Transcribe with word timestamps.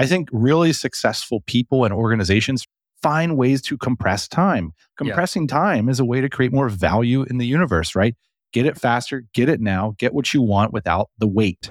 I 0.00 0.06
think 0.06 0.28
really 0.32 0.72
successful 0.72 1.42
people 1.46 1.84
and 1.84 1.92
organizations 1.92 2.66
find 3.02 3.36
ways 3.36 3.62
to 3.62 3.78
compress 3.78 4.28
time. 4.28 4.72
Compressing 4.96 5.42
yeah. 5.42 5.54
time 5.54 5.88
is 5.88 6.00
a 6.00 6.04
way 6.04 6.20
to 6.20 6.28
create 6.28 6.52
more 6.52 6.68
value 6.68 7.22
in 7.24 7.38
the 7.38 7.46
universe, 7.46 7.94
right? 7.94 8.14
Get 8.52 8.66
it 8.66 8.78
faster, 8.78 9.24
get 9.32 9.48
it 9.48 9.60
now, 9.60 9.94
get 9.98 10.12
what 10.12 10.34
you 10.34 10.42
want 10.42 10.72
without 10.72 11.10
the 11.18 11.28
wait. 11.28 11.70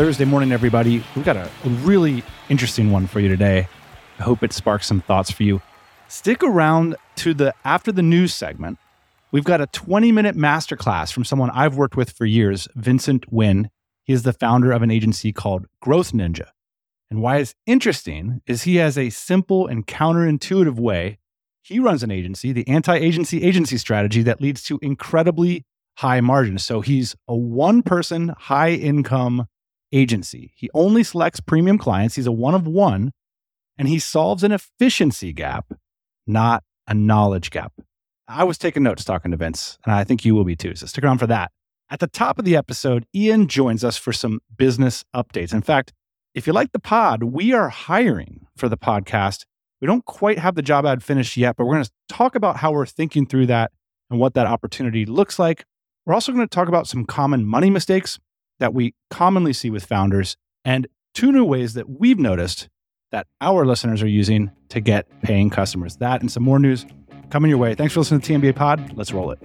Thursday 0.00 0.24
morning, 0.24 0.50
everybody. 0.50 1.04
We've 1.14 1.26
got 1.26 1.36
a, 1.36 1.50
really 1.62 2.24
interesting 2.48 2.90
one 2.90 3.06
for 3.06 3.20
you 3.20 3.28
today. 3.28 3.68
I 4.18 4.22
hope 4.22 4.42
it 4.42 4.50
sparks 4.50 4.86
some 4.86 5.02
thoughts 5.02 5.30
for 5.30 5.42
you. 5.42 5.60
Stick 6.08 6.42
around 6.42 6.96
to 7.16 7.34
the 7.34 7.54
after 7.66 7.92
the 7.92 8.00
news 8.00 8.32
segment. 8.32 8.78
We've 9.30 9.44
got 9.44 9.60
a 9.60 9.66
20 9.66 10.10
minute 10.10 10.34
masterclass 10.34 11.12
from 11.12 11.26
someone 11.26 11.50
I've 11.50 11.76
worked 11.76 11.98
with 11.98 12.12
for 12.12 12.24
years, 12.24 12.66
Vincent 12.74 13.30
Nguyen. 13.30 13.66
He 14.02 14.14
is 14.14 14.22
the 14.22 14.32
founder 14.32 14.72
of 14.72 14.80
an 14.80 14.90
agency 14.90 15.34
called 15.34 15.66
Growth 15.82 16.12
Ninja. 16.12 16.48
And 17.10 17.20
why 17.20 17.36
it's 17.36 17.54
interesting 17.66 18.40
is 18.46 18.62
he 18.62 18.76
has 18.76 18.96
a 18.96 19.10
simple 19.10 19.66
and 19.66 19.86
counterintuitive 19.86 20.76
way. 20.76 21.18
He 21.60 21.78
runs 21.78 22.02
an 22.02 22.10
agency, 22.10 22.52
the 22.52 22.66
anti 22.66 22.96
agency 22.96 23.42
agency 23.42 23.76
strategy 23.76 24.22
that 24.22 24.40
leads 24.40 24.62
to 24.62 24.78
incredibly 24.80 25.66
high 25.98 26.22
margins. 26.22 26.64
So 26.64 26.80
he's 26.80 27.14
a 27.28 27.36
one 27.36 27.82
person, 27.82 28.34
high 28.38 28.70
income 28.70 29.46
agency. 29.92 30.52
He 30.56 30.70
only 30.74 31.02
selects 31.02 31.40
premium 31.40 31.78
clients. 31.78 32.14
He's 32.16 32.26
a 32.26 32.32
one 32.32 32.54
of 32.54 32.66
one, 32.66 33.12
and 33.78 33.88
he 33.88 33.98
solves 33.98 34.42
an 34.42 34.52
efficiency 34.52 35.32
gap, 35.32 35.72
not 36.26 36.62
a 36.86 36.94
knowledge 36.94 37.50
gap. 37.50 37.72
I 38.28 38.44
was 38.44 38.58
taking 38.58 38.82
notes 38.82 39.04
talking 39.04 39.30
to 39.32 39.36
Vince, 39.36 39.78
and 39.84 39.92
I 39.92 40.04
think 40.04 40.24
you 40.24 40.34
will 40.34 40.44
be 40.44 40.56
too. 40.56 40.74
So 40.74 40.86
stick 40.86 41.04
around 41.04 41.18
for 41.18 41.26
that. 41.26 41.50
At 41.90 41.98
the 41.98 42.06
top 42.06 42.38
of 42.38 42.44
the 42.44 42.56
episode, 42.56 43.04
Ian 43.14 43.48
joins 43.48 43.82
us 43.82 43.96
for 43.96 44.12
some 44.12 44.40
business 44.56 45.04
updates. 45.14 45.52
In 45.52 45.62
fact, 45.62 45.92
if 46.34 46.46
you 46.46 46.52
like 46.52 46.70
the 46.70 46.78
pod, 46.78 47.24
we 47.24 47.52
are 47.52 47.68
hiring 47.68 48.46
for 48.56 48.68
the 48.68 48.76
podcast. 48.76 49.44
We 49.80 49.86
don't 49.86 50.04
quite 50.04 50.38
have 50.38 50.54
the 50.54 50.62
job 50.62 50.86
ad 50.86 51.02
finished 51.02 51.36
yet, 51.36 51.56
but 51.56 51.64
we're 51.64 51.74
going 51.74 51.84
to 51.84 51.90
talk 52.08 52.36
about 52.36 52.58
how 52.58 52.70
we're 52.70 52.86
thinking 52.86 53.26
through 53.26 53.46
that 53.46 53.72
and 54.08 54.20
what 54.20 54.34
that 54.34 54.46
opportunity 54.46 55.04
looks 55.04 55.40
like. 55.40 55.64
We're 56.06 56.14
also 56.14 56.30
going 56.32 56.46
to 56.46 56.54
talk 56.54 56.68
about 56.68 56.86
some 56.86 57.04
common 57.04 57.44
money 57.44 57.70
mistakes 57.70 58.20
that 58.60 58.72
we 58.72 58.94
commonly 59.10 59.52
see 59.52 59.70
with 59.70 59.84
founders 59.84 60.36
and 60.64 60.86
two 61.14 61.32
new 61.32 61.44
ways 61.44 61.74
that 61.74 61.90
we've 61.90 62.18
noticed 62.18 62.68
that 63.10 63.26
our 63.40 63.66
listeners 63.66 64.02
are 64.02 64.08
using 64.08 64.52
to 64.68 64.80
get 64.80 65.06
paying 65.22 65.50
customers. 65.50 65.96
That 65.96 66.20
and 66.20 66.30
some 66.30 66.44
more 66.44 66.60
news 66.60 66.86
coming 67.30 67.48
your 67.48 67.58
way. 67.58 67.74
Thanks 67.74 67.94
for 67.94 68.00
listening 68.00 68.20
to 68.20 68.32
TMBA 68.32 68.54
Pod. 68.54 68.92
Let's 68.96 69.12
roll 69.12 69.32
it. 69.32 69.38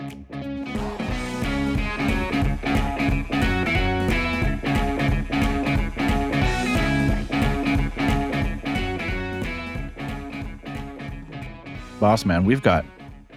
Boss 12.00 12.26
man, 12.26 12.44
we've 12.44 12.62
got 12.62 12.86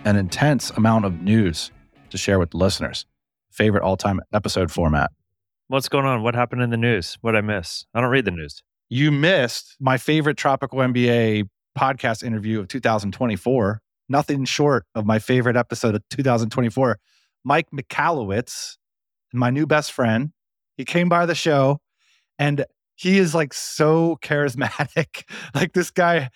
an 0.05 0.17
intense 0.17 0.71
amount 0.71 1.05
of 1.05 1.23
news 1.23 1.71
to 2.11 2.19
share 2.19 2.39
with 2.39 2.51
the 2.51 2.57
listeners. 2.59 3.07
Favorite 3.51 3.83
all 3.83 3.97
time 3.97 4.21
episode 4.33 4.71
format. 4.71 5.11
What's 5.71 5.91
going 5.91 6.07
on? 6.07 6.23
What 6.23 6.35
happened 6.35 6.63
in 6.63 6.71
the 6.71 6.79
news? 6.79 7.19
What 7.21 7.37
I 7.37 7.43
miss? 7.43 7.85
I 7.93 8.01
don't 8.01 8.09
read 8.09 8.25
the 8.25 8.31
news. 8.31 8.63
You 8.89 9.13
missed 9.13 9.77
my 9.79 9.99
favorite 9.99 10.39
Tropical 10.39 10.79
MBA 10.79 11.47
podcast 11.79 12.23
interview 12.23 12.59
of 12.59 12.69
2024. 12.69 13.83
Nothing 14.09 14.47
short 14.47 14.87
of 14.95 15.05
my 15.05 15.19
favorite 15.19 15.59
episode 15.59 15.95
of 15.95 16.03
2024. 16.09 16.99
Mike 17.45 17.67
Michalowicz, 17.71 18.79
my 19.35 19.51
new 19.51 19.67
best 19.67 19.93
friend, 19.93 20.33
he 20.79 20.87
came 20.87 21.11
by 21.11 21.27
the 21.27 21.35
show 21.35 21.83
and 22.39 22.65
he 22.95 23.19
is 23.19 23.35
like 23.35 23.53
so 23.53 24.17
charismatic. 24.23 25.25
like 25.55 25.75
this 25.75 25.91
guy, 25.91 26.31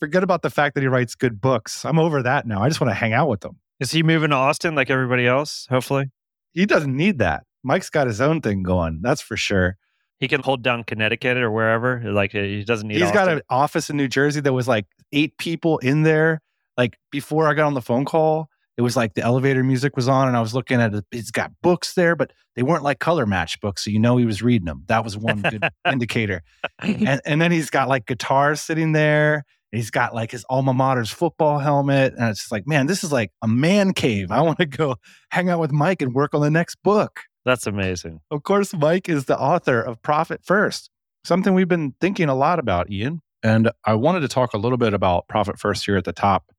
forget 0.00 0.22
about 0.22 0.40
the 0.40 0.48
fact 0.48 0.74
that 0.76 0.80
he 0.80 0.86
writes 0.86 1.14
good 1.14 1.42
books. 1.42 1.84
I'm 1.84 1.98
over 1.98 2.22
that 2.22 2.46
now. 2.46 2.62
I 2.62 2.68
just 2.68 2.80
want 2.80 2.90
to 2.90 2.94
hang 2.94 3.12
out 3.12 3.28
with 3.28 3.44
him. 3.44 3.58
Is 3.80 3.90
he 3.90 4.02
moving 4.02 4.30
to 4.30 4.36
Austin 4.36 4.74
like 4.74 4.88
everybody 4.88 5.26
else? 5.26 5.66
Hopefully. 5.68 6.06
He 6.54 6.64
doesn't 6.64 6.96
need 6.96 7.18
that. 7.18 7.44
Mike's 7.62 7.90
got 7.90 8.06
his 8.06 8.20
own 8.20 8.40
thing 8.40 8.62
going. 8.62 9.00
That's 9.02 9.20
for 9.20 9.36
sure. 9.36 9.76
He 10.20 10.28
can 10.28 10.42
hold 10.42 10.62
down 10.62 10.84
Connecticut 10.84 11.36
or 11.36 11.50
wherever. 11.50 12.02
Like 12.12 12.32
he 12.32 12.64
doesn't 12.64 12.88
need. 12.88 12.94
He's 12.94 13.04
Austin. 13.04 13.14
got 13.14 13.28
an 13.28 13.42
office 13.48 13.88
in 13.88 13.96
New 13.96 14.08
Jersey 14.08 14.40
that 14.40 14.52
was 14.52 14.66
like 14.66 14.86
eight 15.12 15.36
people 15.38 15.78
in 15.78 16.02
there. 16.02 16.40
Like 16.76 16.98
before 17.10 17.48
I 17.48 17.54
got 17.54 17.66
on 17.66 17.74
the 17.74 17.82
phone 17.82 18.04
call, 18.04 18.48
it 18.76 18.82
was 18.82 18.96
like 18.96 19.14
the 19.14 19.22
elevator 19.22 19.64
music 19.64 19.96
was 19.96 20.08
on, 20.08 20.28
and 20.28 20.36
I 20.36 20.40
was 20.40 20.54
looking 20.54 20.80
at 20.80 20.94
it. 20.94 21.04
He's 21.10 21.32
got 21.32 21.50
books 21.62 21.94
there, 21.94 22.14
but 22.14 22.32
they 22.54 22.62
weren't 22.62 22.84
like 22.84 23.00
color 23.00 23.26
match 23.26 23.60
books, 23.60 23.84
so 23.84 23.90
you 23.90 23.98
know 23.98 24.16
he 24.16 24.24
was 24.24 24.40
reading 24.40 24.66
them. 24.66 24.84
That 24.86 25.02
was 25.04 25.16
one 25.16 25.42
good 25.42 25.68
indicator. 25.90 26.42
And, 26.80 27.20
and 27.24 27.42
then 27.42 27.50
he's 27.50 27.70
got 27.70 27.88
like 27.88 28.06
guitars 28.06 28.60
sitting 28.60 28.92
there. 28.92 29.44
He's 29.72 29.90
got 29.90 30.14
like 30.14 30.30
his 30.30 30.44
alma 30.48 30.72
mater's 30.72 31.10
football 31.10 31.58
helmet. 31.58 32.14
And 32.16 32.30
it's 32.30 32.40
just 32.40 32.52
like, 32.52 32.66
man, 32.66 32.86
this 32.86 33.04
is 33.04 33.12
like 33.12 33.32
a 33.42 33.48
man 33.48 33.92
cave. 33.92 34.30
I 34.30 34.40
want 34.40 34.58
to 34.58 34.66
go 34.66 34.96
hang 35.30 35.50
out 35.50 35.60
with 35.60 35.72
Mike 35.72 36.00
and 36.00 36.14
work 36.14 36.32
on 36.32 36.40
the 36.40 36.50
next 36.50 36.76
book. 36.82 37.20
That's 37.48 37.66
amazing. 37.66 38.20
Of 38.30 38.42
course, 38.42 38.74
Mike 38.74 39.08
is 39.08 39.24
the 39.24 39.38
author 39.38 39.80
of 39.80 40.02
Profit 40.02 40.44
First, 40.44 40.90
something 41.24 41.54
we've 41.54 41.66
been 41.66 41.94
thinking 41.98 42.28
a 42.28 42.34
lot 42.34 42.58
about, 42.58 42.90
Ian. 42.90 43.22
And 43.42 43.70
I 43.86 43.94
wanted 43.94 44.20
to 44.20 44.28
talk 44.28 44.52
a 44.52 44.58
little 44.58 44.76
bit 44.76 44.92
about 44.92 45.28
Profit 45.28 45.58
First 45.58 45.86
here 45.86 45.96
at 45.96 46.04
the 46.04 46.12
top, 46.12 46.52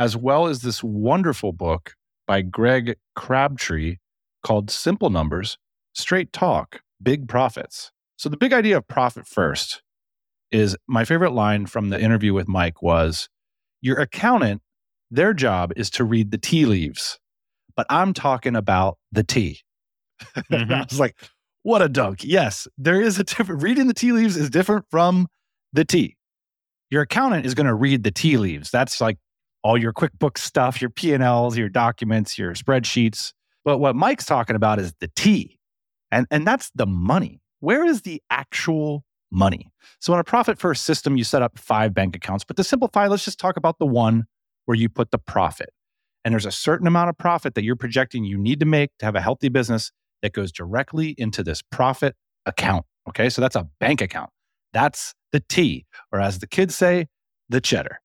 as 0.00 0.16
well 0.16 0.48
as 0.48 0.62
this 0.62 0.82
wonderful 0.82 1.52
book 1.52 1.94
by 2.26 2.42
Greg 2.42 2.96
Crabtree 3.14 3.98
called 4.42 4.68
Simple 4.68 5.10
Numbers, 5.10 5.58
Straight 5.94 6.32
Talk, 6.32 6.80
Big 7.00 7.28
Profits. 7.28 7.92
So, 8.16 8.28
the 8.28 8.36
big 8.36 8.52
idea 8.52 8.78
of 8.78 8.88
Profit 8.88 9.28
First 9.28 9.80
is 10.50 10.76
my 10.88 11.04
favorite 11.04 11.34
line 11.34 11.66
from 11.66 11.90
the 11.90 12.00
interview 12.00 12.34
with 12.34 12.48
Mike 12.48 12.82
was 12.82 13.28
Your 13.80 14.00
accountant, 14.00 14.60
their 15.08 15.32
job 15.32 15.72
is 15.76 15.88
to 15.90 16.02
read 16.02 16.32
the 16.32 16.38
tea 16.38 16.66
leaves, 16.66 17.20
but 17.76 17.86
I'm 17.88 18.12
talking 18.12 18.56
about 18.56 18.98
the 19.12 19.22
tea. 19.22 19.60
Mm-hmm. 20.50 20.72
I 20.72 20.86
was 20.88 21.00
like, 21.00 21.16
what 21.62 21.82
a 21.82 21.88
dunk. 21.88 22.22
Yes, 22.22 22.68
there 22.78 23.00
is 23.00 23.18
a 23.18 23.24
different 23.24 23.62
reading 23.62 23.88
the 23.88 23.94
tea 23.94 24.12
leaves 24.12 24.36
is 24.36 24.50
different 24.50 24.86
from 24.90 25.26
the 25.72 25.84
tea. 25.84 26.16
Your 26.90 27.02
accountant 27.02 27.44
is 27.44 27.54
going 27.54 27.66
to 27.66 27.74
read 27.74 28.04
the 28.04 28.12
tea 28.12 28.36
leaves. 28.36 28.70
That's 28.70 29.00
like 29.00 29.18
all 29.64 29.76
your 29.76 29.92
QuickBooks 29.92 30.38
stuff, 30.38 30.80
your 30.80 30.90
P&Ls, 30.90 31.56
your 31.56 31.68
documents, 31.68 32.38
your 32.38 32.54
spreadsheets. 32.54 33.32
But 33.64 33.78
what 33.78 33.96
Mike's 33.96 34.24
talking 34.24 34.54
about 34.54 34.78
is 34.78 34.94
the 35.00 35.10
tea. 35.16 35.58
And 36.12 36.28
and 36.30 36.46
that's 36.46 36.70
the 36.74 36.86
money. 36.86 37.40
Where 37.58 37.84
is 37.84 38.02
the 38.02 38.22
actual 38.30 39.04
money? 39.32 39.72
So 39.98 40.14
in 40.14 40.20
a 40.20 40.24
profit 40.24 40.60
first 40.60 40.84
system, 40.84 41.16
you 41.16 41.24
set 41.24 41.42
up 41.42 41.58
five 41.58 41.92
bank 41.92 42.14
accounts. 42.14 42.44
But 42.44 42.56
to 42.58 42.64
simplify, 42.64 43.08
let's 43.08 43.24
just 43.24 43.40
talk 43.40 43.56
about 43.56 43.80
the 43.80 43.86
one 43.86 44.26
where 44.66 44.76
you 44.76 44.88
put 44.88 45.10
the 45.10 45.18
profit. 45.18 45.70
And 46.24 46.32
there's 46.32 46.46
a 46.46 46.52
certain 46.52 46.86
amount 46.86 47.08
of 47.08 47.18
profit 47.18 47.56
that 47.56 47.64
you're 47.64 47.74
projecting 47.74 48.24
you 48.24 48.38
need 48.38 48.60
to 48.60 48.66
make 48.66 48.90
to 48.98 49.04
have 49.04 49.16
a 49.16 49.20
healthy 49.20 49.48
business 49.48 49.90
that 50.22 50.32
goes 50.32 50.52
directly 50.52 51.14
into 51.18 51.42
this 51.42 51.62
profit 51.62 52.14
account. 52.46 52.84
Okay. 53.08 53.28
So 53.28 53.40
that's 53.40 53.56
a 53.56 53.68
bank 53.80 54.00
account. 54.00 54.30
That's 54.72 55.14
the 55.32 55.40
tea, 55.40 55.86
or 56.12 56.20
as 56.20 56.38
the 56.38 56.46
kids 56.46 56.74
say, 56.74 57.06
the 57.48 57.60
cheddar. 57.60 58.00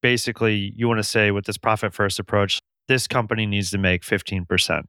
Basically, 0.00 0.72
you 0.76 0.86
want 0.86 0.98
to 0.98 1.04
say 1.04 1.30
with 1.30 1.44
this 1.44 1.58
profit 1.58 1.92
first 1.92 2.18
approach, 2.18 2.60
this 2.86 3.06
company 3.06 3.46
needs 3.46 3.70
to 3.70 3.78
make 3.78 4.02
15%. 4.02 4.82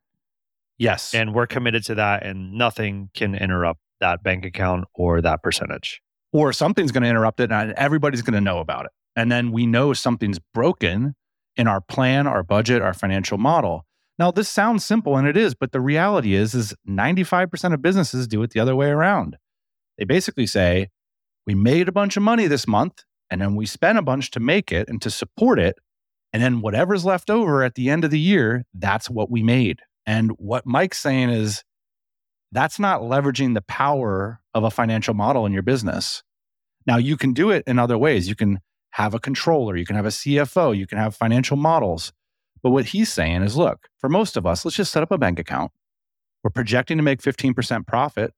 Yes. 0.78 1.14
And 1.14 1.34
we're 1.34 1.48
committed 1.48 1.84
to 1.86 1.96
that, 1.96 2.24
and 2.24 2.54
nothing 2.54 3.10
can 3.14 3.36
interrupt 3.36 3.82
that 4.00 4.24
bank 4.24 4.46
account 4.46 4.86
or 4.96 5.22
that 5.22 5.44
percentage. 5.44 6.02
Or 6.32 6.54
something's 6.54 6.92
going 6.92 7.04
to 7.04 7.10
interrupt 7.10 7.40
it, 7.40 7.52
and 7.52 7.74
everybody's 7.74 8.22
going 8.22 8.36
to 8.36 8.42
know 8.42 8.60
about 8.60 8.86
it. 8.86 8.92
And 9.16 9.32
then 9.32 9.52
we 9.52 9.66
know 9.66 9.94
something's 9.94 10.40
broken 10.54 11.16
in 11.58 11.68
our 11.68 11.82
plan, 11.82 12.28
our 12.28 12.44
budget, 12.44 12.82
our 12.82 12.94
financial 12.94 13.38
model. 13.38 13.86
Now, 14.20 14.32
this 14.32 14.50
sounds 14.50 14.86
simple 14.86 15.18
and 15.18 15.28
it 15.28 15.38
is, 15.38 15.56
but 15.56 15.72
the 15.74 15.82
reality 15.82 16.36
is 16.36 16.56
is 16.56 16.76
95% 16.88 17.74
of 17.74 17.82
businesses 17.82 18.28
do 18.28 18.44
it 18.44 18.52
the 18.52 18.62
other 18.62 18.76
way 18.76 18.90
around. 18.90 19.38
They 19.98 20.06
basically 20.06 20.48
say, 20.48 20.90
"We 21.48 21.56
made 21.56 21.90
a 21.90 21.94
bunch 21.94 22.18
of 22.18 22.24
money 22.24 22.48
this 22.48 22.68
month, 22.68 23.06
and 23.32 23.42
then 23.42 23.56
we 23.56 23.66
spent 23.66 24.00
a 24.00 24.04
bunch 24.04 24.32
to 24.32 24.42
make 24.42 24.72
it 24.72 24.90
and 24.90 25.02
to 25.04 25.12
support 25.12 25.60
it, 25.60 25.80
and 26.34 26.44
then 26.44 26.62
whatever's 26.62 27.06
left 27.06 27.30
over 27.32 27.64
at 27.64 27.76
the 27.76 27.90
end 27.90 28.06
of 28.06 28.12
the 28.12 28.20
year, 28.20 28.66
that's 28.74 29.10
what 29.10 29.32
we 29.32 29.44
made." 29.44 29.82
And 30.06 30.32
what 30.40 30.66
Mike's 30.68 31.00
saying 31.00 31.30
is 31.32 31.64
That's 32.52 32.80
not 32.80 33.02
leveraging 33.02 33.54
the 33.54 33.62
power 33.62 34.42
of 34.54 34.64
a 34.64 34.72
financial 34.72 35.14
model 35.14 35.46
in 35.46 35.54
your 35.54 35.64
business. 35.64 36.24
Now, 36.88 36.98
you 36.98 37.18
can 37.18 37.34
do 37.34 37.52
it 37.52 37.64
in 37.68 37.78
other 37.80 37.98
ways. 37.98 38.30
You 38.30 38.36
can 38.36 38.60
have 38.92 39.14
a 39.14 39.20
controller, 39.20 39.76
you 39.76 39.86
can 39.86 39.96
have 39.96 40.06
a 40.06 40.12
CFO, 40.12 40.76
you 40.76 40.88
can 40.88 40.98
have 40.98 41.16
financial 41.16 41.58
models. 41.58 42.12
But 42.62 42.72
what 42.72 42.88
he's 42.88 43.12
saying 43.12 43.44
is 43.44 43.56
look, 43.56 43.88
for 43.98 44.10
most 44.10 44.38
of 44.38 44.46
us, 44.46 44.66
let's 44.66 44.78
just 44.78 44.92
set 44.92 45.04
up 45.04 45.12
a 45.12 45.18
bank 45.18 45.40
account. 45.40 45.72
We're 46.44 46.52
projecting 46.52 46.98
to 46.98 47.04
make 47.04 47.22
15% 47.22 47.86
profit. 47.88 48.34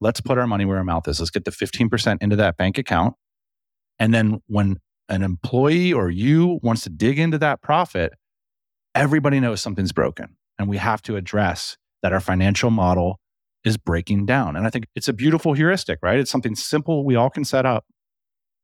Let's 0.00 0.20
put 0.20 0.38
our 0.38 0.46
money 0.46 0.64
where 0.64 0.78
our 0.78 0.84
mouth 0.84 1.06
is. 1.06 1.20
Let's 1.20 1.30
get 1.30 1.44
the 1.44 1.50
15% 1.50 2.18
into 2.20 2.36
that 2.36 2.56
bank 2.56 2.78
account. 2.78 3.14
And 3.98 4.12
then 4.12 4.40
when 4.46 4.78
an 5.08 5.22
employee 5.22 5.92
or 5.92 6.10
you 6.10 6.58
wants 6.62 6.82
to 6.84 6.90
dig 6.90 7.18
into 7.18 7.38
that 7.38 7.62
profit, 7.62 8.12
everybody 8.94 9.40
knows 9.40 9.60
something's 9.60 9.92
broken. 9.92 10.36
And 10.58 10.68
we 10.68 10.78
have 10.78 11.02
to 11.02 11.16
address 11.16 11.76
that 12.02 12.12
our 12.12 12.20
financial 12.20 12.70
model 12.70 13.20
is 13.64 13.76
breaking 13.76 14.26
down. 14.26 14.56
And 14.56 14.66
I 14.66 14.70
think 14.70 14.86
it's 14.96 15.08
a 15.08 15.12
beautiful 15.12 15.52
heuristic, 15.52 15.98
right? 16.02 16.18
It's 16.18 16.30
something 16.30 16.54
simple 16.56 17.04
we 17.04 17.14
all 17.14 17.30
can 17.30 17.44
set 17.44 17.64
up 17.64 17.84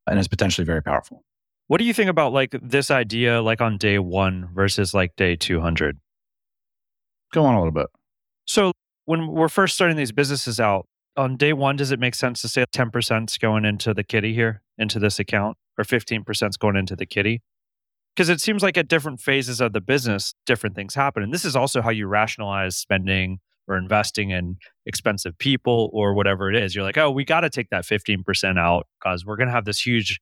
and 0.07 0.19
is 0.19 0.27
potentially 0.27 0.65
very 0.65 0.81
powerful. 0.81 1.23
What 1.69 1.77
do 1.77 1.85
you 1.85 1.93
think 1.93 2.09
about 2.09 2.33
like 2.33 2.55
this 2.63 2.89
idea 2.89 3.43
like 3.43 3.61
on 3.61 3.77
day 3.77 3.99
1 3.99 4.49
versus 4.55 4.95
like 4.95 5.15
day 5.15 5.35
200? 5.35 5.99
Go 7.31 7.45
on 7.45 7.53
a 7.53 7.59
little 7.59 7.71
bit. 7.71 7.85
So 8.45 8.71
when 9.05 9.27
we're 9.27 9.49
first 9.49 9.75
starting 9.75 9.95
these 9.95 10.11
businesses 10.11 10.59
out, 10.59 10.87
on 11.15 11.37
day 11.37 11.53
1 11.53 11.75
does 11.75 11.91
it 11.91 11.99
make 11.99 12.15
sense 12.15 12.41
to 12.41 12.47
say 12.47 12.65
10% 12.73 13.29
is 13.29 13.37
going 13.37 13.65
into 13.65 13.93
the 13.93 14.03
kitty 14.03 14.33
here, 14.33 14.63
into 14.79 14.97
this 14.97 15.19
account 15.19 15.57
or 15.77 15.83
15% 15.83 16.49
is 16.49 16.57
going 16.57 16.75
into 16.75 16.95
the 16.95 17.05
kitty? 17.05 17.43
Because 18.15 18.29
it 18.29 18.41
seems 18.41 18.63
like 18.63 18.75
at 18.75 18.87
different 18.87 19.21
phases 19.21 19.61
of 19.61 19.73
the 19.73 19.79
business, 19.79 20.33
different 20.47 20.75
things 20.75 20.95
happen. 20.95 21.21
And 21.21 21.31
this 21.31 21.45
is 21.45 21.55
also 21.55 21.83
how 21.83 21.91
you 21.91 22.07
rationalize 22.07 22.77
spending 22.77 23.41
or 23.67 23.77
investing 23.77 24.31
in 24.31 24.57
expensive 24.87 25.37
people 25.37 25.91
or 25.93 26.15
whatever 26.15 26.49
it 26.49 26.55
is. 26.55 26.73
You're 26.73 26.83
like, 26.83 26.97
oh, 26.97 27.11
we 27.11 27.25
got 27.25 27.41
to 27.41 27.49
take 27.51 27.69
that 27.69 27.83
15% 27.85 28.57
out 28.57 28.87
because 28.99 29.23
we're 29.23 29.37
going 29.37 29.49
to 29.49 29.53
have 29.53 29.65
this 29.65 29.85
huge 29.85 30.19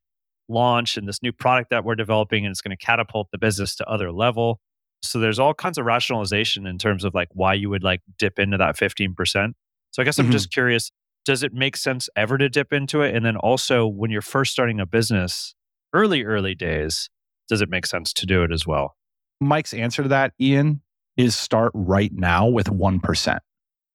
launch 0.49 0.97
and 0.97 1.07
this 1.07 1.21
new 1.21 1.31
product 1.31 1.69
that 1.69 1.83
we're 1.83 1.95
developing 1.95 2.45
and 2.45 2.51
it's 2.51 2.61
going 2.61 2.75
to 2.75 2.85
catapult 2.85 3.29
the 3.31 3.37
business 3.37 3.75
to 3.75 3.85
other 3.85 4.11
level. 4.11 4.59
So 5.01 5.19
there's 5.19 5.39
all 5.39 5.53
kinds 5.53 5.77
of 5.77 5.85
rationalization 5.85 6.65
in 6.65 6.77
terms 6.77 7.03
of 7.03 7.13
like 7.13 7.29
why 7.33 7.53
you 7.53 7.69
would 7.69 7.83
like 7.83 8.01
dip 8.17 8.39
into 8.39 8.57
that 8.57 8.75
15%. 8.77 9.53
So 9.91 10.01
I 10.01 10.05
guess 10.05 10.17
I'm 10.17 10.25
mm-hmm. 10.25 10.31
just 10.31 10.51
curious, 10.51 10.91
does 11.25 11.43
it 11.43 11.53
make 11.53 11.77
sense 11.77 12.09
ever 12.15 12.37
to 12.37 12.49
dip 12.49 12.73
into 12.73 13.01
it? 13.01 13.15
And 13.15 13.25
then 13.25 13.37
also 13.37 13.85
when 13.85 14.11
you're 14.11 14.21
first 14.21 14.51
starting 14.51 14.79
a 14.79 14.85
business, 14.85 15.53
early, 15.93 16.23
early 16.23 16.55
days, 16.55 17.09
does 17.47 17.61
it 17.61 17.69
make 17.69 17.85
sense 17.85 18.13
to 18.13 18.25
do 18.25 18.43
it 18.43 18.51
as 18.51 18.65
well? 18.65 18.95
Mike's 19.39 19.73
answer 19.73 20.03
to 20.03 20.09
that, 20.09 20.33
Ian, 20.41 20.81
is 21.15 21.35
start 21.35 21.71
right 21.75 22.11
now 22.13 22.47
with 22.47 22.67
1%. 22.67 23.39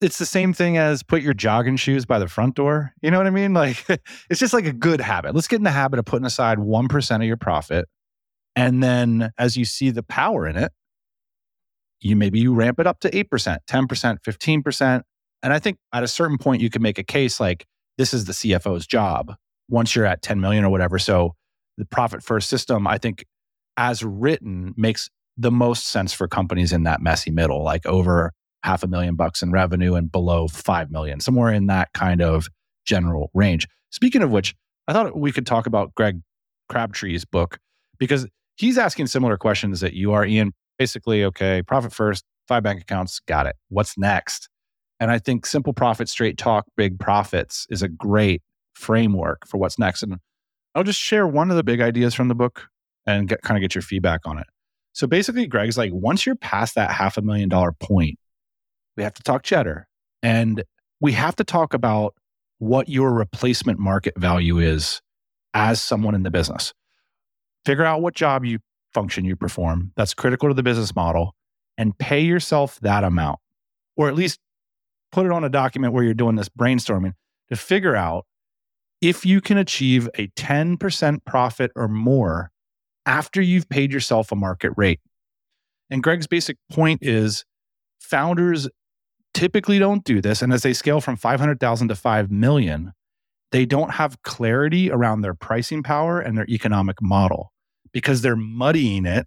It's 0.03 0.19
the 0.19 0.27
same 0.27 0.53
thing 0.53 0.77
as 0.77 1.03
put 1.03 1.23
your 1.23 1.33
jogging 1.33 1.77
shoes 1.77 2.05
by 2.05 2.19
the 2.19 2.29
front 2.29 2.57
door. 2.57 2.93
You 3.03 3.11
know 3.11 3.19
what 3.19 3.27
I 3.27 3.31
mean? 3.31 3.53
Like 3.63 3.87
it's 4.29 4.41
just 4.41 4.53
like 4.53 4.67
a 4.67 4.73
good 4.73 5.01
habit. 5.01 5.35
Let's 5.35 5.47
get 5.47 5.57
in 5.57 5.63
the 5.63 5.71
habit 5.71 6.01
of 6.01 6.05
putting 6.05 6.27
aside 6.27 6.59
1% 6.59 7.17
of 7.17 7.23
your 7.23 7.37
profit. 7.37 7.89
And 8.57 8.83
then 8.83 9.31
as 9.39 9.57
you 9.57 9.65
see 9.65 9.91
the 9.91 10.03
power 10.03 10.47
in 10.47 10.57
it, 10.57 10.73
you 12.01 12.17
maybe 12.17 12.41
you 12.41 12.53
ramp 12.53 12.81
it 12.81 12.87
up 12.87 12.99
to 13.01 13.11
8%, 13.11 13.59
10%, 13.69 14.19
15%. 14.27 15.03
And 15.45 15.53
I 15.53 15.59
think 15.61 15.79
at 15.93 16.03
a 16.03 16.09
certain 16.09 16.39
point 16.39 16.61
you 16.61 16.71
can 16.71 16.83
make 16.83 16.99
a 16.99 17.05
case 17.05 17.39
like 17.39 17.65
this 17.99 18.13
is 18.13 18.25
the 18.25 18.33
CFO's 18.33 18.87
job 18.87 19.37
once 19.69 19.95
you're 19.95 20.07
at 20.07 20.23
10 20.23 20.41
million 20.41 20.65
or 20.65 20.71
whatever. 20.71 20.99
So 20.99 21.35
the 21.79 21.85
profit 21.85 22.23
first 22.23 22.49
system, 22.49 22.87
I 22.87 22.99
think 22.99 23.25
as 23.77 24.03
written 24.03 24.75
makes 24.77 25.09
the 25.37 25.53
most 25.53 25.87
sense 25.87 26.13
for 26.13 26.27
companies 26.27 26.73
in 26.73 26.83
that 26.83 27.01
messy 27.01 27.31
middle, 27.31 27.63
like 27.63 27.87
over 27.87 28.33
half 28.63 28.83
a 28.83 28.87
million 28.87 29.17
bucks 29.17 29.43
in 29.43 29.51
revenue 29.51 29.95
and 29.95 30.11
below 30.11 30.49
5 30.49 30.91
million, 30.91 31.21
somewhere 31.21 31.53
in 31.53 31.67
that 31.67 31.93
kind 31.93 32.23
of 32.23 32.49
general 32.85 33.31
range. 33.35 33.67
Speaking 33.91 34.23
of 34.23 34.31
which, 34.31 34.55
I 34.89 34.93
thought 34.93 35.17
we 35.17 35.33
could 35.33 35.47
talk 35.47 35.67
about 35.67 35.95
Greg 35.95 36.21
Crabtree's 36.69 37.25
book 37.25 37.59
because 37.99 38.27
he's 38.57 38.79
asking 38.79 39.07
similar 39.07 39.37
questions 39.37 39.81
that 39.81 39.95
you 39.95 40.13
are, 40.13 40.25
Ian. 40.25 40.53
Basically, 40.79 41.25
okay, 41.25 41.63
profit 41.63 41.93
first, 41.93 42.25
five 42.49 42.63
bank 42.63 42.81
accounts, 42.81 43.21
got 43.21 43.47
it. 43.47 43.57
What's 43.69 43.97
next? 43.99 44.49
And 44.99 45.11
I 45.11 45.19
think 45.19 45.47
simple 45.47 45.73
profit, 45.73 46.09
straight 46.09 46.39
talk, 46.39 46.65
big 46.77 46.99
profits 46.99 47.67
is 47.71 47.83
a 47.83 47.89
great 47.89 48.43
framework 48.75 49.47
for 49.47 49.59
what's 49.59 49.79
next. 49.79 50.03
And 50.03 50.19
I'll 50.75 50.85
just 50.85 51.01
share 51.01 51.27
one 51.27 51.51
of 51.51 51.57
the 51.57 51.65
big 51.65 51.81
ideas 51.81 52.15
from 52.15 52.29
the 52.29 52.35
book 52.35 52.69
and 53.07 53.29
get, 53.29 53.43
kind 53.43 53.59
of 53.59 53.63
get 53.63 53.75
your 53.75 53.83
feedback 53.83 54.21
on 54.25 54.39
it. 54.39 54.47
So 54.93 55.07
basically, 55.07 55.47
Greg's 55.47 55.79
like, 55.79 55.91
once 55.93 56.25
you're 56.25 56.37
past 56.37 56.75
that 56.75 56.91
half 56.91 57.17
a 57.17 57.23
million 57.23 57.49
dollar 57.49 57.73
point, 57.73 58.19
we 58.97 59.03
have 59.03 59.15
to 59.15 59.23
talk 59.23 59.43
cheddar 59.43 59.87
and 60.23 60.65
we 61.01 61.13
have 61.13 61.37
to 61.37 61.45
talk 61.45 61.75
about 61.75 62.15
what 62.59 62.89
your 62.89 63.13
replacement 63.13 63.79
market 63.79 64.15
value 64.17 64.59
is 64.59 65.01
as 65.55 65.81
someone 65.81 66.15
in 66.15 66.23
the 66.23 66.31
business. 66.31 66.73
Figure 67.65 67.85
out 67.85 68.03
what 68.03 68.15
job 68.15 68.45
you 68.45 68.59
function 68.95 69.25
you 69.25 69.35
perform 69.37 69.93
that's 69.97 70.15
critical 70.15 70.49
to 70.49 70.55
the 70.55 70.63
business 70.63 70.95
model 70.95 71.35
and 71.79 71.97
pay 71.99 72.21
yourself 72.21 72.79
that 72.81 73.05
amount, 73.05 73.39
or 73.97 74.09
at 74.09 74.15
least 74.15 74.39
put 75.11 75.27
it 75.27 75.33
on 75.33 75.45
a 75.45 75.49
document 75.49 75.93
where 75.93 76.05
you're 76.05 76.15
doing 76.15 76.37
this 76.37 76.49
brainstorming 76.49 77.15
to 77.49 77.57
figure 77.57 77.97
out 77.97 78.27
if 79.01 79.27
you 79.27 79.41
can 79.41 79.59
achieve 79.59 80.09
a 80.17 80.29
10% 80.29 81.25
profit 81.25 81.73
or 81.75 81.89
more 81.89 82.51
after 83.05 83.43
you've 83.43 83.69
paid 83.69 83.93
yourself 83.93 84.31
a 84.31 84.37
market 84.37 84.73
rate. 84.77 85.01
And 85.91 86.03
Greg's 86.03 86.27
basic 86.27 86.57
point 86.71 87.01
is 87.03 87.45
founders 88.01 88.69
typically 89.35 89.79
don't 89.79 90.05
do 90.05 90.21
this. 90.21 90.43
And 90.43 90.53
as 90.53 90.63
they 90.63 90.73
scale 90.73 91.01
from 91.01 91.17
500,000 91.17 91.89
to 91.89 91.95
5 91.95 92.31
million, 92.31 92.93
they 93.51 93.67
don't 93.67 93.93
have 93.93 94.23
clarity 94.23 94.91
around 94.91 95.21
their 95.21 95.35
pricing 95.35 95.83
power 95.83 96.21
and 96.21 96.37
their 96.37 96.49
economic 96.49 97.01
model 97.03 97.53
because 97.93 98.23
they're 98.23 98.37
muddying 98.37 99.05
it 99.07 99.27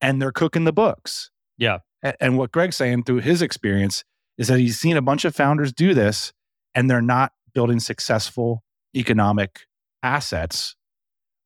and 0.00 0.20
they're 0.20 0.32
cooking 0.32 0.64
the 0.64 0.72
books. 0.72 1.30
Yeah. 1.56 1.78
And 2.20 2.38
what 2.38 2.52
Greg's 2.52 2.76
saying 2.76 3.04
through 3.04 3.20
his 3.20 3.42
experience 3.42 4.04
is 4.38 4.48
that 4.48 4.58
he's 4.58 4.78
seen 4.78 4.96
a 4.96 5.02
bunch 5.02 5.24
of 5.24 5.34
founders 5.36 5.72
do 5.72 5.94
this 5.94 6.32
and 6.74 6.90
they're 6.90 7.02
not 7.02 7.32
building 7.52 7.78
successful 7.78 8.64
economic 8.96 9.66
assets 10.02 10.74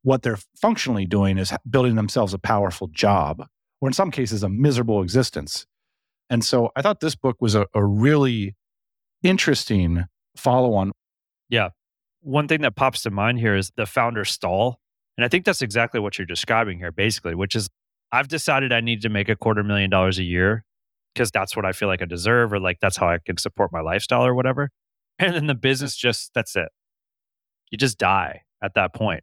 what 0.04 0.22
they're 0.22 0.38
functionally 0.60 1.06
doing 1.06 1.38
is 1.38 1.52
building 1.68 1.96
themselves 1.96 2.34
a 2.34 2.38
powerful 2.38 2.88
job, 2.88 3.44
or 3.80 3.88
in 3.88 3.92
some 3.92 4.10
cases, 4.10 4.42
a 4.42 4.48
miserable 4.48 5.02
existence. 5.02 5.66
And 6.34 6.44
so 6.44 6.72
I 6.74 6.82
thought 6.82 6.98
this 6.98 7.14
book 7.14 7.36
was 7.38 7.54
a, 7.54 7.64
a 7.74 7.84
really 7.84 8.56
interesting 9.22 10.06
follow 10.36 10.74
on. 10.74 10.90
Yeah. 11.48 11.68
One 12.22 12.48
thing 12.48 12.62
that 12.62 12.74
pops 12.74 13.02
to 13.02 13.12
mind 13.12 13.38
here 13.38 13.54
is 13.54 13.70
the 13.76 13.86
founder 13.86 14.24
stall. 14.24 14.80
And 15.16 15.24
I 15.24 15.28
think 15.28 15.44
that's 15.44 15.62
exactly 15.62 16.00
what 16.00 16.18
you're 16.18 16.26
describing 16.26 16.78
here, 16.78 16.90
basically, 16.90 17.36
which 17.36 17.54
is 17.54 17.70
I've 18.10 18.26
decided 18.26 18.72
I 18.72 18.80
need 18.80 19.02
to 19.02 19.08
make 19.08 19.28
a 19.28 19.36
quarter 19.36 19.62
million 19.62 19.90
dollars 19.90 20.18
a 20.18 20.24
year 20.24 20.64
because 21.14 21.30
that's 21.30 21.54
what 21.54 21.64
I 21.64 21.70
feel 21.70 21.86
like 21.86 22.02
I 22.02 22.06
deserve, 22.06 22.52
or 22.52 22.58
like 22.58 22.78
that's 22.80 22.96
how 22.96 23.08
I 23.08 23.18
can 23.24 23.36
support 23.36 23.70
my 23.72 23.80
lifestyle 23.80 24.26
or 24.26 24.34
whatever. 24.34 24.70
And 25.20 25.36
then 25.36 25.46
the 25.46 25.54
business 25.54 25.94
just, 25.94 26.32
that's 26.34 26.56
it. 26.56 26.70
You 27.70 27.78
just 27.78 27.96
die 27.96 28.40
at 28.60 28.74
that 28.74 28.92
point 28.92 29.22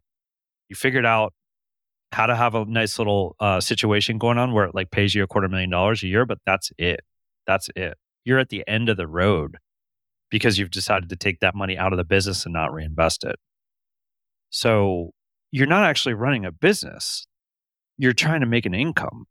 you 0.70 0.76
figured 0.76 1.04
out 1.04 1.34
how 2.12 2.26
to 2.26 2.36
have 2.36 2.54
a 2.54 2.64
nice 2.64 2.98
little 2.98 3.36
uh, 3.40 3.60
situation 3.60 4.18
going 4.18 4.38
on 4.38 4.52
where 4.52 4.64
it 4.64 4.74
like 4.74 4.90
pays 4.90 5.14
you 5.14 5.22
a 5.22 5.26
quarter 5.26 5.48
million 5.48 5.70
dollars 5.70 6.02
a 6.02 6.06
year, 6.06 6.26
but 6.26 6.38
that's 6.44 6.70
it. 6.78 7.00
That's 7.46 7.68
it. 7.74 7.96
You're 8.24 8.38
at 8.38 8.50
the 8.50 8.62
end 8.68 8.88
of 8.88 8.96
the 8.96 9.06
road 9.06 9.56
because 10.30 10.58
you've 10.58 10.70
decided 10.70 11.08
to 11.08 11.16
take 11.16 11.40
that 11.40 11.54
money 11.54 11.76
out 11.76 11.92
of 11.92 11.96
the 11.96 12.04
business 12.04 12.44
and 12.44 12.52
not 12.52 12.72
reinvest 12.72 13.24
it. 13.24 13.36
So 14.50 15.10
you're 15.50 15.66
not 15.66 15.84
actually 15.84 16.14
running 16.14 16.44
a 16.44 16.52
business. 16.52 17.26
You're 17.98 18.12
trying 18.12 18.40
to 18.40 18.46
make 18.46 18.66
an 18.66 18.74
income, 18.74 19.26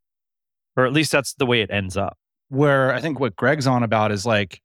or 0.76 0.86
at 0.86 0.94
least 0.94 1.12
that's 1.12 1.34
the 1.34 1.46
way 1.46 1.62
it 1.62 1.72
ends 1.72 1.98
up. 1.98 2.18
Where 2.50 2.94
I 2.94 3.00
think 3.00 3.20
what 3.20 3.36
Greg's 3.36 3.68
on 3.68 3.84
about 3.84 4.12
is 4.12 4.26
like, 4.26 4.62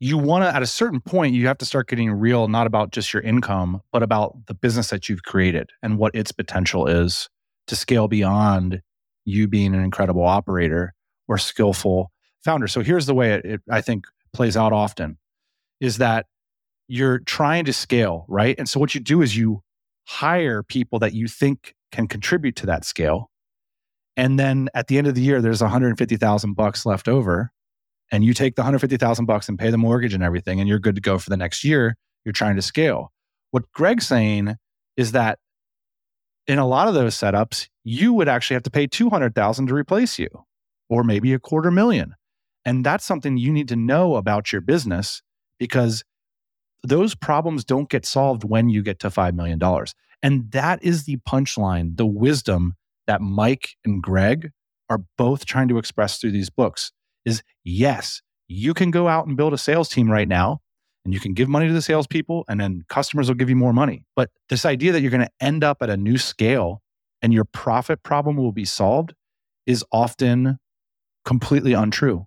you 0.00 0.16
want 0.16 0.44
to, 0.44 0.54
at 0.54 0.62
a 0.62 0.66
certain 0.66 1.00
point, 1.00 1.34
you 1.34 1.46
have 1.46 1.58
to 1.58 1.66
start 1.66 1.88
getting 1.88 2.10
real, 2.10 2.48
not 2.48 2.66
about 2.66 2.90
just 2.90 3.12
your 3.12 3.22
income, 3.22 3.82
but 3.92 4.02
about 4.02 4.34
the 4.46 4.54
business 4.54 4.88
that 4.88 5.08
you've 5.08 5.22
created 5.22 5.70
and 5.82 5.98
what 5.98 6.14
its 6.14 6.32
potential 6.32 6.86
is 6.86 7.28
to 7.70 7.76
scale 7.76 8.08
beyond 8.08 8.82
you 9.24 9.48
being 9.48 9.74
an 9.74 9.82
incredible 9.82 10.24
operator 10.24 10.94
or 11.28 11.38
skillful 11.38 12.10
founder. 12.44 12.66
So 12.66 12.82
here's 12.82 13.06
the 13.06 13.14
way 13.14 13.32
it, 13.34 13.44
it 13.44 13.60
I 13.70 13.80
think 13.80 14.04
plays 14.32 14.56
out 14.56 14.72
often 14.72 15.18
is 15.80 15.98
that 15.98 16.26
you're 16.88 17.20
trying 17.20 17.64
to 17.64 17.72
scale, 17.72 18.24
right? 18.28 18.56
And 18.58 18.68
so 18.68 18.80
what 18.80 18.94
you 18.94 19.00
do 19.00 19.22
is 19.22 19.36
you 19.36 19.62
hire 20.06 20.62
people 20.62 20.98
that 20.98 21.12
you 21.12 21.28
think 21.28 21.74
can 21.92 22.08
contribute 22.08 22.56
to 22.56 22.66
that 22.66 22.84
scale. 22.84 23.30
And 24.16 24.38
then 24.38 24.68
at 24.74 24.88
the 24.88 24.98
end 24.98 25.06
of 25.06 25.14
the 25.14 25.22
year, 25.22 25.40
there's 25.40 25.60
150,000 25.62 26.54
bucks 26.54 26.84
left 26.84 27.08
over 27.08 27.52
and 28.12 28.24
you 28.24 28.34
take 28.34 28.56
the 28.56 28.62
150,000 28.62 29.24
bucks 29.24 29.48
and 29.48 29.58
pay 29.58 29.70
the 29.70 29.78
mortgage 29.78 30.14
and 30.14 30.22
everything 30.22 30.58
and 30.58 30.68
you're 30.68 30.80
good 30.80 30.96
to 30.96 31.00
go 31.00 31.16
for 31.18 31.30
the 31.30 31.36
next 31.36 31.62
year, 31.62 31.96
you're 32.24 32.32
trying 32.32 32.56
to 32.56 32.62
scale. 32.62 33.12
What 33.52 33.70
Greg's 33.72 34.06
saying 34.06 34.56
is 34.96 35.12
that 35.12 35.38
in 36.50 36.58
a 36.58 36.66
lot 36.66 36.88
of 36.88 36.94
those 36.94 37.14
setups, 37.14 37.68
you 37.84 38.12
would 38.12 38.28
actually 38.28 38.54
have 38.54 38.64
to 38.64 38.72
pay 38.72 38.84
200,000 38.84 39.68
to 39.68 39.72
replace 39.72 40.18
you 40.18 40.28
or 40.88 41.04
maybe 41.04 41.32
a 41.32 41.38
quarter 41.38 41.70
million. 41.70 42.16
And 42.64 42.84
that's 42.84 43.04
something 43.04 43.36
you 43.36 43.52
need 43.52 43.68
to 43.68 43.76
know 43.76 44.16
about 44.16 44.50
your 44.50 44.60
business 44.60 45.22
because 45.60 46.02
those 46.82 47.14
problems 47.14 47.64
don't 47.64 47.88
get 47.88 48.04
solved 48.04 48.42
when 48.42 48.68
you 48.68 48.82
get 48.82 48.98
to 48.98 49.10
$5 49.10 49.34
million. 49.34 49.60
And 50.24 50.50
that 50.50 50.82
is 50.82 51.04
the 51.04 51.18
punchline, 51.18 51.96
the 51.96 52.04
wisdom 52.04 52.74
that 53.06 53.20
Mike 53.20 53.76
and 53.84 54.02
Greg 54.02 54.50
are 54.88 55.04
both 55.16 55.46
trying 55.46 55.68
to 55.68 55.78
express 55.78 56.18
through 56.18 56.32
these 56.32 56.50
books 56.50 56.90
is 57.24 57.44
yes, 57.62 58.22
you 58.48 58.74
can 58.74 58.90
go 58.90 59.06
out 59.06 59.28
and 59.28 59.36
build 59.36 59.52
a 59.52 59.58
sales 59.58 59.88
team 59.88 60.10
right 60.10 60.26
now 60.26 60.62
and 61.04 61.14
you 61.14 61.20
can 61.20 61.32
give 61.34 61.48
money 61.48 61.66
to 61.66 61.72
the 61.72 61.82
salespeople 61.82 62.44
and 62.48 62.60
then 62.60 62.84
customers 62.88 63.28
will 63.28 63.34
give 63.34 63.48
you 63.48 63.56
more 63.56 63.72
money. 63.72 64.04
But 64.16 64.30
this 64.48 64.64
idea 64.64 64.92
that 64.92 65.00
you're 65.00 65.10
going 65.10 65.26
to 65.26 65.30
end 65.40 65.64
up 65.64 65.78
at 65.82 65.90
a 65.90 65.96
new 65.96 66.18
scale 66.18 66.82
and 67.22 67.32
your 67.32 67.44
profit 67.44 68.02
problem 68.02 68.36
will 68.36 68.52
be 68.52 68.64
solved 68.64 69.14
is 69.66 69.84
often 69.92 70.58
completely 71.24 71.72
untrue. 71.72 72.26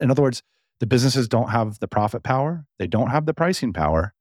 In 0.00 0.10
other 0.10 0.22
words, 0.22 0.42
the 0.80 0.86
businesses 0.86 1.28
don't 1.28 1.50
have 1.50 1.78
the 1.78 1.88
profit 1.88 2.22
power, 2.22 2.64
they 2.78 2.88
don't 2.88 3.10
have 3.10 3.26
the 3.26 3.34
pricing 3.34 3.72
power, 3.72 4.12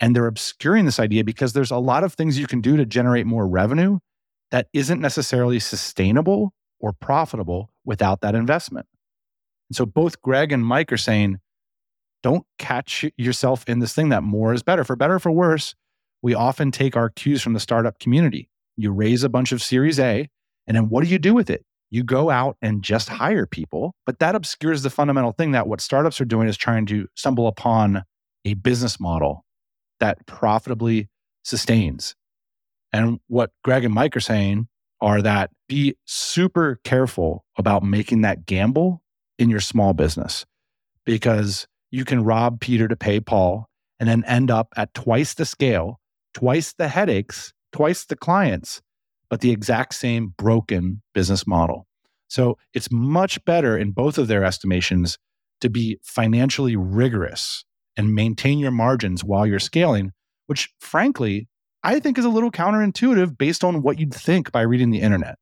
and 0.00 0.14
they're 0.14 0.26
obscuring 0.26 0.84
this 0.84 0.98
idea 0.98 1.22
because 1.22 1.52
there's 1.52 1.70
a 1.70 1.76
lot 1.76 2.04
of 2.04 2.14
things 2.14 2.38
you 2.38 2.46
can 2.46 2.60
do 2.60 2.76
to 2.76 2.86
generate 2.86 3.26
more 3.26 3.46
revenue 3.46 3.98
that 4.50 4.68
isn't 4.72 5.00
necessarily 5.00 5.58
sustainable 5.58 6.54
or 6.80 6.92
profitable 6.92 7.70
without 7.84 8.20
that 8.22 8.34
investment. 8.34 8.86
And 9.68 9.76
so 9.76 9.84
both 9.84 10.22
Greg 10.22 10.52
and 10.52 10.64
Mike 10.64 10.92
are 10.92 10.96
saying, 10.96 11.38
don't 12.22 12.44
catch 12.58 13.04
yourself 13.16 13.64
in 13.68 13.78
this 13.78 13.94
thing 13.94 14.08
that 14.08 14.22
more 14.22 14.52
is 14.52 14.62
better. 14.62 14.84
For 14.84 14.96
better 14.96 15.14
or 15.14 15.18
for 15.20 15.30
worse, 15.30 15.74
we 16.22 16.34
often 16.34 16.70
take 16.70 16.96
our 16.96 17.10
cues 17.10 17.42
from 17.42 17.52
the 17.52 17.60
startup 17.60 17.98
community. 17.98 18.48
You 18.76 18.92
raise 18.92 19.24
a 19.24 19.28
bunch 19.28 19.52
of 19.52 19.62
Series 19.62 19.98
A, 19.98 20.28
and 20.66 20.76
then 20.76 20.88
what 20.88 21.04
do 21.04 21.10
you 21.10 21.18
do 21.18 21.34
with 21.34 21.50
it? 21.50 21.64
You 21.90 22.04
go 22.04 22.30
out 22.30 22.56
and 22.60 22.82
just 22.82 23.08
hire 23.08 23.46
people. 23.46 23.94
But 24.04 24.18
that 24.18 24.34
obscures 24.34 24.82
the 24.82 24.90
fundamental 24.90 25.32
thing 25.32 25.52
that 25.52 25.66
what 25.66 25.80
startups 25.80 26.20
are 26.20 26.26
doing 26.26 26.48
is 26.48 26.56
trying 26.56 26.86
to 26.86 27.08
stumble 27.14 27.46
upon 27.46 28.04
a 28.44 28.54
business 28.54 29.00
model 29.00 29.44
that 30.00 30.26
profitably 30.26 31.08
sustains. 31.44 32.14
And 32.92 33.20
what 33.28 33.52
Greg 33.64 33.84
and 33.84 33.94
Mike 33.94 34.16
are 34.16 34.20
saying 34.20 34.68
are 35.00 35.22
that 35.22 35.50
be 35.68 35.96
super 36.04 36.80
careful 36.84 37.44
about 37.56 37.82
making 37.82 38.22
that 38.22 38.46
gamble 38.46 39.02
in 39.38 39.48
your 39.48 39.60
small 39.60 39.92
business 39.92 40.44
because 41.04 41.66
you 41.90 42.04
can 42.04 42.24
rob 42.24 42.60
Peter 42.60 42.88
to 42.88 42.96
pay 42.96 43.20
Paul 43.20 43.68
and 44.00 44.08
then 44.08 44.24
end 44.24 44.50
up 44.50 44.68
at 44.76 44.94
twice 44.94 45.34
the 45.34 45.44
scale, 45.44 46.00
twice 46.34 46.72
the 46.72 46.88
headaches, 46.88 47.52
twice 47.72 48.04
the 48.04 48.16
clients, 48.16 48.80
but 49.30 49.40
the 49.40 49.50
exact 49.50 49.94
same 49.94 50.34
broken 50.36 51.02
business 51.14 51.46
model. 51.46 51.86
So 52.28 52.58
it's 52.74 52.90
much 52.90 53.42
better 53.44 53.76
in 53.76 53.92
both 53.92 54.18
of 54.18 54.28
their 54.28 54.44
estimations 54.44 55.18
to 55.60 55.70
be 55.70 55.98
financially 56.02 56.76
rigorous 56.76 57.64
and 57.96 58.14
maintain 58.14 58.58
your 58.58 58.70
margins 58.70 59.24
while 59.24 59.46
you're 59.46 59.58
scaling, 59.58 60.12
which 60.46 60.68
frankly, 60.78 61.48
I 61.82 62.00
think 62.00 62.18
is 62.18 62.24
a 62.24 62.30
little 62.30 62.50
counterintuitive 62.50 63.38
based 63.38 63.64
on 63.64 63.82
what 63.82 63.98
you'd 63.98 64.14
think 64.14 64.52
by 64.52 64.60
reading 64.60 64.90
the 64.90 65.00
internet. 65.00 65.36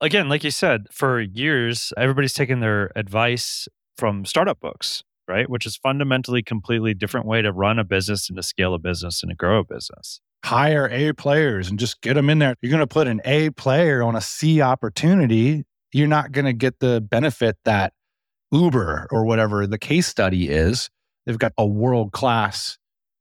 Again, 0.00 0.28
like 0.28 0.44
you 0.44 0.50
said, 0.50 0.86
for 0.92 1.20
years, 1.20 1.92
everybody's 1.96 2.34
taken 2.34 2.60
their 2.60 2.92
advice 2.96 3.68
from 3.96 4.24
startup 4.24 4.60
books 4.60 5.02
right? 5.28 5.48
Which 5.48 5.66
is 5.66 5.76
fundamentally 5.76 6.42
completely 6.42 6.94
different 6.94 7.26
way 7.26 7.42
to 7.42 7.52
run 7.52 7.78
a 7.78 7.84
business 7.84 8.28
and 8.28 8.36
to 8.36 8.42
scale 8.42 8.74
a 8.74 8.78
business 8.78 9.22
and 9.22 9.30
to 9.30 9.36
grow 9.36 9.60
a 9.60 9.64
business. 9.64 10.20
Hire 10.44 10.88
A 10.90 11.12
players 11.12 11.68
and 11.68 11.78
just 11.78 12.00
get 12.00 12.14
them 12.14 12.30
in 12.30 12.38
there. 12.38 12.54
You're 12.62 12.70
going 12.70 12.80
to 12.80 12.86
put 12.86 13.08
an 13.08 13.20
A 13.24 13.50
player 13.50 14.02
on 14.02 14.16
a 14.16 14.20
C 14.20 14.60
opportunity. 14.60 15.64
You're 15.92 16.08
not 16.08 16.32
going 16.32 16.44
to 16.44 16.52
get 16.52 16.80
the 16.80 17.00
benefit 17.00 17.56
that 17.64 17.92
Uber 18.52 19.08
or 19.10 19.24
whatever 19.24 19.66
the 19.66 19.78
case 19.78 20.06
study 20.06 20.48
is. 20.48 20.90
They've 21.26 21.38
got 21.38 21.52
a 21.58 21.66
world 21.66 22.12
class 22.12 22.78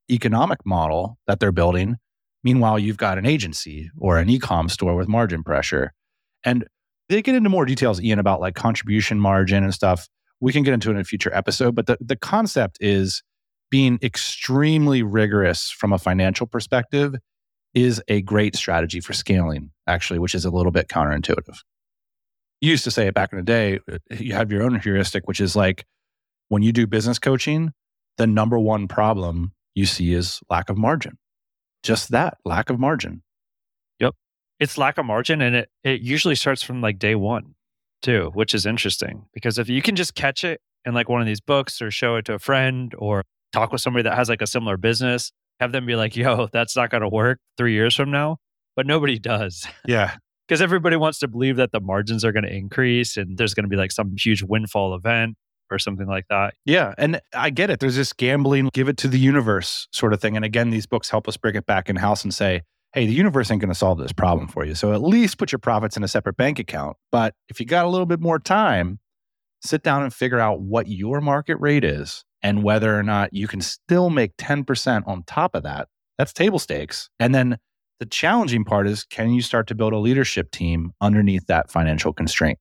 economic 0.09 0.65
model 0.65 1.17
that 1.27 1.39
they're 1.39 1.51
building. 1.51 1.97
Meanwhile, 2.43 2.79
you've 2.79 2.97
got 2.97 3.17
an 3.17 3.25
agency 3.25 3.89
or 3.97 4.17
an 4.17 4.29
e-com 4.29 4.69
store 4.69 4.95
with 4.95 5.07
margin 5.07 5.43
pressure. 5.43 5.93
And 6.43 6.65
they 7.09 7.21
get 7.21 7.35
into 7.35 7.49
more 7.49 7.65
details, 7.65 8.01
Ian, 8.01 8.19
about 8.19 8.39
like 8.39 8.55
contribution 8.55 9.19
margin 9.19 9.63
and 9.63 9.73
stuff 9.73 10.07
we 10.39 10.53
can 10.53 10.63
get 10.63 10.73
into 10.73 10.89
it 10.89 10.93
in 10.93 10.99
a 10.99 11.03
future 11.03 11.33
episode, 11.33 11.75
but 11.75 11.87
the, 11.87 11.97
the 11.99 12.15
concept 12.15 12.77
is 12.79 13.23
being 13.69 13.99
extremely 14.01 15.03
rigorous 15.03 15.69
from 15.69 15.91
a 15.91 15.97
financial 15.97 16.47
perspective 16.47 17.15
is 17.73 18.01
a 18.07 18.21
great 18.21 18.55
strategy 18.55 18.99
for 18.99 19.13
scaling, 19.13 19.71
actually, 19.87 20.19
which 20.19 20.33
is 20.33 20.45
a 20.45 20.49
little 20.49 20.71
bit 20.71 20.87
counterintuitive. 20.87 21.57
You 22.61 22.71
used 22.71 22.85
to 22.85 22.91
say 22.91 23.07
it 23.07 23.13
back 23.13 23.31
in 23.31 23.37
the 23.37 23.43
day, 23.43 23.79
uh, 23.91 23.97
you 24.11 24.33
have 24.33 24.51
your 24.51 24.63
own 24.63 24.79
heuristic, 24.79 25.27
which 25.27 25.41
is 25.41 25.55
like 25.55 25.85
when 26.49 26.63
you 26.63 26.71
do 26.71 26.87
business 26.87 27.19
coaching, 27.19 27.71
the 28.17 28.25
number 28.25 28.57
one 28.57 28.87
problem 28.87 29.53
you 29.75 29.85
see 29.85 30.13
is 30.13 30.39
lack 30.49 30.69
of 30.69 30.77
margin. 30.77 31.17
Just 31.83 32.09
that 32.11 32.37
lack 32.45 32.69
of 32.69 32.79
margin. 32.79 33.21
Yep. 33.99 34.15
It's 34.59 34.77
lack 34.77 34.97
of 34.97 35.05
margin. 35.05 35.41
And 35.41 35.55
it, 35.55 35.69
it 35.83 36.01
usually 36.01 36.35
starts 36.35 36.63
from 36.63 36.81
like 36.81 36.97
day 36.97 37.13
one 37.13 37.53
too, 38.01 38.31
which 38.33 38.53
is 38.53 38.65
interesting 38.65 39.25
because 39.33 39.57
if 39.57 39.69
you 39.69 39.81
can 39.81 39.95
just 39.95 40.15
catch 40.15 40.43
it 40.43 40.61
in 40.85 40.93
like 40.93 41.09
one 41.09 41.21
of 41.21 41.27
these 41.27 41.41
books 41.41 41.81
or 41.81 41.91
show 41.91 42.15
it 42.15 42.25
to 42.25 42.33
a 42.33 42.39
friend 42.39 42.93
or 42.97 43.23
talk 43.51 43.71
with 43.71 43.81
somebody 43.81 44.03
that 44.03 44.15
has 44.15 44.29
like 44.29 44.41
a 44.41 44.47
similar 44.47 44.77
business, 44.77 45.31
have 45.59 45.71
them 45.71 45.85
be 45.85 45.95
like, 45.95 46.15
yo, 46.15 46.47
that's 46.51 46.75
not 46.75 46.89
going 46.89 47.01
to 47.01 47.09
work 47.09 47.39
three 47.57 47.73
years 47.73 47.95
from 47.95 48.11
now. 48.11 48.37
But 48.75 48.85
nobody 48.85 49.19
does. 49.19 49.67
Yeah. 49.85 50.15
Because 50.47 50.61
everybody 50.61 50.95
wants 50.95 51.19
to 51.19 51.27
believe 51.27 51.57
that 51.57 51.73
the 51.73 51.81
margins 51.81 52.23
are 52.23 52.31
going 52.31 52.45
to 52.45 52.55
increase 52.55 53.17
and 53.17 53.37
there's 53.37 53.53
going 53.53 53.65
to 53.65 53.69
be 53.69 53.75
like 53.75 53.91
some 53.91 54.15
huge 54.17 54.43
windfall 54.43 54.95
event 54.95 55.35
or 55.69 55.77
something 55.77 56.07
like 56.07 56.23
that. 56.29 56.53
Yeah. 56.63 56.93
And 56.97 57.19
I 57.33 57.49
get 57.49 57.69
it. 57.69 57.81
There's 57.81 57.97
this 57.97 58.13
gambling, 58.13 58.69
give 58.71 58.87
it 58.87 58.95
to 58.99 59.09
the 59.09 59.19
universe 59.19 59.89
sort 59.91 60.13
of 60.13 60.21
thing. 60.21 60.37
And 60.37 60.45
again, 60.45 60.69
these 60.69 60.85
books 60.85 61.09
help 61.09 61.27
us 61.27 61.35
bring 61.35 61.55
it 61.55 61.65
back 61.65 61.89
in 61.89 61.97
house 61.97 62.23
and 62.23 62.33
say, 62.33 62.61
hey, 62.93 63.05
the 63.05 63.13
universe 63.13 63.51
ain't 63.51 63.61
going 63.61 63.69
to 63.69 63.75
solve 63.75 63.97
this 63.97 64.13
problem 64.13 64.47
for 64.47 64.65
you. 64.65 64.75
So 64.75 64.93
at 64.93 65.01
least 65.01 65.37
put 65.37 65.51
your 65.51 65.59
profits 65.59 65.97
in 65.97 66.03
a 66.03 66.07
separate 66.07 66.37
bank 66.37 66.59
account. 66.59 66.97
But 67.11 67.35
if 67.49 67.59
you 67.59 67.65
got 67.65 67.85
a 67.85 67.89
little 67.89 68.05
bit 68.05 68.19
more 68.19 68.39
time, 68.39 68.99
sit 69.61 69.83
down 69.83 70.03
and 70.03 70.13
figure 70.13 70.39
out 70.39 70.61
what 70.61 70.87
your 70.87 71.21
market 71.21 71.57
rate 71.57 71.83
is 71.83 72.23
and 72.41 72.63
whether 72.63 72.97
or 72.97 73.03
not 73.03 73.33
you 73.33 73.47
can 73.47 73.61
still 73.61 74.09
make 74.09 74.35
10% 74.37 75.07
on 75.07 75.23
top 75.23 75.55
of 75.55 75.63
that. 75.63 75.89
That's 76.17 76.33
table 76.33 76.59
stakes. 76.59 77.09
And 77.19 77.35
then 77.35 77.57
the 77.99 78.05
challenging 78.05 78.63
part 78.63 78.87
is 78.87 79.03
can 79.03 79.31
you 79.31 79.41
start 79.41 79.67
to 79.67 79.75
build 79.75 79.93
a 79.93 79.97
leadership 79.97 80.51
team 80.51 80.93
underneath 81.01 81.47
that 81.47 81.69
financial 81.71 82.13
constraint? 82.13 82.59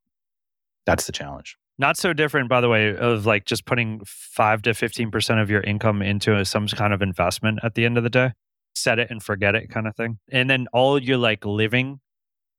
That's 0.86 1.06
the 1.06 1.12
challenge. 1.12 1.56
Not 1.78 1.98
so 1.98 2.14
different, 2.14 2.48
by 2.48 2.62
the 2.62 2.70
way, 2.70 2.96
of 2.96 3.26
like 3.26 3.44
just 3.44 3.66
putting 3.66 4.00
five 4.06 4.62
to 4.62 4.70
15% 4.70 5.42
of 5.42 5.50
your 5.50 5.60
income 5.60 6.00
into 6.00 6.42
some 6.44 6.66
kind 6.68 6.94
of 6.94 7.02
investment 7.02 7.58
at 7.62 7.74
the 7.74 7.84
end 7.84 7.98
of 7.98 8.02
the 8.02 8.10
day 8.10 8.32
set 8.76 8.98
it 8.98 9.10
and 9.10 9.22
forget 9.22 9.54
it 9.54 9.68
kind 9.70 9.86
of 9.86 9.96
thing. 9.96 10.18
And 10.30 10.48
then 10.48 10.66
all 10.72 11.00
your 11.00 11.18
like 11.18 11.44
living 11.44 12.00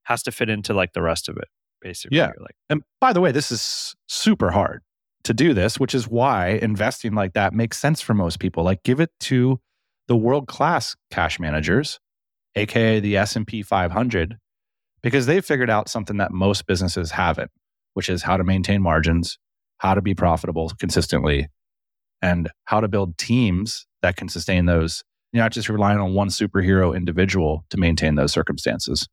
has 0.04 0.24
to 0.24 0.32
fit 0.32 0.50
into 0.50 0.74
like 0.74 0.94
the 0.94 1.02
rest 1.02 1.30
of 1.30 1.38
it, 1.38 1.48
basically. 1.82 2.18
Yeah. 2.18 2.32
like, 2.40 2.56
and 2.70 2.82
by 3.00 3.14
the 3.14 3.22
way, 3.22 3.32
this 3.32 3.52
is 3.52 3.96
super 4.08 4.52
hard 4.52 4.82
to 5.24 5.34
do 5.34 5.54
this, 5.54 5.80
which 5.80 5.94
is 5.94 6.08
why 6.08 6.50
investing 6.62 7.14
like 7.14 7.34
that 7.34 7.54
makes 7.54 7.78
sense 7.78 8.02
for 8.02 8.14
most 8.14 8.40
people. 8.40 8.64
Like 8.64 8.84
give 8.84 9.00
it 9.00 9.12
to 9.22 9.60
the 10.08 10.16
world 10.16 10.48
class 10.48 10.96
cash 11.12 11.40
managers, 11.40 12.00
aka 12.56 13.00
the 13.00 13.18
S&P 13.18 13.62
500, 13.62 14.38
because 15.02 15.26
they've 15.26 15.46
figured 15.46 15.70
out 15.70 15.90
something 15.90 16.18
that 16.18 16.32
most 16.32 16.66
businesses 16.66 17.12
haven't, 17.12 17.52
which 17.94 18.10
is 18.10 18.24
how 18.24 18.38
to 18.38 18.44
maintain 18.44 18.82
margins, 18.82 19.38
how 19.80 19.94
to 19.94 20.02
be 20.02 20.16
profitable 20.16 20.72
consistently, 20.80 21.48
and 22.22 22.50
how 22.66 22.80
to 22.80 22.88
build 22.88 23.18
teams 23.18 23.86
that 24.02 24.16
can 24.16 24.30
sustain 24.30 24.66
those 24.66 25.04
you're 25.32 25.44
not 25.44 25.52
just 25.52 25.70
relying 25.70 26.00
on 26.00 26.14
one 26.14 26.30
superhero 26.30 26.96
individual 26.96 27.66
to 27.70 27.78
maintain 27.78 28.16
those 28.16 28.32
circumstances. 28.32 29.08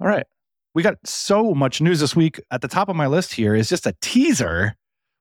All 0.00 0.06
right. 0.06 0.26
We 0.74 0.82
got 0.82 0.96
so 1.04 1.54
much 1.54 1.80
news 1.80 2.00
this 2.00 2.14
week. 2.14 2.40
At 2.50 2.60
the 2.60 2.68
top 2.68 2.88
of 2.88 2.96
my 2.96 3.06
list 3.06 3.32
here 3.32 3.54
is 3.54 3.68
just 3.68 3.86
a 3.86 3.94
teaser. 4.00 4.76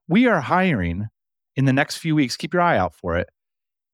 We 0.08 0.28
are 0.28 0.42
hiring 0.42 1.08
in 1.56 1.66
the 1.66 1.74
next 1.74 1.98
few 1.98 2.16
weeks, 2.16 2.38
keep 2.38 2.54
your 2.54 2.62
eye 2.62 2.78
out 2.78 2.94
for 2.94 3.18
it, 3.18 3.30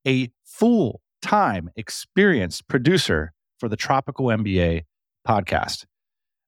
a 0.05 0.29
full 0.43 1.01
time 1.21 1.69
experienced 1.75 2.67
producer 2.67 3.31
for 3.59 3.69
the 3.69 3.77
Tropical 3.77 4.25
MBA 4.25 4.83
podcast. 5.27 5.85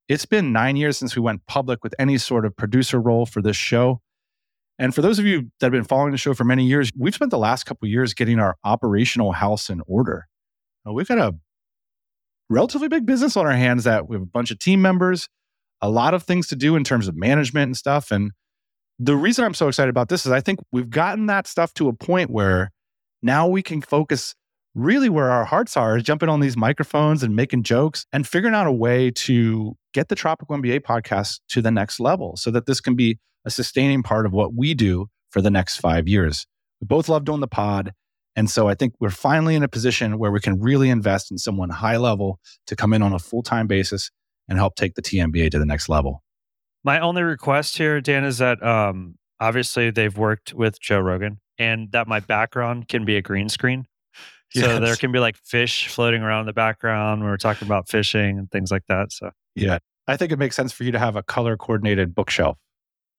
It's 0.09 0.25
been 0.25 0.51
nine 0.51 0.75
years 0.75 0.97
since 0.97 1.15
we 1.15 1.21
went 1.21 1.47
public 1.47 1.83
with 1.83 1.95
any 1.97 2.17
sort 2.17 2.45
of 2.45 2.55
producer 2.55 2.99
role 2.99 3.25
for 3.25 3.41
this 3.41 3.55
show. 3.55 4.01
And 4.77 4.93
for 4.93 5.01
those 5.01 5.19
of 5.19 5.25
you 5.25 5.51
that 5.59 5.67
have 5.67 5.71
been 5.71 5.83
following 5.85 6.11
the 6.11 6.17
show 6.17 6.33
for 6.33 6.43
many 6.43 6.65
years, 6.65 6.91
we've 6.97 7.15
spent 7.15 7.31
the 7.31 7.37
last 7.37 7.65
couple 7.65 7.87
years 7.87 8.13
getting 8.13 8.39
our 8.39 8.57
operational 8.63 9.31
house 9.31 9.69
in 9.69 9.81
order. 9.87 10.27
Now, 10.85 10.93
we've 10.93 11.07
got 11.07 11.17
a 11.17 11.35
relatively 12.49 12.87
big 12.87 13.05
business 13.05 13.37
on 13.37 13.45
our 13.45 13.53
hands 13.53 13.85
that 13.85 14.07
we 14.07 14.15
have 14.15 14.23
a 14.23 14.27
bunch 14.27 14.51
of 14.51 14.59
team 14.59 14.81
members, 14.81 15.29
a 15.81 15.89
lot 15.89 16.13
of 16.13 16.23
things 16.23 16.47
to 16.47 16.55
do 16.55 16.75
in 16.75 16.83
terms 16.83 17.07
of 17.07 17.15
management 17.15 17.69
and 17.69 17.77
stuff. 17.77 18.11
And 18.11 18.31
the 18.99 19.15
reason 19.15 19.45
I'm 19.45 19.53
so 19.53 19.67
excited 19.67 19.89
about 19.89 20.09
this 20.09 20.25
is 20.25 20.31
I 20.31 20.41
think 20.41 20.59
we've 20.71 20.89
gotten 20.89 21.25
that 21.27 21.47
stuff 21.47 21.73
to 21.75 21.87
a 21.87 21.93
point 21.93 22.29
where 22.29 22.71
now 23.21 23.47
we 23.47 23.61
can 23.61 23.81
focus 23.81 24.35
really 24.73 25.09
where 25.09 25.31
our 25.31 25.45
hearts 25.45 25.77
are 25.77 25.99
jumping 25.99 26.29
on 26.29 26.41
these 26.41 26.57
microphones 26.57 27.23
and 27.23 27.35
making 27.35 27.63
jokes 27.63 28.05
and 28.11 28.27
figuring 28.27 28.53
out 28.53 28.67
a 28.67 28.71
way 28.71 29.09
to 29.09 29.75
get 29.93 30.09
the 30.09 30.15
Tropical 30.15 30.57
MBA 30.57 30.81
podcast 30.81 31.39
to 31.49 31.61
the 31.61 31.71
next 31.71 31.99
level 31.99 32.35
so 32.35 32.51
that 32.51 32.65
this 32.65 32.81
can 32.81 32.95
be 32.95 33.17
a 33.45 33.49
sustaining 33.49 34.03
part 34.03 34.25
of 34.25 34.33
what 34.33 34.53
we 34.53 34.73
do 34.73 35.07
for 35.29 35.41
the 35.41 35.51
next 35.51 35.77
five 35.77 36.07
years. 36.07 36.45
We 36.81 36.85
both 36.87 37.07
love 37.09 37.25
doing 37.25 37.41
the 37.41 37.47
pod. 37.47 37.93
And 38.35 38.49
so 38.49 38.67
I 38.67 38.75
think 38.75 38.93
we're 38.99 39.09
finally 39.11 39.55
in 39.55 39.63
a 39.63 39.67
position 39.67 40.17
where 40.19 40.31
we 40.31 40.41
can 40.41 40.59
really 40.59 40.89
invest 40.89 41.31
in 41.31 41.37
someone 41.37 41.69
high 41.69 41.97
level 41.97 42.39
to 42.67 42.75
come 42.75 42.91
in 42.93 43.01
on 43.01 43.13
a 43.13 43.19
full 43.19 43.43
time 43.43 43.67
basis 43.67 44.11
and 44.49 44.57
help 44.57 44.75
take 44.75 44.95
the 44.95 45.01
TMBA 45.01 45.51
to 45.51 45.59
the 45.59 45.65
next 45.65 45.87
level. 45.89 46.21
My 46.83 46.99
only 46.99 47.23
request 47.23 47.77
here, 47.77 48.01
Dan, 48.01 48.23
is 48.25 48.37
that 48.39 48.61
um, 48.61 49.15
obviously 49.39 49.89
they've 49.89 50.15
worked 50.17 50.53
with 50.53 50.79
Joe 50.81 50.99
Rogan 50.99 51.39
and 51.57 51.91
that 51.93 52.07
my 52.07 52.19
background 52.19 52.87
can 52.89 53.05
be 53.05 53.15
a 53.15 53.21
green 53.21 53.49
screen. 53.49 53.85
So 54.53 54.61
Yes. 54.61 54.79
there 54.81 54.95
can 54.95 55.11
be 55.11 55.19
like 55.19 55.37
fish 55.37 55.87
floating 55.87 56.21
around 56.21 56.41
in 56.41 56.45
the 56.47 56.53
background 56.53 57.21
when 57.21 57.29
we're 57.29 57.37
talking 57.37 57.67
about 57.67 57.89
fishing 57.89 58.37
and 58.37 58.49
things 58.51 58.69
like 58.71 58.83
that. 58.87 59.11
So 59.11 59.31
Yeah. 59.55 59.79
I 60.07 60.17
think 60.17 60.31
it 60.31 60.37
makes 60.37 60.55
sense 60.55 60.71
for 60.71 60.83
you 60.83 60.91
to 60.91 60.99
have 60.99 61.15
a 61.15 61.23
color 61.23 61.57
coordinated 61.57 62.13
bookshelf. 62.13 62.57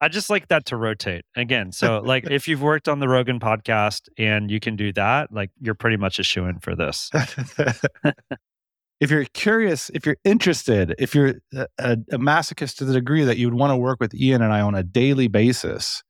I 0.00 0.08
just 0.08 0.28
like 0.28 0.48
that 0.48 0.66
to 0.66 0.76
rotate 0.76 1.24
again. 1.36 1.72
So 1.72 2.00
like 2.04 2.24
if 2.30 2.48
you've 2.48 2.62
worked 2.62 2.88
on 2.88 3.00
the 3.00 3.08
Rogan 3.08 3.40
podcast 3.40 4.08
and 4.18 4.50
you 4.50 4.60
can 4.60 4.76
do 4.76 4.92
that, 4.92 5.32
like 5.32 5.50
you're 5.60 5.74
pretty 5.74 5.96
much 5.96 6.18
a 6.18 6.22
shoe 6.22 6.44
in 6.44 6.58
for 6.58 6.74
this. 6.74 7.10
if 9.00 9.10
you're 9.10 9.24
curious, 9.32 9.90
if 9.90 10.04
you're 10.04 10.18
interested, 10.24 10.94
if 10.98 11.14
you're 11.14 11.34
a, 11.54 11.66
a, 11.78 12.18
masochist 12.18 12.76
to 12.76 12.84
the 12.84 12.92
degree 12.92 13.24
that 13.24 13.38
you 13.38 13.46
would 13.46 13.58
want 13.58 13.70
to 13.70 13.76
work 13.76 13.98
with 14.00 14.14
Ian 14.14 14.42
and 14.42 14.52
I 14.52 14.60
on 14.60 14.74
a 14.74 14.82
daily 14.82 15.28
basis 15.28 16.02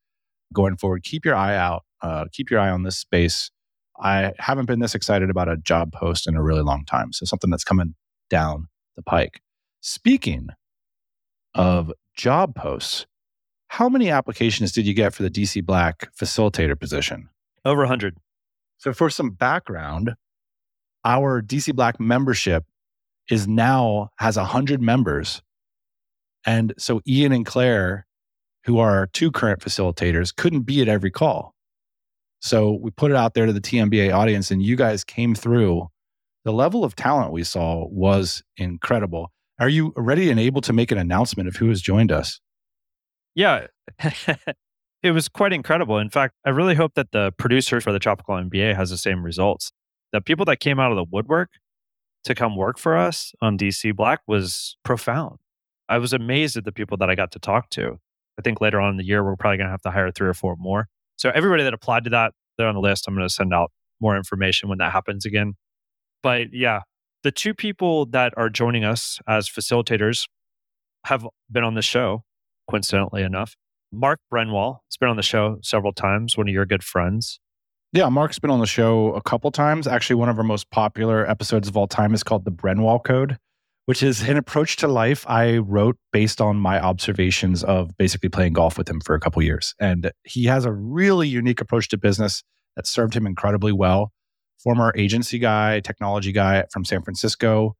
going 0.53 0.77
forward, 0.77 1.05
keep 1.05 1.25
your 1.25 1.35
eye 1.35 1.57
out. 1.57 1.85
Uh, 2.03 2.27
keep 2.31 2.51
your 2.51 2.61
eye 2.61 2.71
on 2.71 2.83
this 2.83 2.99
space. 2.99 3.51
I 3.99 4.33
haven't 4.39 4.67
been 4.67 4.81
this 4.81 4.95
excited 4.95 5.31
about 5.31 5.49
a 5.49 5.57
job 5.57 5.93
post 5.93 6.29
in 6.29 6.37
a 6.37 6.43
really 6.43 6.61
long 6.61 6.85
time. 6.85 7.13
So 7.13 7.25
something 7.25 7.51
that's 7.51 7.65
coming 7.65 7.95
down 8.29 8.69
the 8.97 9.03
pike. 9.03 9.41
Speaking 9.81 10.49
of 11.55 11.91
job 12.15 12.55
posts, 12.55 13.07
how 13.77 13.91
many 13.91 14.09
applications 14.09 14.73
did 14.73 14.87
you 14.87 14.95
get 14.95 15.13
for 15.13 15.23
the 15.23 15.29
DC 15.29 15.63
Black 15.63 16.09
facilitator 16.19 16.81
position? 16.81 17.29
Over 17.63 17.83
100. 17.83 18.17
So, 18.79 18.95
for 18.95 19.11
some 19.11 19.33
background, 19.33 20.15
our 21.05 21.43
DC 21.43 21.77
Black 21.77 22.01
membership 22.01 22.65
is 23.31 23.47
now 23.47 24.09
has 24.17 24.39
100 24.39 24.81
members. 24.81 25.43
And 26.47 26.73
so, 26.79 27.03
Ian 27.07 27.33
and 27.33 27.45
Claire, 27.45 28.07
who 28.65 28.79
are 28.79 28.97
our 28.97 29.07
two 29.09 29.31
current 29.31 29.61
facilitators, 29.61 30.35
couldn't 30.35 30.63
be 30.63 30.81
at 30.81 30.89
every 30.89 31.11
call. 31.11 31.55
So, 32.41 32.79
we 32.81 32.91
put 32.93 33.11
it 33.11 33.17
out 33.19 33.35
there 33.35 33.45
to 33.45 33.53
the 33.53 33.61
TMBA 33.61 34.11
audience, 34.11 34.51
and 34.51 34.63
you 34.63 34.77
guys 34.77 35.05
came 35.05 35.35
through. 35.35 35.89
The 36.47 36.53
level 36.53 36.83
of 36.83 36.97
talent 36.97 37.31
we 37.31 37.45
saw 37.45 37.87
was 37.89 38.43
incredible. 38.57 39.33
Are 39.61 39.69
you 39.69 39.93
ready 39.97 40.31
and 40.31 40.41
able 40.41 40.63
to 40.63 40.73
make 40.73 40.91
an 40.93 40.99
announcement 40.99 41.47
of 41.47 41.57
who 41.57 41.69
has 41.69 41.83
joined 41.83 42.11
us? 42.11 42.41
Yeah. 43.37 43.67
it 45.03 45.13
was 45.13 45.29
quite 45.29 45.53
incredible. 45.53 45.99
In 45.99 46.11
fact, 46.11 46.35
I 46.45 46.51
really 46.51 46.75
hope 46.75 46.95
that 46.95 47.13
the 47.13 47.33
producer 47.39 47.81
for 47.81 47.93
the 47.93 48.01
Tropical 48.01 48.35
MBA 48.35 48.75
has 48.75 48.91
the 48.91 48.99
same 48.99 49.23
results. 49.23 49.71
The 50.13 50.21
people 50.21 50.45
that 50.47 50.59
came 50.59 50.81
out 50.81 50.91
of 50.91 50.97
the 50.97 51.05
woodwork 51.09 51.51
to 52.25 52.35
come 52.35 52.57
work 52.57 52.79
for 52.79 52.97
us 52.97 53.33
on 53.41 53.57
DC 53.57 53.95
Black 53.95 54.21
was 54.27 54.77
profound. 54.85 55.39
I 55.89 55.99
was 55.99 56.13
amazed 56.13 56.57
at 56.57 56.65
the 56.65 56.73
people 56.73 56.97
that 56.97 57.09
I 57.09 57.15
got 57.15 57.31
to 57.33 57.39
talk 57.39 57.71
to. 57.71 57.99
I 58.39 58.43
think 58.43 58.61
later 58.61 58.81
on 58.81 58.91
in 58.91 58.97
the 58.97 59.05
year, 59.05 59.23
we're 59.23 59.37
probably 59.37 59.59
going 59.59 59.69
to 59.69 59.71
have 59.71 59.83
to 59.83 59.91
hire 59.91 60.11
three 60.11 60.29
or 60.29 60.35
four 60.35 60.57
more. 60.59 60.89
So, 61.17 61.31
everybody 61.31 61.63
that 61.63 61.73
applied 61.73 62.05
to 62.05 62.11
that, 62.11 62.33
they're 62.59 62.67
on 62.67 62.75
the 62.75 62.81
list. 62.81 63.07
I'm 63.07 63.15
going 63.15 63.27
to 63.27 63.33
send 63.33 63.55
out 63.55 63.71
more 64.01 64.17
information 64.17 64.69
when 64.69 64.79
that 64.79 64.93
happens 64.93 65.25
again. 65.25 65.55
But 66.23 66.53
yeah, 66.53 66.81
the 67.23 67.31
two 67.31 67.55
people 67.55 68.07
that 68.07 68.35
are 68.37 68.49
joining 68.49 68.85
us 68.85 69.21
as 69.29 69.49
facilitators 69.49 70.27
have 71.05 71.27
been 71.51 71.65
on 71.65 71.75
the 71.75 71.83
show, 71.83 72.25
coincidentally 72.69 73.23
enough. 73.23 73.57
Mark 73.93 74.21
Brenwall 74.33 74.79
has 74.89 74.97
been 74.99 75.09
on 75.09 75.17
the 75.17 75.23
show 75.23 75.59
several 75.63 75.93
times, 75.93 76.37
one 76.37 76.49
of 76.49 76.55
your 76.55 76.67
good 76.67 76.83
friends. 76.83 77.41
Yeah, 77.93 78.09
Mark's 78.09 78.39
been 78.39 78.51
on 78.51 78.61
the 78.61 78.67
show 78.67 79.15
a 79.15 79.23
couple 79.23 79.51
times. 79.51 79.87
Actually, 79.87 80.17
one 80.17 80.29
of 80.29 80.37
our 80.39 80.45
most 80.45 80.71
popular 80.71 81.29
episodes 81.31 81.69
of 81.69 81.77
all 81.77 81.87
time 81.87 82.13
is 82.13 82.23
called 82.23 82.45
The 82.45 82.51
Brenwall 82.51 83.03
Code, 83.03 83.39
which 83.87 84.03
is 84.03 84.29
an 84.29 84.37
approach 84.37 84.77
to 84.77 84.89
life 84.89 85.25
I 85.29 85.59
wrote 85.59 85.97
based 86.13 86.41
on 86.41 86.57
my 86.57 86.81
observations 86.81 87.65
of 87.65 87.97
basically 87.97 88.29
playing 88.29 88.53
golf 88.53 88.77
with 88.77 88.89
him 88.89 89.01
for 89.01 89.15
a 89.15 89.21
couple 89.21 89.43
years. 89.43 89.75
And 89.81 90.11
he 90.25 90.45
has 90.45 90.65
a 90.65 90.73
really 90.73 91.29
unique 91.29 91.61
approach 91.61 91.89
to 91.89 91.97
business 91.97 92.43
that 92.75 92.87
served 92.87 93.15
him 93.15 93.27
incredibly 93.27 93.73
well. 93.73 94.13
Former 94.63 94.93
agency 94.97 95.39
guy, 95.39 95.81
technology 95.81 96.33
guy 96.33 96.65
from 96.73 96.85
San 96.85 97.03
Francisco, 97.03 97.77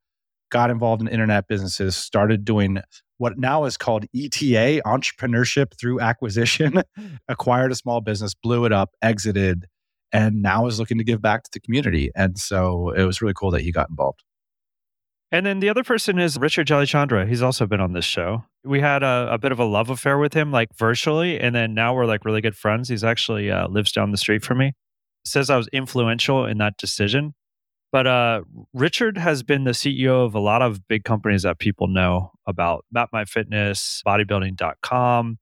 got 0.51 0.71
involved 0.71 1.03
in 1.03 1.09
internet 1.09 1.49
businesses, 1.49 1.97
started 1.97 2.45
doing 2.45 2.79
what 3.19 3.39
now 3.39 3.65
is 3.65 3.77
called 3.77 4.05
ETA, 4.15 4.83
entrepreneurship 4.85 5.79
through 5.79 6.01
acquisition, 6.01 6.83
acquired 7.29 7.73
a 7.73 7.75
small 7.75 8.01
business, 8.01 8.35
blew 8.35 8.65
it 8.65 8.73
up, 8.73 8.91
exited, 9.03 9.67
and 10.13 10.43
now 10.43 10.67
is 10.67 10.79
looking 10.79 10.99
to 10.99 11.05
give 11.05 11.23
back 11.23 11.43
to 11.45 11.51
the 11.53 11.61
community. 11.61 12.11
And 12.15 12.39
so 12.39 12.91
it 12.91 13.05
was 13.05 13.21
really 13.21 13.35
cool 13.35 13.51
that 13.53 13.63
he 13.63 13.73
got 13.73 13.91
involved. 13.91 14.23
And 15.33 15.45
then 15.45 15.59
the 15.59 15.69
other 15.69 15.83
person 15.83 16.19
is 16.19 16.39
Richard 16.39 16.69
Jalichandra. 16.69 17.29
He's 17.29 17.43
also 17.43 17.67
been 17.67 17.81
on 17.81 17.93
this 17.93 18.05
show. 18.05 18.45
We 18.65 18.81
had 18.81 19.03
a, 19.03 19.29
a 19.33 19.39
bit 19.39 19.51
of 19.51 19.59
a 19.59 19.65
love 19.65 19.91
affair 19.91 20.19
with 20.19 20.35
him, 20.35 20.53
like 20.53 20.69
virtually, 20.79 21.41
and 21.41 21.55
then 21.55 21.75
now 21.75 21.95
we're 21.95 22.07
like 22.07 22.25
really 22.25 22.41
good 22.41 22.57
friends. 22.57 22.89
He's 22.89 23.03
actually 23.03 23.51
uh, 23.51 23.67
lives 23.69 23.91
down 23.91 24.13
the 24.13 24.17
street 24.17 24.45
from 24.45 24.59
me. 24.59 24.73
Says 25.25 25.51
I 25.51 25.57
was 25.57 25.69
influential 25.73 26.47
in 26.47 26.59
that 26.59 26.77
decision. 26.77 27.35
But 27.97 28.07
uh, 28.07 28.43
Richard 28.75 29.17
has 29.17 29.43
been 29.43 29.65
the 29.65 29.71
CEO 29.71 30.27
of 30.27 30.35
a 30.35 30.39
lot 30.39 30.61
of 30.61 30.87
big 30.87 31.05
companies 31.05 31.45
that 31.45 31.59
people 31.59 31.87
know 31.87 32.31
about 32.47 32.85
MapMyFitness, 32.95 33.09
My 33.11 33.25
Fitness, 33.25 34.03
bodybuilding.com, 34.07 35.39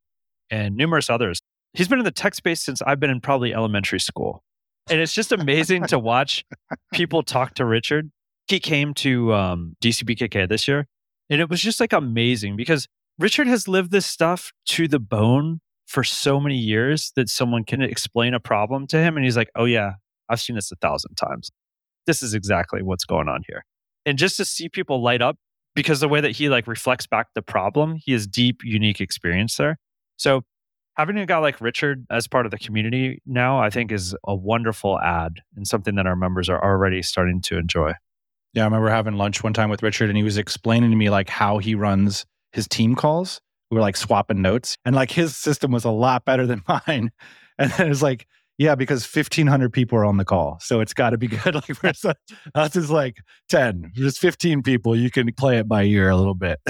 and 0.51 0.77
numerous 0.77 1.11
others. 1.11 1.43
He's 1.73 1.89
been 1.89 1.99
in 1.99 2.05
the 2.05 2.13
tech 2.13 2.37
space 2.37 2.63
since 2.63 2.81
I've 2.83 3.01
been 3.01 3.11
in 3.11 3.21
probably 3.21 3.53
elementary 3.53 3.99
school. 3.99 4.45
And 4.89 5.01
it's 5.01 5.13
just 5.13 5.33
amazing 5.33 5.89
to 5.89 5.99
watch 5.99 6.45
people 6.93 7.25
talk 7.25 7.55
to 7.55 7.65
Richard. 7.65 8.13
He 8.47 8.61
came 8.61 8.95
to 8.95 9.35
um, 9.35 9.75
DCBKK 9.83 10.49
this 10.49 10.69
year, 10.69 10.87
and 11.29 11.41
it 11.41 11.51
was 11.51 11.61
just 11.61 11.81
like 11.81 11.93
amazing 11.93 12.55
because 12.55 12.87
Richard 13.19 13.49
has 13.49 13.67
lived 13.67 13.91
this 13.91 14.07
stuff 14.07 14.53
to 14.67 14.87
the 14.87 15.01
bone 15.01 15.61
for 15.89 16.05
so 16.05 16.39
many 16.39 16.59
years 16.59 17.11
that 17.17 17.29
someone 17.29 17.65
can 17.65 17.83
explain 17.83 18.33
a 18.33 18.39
problem 18.39 18.87
to 18.87 18.99
him. 18.99 19.17
And 19.17 19.25
he's 19.25 19.37
like, 19.37 19.51
oh, 19.57 19.65
yeah, 19.65 19.95
I've 20.29 20.41
seen 20.41 20.55
this 20.55 20.71
a 20.71 20.77
thousand 20.77 21.17
times 21.17 21.51
this 22.07 22.23
is 22.23 22.35
exactly 22.35 22.83
what's 22.83 23.05
going 23.05 23.29
on 23.29 23.43
here. 23.47 23.65
And 24.07 24.19
just 24.19 24.37
to 24.37 24.45
see 24.45 24.69
people 24.69 25.03
light 25.03 25.23
up 25.23 25.37
because 25.75 26.01
the 26.01 26.09
way 26.09 26.21
that 26.21 26.33
he 26.33 26.49
like 26.49 26.67
reflects 26.67 27.07
back 27.07 27.29
the 27.35 27.43
problem, 27.43 27.97
he 27.97 28.13
has 28.13 28.27
deep, 28.27 28.61
unique 28.63 29.01
experience 29.01 29.57
there. 29.57 29.79
So 30.17 30.43
having 30.97 31.19
a 31.19 31.27
guy 31.27 31.39
like 31.39 31.61
Richard 31.61 32.07
as 32.11 32.29
part 32.29 32.47
of 32.47 32.53
the 32.53 32.59
community 32.59 33.21
now, 33.27 33.61
I 33.61 33.71
think 33.71 33.91
is 33.91 34.15
a 34.27 34.35
wonderful 34.35 34.99
ad 35.01 35.41
and 35.57 35.67
something 35.67 35.97
that 35.97 36.07
our 36.07 36.17
members 36.17 36.49
are 36.49 36.63
already 36.63 37.03
starting 37.03 37.41
to 37.43 37.59
enjoy. 37.59 37.93
Yeah, 38.53 38.63
I 38.63 38.67
remember 38.67 38.89
having 38.89 39.15
lunch 39.15 39.43
one 39.43 39.53
time 39.53 39.71
with 39.71 39.83
Richard 39.83 40.09
and 40.09 40.17
he 40.17 40.23
was 40.23 40.39
explaining 40.39 40.91
to 40.91 40.97
me 40.97 41.11
like 41.11 41.29
how 41.29 41.59
he 41.59 41.75
runs 41.75 42.25
his 42.53 42.69
team 42.69 42.95
calls. 42.95 43.41
We 43.71 43.77
were 43.77 43.81
like 43.81 43.97
swapping 43.97 44.43
notes 44.43 44.77
and 44.85 44.95
like 44.95 45.11
his 45.11 45.37
system 45.37 45.73
was 45.73 45.85
a 45.85 45.91
lot 45.91 46.25
better 46.25 46.47
than 46.47 46.63
mine. 46.69 47.11
And 47.59 47.71
then 47.73 47.87
it 47.87 47.89
was 47.89 48.03
like, 48.03 48.27
yeah, 48.59 48.75
because 48.75 49.05
1,500 49.05 49.73
people 49.73 49.99
are 49.99 50.05
on 50.05 50.17
the 50.17 50.25
call. 50.25 50.59
So 50.61 50.81
it's 50.81 50.95
got 50.95 51.11
to 51.11 51.19
be 51.19 51.27
good. 51.29 51.55
Like, 51.55 52.17
us 52.55 52.77
is 52.77 52.91
like 52.91 53.19
10, 53.49 53.93
just 53.95 54.19
15 54.19 54.63
people. 54.63 54.97
You 54.97 55.11
can 55.11 55.33
play 55.35 55.59
it 55.59 55.69
by 55.69 55.85
ear 55.85 56.11
a 56.11 56.17
little 56.17 56.35
bit. 56.35 56.61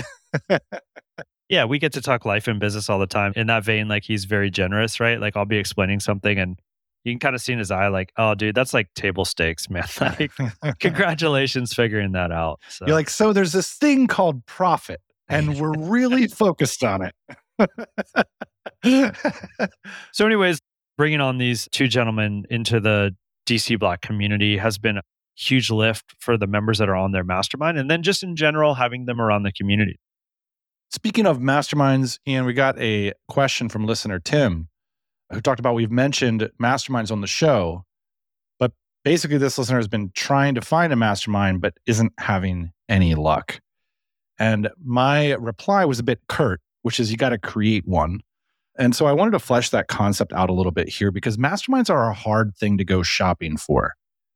Yeah, 1.48 1.66
we 1.66 1.78
get 1.78 1.92
to 1.92 2.00
talk 2.00 2.24
life 2.24 2.48
and 2.48 2.58
business 2.58 2.88
all 2.88 2.98
the 2.98 3.06
time. 3.06 3.32
In 3.36 3.48
that 3.48 3.64
vein, 3.64 3.86
like 3.86 4.02
he's 4.04 4.24
very 4.24 4.50
generous, 4.50 4.98
right? 4.98 5.20
Like 5.20 5.36
I'll 5.36 5.44
be 5.44 5.58
explaining 5.58 6.00
something 6.00 6.38
and 6.38 6.58
you 7.04 7.12
can 7.12 7.18
kind 7.18 7.34
of 7.34 7.42
see 7.42 7.52
in 7.52 7.58
his 7.58 7.70
eye, 7.70 7.88
like, 7.88 8.12
oh, 8.16 8.34
dude, 8.34 8.54
that's 8.54 8.72
like 8.72 8.92
table 8.94 9.24
stakes, 9.24 9.68
man. 9.68 9.84
Like, 10.00 10.32
congratulations 10.80 11.74
figuring 11.74 12.12
that 12.12 12.32
out. 12.32 12.60
So. 12.68 12.86
You're 12.86 12.96
like, 12.96 13.10
so 13.10 13.34
there's 13.34 13.52
this 13.52 13.74
thing 13.74 14.06
called 14.06 14.46
profit, 14.46 15.00
and 15.28 15.60
we're 15.60 15.74
really 15.76 16.26
focused 16.28 16.82
on 16.82 17.02
it. 17.02 17.14
So, 20.12 20.26
anyways, 20.26 20.60
bringing 20.96 21.20
on 21.20 21.38
these 21.38 21.68
two 21.72 21.88
gentlemen 21.88 22.46
into 22.50 22.80
the 22.80 23.14
DC 23.46 23.78
Black 23.78 24.00
community 24.00 24.56
has 24.56 24.78
been 24.78 24.98
a 24.98 25.02
huge 25.36 25.70
lift 25.70 26.14
for 26.18 26.36
the 26.36 26.46
members 26.46 26.78
that 26.78 26.88
are 26.88 26.96
on 26.96 27.12
their 27.12 27.24
mastermind. 27.24 27.78
And 27.78 27.90
then 27.90 28.02
just 28.02 28.22
in 28.22 28.36
general, 28.36 28.74
having 28.74 29.06
them 29.06 29.20
around 29.20 29.42
the 29.42 29.52
community. 29.52 29.98
Speaking 30.90 31.26
of 31.26 31.38
masterminds, 31.38 32.18
Ian, 32.26 32.44
we 32.44 32.52
got 32.52 32.78
a 32.78 33.12
question 33.28 33.68
from 33.68 33.84
listener 33.84 34.20
Tim 34.20 34.68
who 35.32 35.40
talked 35.40 35.58
about 35.58 35.74
we've 35.74 35.90
mentioned 35.90 36.48
masterminds 36.62 37.10
on 37.10 37.20
the 37.20 37.26
show, 37.26 37.84
but 38.60 38.72
basically, 39.04 39.38
this 39.38 39.58
listener 39.58 39.78
has 39.78 39.88
been 39.88 40.12
trying 40.14 40.54
to 40.54 40.60
find 40.60 40.92
a 40.92 40.96
mastermind 40.96 41.60
but 41.60 41.74
isn't 41.86 42.12
having 42.18 42.70
any 42.88 43.14
luck. 43.14 43.58
And 44.38 44.68
my 44.84 45.32
reply 45.32 45.84
was 45.84 45.98
a 45.98 46.04
bit 46.04 46.20
curt, 46.28 46.60
which 46.82 47.00
is 47.00 47.10
you 47.10 47.16
got 47.16 47.30
to 47.30 47.38
create 47.38 47.86
one. 47.86 48.20
And 48.78 48.94
so 48.96 49.06
I 49.06 49.12
wanted 49.12 49.32
to 49.32 49.38
flesh 49.38 49.70
that 49.70 49.88
concept 49.88 50.32
out 50.32 50.50
a 50.50 50.52
little 50.52 50.72
bit 50.72 50.88
here 50.88 51.10
because 51.10 51.36
masterminds 51.36 51.90
are 51.90 52.10
a 52.10 52.14
hard 52.14 52.56
thing 52.56 52.78
to 52.78 52.84
go 52.84 53.02
shopping 53.02 53.56
for. 53.56 53.94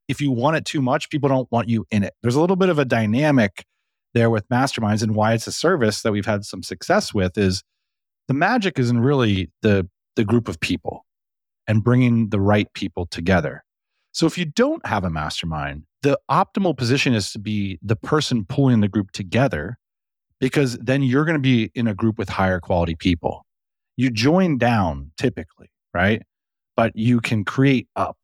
If 0.09 0.21
you 0.21 0.31
want 0.31 0.57
it 0.57 0.65
too 0.65 0.81
much, 0.83 1.11
people 1.11 1.29
don't 1.29 1.51
want 1.53 1.69
you 1.69 1.87
in 1.91 2.05
it. 2.05 2.15
There's 2.23 2.37
a 2.37 2.41
little 2.41 2.57
bit 2.57 2.69
of 2.69 2.79
a 2.79 2.85
dynamic 2.85 3.65
there 4.15 4.31
with 4.31 4.49
masterminds 4.49 5.03
and 5.03 5.15
why 5.15 5.35
it's 5.35 5.47
a 5.47 5.53
service 5.53 6.03
that 6.03 6.13
we've 6.13 6.27
had 6.27 6.45
some 6.45 6.63
success 6.63 7.13
with 7.15 7.37
is 7.39 7.63
the 8.29 8.35
magic 8.35 8.79
isn't 8.79 9.01
really 9.01 9.51
the 9.63 9.89
the 10.17 10.25
group 10.25 10.49
of 10.49 10.61
people. 10.61 11.05
and 11.67 11.85
bringing 11.85 12.31
the 12.31 12.41
right 12.41 12.73
people 12.75 13.07
together. 13.07 13.65
So 14.13 14.27
if 14.27 14.39
you 14.39 14.45
don't 14.47 14.85
have 14.87 15.05
a 15.05 15.11
mastermind, 15.11 15.85
the 16.03 16.19
optimal 16.31 16.77
position 16.77 17.15
is 17.15 17.33
to 17.33 17.39
be 17.39 17.79
the 17.83 17.97
person 17.97 18.45
pulling 18.45 18.81
the 18.81 18.89
group 18.89 19.13
together 19.13 19.79
because 20.41 20.79
then 20.79 21.03
you're 21.03 21.25
going 21.25 21.37
to 21.37 21.41
be 21.41 21.71
in 21.75 21.87
a 21.89 21.95
group 21.95 22.19
with 22.19 22.29
higher 22.31 22.61
quality 22.61 22.95
people. 22.95 23.45
You 23.99 24.11
join 24.11 24.57
down 24.59 25.11
typically, 25.19 25.71
right? 25.93 26.23
But 26.77 26.97
you 26.97 27.21
can 27.21 27.45
create 27.45 27.89
up. 27.97 28.17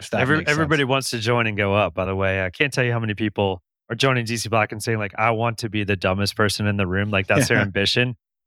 If 0.00 0.10
that 0.10 0.20
Every, 0.20 0.46
everybody 0.46 0.84
wants 0.84 1.10
to 1.10 1.18
join 1.18 1.46
and 1.48 1.56
go 1.56 1.74
up. 1.74 1.92
By 1.92 2.04
the 2.06 2.14
way, 2.14 2.44
I 2.44 2.50
can't 2.50 2.72
tell 2.72 2.84
you 2.84 2.92
how 2.92 3.00
many 3.00 3.14
people 3.14 3.60
are 3.90 3.96
joining 3.96 4.24
DC 4.24 4.48
Black 4.48 4.70
and 4.70 4.80
saying 4.82 4.98
like, 4.98 5.12
"I 5.18 5.32
want 5.32 5.58
to 5.58 5.68
be 5.68 5.82
the 5.84 5.96
dumbest 5.96 6.36
person 6.36 6.66
in 6.68 6.76
the 6.76 6.86
room." 6.86 7.10
Like 7.10 7.26
that's 7.26 7.48
their 7.48 7.58
ambition. 7.68 8.02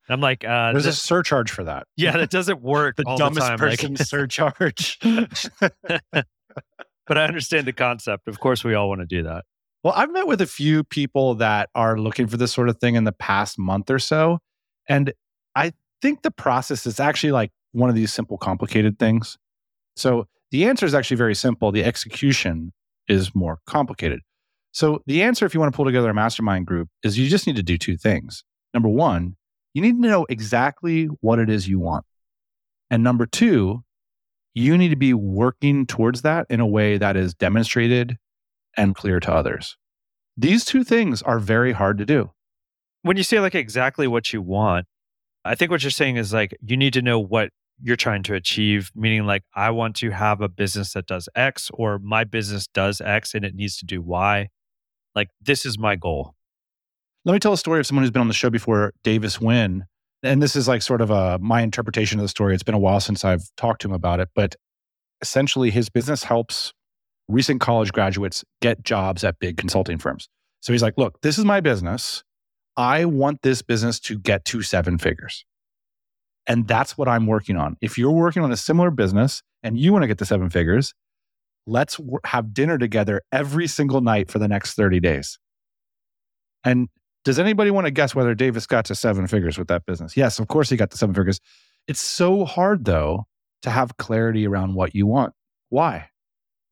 And 0.08 0.14
I'm 0.16 0.22
like, 0.22 0.44
uh, 0.46 0.72
There's 0.72 0.86
a 0.88 0.94
surcharge 0.94 1.52
for 1.52 1.66
that. 1.66 1.86
yeah, 1.98 2.16
that 2.18 2.30
doesn't 2.32 2.62
work 2.64 2.96
The 2.96 3.04
all 3.06 3.18
dumbest 3.18 3.46
the 3.46 3.58
time. 3.58 3.70
like- 3.70 3.80
person 3.80 3.96
surcharge. 3.98 4.98
but 6.12 7.18
I 7.18 7.26
understand 7.26 7.68
the 7.68 7.74
concept. 7.74 8.28
Of 8.28 8.40
course, 8.40 8.64
we 8.64 8.74
all 8.74 8.88
want 8.90 9.02
to 9.02 9.06
do 9.08 9.24
that. 9.24 9.44
Well, 9.84 9.94
I've 9.96 10.12
met 10.12 10.28
with 10.28 10.42
a 10.42 10.48
few 10.48 10.84
people 10.84 11.36
that 11.36 11.70
are 11.76 11.98
looking 12.00 12.28
for 12.28 12.38
this 12.38 12.54
sort 12.54 12.70
of 12.70 12.78
thing 12.80 12.96
in 12.96 13.04
the 13.04 13.12
past 13.12 13.58
month 13.60 13.90
or 13.90 14.00
so. 14.00 14.40
And 14.88 15.12
I 15.56 15.74
think 16.02 16.22
the 16.22 16.32
process 16.32 16.86
is 16.86 17.00
actually 17.00 17.32
like 17.32 17.52
one 17.72 17.90
of 17.90 17.96
these 17.96 18.12
simple, 18.12 18.38
complicated 18.38 19.00
things. 19.00 19.38
So 19.96 20.28
the 20.52 20.66
answer 20.66 20.86
is 20.86 20.94
actually 20.94 21.18
very 21.18 21.36
simple. 21.36 21.72
The 21.72 21.84
execution 21.84 22.74
is 23.08 23.34
more 23.36 23.60
complicated. 23.66 24.20
So 24.72 25.02
the 25.06 25.24
answer, 25.24 25.46
if 25.46 25.54
you 25.54 25.60
want 25.60 25.74
to 25.74 25.76
pull 25.76 25.86
together 25.86 26.10
a 26.10 26.14
mastermind 26.14 26.66
group, 26.66 26.90
is 27.04 27.18
you 27.18 27.30
just 27.30 27.46
need 27.46 27.58
to 27.58 27.64
do 27.64 27.78
two 27.78 27.98
things. 27.98 28.44
Number 28.74 28.90
one, 28.90 29.36
you 29.74 29.82
need 29.82 30.02
to 30.02 30.08
know 30.08 30.26
exactly 30.30 31.06
what 31.22 31.40
it 31.40 31.50
is 31.50 31.68
you 31.68 31.80
want. 31.80 32.06
And 32.90 33.04
number 33.04 33.26
two, 33.26 33.84
you 34.54 34.78
need 34.78 34.90
to 34.90 34.98
be 34.98 35.14
working 35.14 35.86
towards 35.86 36.24
that 36.24 36.46
in 36.50 36.60
a 36.60 36.68
way 36.68 36.98
that 36.98 37.16
is 37.16 37.34
demonstrated 37.34 38.18
and 38.76 38.96
clear 38.96 39.20
to 39.22 39.32
others. 39.32 39.78
These 40.38 40.66
two 40.66 40.84
things 40.84 41.22
are 41.22 41.40
very 41.40 41.72
hard 41.74 41.98
to 42.00 42.06
do. 42.06 42.32
When 43.04 43.18
you 43.18 43.24
say 43.24 43.40
like 43.40 43.56
exactly 43.56 44.08
what 44.08 44.32
you 44.34 44.42
want, 44.42 44.86
I 45.44 45.56
think 45.56 45.72
what 45.72 45.84
you're 45.84 45.92
saying 45.92 46.18
is 46.18 46.34
like 46.34 46.58
you 46.66 46.78
need 46.78 46.94
to 46.94 47.02
know 47.02 47.20
what 47.20 47.50
you're 47.82 47.96
trying 47.96 48.24
to 48.24 48.36
achieve, 48.36 48.92
meaning 48.96 49.26
like 49.26 49.44
I 49.56 49.72
want 49.72 49.96
to 49.98 50.12
have 50.12 50.42
a 50.42 50.50
business 50.50 50.94
that 50.94 51.08
does 51.08 51.28
X 51.36 51.70
or 51.74 52.00
my 52.00 52.24
business 52.24 52.68
does 52.68 53.02
X 53.02 53.34
and 53.34 53.44
it 53.44 53.56
needs 53.56 53.78
to 53.78 53.86
do 53.86 54.02
Y. 54.02 54.50
Like 55.16 55.30
this 55.42 55.66
is 55.66 55.80
my 55.80 55.96
goal. 55.96 56.36
Let 57.26 57.34
me 57.34 57.40
tell 57.40 57.54
a 57.54 57.58
story 57.58 57.80
of 57.80 57.88
someone 57.88 58.04
who's 58.04 58.12
been 58.12 58.22
on 58.22 58.28
the 58.28 58.34
show 58.34 58.50
before, 58.50 58.94
Davis 59.04 59.40
Wynn. 59.40 59.86
And 60.24 60.42
this 60.42 60.56
is 60.56 60.68
like 60.68 60.82
sort 60.82 61.02
of 61.02 61.10
a 61.10 61.40
my 61.40 61.62
interpretation 61.62 62.20
of 62.20 62.24
the 62.24 62.30
story. 62.30 62.54
It's 62.54 62.64
been 62.64 62.76
a 62.76 62.80
while 62.80 63.00
since 63.00 63.26
I've 63.26 63.44
talked 63.58 63.82
to 63.82 63.88
him 63.88 63.94
about 63.94 64.20
it, 64.20 64.30
but 64.36 64.56
essentially 65.22 65.72
his 65.72 65.90
business 65.90 66.24
helps 66.24 66.74
recent 67.28 67.62
college 67.62 67.92
graduates 67.92 68.44
get 68.62 68.84
jobs 68.84 69.24
at 69.24 69.40
big 69.40 69.58
consulting 69.58 69.98
firms. 69.98 70.28
So 70.62 70.74
he's 70.74 70.84
like, 70.84 70.96
look, 70.98 71.22
this 71.22 71.38
is 71.38 71.46
my 71.46 71.60
business. 71.60 72.24
I 72.78 73.06
want 73.06 73.42
this 73.42 73.62
business 73.62 74.00
to 74.02 74.18
get 74.18 74.46
to 74.46 74.62
seven 74.62 74.98
figures. 74.98 75.46
And 76.48 76.68
that's 76.68 76.98
what 76.98 77.08
I'm 77.08 77.28
working 77.28 77.58
on. 77.58 77.78
If 77.82 77.98
you're 77.98 78.12
working 78.12 78.44
on 78.44 78.52
a 78.52 78.58
similar 78.58 78.92
business 78.92 79.44
and 79.64 79.78
you 79.78 79.92
want 79.92 80.04
to 80.04 80.08
get 80.08 80.18
to 80.20 80.26
seven 80.26 80.50
figures, 80.50 80.94
let's 81.68 81.98
w- 81.98 82.20
have 82.26 82.54
dinner 82.54 82.78
together 82.78 83.22
every 83.32 83.68
single 83.68 84.02
night 84.02 84.32
for 84.32 84.40
the 84.40 84.48
next 84.48 84.74
30 84.74 85.00
days. 85.00 85.38
And 86.64 86.90
does 87.24 87.38
anybody 87.38 87.70
want 87.70 87.86
to 87.86 87.92
guess 87.92 88.16
whether 88.16 88.34
Davis 88.34 88.66
got 88.66 88.86
to 88.86 88.96
seven 88.96 89.28
figures 89.28 89.58
with 89.58 89.68
that 89.68 89.86
business? 89.86 90.18
Yes, 90.18 90.40
of 90.40 90.48
course 90.48 90.70
he 90.70 90.78
got 90.78 90.92
to 90.92 90.98
seven 90.98 91.14
figures. 91.14 91.40
It's 91.88 92.00
so 92.00 92.46
hard 92.46 92.86
though 92.86 93.26
to 93.62 93.70
have 93.70 93.98
clarity 93.98 94.48
around 94.48 94.74
what 94.74 94.96
you 94.96 95.06
want. 95.06 95.34
Why? 95.70 96.10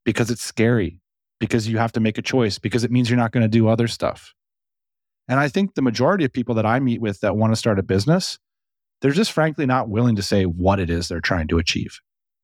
Because 0.04 0.30
it's 0.30 0.42
scary, 0.42 1.00
because 1.38 1.68
you 1.68 1.78
have 1.78 1.92
to 1.92 2.00
make 2.00 2.18
a 2.18 2.22
choice, 2.22 2.58
because 2.58 2.82
it 2.82 2.90
means 2.90 3.08
you're 3.08 3.16
not 3.16 3.32
going 3.32 3.42
to 3.42 3.48
do 3.48 3.68
other 3.68 3.86
stuff. 3.86 4.34
And 5.30 5.38
I 5.38 5.48
think 5.48 5.74
the 5.74 5.82
majority 5.82 6.24
of 6.24 6.32
people 6.32 6.56
that 6.56 6.66
I 6.66 6.80
meet 6.80 7.00
with 7.00 7.20
that 7.20 7.36
want 7.36 7.52
to 7.52 7.56
start 7.56 7.78
a 7.78 7.84
business, 7.84 8.40
they're 9.00 9.12
just 9.12 9.30
frankly 9.30 9.64
not 9.64 9.88
willing 9.88 10.16
to 10.16 10.22
say 10.22 10.42
what 10.42 10.80
it 10.80 10.90
is 10.90 11.06
they're 11.06 11.20
trying 11.20 11.46
to 11.48 11.58
achieve 11.58 12.00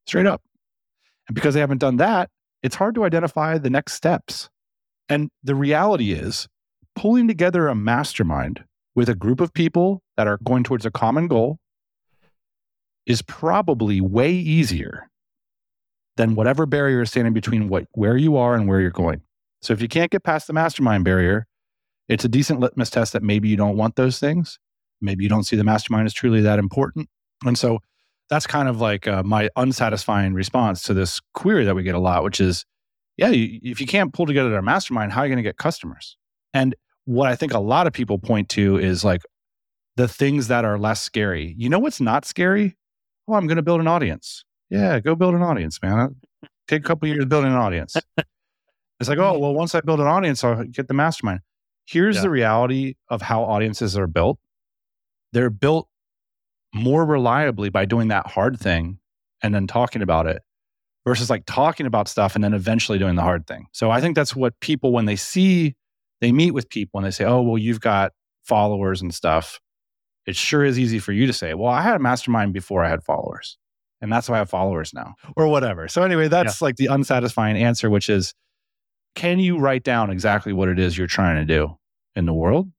straight 0.07 0.25
up. 0.25 0.41
And 1.27 1.35
because 1.35 1.55
they 1.55 1.61
haven't 1.61 1.79
done 1.79 1.97
that, 1.97 2.31
it's 2.63 2.77
hard 2.77 2.95
to 2.95 3.05
identify 3.05 3.59
the 3.59 3.71
next 3.71 3.95
steps. 3.95 4.49
And 5.09 5.31
the 5.43 5.57
reality 5.57 6.13
is, 6.13 6.47
pulling 6.95 7.27
together 7.27 7.67
a 7.67 7.75
mastermind 7.75 8.65
with 8.95 9.09
a 9.09 9.17
group 9.17 9.41
of 9.41 9.53
people 9.53 10.01
that 10.17 10.29
are 10.29 10.39
going 10.45 10.63
towards 10.63 10.87
a 10.87 10.91
common 10.91 11.27
goal 11.27 11.59
is 13.05 13.21
probably 13.21 14.01
way 14.01 14.33
easier 14.33 15.09
than 16.17 16.37
whatever 16.37 16.67
barrier 16.67 17.03
is 17.03 17.11
standing 17.11 17.35
between 17.35 17.69
what 17.69 17.87
where 17.93 18.17
you 18.17 18.37
are 18.37 18.55
and 18.55 18.69
where 18.69 18.81
you're 18.81 18.91
going. 18.91 19.23
So 19.61 19.73
if 19.73 19.83
you 19.83 19.89
can't 19.89 20.13
get 20.13 20.23
past 20.23 20.47
the 20.47 20.53
mastermind 20.53 21.05
barrier, 21.05 21.47
it's 22.09 22.25
a 22.25 22.29
decent 22.29 22.61
litmus 22.61 22.91
test 22.91 23.13
that 23.13 23.23
maybe 23.23 23.49
you 23.49 23.57
don't 23.57 23.77
want 23.77 23.97
those 23.97 24.19
things. 24.19 24.59
Maybe 25.01 25.25
you 25.25 25.29
don't 25.29 25.45
see 25.45 25.57
the 25.57 25.65
mastermind 25.65 26.07
as 26.07 26.15
truly 26.15 26.41
that 26.43 26.59
important. 26.59 27.09
And 27.45 27.59
so 27.59 27.81
that's 28.31 28.47
kind 28.47 28.69
of 28.69 28.81
like 28.81 29.07
uh, 29.07 29.23
my 29.23 29.51
unsatisfying 29.57 30.35
response 30.35 30.83
to 30.85 30.95
this 30.95 31.21
query 31.35 31.65
that 31.65 31.75
we 31.75 31.83
get 31.83 31.95
a 31.95 32.01
lot, 32.01 32.25
which 32.25 32.41
is, 32.41 32.65
yeah, 33.17 33.29
you, 33.29 33.61
if 33.63 33.81
you 33.81 33.87
can't 33.87 34.13
pull 34.13 34.27
together 34.27 34.57
a 34.57 34.63
mastermind, 34.63 35.13
how 35.13 35.21
are 35.21 35.27
you 35.27 35.31
going 35.31 35.43
to 35.43 35.49
get 35.49 35.59
customers? 35.59 36.17
And 36.55 36.75
what 37.05 37.29
I 37.29 37.37
think 37.37 37.53
a 37.53 37.61
lot 37.61 37.87
of 37.87 37.93
people 37.93 38.19
point 38.19 38.49
to 38.51 38.79
is 38.79 39.05
like 39.05 39.23
the 39.97 40.09
things 40.09 40.49
that 40.49 40.65
are 40.65 40.79
less 40.79 41.03
scary. 41.03 41.55
You 41.57 41.69
know 41.69 41.79
what's 41.79 42.01
not 42.01 42.25
scary? 42.25 42.77
Oh, 43.29 43.35
I'm 43.35 43.47
going 43.47 43.57
to 43.57 43.63
build 43.63 43.81
an 43.81 43.89
audience. 43.89 44.45
Yeah, 44.71 44.99
go 45.01 45.15
build 45.15 45.35
an 45.35 45.43
audience, 45.43 45.81
man. 45.83 46.17
Take 46.69 46.81
a 46.81 46.85
couple 46.85 47.09
years 47.09 47.25
building 47.27 47.53
an 47.53 47.57
audience. 47.57 47.97
it's 49.01 49.09
like, 49.09 49.19
oh, 49.19 49.39
well, 49.39 49.55
once 49.55 49.75
I 49.75 49.81
build 49.81 50.01
an 50.01 50.07
audience, 50.07 50.43
I'll 50.43 50.65
get 50.65 50.89
the 50.89 50.95
mastermind. 50.95 51.41
Here's 51.87 52.17
Yeah. 52.17 52.23
the 52.23 52.31
reality 52.31 52.95
of 53.09 53.23
how 53.23 53.45
audiences 53.45 53.97
are 53.97 54.07
built. 54.07 54.39
They're 55.33 55.51
built 55.51 55.89
more 56.75 57.05
reliably 57.05 57.71
by 57.71 57.85
doing 57.85 58.09
that 58.09 58.27
hard 58.27 58.59
thing 58.59 58.99
and 59.43 59.55
then 59.55 59.67
talking 59.67 60.03
about 60.03 60.27
it 60.27 60.43
versus 61.07 61.31
like 61.31 61.45
talking 61.47 61.87
about 61.87 62.09
stuff 62.09 62.35
and 62.35 62.43
then 62.43 62.53
eventually 62.53 62.99
doing 62.99 63.15
the 63.15 63.23
hard 63.23 63.47
thing. 63.47 63.67
So 63.73 63.91
I 63.91 64.01
think 64.01 64.17
that's 64.17 64.35
what 64.35 64.59
people, 64.61 64.93
when 64.93 65.05
they 65.05 65.17
see, 65.17 65.75
they 66.21 66.33
meet 66.33 66.51
with 66.53 66.69
people 66.69 66.99
and 66.99 67.07
they 67.07 67.11
say, 67.13 67.25
oh, 67.25 67.41
well, 67.43 67.59
you've 67.59 67.81
got 67.81 68.13
followers 68.45 69.01
and 69.01 69.15
stuff. 69.15 69.61
It 70.27 70.35
sure 70.35 70.65
is 70.65 70.79
easy 70.79 70.99
for 70.99 71.13
you 71.13 71.27
to 71.27 71.33
say, 71.33 71.55
well, 71.55 71.73
I 71.73 71.83
had 71.83 71.97
a 71.97 72.01
mastermind 72.01 72.53
before 72.53 72.85
I 72.85 72.89
had 72.89 73.05
followers. 73.05 73.59
And 74.01 74.13
that's 74.13 74.29
why 74.29 74.35
I 74.35 74.39
have 74.39 74.51
followers 74.51 74.93
now 74.93 75.15
or 75.37 75.47
whatever. 75.49 75.89
So 75.89 76.03
anyway, 76.03 76.29
that's 76.29 76.61
like 76.61 76.77
the 76.77 76.87
unsatisfying 76.89 77.57
answer, 77.57 77.89
which 77.89 78.11
is 78.11 78.35
can 79.17 79.41
you 79.41 79.59
write 79.59 79.83
down 79.83 80.11
exactly 80.11 80.53
what 80.53 80.69
it 80.69 80.79
is 80.79 80.97
you're 80.97 81.07
trying 81.09 81.37
to 81.37 81.45
do 81.45 81.77
in 82.15 82.27
the 82.27 82.35
world? 82.35 82.71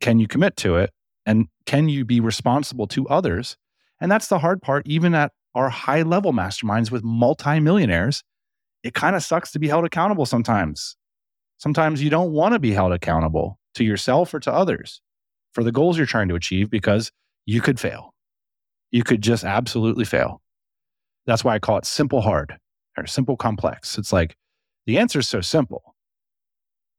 Can 0.00 0.18
you 0.18 0.26
commit 0.26 0.56
to 0.56 0.76
it? 0.76 0.90
And 1.26 1.46
can 1.66 1.88
you 1.88 2.04
be 2.04 2.18
responsible 2.18 2.88
to 2.88 3.06
others? 3.08 3.56
And 4.00 4.10
that's 4.10 4.28
the 4.28 4.38
hard 4.38 4.62
part, 4.62 4.86
even 4.86 5.14
at 5.14 5.32
our 5.54 5.68
high 5.68 6.02
level 6.02 6.32
masterminds 6.32 6.90
with 6.90 7.04
multimillionaires. 7.04 8.24
It 8.82 8.94
kind 8.94 9.14
of 9.14 9.22
sucks 9.22 9.52
to 9.52 9.58
be 9.58 9.68
held 9.68 9.84
accountable 9.84 10.24
sometimes. 10.24 10.96
Sometimes 11.58 12.02
you 12.02 12.08
don't 12.08 12.32
want 12.32 12.54
to 12.54 12.58
be 12.58 12.72
held 12.72 12.92
accountable 12.92 13.58
to 13.74 13.84
yourself 13.84 14.32
or 14.32 14.40
to 14.40 14.52
others 14.52 15.02
for 15.52 15.62
the 15.62 15.72
goals 15.72 15.98
you're 15.98 16.06
trying 16.06 16.28
to 16.28 16.34
achieve 16.34 16.70
because 16.70 17.12
you 17.44 17.60
could 17.60 17.78
fail. 17.78 18.14
You 18.90 19.04
could 19.04 19.20
just 19.20 19.44
absolutely 19.44 20.06
fail. 20.06 20.40
That's 21.26 21.44
why 21.44 21.54
I 21.54 21.58
call 21.58 21.76
it 21.76 21.84
simple 21.84 22.22
hard 22.22 22.56
or 22.96 23.06
simple 23.06 23.36
complex. 23.36 23.98
It's 23.98 24.12
like 24.12 24.34
the 24.86 24.98
answer 24.98 25.18
is 25.18 25.28
so 25.28 25.40
simple. 25.40 25.94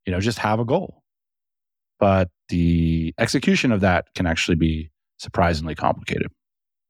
You 0.06 0.12
know, 0.12 0.20
just 0.20 0.40
have 0.40 0.60
a 0.60 0.66
goal. 0.66 1.04
But 2.00 2.30
the 2.50 3.14
execution 3.18 3.72
of 3.72 3.82
that 3.82 4.08
can 4.16 4.26
actually 4.26 4.56
be 4.56 4.90
surprisingly 5.18 5.76
complicated. 5.76 6.28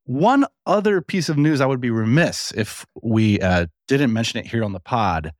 One 0.04 0.46
other 0.66 1.00
piece 1.00 1.28
of 1.28 1.36
news 1.36 1.60
I 1.60 1.66
would 1.66 1.80
be 1.80 1.90
remiss 1.90 2.52
if 2.56 2.86
we 3.02 3.38
uh, 3.40 3.66
didn't 3.86 4.12
mention 4.12 4.40
it 4.40 4.46
here 4.46 4.64
on 4.64 4.72
the 4.72 4.80
pod 4.80 5.32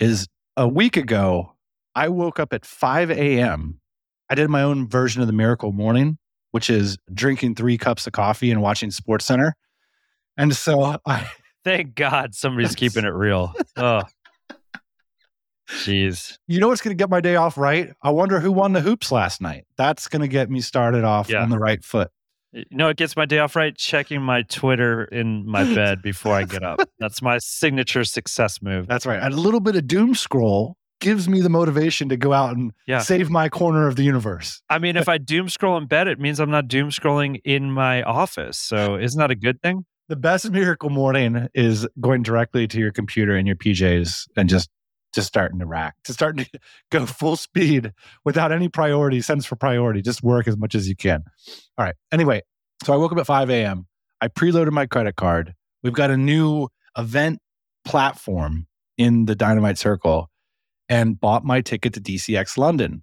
is 0.00 0.26
a 0.56 0.66
week 0.66 0.96
ago, 0.96 1.54
I 1.94 2.08
woke 2.08 2.40
up 2.40 2.52
at 2.52 2.64
5 2.64 3.10
a.m. 3.10 3.80
I 4.30 4.34
did 4.34 4.48
my 4.48 4.62
own 4.62 4.88
version 4.88 5.20
of 5.20 5.26
the 5.26 5.32
miracle 5.32 5.72
morning, 5.72 6.18
which 6.50 6.70
is 6.70 6.96
drinking 7.12 7.54
three 7.54 7.76
cups 7.76 8.06
of 8.06 8.12
coffee 8.14 8.50
and 8.50 8.62
watching 8.62 8.90
Sports 8.90 9.26
Center. 9.26 9.54
And 10.36 10.56
so 10.56 10.98
I, 11.06 11.30
Thank 11.64 11.94
God 11.94 12.34
somebody's 12.34 12.74
keeping 12.76 13.04
it 13.04 13.12
real. 13.12 13.54
Oh, 13.76 14.02
jeez. 15.70 16.36
you 16.46 16.60
know 16.60 16.68
what's 16.68 16.80
going 16.80 16.96
to 16.96 17.00
get 17.00 17.10
my 17.10 17.20
day 17.20 17.36
off 17.36 17.56
right? 17.58 17.90
I 18.02 18.10
wonder 18.10 18.40
who 18.40 18.52
won 18.52 18.72
the 18.72 18.80
hoops 18.80 19.10
last 19.12 19.40
night. 19.40 19.64
That's 19.76 20.08
going 20.08 20.22
to 20.22 20.28
get 20.28 20.50
me 20.50 20.60
started 20.60 21.04
off 21.04 21.28
Yeah. 21.28 21.42
on 21.42 21.50
the 21.50 21.58
right 21.58 21.82
foot. 21.84 22.10
You 22.52 22.64
know, 22.72 22.88
it 22.88 22.96
gets 22.96 23.16
my 23.16 23.26
day 23.26 23.38
off 23.38 23.54
right 23.54 23.76
checking 23.76 24.20
my 24.22 24.42
Twitter 24.42 25.04
in 25.04 25.46
my 25.46 25.62
bed 25.74 26.02
before 26.02 26.34
I 26.34 26.42
get 26.44 26.62
up. 26.64 26.80
That's 26.98 27.22
my 27.22 27.38
signature 27.38 28.04
success 28.04 28.60
move. 28.60 28.88
That's 28.88 29.06
right. 29.06 29.20
And 29.22 29.32
a 29.32 29.36
little 29.36 29.60
bit 29.60 29.76
of 29.76 29.86
doom 29.86 30.14
scroll 30.14 30.76
gives 31.00 31.28
me 31.28 31.40
the 31.40 31.48
motivation 31.48 32.08
to 32.10 32.16
go 32.16 32.32
out 32.32 32.56
and 32.56 32.72
Yeah. 32.86 32.98
save 32.98 33.30
my 33.30 33.48
corner 33.48 33.86
of 33.86 33.96
the 33.96 34.02
universe. 34.02 34.60
I 34.68 34.78
mean, 34.78 34.96
if 34.96 35.08
I 35.08 35.16
doom 35.16 35.48
scroll 35.48 35.76
in 35.78 35.86
bed, 35.86 36.08
it 36.08 36.18
means 36.18 36.40
I'm 36.40 36.50
not 36.50 36.66
doom 36.68 36.90
scrolling 36.90 37.40
in 37.44 37.70
my 37.72 38.02
office. 38.02 38.58
So 38.58 38.96
isn't 38.96 39.18
that 39.18 39.30
a 39.30 39.36
good 39.36 39.62
thing? 39.62 39.84
the 40.08 40.16
best 40.16 40.50
miracle 40.50 40.90
morning 40.90 41.46
is 41.54 41.86
going 42.00 42.24
directly 42.24 42.66
to 42.66 42.80
your 42.80 42.90
computer 42.90 43.36
and 43.36 43.46
your 43.46 43.54
PJs 43.54 44.24
and 44.36 44.48
just 44.48 44.68
just 45.12 45.28
starting 45.28 45.58
to 45.58 45.66
rack, 45.66 45.96
to 46.04 46.12
starting 46.12 46.44
to 46.44 46.60
go 46.90 47.06
full 47.06 47.36
speed 47.36 47.92
without 48.24 48.52
any 48.52 48.68
priority, 48.68 49.20
sense 49.20 49.44
for 49.46 49.56
priority. 49.56 50.02
Just 50.02 50.22
work 50.22 50.48
as 50.48 50.56
much 50.56 50.74
as 50.74 50.88
you 50.88 50.96
can. 50.96 51.24
All 51.78 51.84
right. 51.84 51.94
Anyway, 52.12 52.42
so 52.84 52.92
I 52.92 52.96
woke 52.96 53.12
up 53.12 53.18
at 53.18 53.26
5 53.26 53.50
a.m. 53.50 53.86
I 54.20 54.28
preloaded 54.28 54.72
my 54.72 54.86
credit 54.86 55.16
card. 55.16 55.54
We've 55.82 55.92
got 55.92 56.10
a 56.10 56.16
new 56.16 56.68
event 56.96 57.38
platform 57.84 58.66
in 58.98 59.24
the 59.26 59.34
Dynamite 59.34 59.78
Circle 59.78 60.28
and 60.88 61.18
bought 61.18 61.44
my 61.44 61.60
ticket 61.60 61.94
to 61.94 62.00
DCX 62.00 62.58
London. 62.58 63.02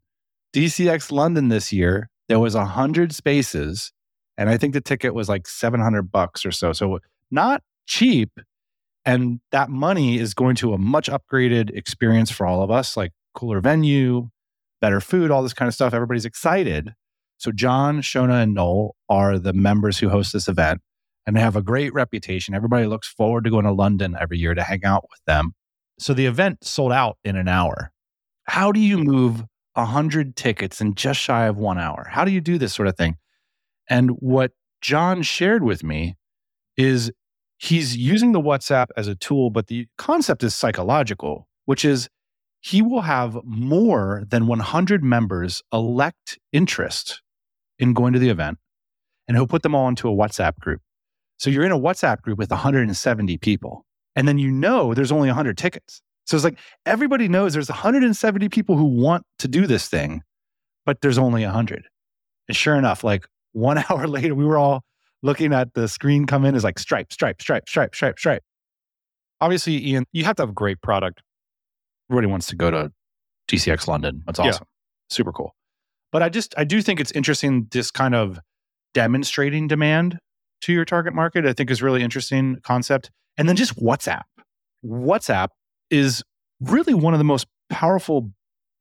DCX 0.54 1.12
London 1.12 1.50
this 1.50 1.74
year, 1.74 2.10
there 2.28 2.40
was 2.40 2.56
100 2.56 3.14
spaces 3.14 3.92
and 4.38 4.50
I 4.50 4.58
think 4.58 4.74
the 4.74 4.82
ticket 4.82 5.14
was 5.14 5.28
like 5.28 5.48
700 5.48 6.12
bucks 6.12 6.46
or 6.46 6.52
so. 6.52 6.72
So 6.72 7.00
not 7.32 7.64
cheap 7.88 8.30
and 9.08 9.40
that 9.54 9.70
money 9.70 10.20
is 10.20 10.34
going 10.34 10.58
to 10.58 10.74
a 10.74 10.78
much 10.78 11.10
upgraded 11.10 11.70
experience 11.74 12.30
for 12.30 12.46
all 12.46 12.62
of 12.62 12.70
us, 12.70 12.98
like 12.98 13.14
cooler 13.34 13.62
venue, 13.62 14.28
better 14.82 15.00
food, 15.00 15.32
all 15.32 15.42
this 15.42 15.54
kind 15.54 15.70
of 15.70 15.74
stuff. 15.74 15.94
Everybody's 15.94 16.26
excited. 16.26 16.94
So 17.38 17.54
John, 17.54 18.02
Shona, 18.02 18.44
and 18.44 18.54
Noel 18.54 18.98
are 19.08 19.40
the 19.40 19.54
members 19.54 19.98
who 19.98 20.10
host 20.10 20.34
this 20.34 20.50
event 20.50 20.82
and 21.26 21.38
they 21.38 21.40
have 21.40 21.56
a 21.56 21.62
great 21.62 21.94
reputation. 21.94 22.54
Everybody 22.54 22.86
looks 22.86 23.08
forward 23.08 23.46
to 23.46 23.50
going 23.50 23.64
to 23.64 23.72
London 23.72 24.18
every 24.20 24.40
year 24.40 24.54
to 24.54 24.62
hang 24.62 24.84
out 24.84 25.06
with 25.10 25.22
them. 25.26 25.54
So 25.98 26.14
the 26.14 26.26
event 26.26 26.66
sold 26.66 26.92
out 26.92 27.18
in 27.24 27.38
an 27.38 27.48
hour. 27.48 27.94
How 28.44 28.74
do 28.74 28.82
you 28.82 28.98
move 28.98 29.46
100 29.76 30.36
tickets 30.36 30.82
in 30.82 30.96
just 30.96 31.22
shy 31.22 31.46
of 31.46 31.56
one 31.56 31.78
hour? 31.78 32.08
How 32.10 32.26
do 32.26 32.32
you 32.32 32.42
do 32.42 32.58
this 32.58 32.76
sort 32.76 32.90
of 32.90 32.98
thing? 32.98 33.16
And 33.90 34.12
what 34.20 34.52
John 34.82 35.22
shared 35.22 35.64
with 35.64 35.82
me 35.82 36.18
is 36.76 37.10
he's 37.58 37.98
using 37.98 38.32
the 38.32 38.42
WhatsApp 38.42 38.88
as 38.96 39.08
a 39.08 39.16
tool, 39.16 39.50
but 39.50 39.68
the 39.68 39.88
concept 39.98 40.44
is 40.44 40.56
psychological, 40.56 41.48
which 41.66 41.84
is 41.84 42.10
he 42.62 42.82
will 42.82 43.02
have 43.02 43.38
more 43.44 44.24
than 44.28 44.48
100 44.48 45.04
members 45.04 45.62
elect 45.72 46.40
interest 46.52 47.22
in 47.80 47.94
going 47.94 48.14
to 48.14 48.20
the 48.20 48.30
event, 48.30 48.58
and 49.28 49.38
he'll 49.38 49.48
put 49.48 49.64
them 49.64 49.76
all 49.76 49.88
into 49.88 50.10
a 50.10 50.16
WhatsApp 50.16 50.58
group. 50.60 50.82
So 51.38 51.50
you're 51.50 51.66
in 51.66 51.72
a 51.72 51.80
WhatsApp 51.80 52.22
group 52.22 52.38
with 52.38 52.50
170 52.50 53.38
people, 53.38 53.86
and 54.16 54.28
then 54.28 54.38
you 54.38 54.50
know 54.50 54.94
there's 54.94 55.12
only 55.12 55.28
100 55.28 55.58
tickets. 55.58 56.02
So 56.26 56.36
it's 56.36 56.44
like 56.44 56.60
everybody 56.86 57.28
knows 57.28 57.54
there's 57.54 57.70
170 57.70 58.50
people 58.50 58.76
who 58.76 58.86
want 58.86 59.24
to 59.40 59.48
do 59.48 59.68
this 59.68 59.88
thing, 59.88 60.24
but 60.86 61.02
there's 61.02 61.18
only 61.18 61.44
100. 61.44 61.88
And 62.48 62.58
sure 62.58 62.76
enough, 62.76 63.04
like 63.04 63.26
one 63.54 63.78
hour 63.90 64.08
later, 64.08 64.36
we 64.36 64.46
were 64.46 64.58
all 64.58 64.84
looking 65.24 65.54
at 65.54 65.74
the 65.74 65.88
screen 65.88 66.26
come 66.26 66.46
in 66.46 66.56
is 66.56 66.64
like 66.64 66.80
stripe, 66.80 67.12
stripe, 67.12 67.42
stripe, 67.42 67.68
stripe, 67.68 67.96
stripe, 67.96 68.20
stripe. 68.20 68.44
Obviously, 69.40 69.86
Ian, 69.88 70.06
you 70.14 70.24
have 70.24 70.36
to 70.38 70.44
have 70.44 70.50
a 70.50 70.54
great 70.54 70.82
product. 70.82 71.22
Everybody 72.10 72.28
wants 72.28 72.48
to 72.48 72.56
go 72.56 72.72
to 72.72 72.92
DCX 73.48 73.88
London. 73.88 74.24
That's 74.26 74.40
awesome. 74.40 74.66
Yeah. 74.66 75.16
Super 75.16 75.32
cool. 75.32 75.56
But 76.12 76.24
I 76.24 76.30
just, 76.30 76.54
I 76.58 76.64
do 76.64 76.82
think 76.82 77.00
it's 77.00 77.12
interesting 77.12 77.68
this 77.72 77.92
kind 77.92 78.16
of 78.16 78.40
demonstrating 78.94 79.68
demand 79.68 80.20
to 80.62 80.74
your 80.74 80.86
target 80.86 81.14
market. 81.14 81.46
I 81.46 81.54
think 81.54 81.70
is 81.70 81.82
really 81.82 82.02
interesting 82.02 82.58
concept. 82.64 83.12
And 83.38 83.48
then 83.48 83.56
just 83.56 83.76
WhatsApp. 83.78 84.24
WhatsApp 84.84 85.50
is 85.92 86.24
really 86.60 86.94
one 86.94 87.14
of 87.14 87.20
the 87.20 87.24
most 87.24 87.48
powerful 87.70 88.32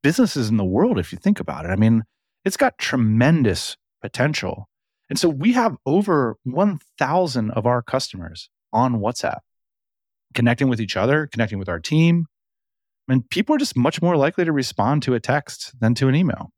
businesses 0.01 0.49
in 0.49 0.57
the 0.57 0.65
world 0.65 0.97
if 0.97 1.11
you 1.11 1.17
think 1.17 1.39
about 1.39 1.65
it. 1.65 1.69
I 1.69 1.75
mean, 1.75 2.03
it's 2.45 2.57
got 2.57 2.77
tremendous 2.77 3.75
potential. 4.01 4.67
And 5.09 5.17
so 5.17 5.29
we 5.29 5.53
have 5.53 5.77
over 5.85 6.37
1,000 6.43 7.51
of 7.51 7.65
our 7.65 7.81
customers 7.81 8.49
on 8.73 8.95
WhatsApp, 8.95 9.39
connecting 10.33 10.67
with 10.67 10.81
each 10.81 10.97
other, 10.97 11.27
connecting 11.27 11.59
with 11.59 11.69
our 11.69 11.79
team. 11.79 12.25
And 13.07 13.27
people 13.29 13.55
are 13.55 13.59
just 13.59 13.77
much 13.77 14.01
more 14.01 14.17
likely 14.17 14.43
to 14.43 14.51
respond 14.51 15.03
to 15.03 15.13
a 15.13 15.19
text 15.19 15.73
than 15.79 15.93
to 15.95 16.09
an 16.09 16.15
email. 16.15 16.51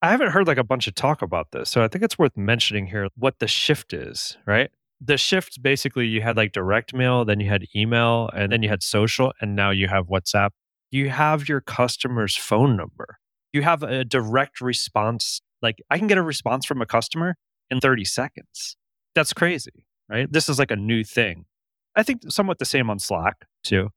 I 0.00 0.10
haven't 0.10 0.30
heard 0.30 0.46
like 0.46 0.58
a 0.58 0.64
bunch 0.64 0.88
of 0.88 0.94
talk 0.94 1.22
about 1.22 1.52
this. 1.52 1.70
So 1.70 1.84
I 1.84 1.88
think 1.88 2.02
it's 2.02 2.18
worth 2.18 2.36
mentioning 2.36 2.86
here 2.86 3.08
what 3.16 3.38
the 3.38 3.46
shift 3.46 3.92
is, 3.92 4.36
right? 4.46 4.70
The 5.00 5.16
shift 5.16 5.62
basically 5.62 6.06
you 6.06 6.22
had 6.22 6.36
like 6.36 6.52
direct 6.52 6.94
mail, 6.94 7.24
then 7.24 7.38
you 7.38 7.48
had 7.48 7.66
email, 7.76 8.30
and 8.34 8.50
then 8.50 8.62
you 8.62 8.68
had 8.68 8.82
social, 8.82 9.32
and 9.40 9.54
now 9.54 9.70
you 9.70 9.88
have 9.88 10.06
WhatsApp. 10.06 10.50
You 10.90 11.10
have 11.10 11.48
your 11.48 11.60
customer's 11.60 12.34
phone 12.34 12.76
number. 12.76 13.18
You 13.52 13.62
have 13.62 13.82
a 13.82 14.04
direct 14.04 14.60
response 14.60 15.40
like 15.62 15.82
I 15.90 15.98
can 15.98 16.06
get 16.06 16.18
a 16.18 16.22
response 16.22 16.66
from 16.66 16.82
a 16.82 16.86
customer 16.86 17.36
in 17.70 17.80
30 17.80 18.04
seconds. 18.04 18.76
That's 19.14 19.32
crazy, 19.32 19.86
right? 20.08 20.30
This 20.30 20.48
is 20.48 20.58
like 20.58 20.70
a 20.70 20.76
new 20.76 21.04
thing. 21.04 21.46
I 21.94 22.02
think 22.02 22.22
somewhat 22.28 22.58
the 22.58 22.64
same 22.64 22.90
on 22.90 22.98
Slack 22.98 23.44
too. 23.62 23.90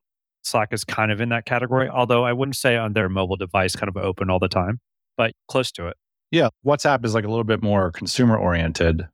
Slack 0.43 0.71
is 0.71 0.84
kind 0.84 1.12
of 1.12 1.19
in 1.19 1.30
that 1.30 1.45
category, 1.45 1.89
although 1.89 2.23
I 2.23 2.34
wouldn't 2.34 2.56
say 2.56 2.78
on 2.78 2.93
their 2.93 3.10
mobile 3.10 3.36
device 3.36 3.75
kind 3.75 3.89
of 3.89 3.97
open 3.97 4.30
all 4.30 4.39
the 4.39 4.47
time, 4.47 4.80
but 5.17 5.34
close 5.47 5.71
to 5.73 5.88
it. 5.88 5.97
Yeah. 6.32 6.49
WhatsApp 6.65 7.04
is 7.06 7.15
like 7.15 7.25
a 7.25 7.30
little 7.30 7.43
bit 7.43 7.63
more 7.63 7.91
consumer 7.91 8.38
oriented. 8.38 9.08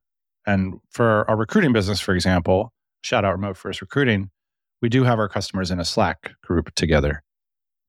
And 0.46 0.80
for 0.90 1.30
our 1.30 1.38
recruiting 1.38 1.72
business, 1.72 2.02
for 2.02 2.14
example, 2.14 2.74
shout 3.02 3.24
out 3.24 3.32
remote 3.32 3.58
first 3.58 3.80
recruiting, 3.80 4.32
we 4.82 4.90
do 4.90 5.04
have 5.04 5.20
our 5.20 5.30
customers 5.30 5.72
in 5.72 5.80
a 5.80 5.86
Slack 5.86 6.34
group 6.44 6.74
together, 6.76 7.24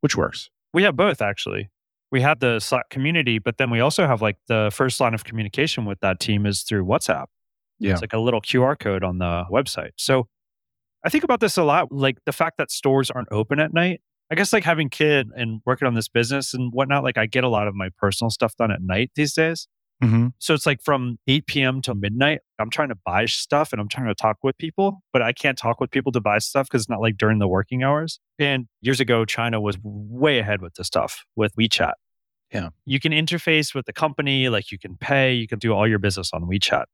which 0.02 0.16
works. 0.16 0.50
We 0.74 0.82
have 0.84 0.96
both 0.96 1.20
actually 1.20 1.70
we 2.12 2.20
have 2.20 2.38
the 2.38 2.60
Slack 2.60 2.90
community, 2.90 3.38
but 3.38 3.56
then 3.56 3.70
we 3.70 3.80
also 3.80 4.06
have 4.06 4.22
like 4.22 4.36
the 4.46 4.70
first 4.72 5.00
line 5.00 5.14
of 5.14 5.24
communication 5.24 5.86
with 5.86 5.98
that 6.00 6.20
team 6.20 6.46
is 6.46 6.62
through 6.62 6.84
WhatsApp. 6.84 7.26
Yeah. 7.78 7.92
It's 7.92 8.02
like 8.02 8.12
a 8.12 8.18
little 8.18 8.42
QR 8.42 8.78
code 8.78 9.02
on 9.02 9.18
the 9.18 9.44
website. 9.50 9.90
So 9.96 10.28
I 11.04 11.08
think 11.08 11.24
about 11.24 11.40
this 11.40 11.56
a 11.56 11.64
lot, 11.64 11.90
like 11.90 12.18
the 12.26 12.32
fact 12.32 12.58
that 12.58 12.70
stores 12.70 13.10
aren't 13.10 13.28
open 13.32 13.58
at 13.58 13.72
night. 13.72 14.02
I 14.30 14.34
guess 14.34 14.52
like 14.52 14.62
having 14.62 14.88
kid 14.88 15.28
and 15.34 15.60
working 15.66 15.88
on 15.88 15.94
this 15.94 16.08
business 16.08 16.54
and 16.54 16.72
whatnot, 16.72 17.02
like 17.02 17.18
I 17.18 17.26
get 17.26 17.44
a 17.44 17.48
lot 17.48 17.66
of 17.66 17.74
my 17.74 17.88
personal 17.98 18.30
stuff 18.30 18.54
done 18.56 18.70
at 18.70 18.82
night 18.82 19.10
these 19.16 19.32
days. 19.32 19.66
Mm-hmm. 20.02 20.28
So 20.38 20.52
it's 20.52 20.66
like 20.66 20.82
from 20.82 21.18
8 21.28 21.46
p.m. 21.46 21.80
to 21.82 21.94
midnight, 21.94 22.40
I'm 22.58 22.70
trying 22.70 22.88
to 22.88 22.96
buy 23.06 23.26
stuff 23.26 23.72
and 23.72 23.80
I'm 23.80 23.88
trying 23.88 24.08
to 24.08 24.14
talk 24.14 24.38
with 24.42 24.58
people, 24.58 25.02
but 25.12 25.22
I 25.22 25.32
can't 25.32 25.56
talk 25.56 25.80
with 25.80 25.90
people 25.90 26.12
to 26.12 26.20
buy 26.20 26.38
stuff 26.38 26.66
because 26.68 26.82
it's 26.82 26.88
not 26.90 27.00
like 27.00 27.16
during 27.16 27.38
the 27.38 27.48
working 27.48 27.82
hours. 27.82 28.20
And 28.38 28.66
years 28.80 29.00
ago, 29.00 29.24
China 29.24 29.60
was 29.60 29.76
way 29.82 30.40
ahead 30.40 30.60
with 30.60 30.74
this 30.74 30.88
stuff 30.88 31.24
with 31.36 31.54
WeChat. 31.56 31.92
Yeah. 32.52 32.68
You 32.84 33.00
can 33.00 33.12
interface 33.12 33.74
with 33.74 33.86
the 33.86 33.92
company, 33.92 34.48
like 34.48 34.70
you 34.70 34.78
can 34.78 34.96
pay, 34.96 35.32
you 35.32 35.48
can 35.48 35.58
do 35.58 35.72
all 35.72 35.88
your 35.88 35.98
business 35.98 36.30
on 36.32 36.42
WeChat. 36.42 36.84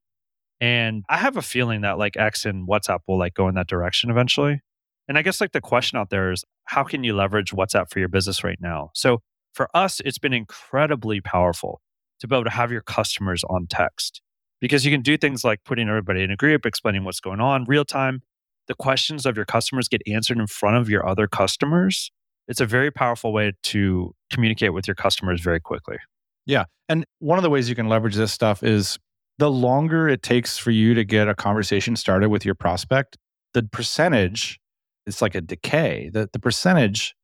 And 0.61 1.05
I 1.09 1.19
have 1.19 1.37
a 1.37 1.43
feeling 1.43 1.83
that 1.83 1.99
like 1.99 2.17
X 2.17 2.45
and 2.45 2.69
WhatsApp 2.69 3.01
will 3.07 3.19
like 3.19 3.35
go 3.35 3.49
in 3.49 3.55
that 3.55 3.67
direction 3.67 4.11
eventually. 4.11 4.61
And 5.09 5.17
I 5.17 5.23
guess 5.23 5.41
like 5.41 5.53
the 5.53 5.61
question 5.61 5.99
out 5.99 6.11
there 6.11 6.31
is 6.31 6.45
how 6.65 6.85
can 6.85 7.03
you 7.03 7.15
leverage 7.15 7.53
WhatsApp 7.53 7.91
for 7.91 7.99
your 7.99 8.09
business 8.09 8.45
right 8.45 8.59
now? 8.61 8.91
So 8.95 9.21
for 9.55 9.69
us, 9.75 10.01
it's 10.05 10.19
been 10.19 10.33
incredibly 10.33 11.21
powerful 11.21 11.81
to 12.21 12.29
be 12.29 12.35
able 12.35 12.45
to 12.45 12.51
have 12.51 12.71
your 12.71 12.83
customers 12.83 13.43
on 13.49 13.67
text 13.69 14.21
because 14.61 14.85
you 14.85 14.91
can 14.91 15.03
do 15.03 15.17
things 15.17 15.45
like 15.45 15.65
putting 15.65 15.89
everybody 15.89 16.23
in 16.23 16.31
a 16.31 16.37
group, 16.37 16.67
explaining 16.67 17.05
what's 17.05 17.21
going 17.21 17.41
on 17.41 17.65
real 17.65 17.85
time. 17.85 18.23
The 18.67 18.75
questions 18.75 19.25
of 19.25 19.37
your 19.37 19.47
customers 19.47 19.89
get 19.89 20.03
answered 20.07 20.39
in 20.39 20.47
front 20.47 20.77
of 20.77 20.91
your 20.91 21.09
other 21.09 21.27
customers. 21.27 22.11
It's 22.49 22.61
a 22.61 22.67
very 22.67 22.91
powerful 22.91 23.33
way 23.33 23.53
to 23.65 24.15
communicate 24.31 24.73
with 24.73 24.89
your 24.89 24.95
customers 24.95 25.41
very 25.41 25.61
quickly. 25.61 25.99
Yeah. 26.47 26.65
And 26.89 27.05
one 27.19 27.39
of 27.39 27.43
the 27.43 27.51
ways 27.51 27.69
you 27.69 27.75
can 27.75 27.89
leverage 27.89 28.15
this 28.15 28.33
stuff 28.33 28.63
is 28.63 28.99
the 29.37 29.51
longer 29.51 30.09
it 30.09 30.23
takes 30.23 30.59
for 30.59 30.71
you 30.71 30.95
to 30.95 31.05
get 31.05 31.29
a 31.29 31.35
conversation 31.35 31.95
started 31.95 32.31
with 32.31 32.45
your 32.45 32.55
prospect, 32.55 33.17
the 33.55 33.63
percentage, 33.63 34.59
it's 35.07 35.23
like 35.23 35.35
a 35.35 35.41
decay. 35.41 36.11
The, 36.13 36.29
the 36.33 36.39
percentage 36.39 37.15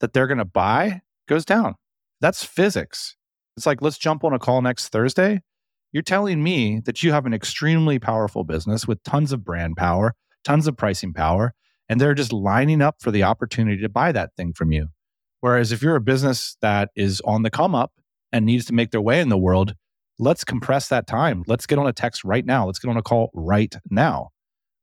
that 0.00 0.12
they're 0.12 0.26
going 0.26 0.38
to 0.38 0.44
buy 0.44 1.02
goes 1.28 1.44
down. 1.44 1.74
That's 2.20 2.44
physics. 2.44 3.16
It's 3.56 3.66
like, 3.66 3.82
let's 3.82 3.98
jump 3.98 4.24
on 4.24 4.32
a 4.32 4.38
call 4.38 4.62
next 4.62 4.88
Thursday. 4.88 5.40
You're 5.92 6.02
telling 6.02 6.42
me 6.42 6.80
that 6.86 7.02
you 7.02 7.12
have 7.12 7.26
an 7.26 7.34
extremely 7.34 7.98
powerful 7.98 8.44
business 8.44 8.88
with 8.88 9.02
tons 9.02 9.32
of 9.32 9.44
brand 9.44 9.76
power, 9.76 10.14
tons 10.42 10.66
of 10.66 10.76
pricing 10.76 11.12
power, 11.12 11.52
and 11.92 12.00
they're 12.00 12.14
just 12.14 12.32
lining 12.32 12.80
up 12.80 12.96
for 13.00 13.10
the 13.10 13.22
opportunity 13.22 13.82
to 13.82 13.88
buy 13.88 14.12
that 14.12 14.30
thing 14.34 14.54
from 14.54 14.72
you. 14.72 14.88
Whereas 15.40 15.72
if 15.72 15.82
you're 15.82 15.96
a 15.96 16.00
business 16.00 16.56
that 16.62 16.88
is 16.96 17.20
on 17.26 17.42
the 17.42 17.50
come 17.50 17.74
up 17.74 17.92
and 18.32 18.46
needs 18.46 18.64
to 18.66 18.72
make 18.72 18.92
their 18.92 19.00
way 19.00 19.20
in 19.20 19.28
the 19.28 19.36
world, 19.36 19.74
let's 20.18 20.42
compress 20.42 20.88
that 20.88 21.06
time. 21.06 21.44
Let's 21.46 21.66
get 21.66 21.78
on 21.78 21.86
a 21.86 21.92
text 21.92 22.24
right 22.24 22.46
now. 22.46 22.64
Let's 22.64 22.78
get 22.78 22.88
on 22.88 22.96
a 22.96 23.02
call 23.02 23.30
right 23.34 23.74
now. 23.90 24.30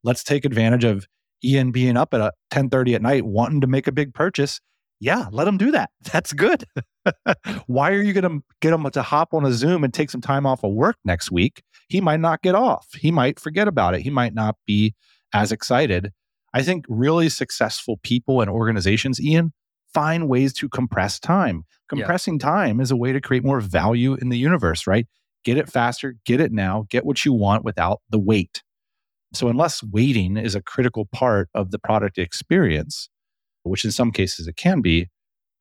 Let's 0.04 0.24
take 0.24 0.45
advantage 0.45 0.84
of 0.84 1.08
Ian 1.43 1.72
being 1.72 1.98
up 1.98 2.13
at 2.13 2.22
uh, 2.22 2.32
10:30 2.52 2.95
at 2.95 3.02
night 3.02 3.26
wanting 3.26 3.62
to 3.62 3.67
make 3.67 3.88
a 3.88 3.91
big 3.91 4.13
purchase 4.13 4.62
yeah, 5.00 5.28
let 5.32 5.45
them 5.45 5.58
do 5.58 5.72
that. 5.72 5.89
That's 6.12 6.34
good. 6.34 6.65
Why 7.67 7.91
are 7.91 8.02
you 8.02 8.13
going 8.13 8.39
to 8.39 8.43
get 8.62 8.74
him 8.74 8.89
to 8.91 9.02
hop 9.02 9.34
on 9.34 9.45
a 9.45 9.54
Zoom 9.54 9.84
and 9.84 9.93
take 9.93 10.10
some 10.10 10.22
time 10.22 10.45
off 10.45 10.63
of 10.63 10.74
work 10.74 10.98
next 11.06 11.32
week? 11.32 11.63
He 11.88 12.02
might 12.02 12.19
not 12.19 12.41
get 12.41 12.56
off. 12.56 12.88
He 12.93 13.12
might 13.12 13.39
forget 13.39 13.67
about 13.67 13.95
it. 13.95 14.02
He 14.02 14.10
might 14.10 14.34
not 14.34 14.56
be 14.67 14.93
as 15.34 15.52
excited. 15.52 16.12
I 16.54 16.64
think 16.64 16.86
really 16.88 17.30
successful 17.30 18.00
people 18.04 18.42
and 18.42 18.50
organizations, 18.50 19.22
Ian, 19.22 19.54
find 19.94 20.28
ways 20.28 20.54
to 20.54 20.70
compress 20.70 21.20
time. 21.20 21.64
Compressing 21.90 22.36
yeah. 22.36 22.46
time 22.46 22.80
is 22.80 22.92
a 22.92 22.96
way 22.96 23.12
to 23.12 23.22
create 23.22 23.44
more 23.44 23.60
value 23.60 24.16
in 24.16 24.30
the 24.30 24.38
universe, 24.38 24.88
right? 24.88 25.08
Get 25.44 25.58
it 25.58 25.70
faster, 25.70 26.16
get 26.26 26.42
it 26.42 26.52
now, 26.52 26.86
get 26.90 27.06
what 27.06 27.24
you 27.26 27.34
want 27.34 27.64
without 27.64 28.02
the 28.10 28.20
wait. 28.20 28.62
So, 29.34 29.48
unless 29.48 29.84
waiting 29.84 30.38
is 30.38 30.56
a 30.56 30.62
critical 30.62 31.08
part 31.12 31.50
of 31.54 31.72
the 31.72 31.80
product 31.80 32.18
experience, 32.18 33.10
which 33.64 33.86
in 33.86 33.92
some 33.92 34.12
cases 34.12 34.48
it 34.48 34.56
can 34.56 34.82
be, 34.82 35.08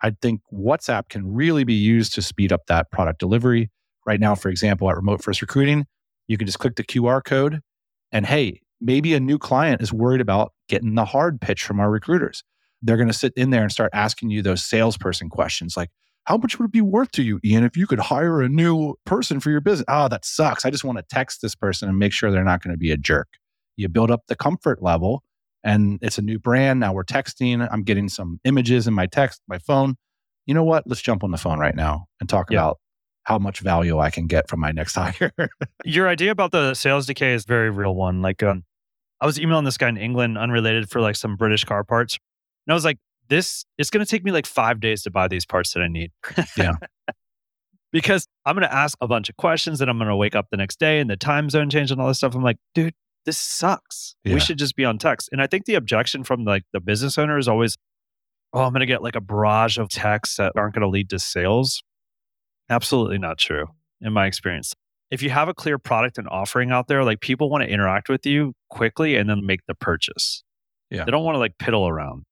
I 0.02 0.12
think 0.22 0.40
WhatsApp 0.52 1.08
can 1.10 1.32
really 1.32 1.64
be 1.64 1.74
used 1.74 2.14
to 2.14 2.22
speed 2.22 2.52
up 2.52 2.62
that 2.68 2.90
product 2.90 3.18
delivery. 3.18 3.70
Right 4.06 4.20
now, 4.20 4.34
for 4.34 4.48
example, 4.48 4.88
at 4.88 4.96
Remote 4.96 5.22
First 5.22 5.42
Recruiting, 5.42 5.86
you 6.28 6.38
can 6.38 6.46
just 6.46 6.58
click 6.58 6.76
the 6.76 6.84
QR 6.84 7.22
code 7.22 7.60
and 8.10 8.24
hey, 8.24 8.62
maybe 8.80 9.14
a 9.14 9.20
new 9.20 9.38
client 9.38 9.82
is 9.82 9.92
worried 9.92 10.20
about 10.20 10.52
getting 10.68 10.94
the 10.94 11.04
hard 11.06 11.40
pitch 11.40 11.64
from 11.64 11.80
our 11.80 11.90
recruiters. 11.90 12.44
They're 12.82 12.96
going 12.96 13.08
to 13.08 13.14
sit 13.14 13.32
in 13.36 13.50
there 13.50 13.62
and 13.62 13.72
start 13.72 13.90
asking 13.92 14.30
you 14.30 14.42
those 14.42 14.62
salesperson 14.62 15.28
questions 15.28 15.76
like, 15.76 15.90
how 16.24 16.36
much 16.36 16.58
would 16.58 16.66
it 16.66 16.72
be 16.72 16.82
worth 16.82 17.10
to 17.12 17.22
you, 17.22 17.40
Ian, 17.42 17.64
if 17.64 17.74
you 17.76 17.86
could 17.86 17.98
hire 17.98 18.42
a 18.42 18.48
new 18.50 18.94
person 19.06 19.40
for 19.40 19.50
your 19.50 19.62
business? 19.62 19.86
Oh, 19.88 20.08
that 20.08 20.24
sucks. 20.26 20.64
I 20.66 20.70
just 20.70 20.84
want 20.84 20.98
to 20.98 21.04
text 21.08 21.40
this 21.40 21.54
person 21.54 21.88
and 21.88 21.98
make 21.98 22.12
sure 22.12 22.30
they're 22.30 22.44
not 22.44 22.62
going 22.62 22.74
to 22.74 22.78
be 22.78 22.90
a 22.92 22.98
jerk. 22.98 23.28
You 23.76 23.88
build 23.88 24.10
up 24.10 24.22
the 24.28 24.36
comfort 24.36 24.82
level 24.82 25.22
and 25.64 25.98
it's 26.02 26.18
a 26.18 26.22
new 26.22 26.38
brand. 26.38 26.80
Now 26.80 26.92
we're 26.92 27.04
texting. 27.04 27.66
I'm 27.72 27.82
getting 27.82 28.10
some 28.10 28.40
images 28.44 28.86
in 28.86 28.92
my 28.92 29.06
text, 29.06 29.40
my 29.48 29.58
phone. 29.58 29.96
You 30.44 30.52
know 30.54 30.64
what? 30.64 30.84
Let's 30.86 31.00
jump 31.00 31.24
on 31.24 31.30
the 31.30 31.38
phone 31.38 31.58
right 31.58 31.74
now 31.74 32.06
and 32.20 32.28
talk 32.28 32.50
Yeah. 32.50 32.58
about 32.58 32.78
how 33.24 33.38
much 33.38 33.60
value 33.60 33.98
I 33.98 34.10
can 34.10 34.26
get 34.26 34.48
from 34.48 34.60
my 34.60 34.70
next 34.70 34.94
hire. 34.98 35.32
Your 35.84 36.08
idea 36.08 36.30
about 36.30 36.52
the 36.52 36.74
sales 36.74 37.06
decay 37.06 37.32
is 37.32 37.44
a 37.44 37.48
very 37.48 37.70
real 37.70 37.94
one. 37.94 38.20
Like, 38.22 38.42
um, 38.42 38.64
I 39.20 39.26
was 39.26 39.38
emailing 39.38 39.64
this 39.64 39.78
guy 39.78 39.88
in 39.88 39.96
England, 39.96 40.38
unrelated, 40.38 40.90
for 40.90 41.00
like 41.00 41.16
some 41.16 41.36
British 41.36 41.64
car 41.64 41.84
parts. 41.84 42.18
And 42.66 42.72
I 42.72 42.74
was 42.74 42.84
like, 42.84 42.98
this, 43.28 43.64
it's 43.76 43.90
going 43.90 44.04
to 44.04 44.10
take 44.10 44.24
me 44.24 44.30
like 44.30 44.46
five 44.46 44.80
days 44.80 45.02
to 45.02 45.10
buy 45.10 45.28
these 45.28 45.44
parts 45.44 45.72
that 45.74 45.82
I 45.82 45.88
need. 45.88 46.12
Yeah. 46.56 46.74
because 47.92 48.26
I'm 48.44 48.54
going 48.54 48.68
to 48.68 48.74
ask 48.74 48.96
a 49.00 49.08
bunch 49.08 49.28
of 49.28 49.36
questions 49.36 49.80
and 49.80 49.90
I'm 49.90 49.98
going 49.98 50.08
to 50.08 50.16
wake 50.16 50.36
up 50.36 50.46
the 50.50 50.56
next 50.56 50.78
day 50.78 51.00
and 51.00 51.10
the 51.10 51.16
time 51.16 51.50
zone 51.50 51.70
change 51.70 51.90
and 51.90 52.00
all 52.00 52.08
this 52.08 52.18
stuff. 52.18 52.34
I'm 52.34 52.42
like, 52.42 52.58
dude, 52.74 52.94
this 53.24 53.38
sucks. 53.38 54.16
Yeah. 54.24 54.34
We 54.34 54.40
should 54.40 54.58
just 54.58 54.76
be 54.76 54.84
on 54.84 54.98
text. 54.98 55.28
And 55.32 55.42
I 55.42 55.46
think 55.46 55.64
the 55.64 55.74
objection 55.74 56.24
from 56.24 56.44
like 56.44 56.64
the 56.72 56.80
business 56.80 57.18
owner 57.18 57.38
is 57.38 57.48
always, 57.48 57.76
oh, 58.52 58.62
I'm 58.62 58.72
going 58.72 58.80
to 58.80 58.86
get 58.86 59.02
like 59.02 59.16
a 59.16 59.20
barrage 59.20 59.78
of 59.78 59.88
texts 59.88 60.36
that 60.36 60.52
aren't 60.56 60.74
going 60.74 60.82
to 60.82 60.88
lead 60.88 61.10
to 61.10 61.18
sales. 61.18 61.82
Absolutely 62.70 63.18
not 63.18 63.38
true 63.38 63.66
in 64.00 64.12
my 64.12 64.26
experience. 64.26 64.74
If 65.10 65.22
you 65.22 65.30
have 65.30 65.48
a 65.48 65.54
clear 65.54 65.78
product 65.78 66.18
and 66.18 66.28
offering 66.28 66.70
out 66.70 66.88
there, 66.88 67.02
like 67.04 67.20
people 67.20 67.50
want 67.50 67.64
to 67.64 67.70
interact 67.70 68.08
with 68.08 68.26
you 68.26 68.52
quickly 68.70 69.16
and 69.16 69.28
then 69.28 69.46
make 69.46 69.60
the 69.66 69.74
purchase. 69.74 70.42
Yeah. 70.90 71.04
They 71.04 71.10
don't 71.10 71.24
want 71.24 71.34
to 71.34 71.38
like 71.38 71.56
piddle 71.58 71.88
around. 71.88 72.24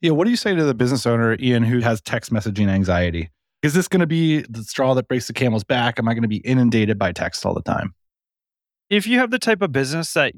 yeah. 0.00 0.12
What 0.12 0.24
do 0.24 0.30
you 0.30 0.36
say 0.36 0.54
to 0.54 0.64
the 0.64 0.74
business 0.74 1.06
owner, 1.06 1.36
Ian, 1.40 1.62
who 1.62 1.80
has 1.80 2.00
text 2.00 2.32
messaging 2.32 2.68
anxiety? 2.68 3.30
Is 3.62 3.74
this 3.74 3.88
going 3.88 4.00
to 4.00 4.06
be 4.06 4.42
the 4.42 4.62
straw 4.62 4.94
that 4.94 5.08
breaks 5.08 5.26
the 5.26 5.32
camel's 5.32 5.64
back? 5.64 5.98
Am 5.98 6.08
I 6.08 6.14
going 6.14 6.22
to 6.22 6.28
be 6.28 6.36
inundated 6.38 6.98
by 6.98 7.12
text 7.12 7.44
all 7.44 7.54
the 7.54 7.62
time? 7.62 7.94
if 8.88 9.06
you 9.06 9.18
have 9.18 9.30
the 9.30 9.38
type 9.38 9.62
of 9.62 9.72
business 9.72 10.12
that 10.12 10.32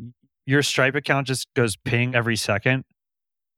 your 0.47 0.63
Stripe 0.63 0.95
account 0.95 1.27
just 1.27 1.47
goes 1.55 1.77
ping 1.77 2.15
every 2.15 2.37
second, 2.37 2.85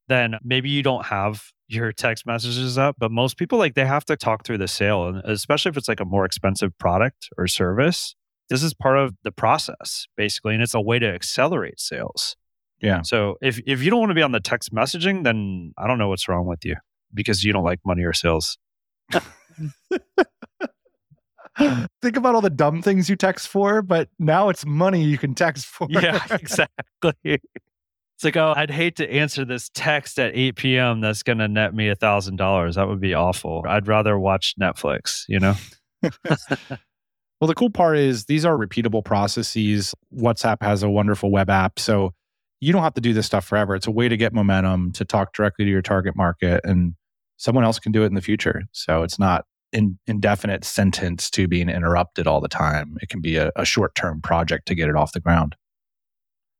then 0.08 0.34
maybe 0.42 0.68
you 0.68 0.82
don't 0.82 1.06
have 1.06 1.44
your 1.70 1.92
text 1.92 2.26
messages 2.26 2.76
up. 2.78 2.96
But 2.98 3.10
most 3.10 3.36
people 3.36 3.58
like 3.58 3.74
they 3.74 3.86
have 3.86 4.04
to 4.06 4.16
talk 4.16 4.44
through 4.44 4.58
the 4.58 4.68
sale, 4.68 5.06
and 5.06 5.18
especially 5.24 5.70
if 5.70 5.76
it's 5.76 5.88
like 5.88 6.00
a 6.00 6.04
more 6.04 6.24
expensive 6.24 6.76
product 6.78 7.28
or 7.38 7.46
service. 7.46 8.14
This 8.48 8.62
is 8.64 8.74
part 8.74 8.98
of 8.98 9.14
the 9.22 9.30
process, 9.30 10.08
basically, 10.16 10.54
and 10.54 10.62
it's 10.62 10.74
a 10.74 10.80
way 10.80 10.98
to 10.98 11.06
accelerate 11.06 11.78
sales. 11.78 12.36
Yeah. 12.80 13.02
So 13.02 13.36
if 13.40 13.60
if 13.66 13.82
you 13.82 13.90
don't 13.90 14.00
want 14.00 14.10
to 14.10 14.14
be 14.14 14.22
on 14.22 14.32
the 14.32 14.40
text 14.40 14.74
messaging, 14.74 15.22
then 15.22 15.72
I 15.78 15.86
don't 15.86 15.98
know 15.98 16.08
what's 16.08 16.28
wrong 16.28 16.46
with 16.46 16.64
you 16.64 16.76
because 17.14 17.44
you 17.44 17.52
don't 17.52 17.64
like 17.64 17.80
money 17.84 18.02
or 18.02 18.12
sales. 18.12 18.58
Think 22.00 22.16
about 22.16 22.34
all 22.34 22.40
the 22.40 22.50
dumb 22.50 22.80
things 22.80 23.10
you 23.10 23.16
text 23.16 23.48
for, 23.48 23.82
but 23.82 24.08
now 24.18 24.48
it's 24.48 24.64
money 24.64 25.04
you 25.04 25.18
can 25.18 25.34
text 25.34 25.66
for. 25.66 25.86
Yeah, 25.90 26.24
exactly. 26.30 27.40
It's 28.20 28.24
like, 28.26 28.36
oh, 28.36 28.52
I'd 28.54 28.70
hate 28.70 28.96
to 28.96 29.10
answer 29.10 29.46
this 29.46 29.70
text 29.72 30.18
at 30.18 30.36
8 30.36 30.54
p.m. 30.54 31.00
that's 31.00 31.22
going 31.22 31.38
to 31.38 31.48
net 31.48 31.74
me 31.74 31.88
a 31.88 31.94
thousand 31.94 32.36
dollars. 32.36 32.74
That 32.74 32.86
would 32.86 33.00
be 33.00 33.14
awful. 33.14 33.64
I'd 33.66 33.88
rather 33.88 34.18
watch 34.18 34.56
Netflix, 34.60 35.24
you 35.26 35.40
know? 35.40 35.54
Well, 37.40 37.48
the 37.48 37.54
cool 37.54 37.70
part 37.70 37.96
is 37.96 38.26
these 38.26 38.44
are 38.44 38.54
repeatable 38.54 39.02
processes. 39.02 39.94
WhatsApp 40.14 40.58
has 40.60 40.82
a 40.82 40.90
wonderful 40.90 41.30
web 41.30 41.48
app. 41.48 41.78
So 41.78 42.12
you 42.60 42.70
don't 42.70 42.82
have 42.82 42.92
to 42.92 43.00
do 43.00 43.14
this 43.14 43.24
stuff 43.24 43.46
forever. 43.46 43.74
It's 43.74 43.86
a 43.86 43.90
way 43.90 44.10
to 44.10 44.16
get 44.18 44.34
momentum, 44.34 44.92
to 44.92 45.06
talk 45.06 45.32
directly 45.32 45.64
to 45.64 45.70
your 45.70 45.80
target 45.80 46.14
market, 46.14 46.60
and 46.64 46.96
someone 47.38 47.64
else 47.64 47.78
can 47.78 47.92
do 47.92 48.02
it 48.02 48.08
in 48.08 48.14
the 48.14 48.20
future. 48.20 48.64
So 48.72 49.02
it's 49.02 49.18
not 49.18 49.46
an 49.72 49.98
indefinite 50.06 50.64
sentence 50.64 51.30
to 51.30 51.48
being 51.48 51.70
interrupted 51.70 52.26
all 52.26 52.42
the 52.42 52.48
time. 52.48 52.98
It 53.00 53.08
can 53.08 53.22
be 53.22 53.36
a, 53.38 53.50
a 53.56 53.64
short 53.64 53.94
term 53.94 54.20
project 54.20 54.68
to 54.68 54.74
get 54.74 54.90
it 54.90 54.94
off 54.94 55.12
the 55.12 55.20
ground. 55.20 55.56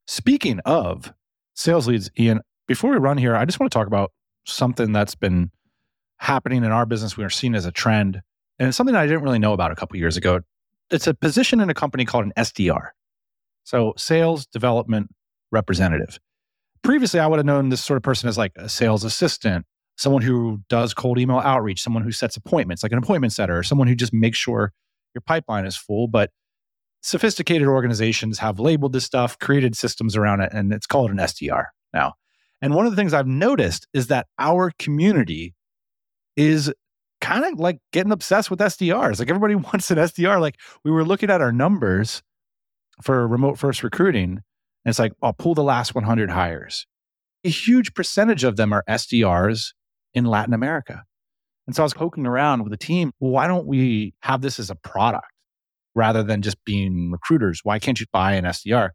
Speaking 0.07 0.61
of 0.65 1.13
sales 1.61 1.87
leads, 1.87 2.11
Ian, 2.19 2.41
before 2.67 2.91
we 2.91 2.97
run 2.99 3.19
here, 3.19 3.37
I 3.37 3.45
just 3.45 3.61
want 3.61 3.71
to 3.71 3.79
talk 3.79 3.87
about 3.87 4.13
something 4.47 4.93
that's 4.93 5.15
been 5.15 5.51
happening 6.19 6.65
in 6.65 6.73
our 6.73 6.87
business. 6.87 7.17
We 7.17 7.25
are 7.25 7.31
seeing 7.31 7.55
as 7.55 7.67
a 7.67 7.73
trend, 7.73 8.21
and 8.59 8.69
it's 8.69 8.77
something 8.77 8.97
I 8.97 9.07
didn't 9.07 9.23
really 9.23 9.39
know 9.39 9.53
about 9.53 9.71
a 9.73 9.77
couple 9.77 9.97
years 9.99 10.17
ago 10.17 10.41
it's 10.91 11.07
a 11.07 11.15
position 11.15 11.61
in 11.61 11.71
a 11.71 11.75
company 11.75 12.05
called 12.05 12.25
an 12.25 12.33
SDR. 12.37 12.89
So 13.65 13.95
sales 13.97 14.47
development 14.47 15.11
representative. 15.53 16.19
Previously, 16.83 17.21
I 17.21 17.27
would 17.27 17.39
have 17.39 17.47
known 17.47 17.69
this 17.69 17.85
sort 17.85 17.97
of 17.97 18.03
person 18.03 18.29
as 18.29 18.37
like 18.37 18.53
a 18.57 18.69
sales 18.69 19.05
assistant, 19.05 19.67
someone 19.97 20.23
who 20.23 20.63
does 20.69 20.95
cold 20.95 21.19
email 21.19 21.39
outreach, 21.39 21.83
someone 21.83 22.03
who 22.03 22.13
sets 22.13 22.37
appointments, 22.37 22.83
like 22.83 22.93
an 22.93 22.99
appointment 22.99 23.33
setter, 23.33 23.59
or 23.59 23.63
someone 23.63 23.87
who 23.87 23.95
just 23.95 24.13
makes 24.13 24.39
sure 24.39 24.73
your 25.15 25.23
pipeline 25.23 25.67
is 25.67 25.77
full. 25.77 26.09
But 26.09 26.31
sophisticated 27.03 27.67
organizations 27.67 28.39
have 28.39 28.61
labeled 28.61 28.93
this 28.93 29.05
stuff, 29.05 29.39
created 29.39 29.77
systems 29.77 30.17
around 30.17 30.41
it, 30.41 30.53
and 30.53 30.73
it's 30.73 30.87
called 30.87 31.11
an 31.11 31.17
SDR 31.17 31.67
now. 31.93 32.15
And 32.63 32.75
one 32.75 32.87
of 32.87 32.93
the 32.93 32.97
things 32.97 33.15
I've 33.15 33.27
noticed 33.27 33.89
is 33.95 34.09
that 34.09 34.27
our 34.39 34.73
community 34.79 35.55
is 36.37 36.73
kind 37.21 37.45
of 37.45 37.59
like 37.59 37.79
getting 37.93 38.13
obsessed 38.13 38.51
with 38.51 38.61
SDRs. 38.61 39.19
Like 39.19 39.31
everybody 39.31 39.55
wants 39.57 39.91
an 39.91 39.99
SDR. 39.99 40.41
Like 40.41 40.57
we 40.85 40.91
were 40.91 41.05
looking 41.05 41.31
at 41.31 41.41
our 41.41 41.53
numbers 41.53 42.23
for 43.03 43.27
remote 43.27 43.59
first 43.59 43.83
recruiting, 43.83 44.31
and 44.85 44.91
it's 44.91 44.99
like, 44.99 45.13
I'll 45.23 45.33
pull 45.33 45.55
the 45.55 45.63
last 45.63 45.95
100 45.95 46.31
hires. 46.31 46.87
A 47.45 47.49
huge 47.49 47.95
percentage 47.95 48.45
of 48.45 48.57
them 48.57 48.73
are 48.73 48.85
SDRs 48.89 49.73
in 50.13 50.27
Latin 50.27 50.53
America. 50.53 51.05
And 51.67 51.75
so 51.75 51.83
I 51.83 51.85
was 51.85 51.95
poking 51.95 52.27
around 52.27 52.63
with 52.63 52.71
the 52.71 52.77
team. 52.77 53.13
Well, 53.21 53.31
why 53.31 53.47
don't 53.47 53.67
we 53.67 54.15
have 54.21 54.43
this 54.43 54.59
as 54.59 54.71
a 54.71 54.75
product 54.75 55.27
rather 55.95 56.23
than 56.23 56.43
just 56.43 56.63
being 56.65 57.11
recruiters? 57.11 57.61
Why 57.63 57.79
can't 57.79 58.01
you 58.01 58.07
buy 58.13 58.33
an 58.33 58.45
SDR? 58.45 58.91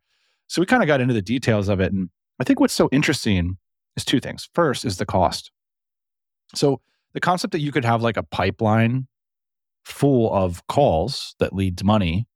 So 0.47 0.61
we 0.61 0.65
kind 0.65 0.83
of 0.83 0.87
got 0.87 1.01
into 1.01 1.13
the 1.13 1.21
details 1.21 1.69
of 1.69 1.79
it. 1.79 1.91
And 1.91 2.09
I 2.39 2.43
think 2.43 2.59
what's 2.59 2.73
so 2.73 2.89
interesting 2.91 3.57
is 3.95 4.05
two 4.05 4.19
things. 4.19 4.49
First 4.53 4.85
is 4.85 4.97
the 4.97 5.05
cost. 5.05 5.51
So 6.53 6.81
the 7.13 7.19
concept 7.19 7.51
that 7.53 7.59
you 7.59 7.71
could 7.71 7.85
have 7.85 8.01
like 8.01 8.17
a 8.17 8.23
pipeline 8.23 9.07
full 9.85 10.33
of 10.33 10.65
calls 10.67 11.35
that 11.39 11.53
leads 11.53 11.83
money, 11.83 12.27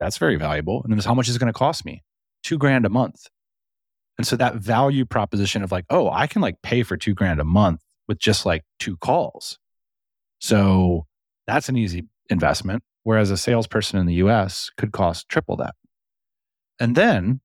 that's 0.00 0.18
very 0.18 0.36
valuable. 0.36 0.82
And 0.84 0.92
then 0.92 1.04
how 1.04 1.14
much 1.14 1.28
is 1.28 1.36
it 1.36 1.38
going 1.38 1.52
to 1.52 1.58
cost 1.58 1.84
me? 1.84 2.02
Two 2.42 2.58
grand 2.58 2.86
a 2.86 2.90
month. 2.90 3.26
And 4.16 4.26
so 4.26 4.36
that 4.36 4.56
value 4.56 5.04
proposition 5.04 5.62
of 5.62 5.70
like, 5.70 5.84
oh, 5.90 6.10
I 6.10 6.26
can 6.26 6.42
like 6.42 6.60
pay 6.62 6.82
for 6.82 6.96
two 6.96 7.14
grand 7.14 7.40
a 7.40 7.44
month 7.44 7.80
with 8.08 8.18
just 8.18 8.44
like 8.44 8.64
two 8.78 8.96
calls. 8.96 9.58
So 10.40 11.06
that's 11.46 11.68
an 11.68 11.76
easy 11.76 12.06
investment. 12.30 12.82
Whereas 13.08 13.30
a 13.30 13.38
salesperson 13.38 13.98
in 13.98 14.04
the 14.04 14.16
US 14.16 14.70
could 14.76 14.92
cost 14.92 15.30
triple 15.30 15.56
that. 15.56 15.74
And 16.78 16.94
then 16.94 17.40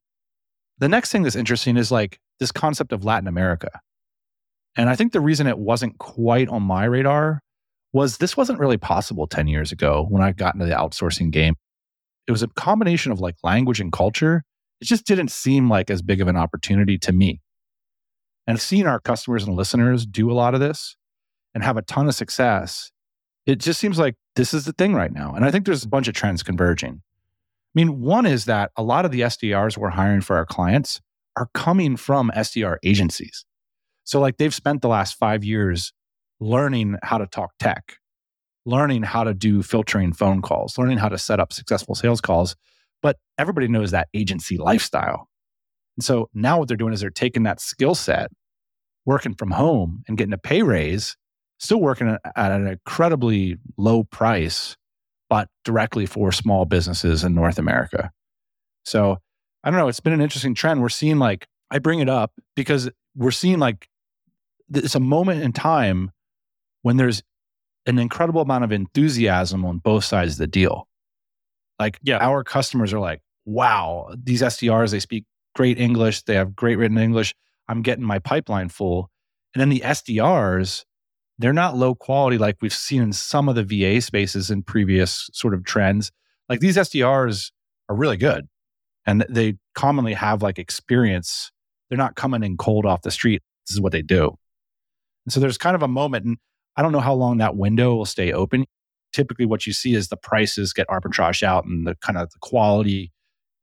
the 0.78 0.90
next 0.90 1.10
thing 1.10 1.24
that's 1.24 1.38
interesting 1.38 1.78
is 1.78 1.90
like 1.90 2.20
this 2.42 2.52
concept 2.52 2.92
of 2.92 3.06
Latin 3.06 3.30
America. 3.30 3.80
And 4.76 4.90
I 4.90 4.98
think 4.98 5.14
the 5.14 5.22
reason 5.22 5.48
it 5.48 5.58
wasn't 5.58 6.00
quite 6.00 6.50
on 6.50 6.64
my 6.64 6.84
radar 6.84 7.40
was 7.94 8.18
this 8.18 8.36
wasn't 8.36 8.60
really 8.60 8.76
possible 8.76 9.26
10 9.26 9.48
years 9.48 9.72
ago 9.72 10.06
when 10.10 10.22
I 10.22 10.34
got 10.34 10.54
into 10.54 10.66
the 10.66 10.76
outsourcing 10.76 11.32
game. 11.32 11.56
It 12.28 12.34
was 12.34 12.44
a 12.44 12.50
combination 12.50 13.14
of 13.14 13.22
like 13.22 13.36
language 13.42 13.80
and 13.80 13.90
culture. 13.90 14.44
It 14.82 14.86
just 14.86 15.06
didn't 15.06 15.32
seem 15.32 15.70
like 15.70 15.90
as 15.90 16.02
big 16.02 16.20
of 16.20 16.28
an 16.28 16.36
opportunity 16.36 16.98
to 16.98 17.14
me. 17.14 17.40
And 18.46 18.60
seeing 18.60 18.86
our 18.86 19.00
customers 19.00 19.46
and 19.46 19.56
listeners 19.56 20.06
do 20.06 20.30
a 20.30 20.36
lot 20.36 20.56
of 20.56 20.60
this 20.60 20.98
and 21.54 21.64
have 21.64 21.78
a 21.78 21.84
ton 21.84 22.10
of 22.10 22.16
success, 22.16 22.92
it 23.46 23.60
just 23.60 23.80
seems 23.80 24.00
like 24.00 24.16
this 24.36 24.54
is 24.54 24.66
the 24.66 24.74
thing 24.74 24.94
right 24.94 25.12
now. 25.12 25.34
And 25.34 25.46
I 25.46 25.52
think 25.52 25.66
there's 25.66 25.84
a 25.84 25.90
bunch 25.90 26.08
of 26.08 26.14
trends 26.14 26.44
converging. 26.44 27.02
I 27.02 27.76
mean, 27.76 28.02
one 28.02 28.26
is 28.26 28.46
that 28.46 28.72
a 28.78 28.84
lot 28.84 29.06
of 29.06 29.12
the 29.12 29.22
SDRs 29.22 29.78
we're 29.78 29.90
hiring 29.90 30.22
for 30.22 30.36
our 30.36 30.46
clients 30.46 31.02
are 31.36 31.50
coming 31.54 31.98
from 31.98 32.32
SDR 32.36 32.78
agencies. 32.84 33.46
So, 34.04 34.20
like, 34.20 34.38
they've 34.38 34.54
spent 34.54 34.82
the 34.82 34.88
last 34.88 35.16
five 35.18 35.44
years 35.44 35.92
learning 36.40 36.98
how 37.04 37.18
to 37.18 37.26
talk 37.26 37.52
tech, 37.60 37.98
learning 38.66 39.04
how 39.04 39.24
to 39.24 39.34
do 39.34 39.64
filtering 39.64 40.14
phone 40.14 40.42
calls, 40.42 40.78
learning 40.78 40.98
how 41.00 41.10
to 41.10 41.18
set 41.18 41.40
up 41.40 41.52
successful 41.52 41.96
sales 41.96 42.22
calls. 42.22 42.56
But 43.02 43.18
everybody 43.38 43.68
knows 43.68 43.92
that 43.92 44.08
agency 44.14 44.58
lifestyle. 44.58 45.28
And 45.98 46.04
so 46.04 46.30
now 46.34 46.60
what 46.60 46.68
they're 46.68 46.78
doing 46.78 46.94
is 46.94 47.02
they're 47.02 47.10
taking 47.10 47.44
that 47.44 47.60
skill 47.60 47.96
set, 47.96 48.30
working 49.06 49.34
from 49.34 49.52
home 49.52 50.04
and 50.08 50.18
getting 50.18 50.34
a 50.34 50.38
pay 50.38 50.62
raise, 50.62 51.18
still 51.64 51.80
working 51.80 52.18
at 52.36 52.52
an 52.52 52.68
incredibly 52.68 53.58
low 53.78 54.04
price, 54.04 54.76
but 55.30 55.48
directly 55.64 56.06
for 56.06 56.32
small 56.32 56.66
businesses 56.66 57.24
in 57.24 57.34
North 57.34 57.58
America. 57.58 58.12
So 58.86 59.18
I 59.64 59.70
don't 59.72 59.80
know. 59.80 59.88
It's 59.88 60.00
been 60.02 60.14
an 60.14 60.22
interesting 60.22 60.54
trend. 60.56 60.82
We're 60.82 60.90
seeing 60.90 61.20
like, 61.20 61.48
I 61.72 61.80
bring 61.80 62.00
it 62.00 62.10
up 62.10 62.32
because 62.56 62.90
we're 63.16 63.32
seeing 63.32 63.60
like, 63.60 63.88
it's 64.74 64.96
a 64.96 65.00
moment 65.00 65.42
in 65.42 65.54
time 65.54 66.12
when 66.82 66.98
there's 66.98 67.24
an 67.86 67.98
incredible 68.00 68.42
amount 68.42 68.64
of 68.64 68.72
enthusiasm 68.72 69.66
on 69.66 69.78
both 69.78 70.04
sides 70.04 70.34
of 70.34 70.38
the 70.40 70.48
deal. 70.48 70.88
Like, 71.80 71.98
Yeah. 72.04 72.18
our 72.18 72.44
customers 72.44 72.94
are 72.94 73.00
like, 73.00 73.22
wow, 73.46 74.14
these 74.22 74.42
SDRs, 74.42 74.92
they 74.92 75.00
speak 75.00 75.26
great 75.56 75.80
English, 75.80 76.24
they 76.24 76.36
have 76.36 76.56
great 76.56 76.78
written 76.78 76.98
English. 76.98 77.34
I'm 77.68 77.82
getting 77.82 78.04
my 78.04 78.20
pipeline 78.20 78.70
full. 78.70 79.10
And 79.54 79.62
then 79.62 79.70
the 79.70 79.82
SDRs, 79.82 80.84
they're 81.40 81.54
not 81.54 81.76
low 81.76 81.96
quality 81.96 82.38
like 82.38 82.58
we've 82.62 82.74
seen 82.74 83.02
in 83.02 83.14
some 83.14 83.50
of 83.50 83.56
the 83.56 83.64
VA 83.64 84.02
spaces 84.02 84.52
in 84.52 84.64
previous 84.64 85.30
sort 85.34 85.54
of 85.54 85.64
trends. 85.64 86.12
Like 86.50 86.60
these 86.60 86.78
SDRs 86.78 87.52
are 87.90 87.96
really 87.96 88.18
good 88.18 88.48
and 89.06 89.26
they 89.30 89.58
commonly 89.76 90.14
have 90.14 90.42
like 90.42 90.60
experience. 90.60 91.52
They're 91.90 91.98
not 91.98 92.16
coming 92.16 92.44
in 92.44 92.58
cold 92.58 92.86
off 92.86 93.02
the 93.02 93.12
street. 93.12 93.42
This 93.66 93.74
is 93.74 93.82
what 93.82 93.92
they 93.92 94.02
do. 94.02 94.36
And 95.26 95.34
so 95.34 95.40
there's 95.40 95.58
kind 95.58 95.76
of 95.76 95.84
a 95.84 95.88
moment, 95.88 96.26
and 96.26 96.38
I 96.76 96.82
don't 96.82 96.92
know 96.92 97.00
how 97.00 97.14
long 97.14 97.38
that 97.38 97.56
window 97.56 97.96
will 97.96 98.06
stay 98.06 98.34
open. 98.34 98.66
Typically, 99.14 99.46
what 99.46 99.66
you 99.66 99.74
see 99.74 99.94
is 99.94 100.08
the 100.08 100.18
prices 100.18 100.74
get 100.74 100.88
arbitraged 100.88 101.44
out 101.44 101.66
and 101.66 101.88
the 101.88 101.96
kind 102.02 102.18
of 102.18 102.30
the 102.32 102.40
quality 102.42 103.12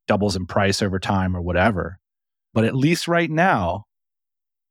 doubles 0.07 0.37
in 0.37 0.47
price 0.47 0.81
over 0.81 0.99
time 0.99 1.37
or 1.37 1.43
whatever. 1.43 1.99
But 2.55 2.64
at 2.64 2.75
least 2.75 3.09
right 3.09 3.31
now, 3.31 3.85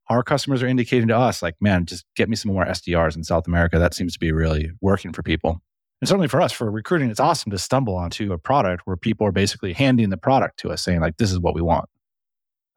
our 0.10 0.24
customers 0.24 0.64
are 0.64 0.68
indicating 0.68 1.08
to 1.10 1.18
us, 1.18 1.42
like, 1.42 1.56
man, 1.62 1.86
just 1.86 2.06
get 2.16 2.30
me 2.30 2.36
some 2.36 2.52
more 2.52 2.66
SDRs 2.66 3.16
in 3.16 3.24
South 3.24 3.48
America. 3.48 3.78
That 3.78 3.94
seems 3.94 4.14
to 4.14 4.20
be 4.20 4.32
really 4.32 4.72
working 4.82 5.14
for 5.14 5.22
people. 5.22 5.62
And 6.02 6.08
certainly 6.08 6.28
for 6.28 6.42
us, 6.42 6.52
for 6.52 6.72
recruiting, 6.72 7.10
it's 7.10 7.20
awesome 7.20 7.52
to 7.52 7.58
stumble 7.58 7.96
onto 7.96 8.32
a 8.32 8.38
product 8.38 8.84
where 8.86 8.96
people 8.96 9.28
are 9.28 9.32
basically 9.32 9.74
handing 9.74 10.10
the 10.10 10.18
product 10.18 10.60
to 10.60 10.72
us, 10.72 10.82
saying, 10.82 11.02
like, 11.02 11.18
this 11.18 11.32
is 11.32 11.40
what 11.40 11.54
we 11.54 11.62
want. 11.62 11.90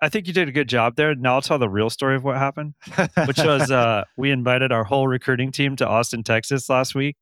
I 0.00 0.08
think 0.08 0.26
you 0.26 0.32
did 0.32 0.48
a 0.48 0.52
good 0.52 0.68
job 0.68 0.96
there. 0.96 1.14
Now 1.14 1.34
I'll 1.34 1.42
tell 1.42 1.60
the 1.60 1.68
real 1.68 1.88
story 1.88 2.16
of 2.16 2.24
what 2.24 2.36
happened, 2.36 2.74
which 3.26 3.38
was 3.38 3.70
uh, 3.70 4.04
we 4.16 4.32
invited 4.32 4.72
our 4.72 4.82
whole 4.82 5.06
recruiting 5.06 5.52
team 5.52 5.76
to 5.76 5.86
Austin, 5.86 6.24
Texas 6.24 6.68
last 6.68 6.96
week. 6.96 7.16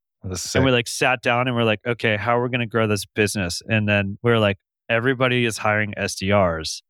And 0.59 0.65
we 0.65 0.71
like 0.71 0.89
sat 0.89 1.21
down 1.23 1.47
and 1.47 1.55
we're 1.55 1.65
like, 1.65 1.81
okay, 1.87 2.17
how 2.17 2.39
are 2.39 2.43
we 2.43 2.49
going 2.49 2.61
to 2.61 2.67
grow 2.67 2.87
this 2.87 3.05
business? 3.05 3.63
And 3.69 3.87
then 3.87 4.19
we're 4.23 4.39
like, 4.39 4.57
everybody 4.89 5.45
is 5.45 5.59
hiring 5.59 5.93
SDRs. 5.97 6.81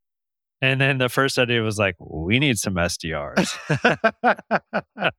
And 0.62 0.80
then 0.80 0.98
the 0.98 1.08
first 1.08 1.38
idea 1.38 1.62
was 1.62 1.78
like, 1.78 1.96
we 1.98 2.38
need 2.38 2.58
some 2.58 2.74
SDRs. 2.74 3.56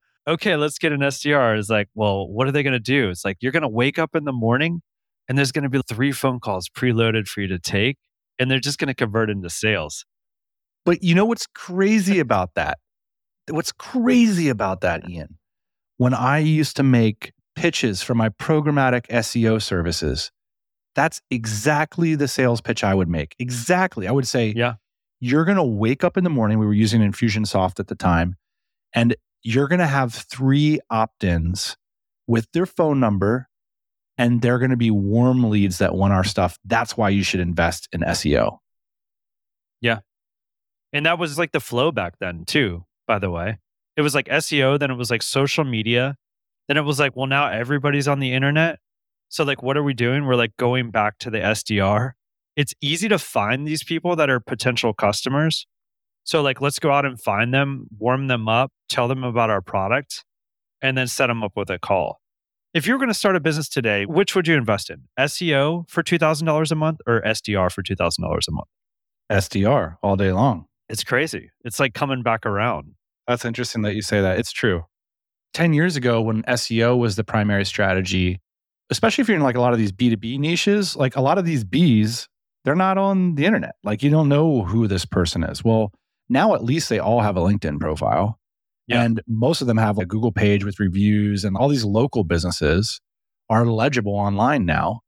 okay, 0.27 0.55
let's 0.55 0.77
get 0.77 0.91
an 0.91 0.99
SDR. 0.99 1.57
It's 1.57 1.69
like, 1.69 1.87
well, 1.95 2.27
what 2.27 2.47
are 2.47 2.51
they 2.51 2.63
going 2.63 2.73
to 2.73 2.79
do? 2.79 3.09
It's 3.09 3.25
like, 3.25 3.37
you're 3.39 3.51
going 3.51 3.63
to 3.63 3.69
wake 3.69 3.97
up 3.97 4.15
in 4.15 4.23
the 4.23 4.31
morning 4.31 4.81
and 5.27 5.37
there's 5.37 5.51
going 5.51 5.63
to 5.63 5.69
be 5.69 5.81
three 5.87 6.11
phone 6.11 6.39
calls 6.39 6.69
preloaded 6.69 7.27
for 7.27 7.41
you 7.41 7.47
to 7.47 7.59
take, 7.59 7.97
and 8.37 8.51
they're 8.51 8.59
just 8.59 8.77
going 8.79 8.87
to 8.89 8.93
convert 8.93 9.29
into 9.29 9.49
sales. 9.49 10.05
But 10.85 11.03
you 11.03 11.15
know 11.15 11.25
what's 11.25 11.47
crazy 11.47 12.19
about 12.19 12.55
that? 12.55 12.79
What's 13.49 13.71
crazy 13.71 14.49
about 14.49 14.81
that, 14.81 15.09
Ian? 15.09 15.37
When 15.97 16.13
I 16.13 16.39
used 16.39 16.75
to 16.77 16.83
make 16.83 17.31
pitches 17.55 18.01
for 18.01 18.15
my 18.15 18.29
programmatic 18.29 19.07
SEO 19.07 19.61
services, 19.61 20.31
that's 20.95 21.21
exactly 21.29 22.15
the 22.15 22.27
sales 22.27 22.59
pitch 22.59 22.83
I 22.83 22.93
would 22.93 23.07
make. 23.07 23.35
Exactly. 23.39 24.07
I 24.07 24.11
would 24.11 24.27
say, 24.27 24.53
Yeah. 24.55 24.73
You're 25.21 25.45
going 25.45 25.57
to 25.57 25.63
wake 25.63 26.03
up 26.03 26.17
in 26.17 26.25
the 26.25 26.29
morning. 26.29 26.59
We 26.59 26.65
were 26.65 26.73
using 26.73 26.99
Infusionsoft 26.99 27.79
at 27.79 27.87
the 27.87 27.95
time, 27.95 28.35
and 28.93 29.15
you're 29.43 29.67
going 29.67 29.79
to 29.79 29.87
have 29.87 30.13
three 30.13 30.79
opt 30.89 31.23
ins 31.23 31.77
with 32.27 32.47
their 32.51 32.65
phone 32.65 32.99
number, 32.99 33.47
and 34.17 34.41
they're 34.41 34.59
going 34.59 34.71
to 34.71 34.77
be 34.77 34.91
warm 34.91 35.49
leads 35.49 35.77
that 35.77 35.95
want 35.95 36.11
our 36.11 36.23
stuff. 36.23 36.57
That's 36.65 36.97
why 36.97 37.09
you 37.09 37.23
should 37.23 37.39
invest 37.39 37.87
in 37.93 38.01
SEO. 38.01 38.57
Yeah. 39.79 39.99
And 40.91 41.05
that 41.05 41.19
was 41.19 41.37
like 41.37 41.51
the 41.51 41.59
flow 41.59 41.91
back 41.91 42.15
then, 42.19 42.43
too, 42.45 42.83
by 43.07 43.19
the 43.19 43.29
way. 43.29 43.59
It 43.95 44.01
was 44.01 44.15
like 44.15 44.27
SEO, 44.27 44.79
then 44.79 44.89
it 44.89 44.95
was 44.95 45.11
like 45.11 45.21
social 45.21 45.63
media. 45.63 46.15
Then 46.67 46.77
it 46.77 46.81
was 46.81 46.99
like, 46.99 47.15
well, 47.15 47.27
now 47.27 47.47
everybody's 47.47 48.07
on 48.07 48.19
the 48.19 48.33
internet. 48.33 48.79
So, 49.29 49.43
like, 49.43 49.61
what 49.61 49.77
are 49.77 49.83
we 49.83 49.93
doing? 49.93 50.25
We're 50.25 50.35
like 50.35 50.57
going 50.57 50.89
back 50.91 51.17
to 51.19 51.29
the 51.29 51.39
SDR. 51.39 52.11
It's 52.55 52.73
easy 52.81 53.07
to 53.09 53.17
find 53.17 53.67
these 53.67 53.83
people 53.83 54.15
that 54.15 54.29
are 54.29 54.39
potential 54.39 54.93
customers. 54.93 55.65
So, 56.23 56.41
like, 56.41 56.61
let's 56.61 56.79
go 56.79 56.91
out 56.91 57.05
and 57.05 57.19
find 57.19 57.53
them, 57.53 57.87
warm 57.97 58.27
them 58.27 58.47
up, 58.47 58.71
tell 58.89 59.07
them 59.07 59.23
about 59.23 59.49
our 59.49 59.61
product, 59.61 60.23
and 60.81 60.97
then 60.97 61.07
set 61.07 61.27
them 61.27 61.43
up 61.43 61.53
with 61.55 61.69
a 61.69 61.79
call. 61.79 62.19
If 62.73 62.87
you 62.87 62.93
were 62.93 62.99
going 62.99 63.09
to 63.09 63.13
start 63.13 63.35
a 63.35 63.39
business 63.39 63.67
today, 63.67 64.05
which 64.05 64.35
would 64.35 64.47
you 64.47 64.55
invest 64.55 64.89
in? 64.89 65.03
SEO 65.19 65.89
for 65.89 66.03
$2,000 66.03 66.71
a 66.71 66.75
month 66.75 66.99
or 67.05 67.21
SDR 67.21 67.71
for 67.71 67.83
$2,000 67.83 68.19
a 68.21 68.51
month? 68.51 68.67
SDR 69.31 69.97
all 70.01 70.15
day 70.15 70.31
long. 70.31 70.65
It's 70.87 71.03
crazy. 71.03 71.51
It's 71.65 71.79
like 71.79 71.93
coming 71.93 72.21
back 72.21 72.45
around. 72.45 72.95
That's 73.27 73.45
interesting 73.45 73.81
that 73.83 73.95
you 73.95 74.01
say 74.01 74.21
that. 74.21 74.39
It's 74.39 74.51
true. 74.51 74.83
10 75.53 75.73
years 75.73 75.95
ago, 75.95 76.21
when 76.21 76.43
SEO 76.43 76.97
was 76.97 77.15
the 77.15 77.23
primary 77.23 77.65
strategy, 77.65 78.39
especially 78.89 79.21
if 79.21 79.27
you're 79.27 79.37
in 79.37 79.43
like 79.43 79.55
a 79.55 79.61
lot 79.61 79.73
of 79.73 79.79
these 79.79 79.91
B2B 79.91 80.39
niches, 80.39 80.95
like 80.95 81.15
a 81.15 81.21
lot 81.21 81.37
of 81.37 81.45
these 81.45 81.63
Bs, 81.63 82.27
they're 82.63 82.75
not 82.75 82.97
on 82.97 83.35
the 83.35 83.45
internet. 83.45 83.75
Like 83.83 84.03
you 84.03 84.09
don't 84.09 84.29
know 84.29 84.63
who 84.63 84.87
this 84.87 85.05
person 85.05 85.43
is. 85.43 85.63
Well, 85.63 85.91
now 86.29 86.53
at 86.53 86.63
least 86.63 86.89
they 86.89 86.99
all 86.99 87.21
have 87.21 87.37
a 87.37 87.41
LinkedIn 87.41 87.79
profile. 87.79 88.39
Yeah. 88.87 89.03
And 89.03 89.21
most 89.27 89.61
of 89.61 89.67
them 89.67 89.77
have 89.77 89.97
a 89.97 90.05
Google 90.05 90.31
page 90.31 90.65
with 90.65 90.79
reviews, 90.79 91.45
and 91.45 91.55
all 91.55 91.69
these 91.69 91.85
local 91.85 92.23
businesses 92.23 92.99
are 93.49 93.65
legible 93.65 94.15
online 94.15 94.65
now. 94.65 95.01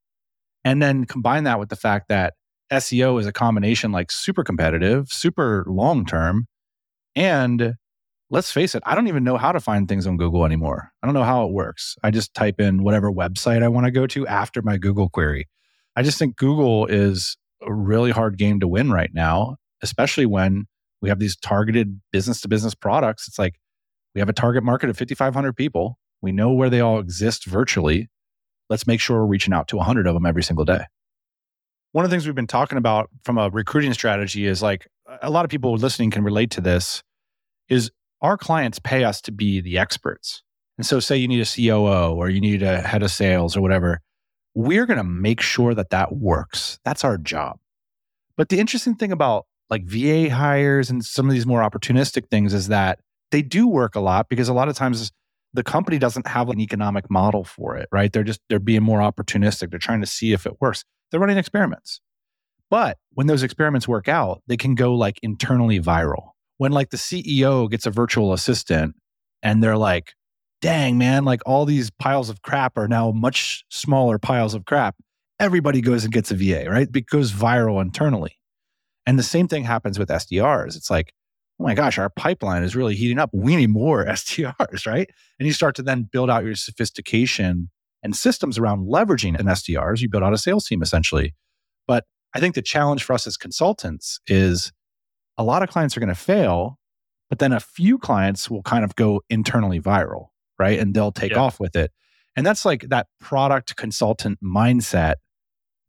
And 0.63 0.81
then 0.81 1.05
combine 1.05 1.43
that 1.43 1.59
with 1.59 1.69
the 1.69 1.75
fact 1.75 2.07
that 2.09 2.33
SEO 2.71 3.19
is 3.19 3.25
a 3.25 3.33
combination 3.33 3.91
like 3.91 4.11
super 4.11 4.43
competitive, 4.43 5.09
super 5.09 5.65
long 5.67 6.05
term. 6.05 6.47
And 7.15 7.75
let's 8.29 8.51
face 8.51 8.73
it, 8.73 8.83
I 8.85 8.95
don't 8.95 9.07
even 9.07 9.23
know 9.23 9.37
how 9.37 9.51
to 9.51 9.59
find 9.59 9.87
things 9.87 10.07
on 10.07 10.17
Google 10.17 10.45
anymore. 10.45 10.91
I 11.01 11.07
don't 11.07 11.13
know 11.13 11.23
how 11.23 11.45
it 11.45 11.51
works. 11.51 11.95
I 12.03 12.11
just 12.11 12.33
type 12.33 12.59
in 12.59 12.83
whatever 12.83 13.11
website 13.11 13.63
I 13.63 13.67
want 13.67 13.85
to 13.85 13.91
go 13.91 14.07
to 14.07 14.25
after 14.27 14.61
my 14.61 14.77
Google 14.77 15.09
query. 15.09 15.47
I 15.95 16.03
just 16.03 16.17
think 16.17 16.37
Google 16.37 16.85
is 16.87 17.37
a 17.66 17.74
really 17.74 18.11
hard 18.11 18.38
game 18.38 18.59
to 18.59 18.68
win 18.68 18.91
right 18.91 19.11
now, 19.14 19.57
especially 19.82 20.26
when 20.26 20.66
we 21.01 21.09
have 21.09 21.20
these 21.20 21.36
targeted 21.36 22.01
business 22.11 22.41
to 22.41 22.47
business 22.47 22.74
products. 22.74 23.28
It's 23.28 23.39
like 23.39 23.55
we 24.16 24.20
have 24.20 24.30
a 24.30 24.34
target 24.34 24.64
market 24.64 24.89
of 24.89 24.97
5,500 24.97 25.53
people. 25.53 25.97
We 26.22 26.32
know 26.32 26.51
where 26.51 26.70
they 26.70 26.80
all 26.80 26.99
exist 26.99 27.45
virtually. 27.45 28.09
Let's 28.70 28.88
make 28.88 28.99
sure 28.99 29.20
we're 29.20 29.28
reaching 29.28 29.53
out 29.53 29.68
to 29.70 29.78
100 29.78 30.07
of 30.07 30.14
them 30.14 30.26
every 30.26 30.43
single 30.43 30.66
day. 30.66 30.86
One 31.91 32.05
of 32.05 32.11
the 32.11 32.16
things 32.16 32.26
we've 32.26 32.34
been 32.34 32.47
talking 32.47 32.78
about 32.78 33.09
from 33.24 33.38
a 33.38 33.49
recruiting 33.49 33.93
strategy 33.93 34.47
is 34.47 34.64
like 34.64 34.88
a 35.22 35.30
lot 35.30 35.45
of 35.45 35.51
people 35.51 35.76
listening 35.76 36.09
can 36.09 36.24
relate 36.24 36.51
to 36.51 36.61
this 36.61 37.03
is 37.70 37.91
our 38.22 38.38
clients 38.38 38.80
pay 38.80 39.03
us 39.03 39.22
to 39.22 39.32
be 39.32 39.61
the 39.61 39.78
experts. 39.78 40.41
And 40.78 40.88
so 40.88 40.99
say 40.99 41.18
you 41.18 41.28
need 41.28 41.41
a 41.41 41.45
COO 41.45 42.16
or 42.16 42.30
you 42.30 42.41
need 42.41 42.64
a 42.64 42.82
head 42.82 43.03
of 43.03 43.11
sales 43.11 43.55
or 43.55 43.61
whatever, 43.61 43.99
we're 44.55 44.85
going 44.85 44.97
to 44.97 45.03
make 45.03 45.41
sure 45.41 45.73
that 45.73 45.89
that 45.89 46.15
works. 46.15 46.79
That's 46.83 47.03
our 47.03 47.17
job. 47.17 47.59
But 48.37 48.49
the 48.49 48.59
interesting 48.59 48.95
thing 48.95 49.11
about 49.11 49.45
like 49.69 49.85
VA 49.85 50.29
hires 50.29 50.89
and 50.89 51.03
some 51.03 51.27
of 51.27 51.33
these 51.33 51.45
more 51.45 51.61
opportunistic 51.61 52.29
things 52.29 52.53
is 52.53 52.67
that 52.67 52.99
they 53.31 53.41
do 53.41 53.67
work 53.67 53.95
a 53.95 53.99
lot 53.99 54.29
because 54.29 54.49
a 54.49 54.53
lot 54.53 54.69
of 54.69 54.75
times 54.75 55.11
the 55.53 55.63
company 55.63 55.97
doesn't 55.97 56.27
have 56.27 56.49
an 56.49 56.59
economic 56.59 57.09
model 57.09 57.43
for 57.43 57.77
it, 57.77 57.87
right? 57.91 58.11
They're 58.11 58.23
just 58.23 58.41
they're 58.49 58.59
being 58.59 58.83
more 58.83 58.99
opportunistic. 58.99 59.69
They're 59.69 59.79
trying 59.79 60.01
to 60.01 60.07
see 60.07 60.33
if 60.33 60.45
it 60.45 60.59
works. 60.59 60.83
They're 61.11 61.19
running 61.19 61.37
experiments. 61.37 62.01
But 62.69 62.97
when 63.11 63.27
those 63.27 63.43
experiments 63.43 63.87
work 63.87 64.07
out, 64.07 64.41
they 64.47 64.57
can 64.57 64.73
go 64.73 64.95
like 64.95 65.19
internally 65.21 65.79
viral. 65.79 66.31
When 66.57 66.71
like 66.71 66.89
the 66.89 66.97
CEO 66.97 67.69
gets 67.69 67.85
a 67.85 67.91
virtual 67.91 68.33
assistant 68.33 68.95
and 69.43 69.63
they're 69.63 69.77
like, 69.77 70.13
dang, 70.64 70.97
man, 70.97 71.26
like 71.26 71.41
all 71.45 71.66
these 71.66 71.89
piles 71.89 72.30
of 72.30 72.41
crap 72.41 72.78
are 72.78 72.88
now 72.88 73.11
much 73.11 73.66
smaller 73.70 74.18
piles 74.18 74.53
of 74.53 74.64
crap. 74.64 74.95
Everybody 75.38 75.82
goes 75.82 76.05
and 76.05 76.14
gets 76.14 76.32
a 76.32 76.36
VA, 76.36 76.70
right? 76.70 76.88
It 76.95 77.05
goes 77.07 77.34
viral 77.34 77.82
internally. 77.82 78.39
And 79.05 79.20
the 79.20 79.24
same 79.24 79.49
thing 79.49 79.66
happens 79.66 79.99
with 79.99 80.07
SDRs. 80.07 80.78
It's 80.78 80.89
like, 80.89 81.11
oh 81.59 81.66
my 81.66 81.74
gosh, 81.74 81.97
our 81.97 82.09
pipeline 82.09 82.64
is 82.64 82.78
really 82.78 82.95
heating 82.95 83.20
up. 83.20 83.30
We 83.34 83.57
need 83.57 83.72
more 83.72 84.05
SDRs, 84.07 84.88
right? 84.88 85.09
And 85.38 85.45
you 85.45 85.51
start 85.51 85.76
to 85.76 85.84
then 85.84 86.07
build 86.09 86.30
out 86.30 86.45
your 86.45 86.55
sophistication 86.55 87.70
and 88.01 88.16
systems 88.16 88.57
around 88.57 88.88
leveraging 88.88 89.38
an 89.38 89.47
SDRs. 89.47 89.99
You 89.99 90.07
build 90.07 90.24
out 90.24 90.32
a 90.32 90.38
sales 90.38 90.66
team 90.66 90.82
essentially. 90.82 91.36
But 91.89 92.05
I 92.34 92.39
think 92.39 92.55
the 92.55 92.61
challenge 92.61 93.03
for 93.03 93.11
us 93.11 93.28
as 93.28 93.36
consultants 93.36 94.22
is 94.28 94.72
a 95.38 95.43
lot 95.43 95.61
of 95.61 95.68
clients 95.68 95.97
are 95.97 95.99
going 95.99 96.07
to 96.07 96.16
fail, 96.16 96.80
but 97.30 97.39
then 97.39 97.51
a 97.51 97.59
few 97.59 97.97
clients 97.97 98.49
will 98.49 98.64
kind 98.64 98.86
of 98.86 98.95
go 98.95 99.20
internally 99.30 99.82
viral, 99.82 100.28
right? 100.59 100.79
And 100.79 100.93
they'll 100.93 101.11
take 101.11 101.31
Yeah. 101.31 101.39
off 101.39 101.59
with 101.59 101.75
it. 101.75 101.91
And 102.35 102.45
that's 102.45 102.65
like 102.65 102.83
that 102.89 103.07
product 103.19 103.75
consultant 103.75 104.39
mindset 104.43 105.15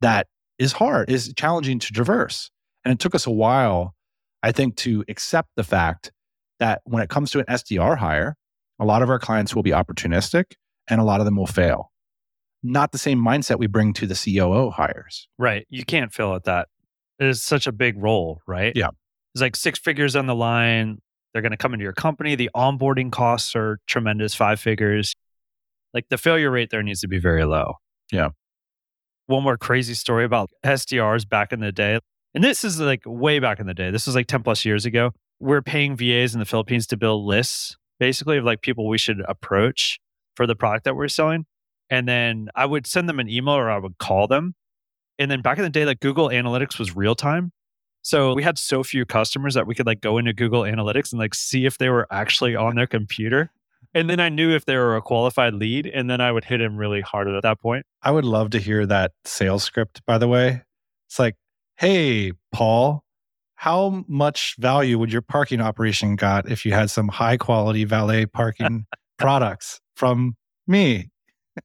that 0.01 0.27
is 0.59 0.73
hard, 0.73 1.09
is 1.09 1.33
challenging 1.35 1.79
to 1.79 1.91
traverse. 1.91 2.51
And 2.83 2.91
it 2.91 2.99
took 2.99 3.15
us 3.15 3.25
a 3.25 3.31
while, 3.31 3.95
I 4.43 4.51
think, 4.51 4.75
to 4.77 5.03
accept 5.07 5.49
the 5.55 5.63
fact 5.63 6.11
that 6.59 6.81
when 6.85 7.01
it 7.01 7.09
comes 7.09 7.31
to 7.31 7.39
an 7.39 7.45
SDR 7.49 7.97
hire, 7.97 8.37
a 8.79 8.85
lot 8.85 9.01
of 9.01 9.09
our 9.09 9.19
clients 9.19 9.55
will 9.55 9.63
be 9.63 9.71
opportunistic 9.71 10.53
and 10.87 11.01
a 11.01 11.03
lot 11.03 11.19
of 11.19 11.25
them 11.25 11.35
will 11.35 11.47
fail. 11.47 11.91
Not 12.61 12.91
the 12.91 12.97
same 12.97 13.19
mindset 13.19 13.57
we 13.59 13.67
bring 13.67 13.93
to 13.93 14.07
the 14.07 14.15
COO 14.15 14.69
hires. 14.71 15.27
Right. 15.37 15.65
You 15.69 15.83
can't 15.83 16.13
fail 16.13 16.35
at 16.35 16.43
that. 16.45 16.67
It 17.19 17.27
is 17.27 17.41
such 17.43 17.67
a 17.67 17.71
big 17.71 17.97
role, 17.97 18.41
right? 18.47 18.73
Yeah. 18.75 18.89
It's 19.33 19.41
like 19.41 19.55
six 19.55 19.79
figures 19.79 20.15
on 20.15 20.27
the 20.27 20.35
line. 20.35 20.99
They're 21.35 21.41
going 21.41 21.51
to 21.51 21.57
come 21.57 21.73
into 21.73 21.83
your 21.83 21.91
company. 21.91 22.35
The 22.35 22.49
onboarding 22.55 23.11
costs 23.11 23.57
are 23.57 23.81
tremendous, 23.87 24.33
five 24.33 24.57
figures. 24.57 25.13
Like 25.93 26.07
the 26.07 26.17
failure 26.17 26.49
rate 26.49 26.69
there 26.71 26.81
needs 26.81 27.01
to 27.01 27.09
be 27.09 27.19
very 27.19 27.43
low. 27.43 27.73
Yeah. 28.09 28.29
One 29.25 29.43
more 29.43 29.57
crazy 29.57 29.95
story 29.95 30.23
about 30.23 30.49
SDRs 30.65 31.27
back 31.27 31.51
in 31.51 31.59
the 31.59 31.73
day. 31.73 31.99
And 32.33 32.41
this 32.41 32.63
is 32.63 32.79
like 32.79 33.01
way 33.05 33.39
back 33.39 33.59
in 33.59 33.67
the 33.67 33.73
day. 33.73 33.91
This 33.91 34.05
was 34.05 34.15
like 34.15 34.27
10 34.27 34.43
plus 34.43 34.63
years 34.63 34.85
ago. 34.85 35.11
We're 35.41 35.61
paying 35.61 35.97
VAs 35.97 36.33
in 36.33 36.39
the 36.39 36.45
Philippines 36.45 36.87
to 36.87 36.95
build 36.95 37.25
lists, 37.25 37.75
basically, 37.99 38.37
of 38.37 38.45
like 38.45 38.61
people 38.61 38.87
we 38.87 38.97
should 38.97 39.21
approach 39.27 39.99
for 40.37 40.47
the 40.47 40.55
product 40.55 40.85
that 40.85 40.95
we're 40.95 41.09
selling. 41.09 41.45
And 41.89 42.07
then 42.07 42.47
I 42.55 42.65
would 42.65 42.87
send 42.87 43.09
them 43.09 43.19
an 43.19 43.27
email 43.27 43.55
or 43.55 43.69
I 43.69 43.77
would 43.77 43.97
call 43.97 44.29
them. 44.29 44.55
And 45.19 45.29
then 45.29 45.41
back 45.41 45.57
in 45.57 45.65
the 45.65 45.69
day, 45.69 45.83
like 45.83 45.99
Google 45.99 46.29
Analytics 46.29 46.79
was 46.79 46.95
real 46.95 47.13
time. 47.13 47.51
So 48.05 48.35
we 48.35 48.43
had 48.43 48.59
so 48.59 48.83
few 48.83 49.03
customers 49.03 49.55
that 49.55 49.65
we 49.65 49.73
could 49.73 49.87
like 49.87 49.99
go 49.99 50.19
into 50.19 50.31
Google 50.31 50.61
Analytics 50.61 51.11
and 51.11 51.19
like 51.19 51.33
see 51.33 51.65
if 51.65 51.79
they 51.79 51.89
were 51.89 52.05
actually 52.11 52.55
on 52.55 52.75
their 52.75 52.85
computer. 52.85 53.49
And 53.95 54.07
then 54.07 54.19
I 54.19 54.29
knew 54.29 54.51
if 54.51 54.65
they 54.65 54.75
were 54.75 54.95
a 54.95 55.01
qualified 55.01 55.55
lead, 55.55 55.87
and 55.87 56.07
then 56.07 56.21
I 56.21 56.31
would 56.31 56.43
hit 56.43 56.61
him 56.61 56.77
really 56.77 57.01
hard 57.01 57.27
at 57.27 57.41
that 57.41 57.59
point. 57.59 57.83
I 58.03 58.11
would 58.11 58.23
love 58.23 58.51
to 58.51 58.59
hear 58.59 58.85
that 58.85 59.13
sales 59.23 59.63
script, 59.63 60.03
by 60.05 60.19
the 60.19 60.27
way. 60.27 60.61
It's 61.09 61.17
like, 61.17 61.35
hey, 61.77 62.33
Paul, 62.51 63.03
how 63.55 64.05
much 64.07 64.55
value 64.59 64.99
would 64.99 65.11
your 65.11 65.23
parking 65.23 65.59
operation 65.59 66.15
got 66.15 66.47
if 66.47 66.63
you 66.63 66.73
had 66.73 66.91
some 66.91 67.07
high 67.07 67.37
quality 67.37 67.85
valet 67.85 68.25
parking 68.31 68.85
products 69.17 69.81
from 69.95 70.35
me? 70.67 71.09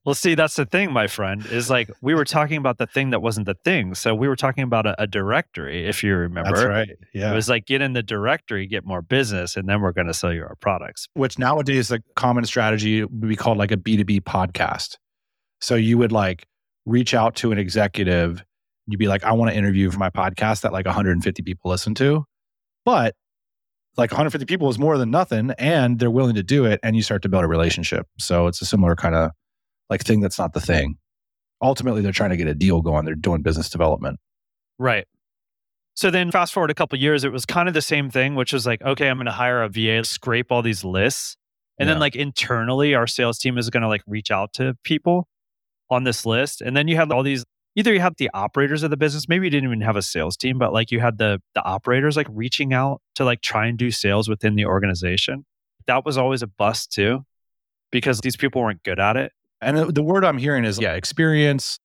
Well, 0.04 0.14
see, 0.14 0.34
that's 0.34 0.54
the 0.54 0.66
thing, 0.66 0.92
my 0.92 1.06
friend, 1.06 1.44
is 1.46 1.68
like 1.68 1.90
we 2.00 2.14
were 2.14 2.24
talking 2.24 2.56
about 2.56 2.78
the 2.78 2.86
thing 2.86 3.10
that 3.10 3.20
wasn't 3.20 3.46
the 3.46 3.56
thing. 3.64 3.94
So 3.94 4.14
we 4.14 4.28
were 4.28 4.36
talking 4.36 4.64
about 4.64 4.86
a, 4.86 5.02
a 5.02 5.06
directory, 5.06 5.86
if 5.86 6.02
you 6.04 6.14
remember. 6.14 6.50
That's 6.50 6.64
right. 6.64 6.88
Yeah. 7.12 7.32
It 7.32 7.34
was 7.34 7.48
like 7.48 7.66
get 7.66 7.82
in 7.82 7.92
the 7.92 8.02
directory, 8.02 8.66
get 8.66 8.84
more 8.84 9.02
business, 9.02 9.56
and 9.56 9.68
then 9.68 9.80
we're 9.80 9.92
going 9.92 10.06
to 10.06 10.14
sell 10.14 10.32
you 10.32 10.42
our 10.42 10.56
products. 10.56 11.08
Which 11.14 11.38
nowadays, 11.38 11.90
a 11.90 12.00
common 12.14 12.44
strategy 12.44 13.02
would 13.02 13.28
be 13.28 13.36
called 13.36 13.58
like 13.58 13.72
a 13.72 13.76
B2B 13.76 14.22
podcast. 14.22 14.96
So 15.60 15.74
you 15.74 15.98
would 15.98 16.12
like 16.12 16.46
reach 16.86 17.12
out 17.14 17.34
to 17.36 17.52
an 17.52 17.58
executive. 17.58 18.44
You'd 18.86 18.98
be 18.98 19.08
like, 19.08 19.24
I 19.24 19.32
want 19.32 19.50
to 19.50 19.56
interview 19.56 19.90
for 19.90 19.98
my 19.98 20.10
podcast 20.10 20.62
that 20.62 20.72
like 20.72 20.86
150 20.86 21.42
people 21.42 21.70
listen 21.70 21.94
to. 21.96 22.24
But 22.84 23.14
like 23.96 24.10
150 24.10 24.46
people 24.46 24.68
is 24.70 24.78
more 24.78 24.96
than 24.98 25.10
nothing 25.10 25.50
and 25.58 25.98
they're 25.98 26.10
willing 26.10 26.36
to 26.36 26.42
do 26.42 26.64
it 26.64 26.80
and 26.82 26.96
you 26.96 27.02
start 27.02 27.22
to 27.22 27.28
build 27.28 27.44
a 27.44 27.48
relationship. 27.48 28.06
So 28.18 28.46
it's 28.46 28.62
a 28.62 28.64
similar 28.64 28.96
kind 28.96 29.14
of 29.14 29.32
like 29.90 30.02
thing 30.02 30.20
that's 30.20 30.38
not 30.38 30.54
the 30.54 30.60
thing. 30.60 30.96
Ultimately, 31.60 32.00
they're 32.00 32.12
trying 32.12 32.30
to 32.30 32.36
get 32.36 32.46
a 32.46 32.54
deal 32.54 32.80
going. 32.80 33.04
They're 33.04 33.14
doing 33.14 33.42
business 33.42 33.68
development. 33.68 34.18
Right. 34.78 35.06
So 35.94 36.10
then 36.10 36.30
fast 36.30 36.54
forward 36.54 36.70
a 36.70 36.74
couple 36.74 36.98
years, 36.98 37.24
it 37.24 37.32
was 37.32 37.44
kind 37.44 37.68
of 37.68 37.74
the 37.74 37.82
same 37.82 38.08
thing, 38.10 38.34
which 38.34 38.52
was 38.54 38.64
like, 38.64 38.80
okay, 38.80 39.08
I'm 39.08 39.18
going 39.18 39.26
to 39.26 39.32
hire 39.32 39.62
a 39.62 39.68
VA, 39.68 40.02
scrape 40.04 40.50
all 40.50 40.62
these 40.62 40.84
lists. 40.84 41.36
And 41.78 41.86
Yeah. 41.86 41.94
then 41.94 42.00
like 42.00 42.16
internally, 42.16 42.94
our 42.94 43.06
sales 43.06 43.38
team 43.38 43.58
is 43.58 43.68
going 43.68 43.82
to 43.82 43.88
like 43.88 44.02
reach 44.06 44.30
out 44.30 44.54
to 44.54 44.74
people 44.84 45.28
on 45.90 46.04
this 46.04 46.24
list. 46.24 46.62
And 46.62 46.74
then 46.76 46.88
you 46.88 46.96
have 46.96 47.10
all 47.10 47.22
these, 47.22 47.44
either 47.74 47.92
you 47.92 48.00
have 48.00 48.14
the 48.16 48.30
operators 48.32 48.82
of 48.82 48.90
the 48.90 48.96
business, 48.96 49.28
maybe 49.28 49.46
you 49.46 49.50
didn't 49.50 49.68
even 49.68 49.80
have 49.82 49.96
a 49.96 50.02
sales 50.02 50.36
team, 50.36 50.56
but 50.58 50.72
like 50.72 50.90
you 50.90 51.00
had 51.00 51.18
the 51.18 51.42
the 51.54 51.62
operators 51.64 52.16
like 52.16 52.28
reaching 52.30 52.72
out 52.72 53.02
to 53.16 53.24
like 53.24 53.42
try 53.42 53.66
and 53.66 53.76
do 53.76 53.90
sales 53.90 54.28
within 54.28 54.54
the 54.54 54.64
organization. 54.64 55.44
That 55.86 56.06
was 56.06 56.16
always 56.16 56.42
a 56.42 56.46
bust 56.46 56.92
too, 56.92 57.26
because 57.90 58.20
these 58.20 58.36
people 58.36 58.62
weren't 58.62 58.82
good 58.84 59.00
at 59.00 59.16
it. 59.16 59.32
And 59.60 59.76
the- 59.76 59.92
the 59.92 60.02
word 60.02 60.24
I'm 60.24 60.38
hearing 60.38 60.64
is, 60.64 60.78
yeah, 60.80 60.94
experience, 60.94 61.78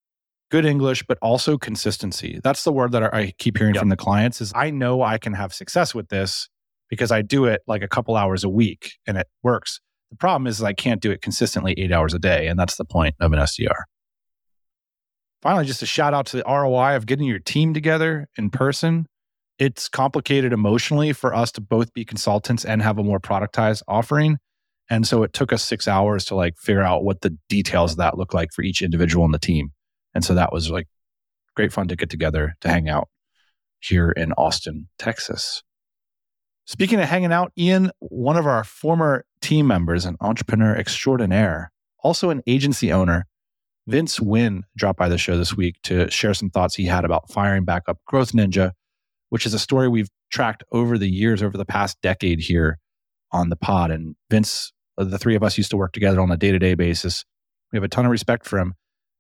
good 0.52 0.66
English, 0.66 1.04
but 1.08 1.18
also 1.22 1.58
consistency. 1.58 2.40
That's 2.44 2.64
the 2.64 2.72
word 2.72 2.92
that 2.94 3.14
I 3.14 3.32
keep 3.38 3.58
hearing 3.58 3.74
Yep. 3.76 3.82
from 3.82 3.90
the 3.90 3.98
clients 3.98 4.42
is 4.42 4.52
I 4.56 4.70
know 4.70 5.02
I 5.02 5.18
can 5.18 5.34
have 5.34 5.54
success 5.54 5.94
with 5.94 6.10
this 6.10 6.48
because 6.90 7.12
I 7.12 7.22
do 7.22 7.46
it 7.46 7.62
like 7.68 7.82
a 7.82 7.88
couple 7.88 8.16
hours 8.16 8.44
a 8.44 8.50
week 8.50 8.94
and 9.08 9.18
it 9.18 9.28
works. 9.44 9.82
The 10.12 10.18
problem 10.18 10.48
is 10.48 10.62
I 10.64 10.74
can't 10.74 11.02
do 11.02 11.12
it 11.12 11.22
consistently 11.22 11.74
eight 11.78 11.92
hours 11.92 12.14
a 12.14 12.20
day. 12.20 12.48
And 12.48 12.58
that's 12.60 12.78
the 12.78 12.86
point 12.86 13.16
of 13.20 13.34
an 13.34 13.40
SDR. 13.40 13.84
Finally, 15.42 15.66
just 15.66 15.82
a 15.84 15.86
shout 15.86 16.14
out 16.14 16.26
to 16.28 16.38
the 16.38 16.44
ROI 16.48 16.96
of 16.96 17.06
getting 17.06 17.28
your 17.28 17.40
team 17.40 17.74
together 17.74 18.28
in 18.38 18.50
person. 18.50 19.08
It's 19.60 19.88
complicated 19.88 20.54
emotionally 20.54 21.14
for 21.14 21.34
us 21.34 21.52
to 21.54 21.62
both 21.62 21.94
be 21.94 22.04
consultants 22.06 22.66
and 22.66 22.82
have 22.82 22.98
a 22.98 23.04
more 23.04 23.20
productized 23.20 23.82
offering. 23.88 24.38
And 24.90 25.08
so 25.08 25.24
it 25.24 25.34
took 25.34 25.52
us 25.52 25.64
six 25.64 25.88
hours 25.88 26.26
to 26.26 26.36
like 26.36 26.58
figure 26.58 26.84
out 26.84 27.04
what 27.04 27.22
the 27.22 27.36
details 27.50 27.92
of 27.92 27.98
that 27.98 28.18
look 28.18 28.34
like 28.34 28.52
for 28.54 28.62
each 28.62 28.82
individual 28.82 29.26
in 29.26 29.32
the 29.32 29.40
team. 29.40 29.72
And 30.14 30.24
so 30.24 30.36
that 30.36 30.54
was 30.54 30.70
like 30.70 30.88
great 31.56 31.74
fun 31.74 31.88
to 31.88 31.96
get 31.96 32.10
together 32.10 32.56
to 32.62 32.70
hang 32.70 32.88
out 32.88 33.10
here 33.80 34.12
in 34.12 34.32
Austin, 34.34 34.88
Texas. 34.98 35.64
Speaking 36.66 37.00
of 37.00 37.08
hanging 37.08 37.32
out, 37.32 37.52
Ian, 37.58 37.92
one 38.00 38.38
of 38.38 38.48
our 38.48 38.64
former 38.64 39.26
team 39.42 39.68
members, 39.68 40.06
an 40.06 40.18
entrepreneur 40.20 40.76
extraordinaire, 40.76 41.72
also 42.04 42.30
an 42.30 42.42
agency 42.48 42.92
owner, 42.92 43.28
Vince 43.88 44.20
Nguyen 44.20 44.64
dropped 44.76 44.98
by 44.98 45.08
the 45.08 45.18
show 45.18 45.38
this 45.38 45.56
week 45.56 45.80
to 45.84 46.10
share 46.10 46.34
some 46.34 46.50
thoughts 46.50 46.74
he 46.76 46.86
had 46.86 47.06
about 47.06 47.32
firing 47.32 47.66
back 47.66 47.84
up 47.88 48.00
Growth 48.08 48.32
Ninja, 48.32 48.72
which 49.30 49.46
is 49.46 49.54
a 49.54 49.60
story 49.60 49.88
we've 49.88 50.10
tracked 50.32 50.64
over 50.72 50.98
the 50.98 51.10
years, 51.10 51.44
over 51.44 51.56
the 51.56 51.66
past 51.66 52.02
decade 52.02 52.40
here 52.40 52.80
on 53.32 53.50
the 53.50 53.56
pod. 53.56 53.92
And 53.92 54.16
Vince, 54.32 54.74
the 54.98 55.18
three 55.18 55.36
of 55.36 55.44
us 55.44 55.58
used 55.58 55.72
to 55.72 55.78
work 55.78 55.92
together 55.92 56.22
on 56.22 56.32
a 56.32 56.38
day 56.38 56.52
to 56.52 56.60
day 56.60 56.76
basis. 56.76 57.26
We 57.72 57.78
have 57.78 57.84
a 57.84 57.90
ton 57.90 58.06
of 58.06 58.12
respect 58.12 58.46
for 58.46 58.60
him. 58.60 58.76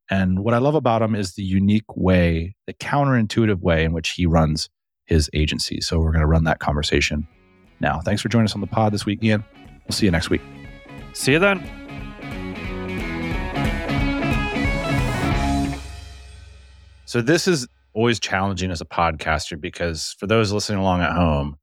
And 0.09 0.43
what 0.43 0.53
I 0.53 0.59
love 0.59 0.76
about 0.76 1.01
him 1.01 1.15
is 1.15 1.34
the 1.34 1.43
unique 1.43 1.95
way, 1.95 2.55
the 2.67 2.73
counterintuitive 2.73 3.59
way 3.61 3.84
in 3.84 3.91
which 3.91 4.11
he 4.11 4.26
runs 4.26 4.69
his 5.05 5.30
agency. 5.34 5.82
So 5.82 5.99
we're 5.99 6.11
going 6.11 6.21
to 6.21 6.28
run 6.28 6.43
that 6.45 6.59
conversation 6.59 7.28
now. 7.80 7.99
Thanks 8.01 8.21
for 8.21 8.30
joining 8.30 8.45
us 8.45 8.55
on 8.55 8.61
the 8.61 8.67
pod 8.67 8.93
this 8.93 9.05
week, 9.05 9.23
Ian. 9.23 9.43
We'll 9.88 9.93
see 9.93 10.05
you 10.05 10.11
next 10.11 10.30
week. 10.30 10.41
See 11.13 11.34
you 11.34 11.39
then. 11.39 11.67
So 17.05 17.21
this 17.21 17.47
is 17.47 17.67
always 17.93 18.19
challenging 18.19 18.71
as 18.71 18.82
a 18.82 18.86
podcaster 18.86 19.59
because 19.59 20.15
for 20.19 20.28
those 20.28 20.51
listening 20.51 20.80
along 20.80 21.01
at 21.01 21.13
home, 21.13 21.57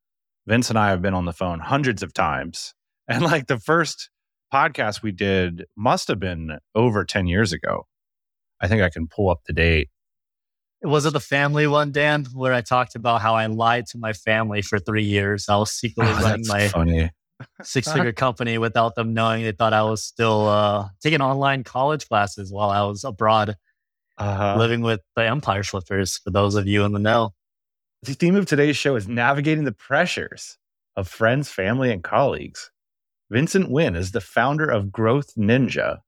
Vince 0.47 0.71
and 0.71 0.79
I 0.79 0.91
have 0.91 1.03
been 1.03 1.15
on 1.15 1.27
the 1.27 1.33
phone 1.33 1.61
hundreds 1.61 2.03
of 2.03 2.13
times. 2.13 2.75
And 3.09 3.23
like 3.23 3.47
the 3.47 3.59
first 3.59 4.11
podcast 4.53 5.03
we 5.03 5.13
did 5.13 5.65
must 5.77 6.09
have 6.09 6.21
been 6.21 6.59
over 6.75 7.05
10 7.05 7.27
years 7.27 7.53
ago. 7.53 7.87
I 8.61 8.69
think 8.69 8.83
I 8.83 8.91
can 8.91 9.09
pull 9.09 9.29
up 9.31 9.41
the 9.47 9.53
date. 9.53 9.89
Was 10.83 11.07
it 11.07 11.13
the 11.13 11.21
family 11.21 11.67
one, 11.69 11.93
Dan, 11.93 12.27
where 12.35 12.53
I 12.53 12.61
talked 12.61 12.95
about 12.97 13.21
how 13.23 13.35
I 13.35 13.47
lied 13.47 13.87
to 13.89 13.99
my 13.99 14.13
family 14.13 14.63
for 14.63 14.79
three 14.81 15.05
years? 15.05 15.49
I 15.49 15.57
was 15.57 15.71
secretly 15.73 16.13
Oh, 16.13 16.23
running 16.23 16.47
my 16.49 16.67
funny. 16.69 17.11
six 17.63 17.91
figure 17.93 18.13
company 18.13 18.59
without 18.59 18.97
them 18.97 19.15
knowing. 19.15 19.45
They 19.45 19.53
thought 19.53 19.73
I 19.73 19.83
was 19.85 20.03
still 20.05 20.49
uh, 20.49 20.89
taking 21.01 21.21
online 21.21 21.63
college 21.63 22.09
classes 22.09 22.53
while 22.53 22.71
I 22.71 22.83
was 22.83 23.05
abroad 23.05 23.57
Uh, 24.19 24.57
living 24.59 24.81
with 24.83 25.01
the 25.15 25.25
Empire 25.25 25.63
Flippers, 25.63 26.19
for 26.19 26.31
those 26.31 26.57
of 26.57 26.67
you 26.67 26.85
in 26.85 26.93
the 26.93 26.99
know. 26.99 27.33
the 28.03 28.15
theme 28.15 28.35
of 28.35 28.47
today's 28.47 28.77
show 28.77 28.97
is 28.97 29.07
navigating 29.07 29.63
the 29.65 29.73
pressures 29.73 30.59
of 30.97 31.07
friends, 31.09 31.49
family, 31.49 31.93
and 31.93 32.03
colleagues. 32.03 32.72
Vincent 33.33 33.71
Nguyen 33.71 33.97
is 33.97 34.13
the 34.13 34.21
founder 34.21 34.69
of 34.69 34.93
Growth 34.93 35.37
Ninja, 35.37 36.01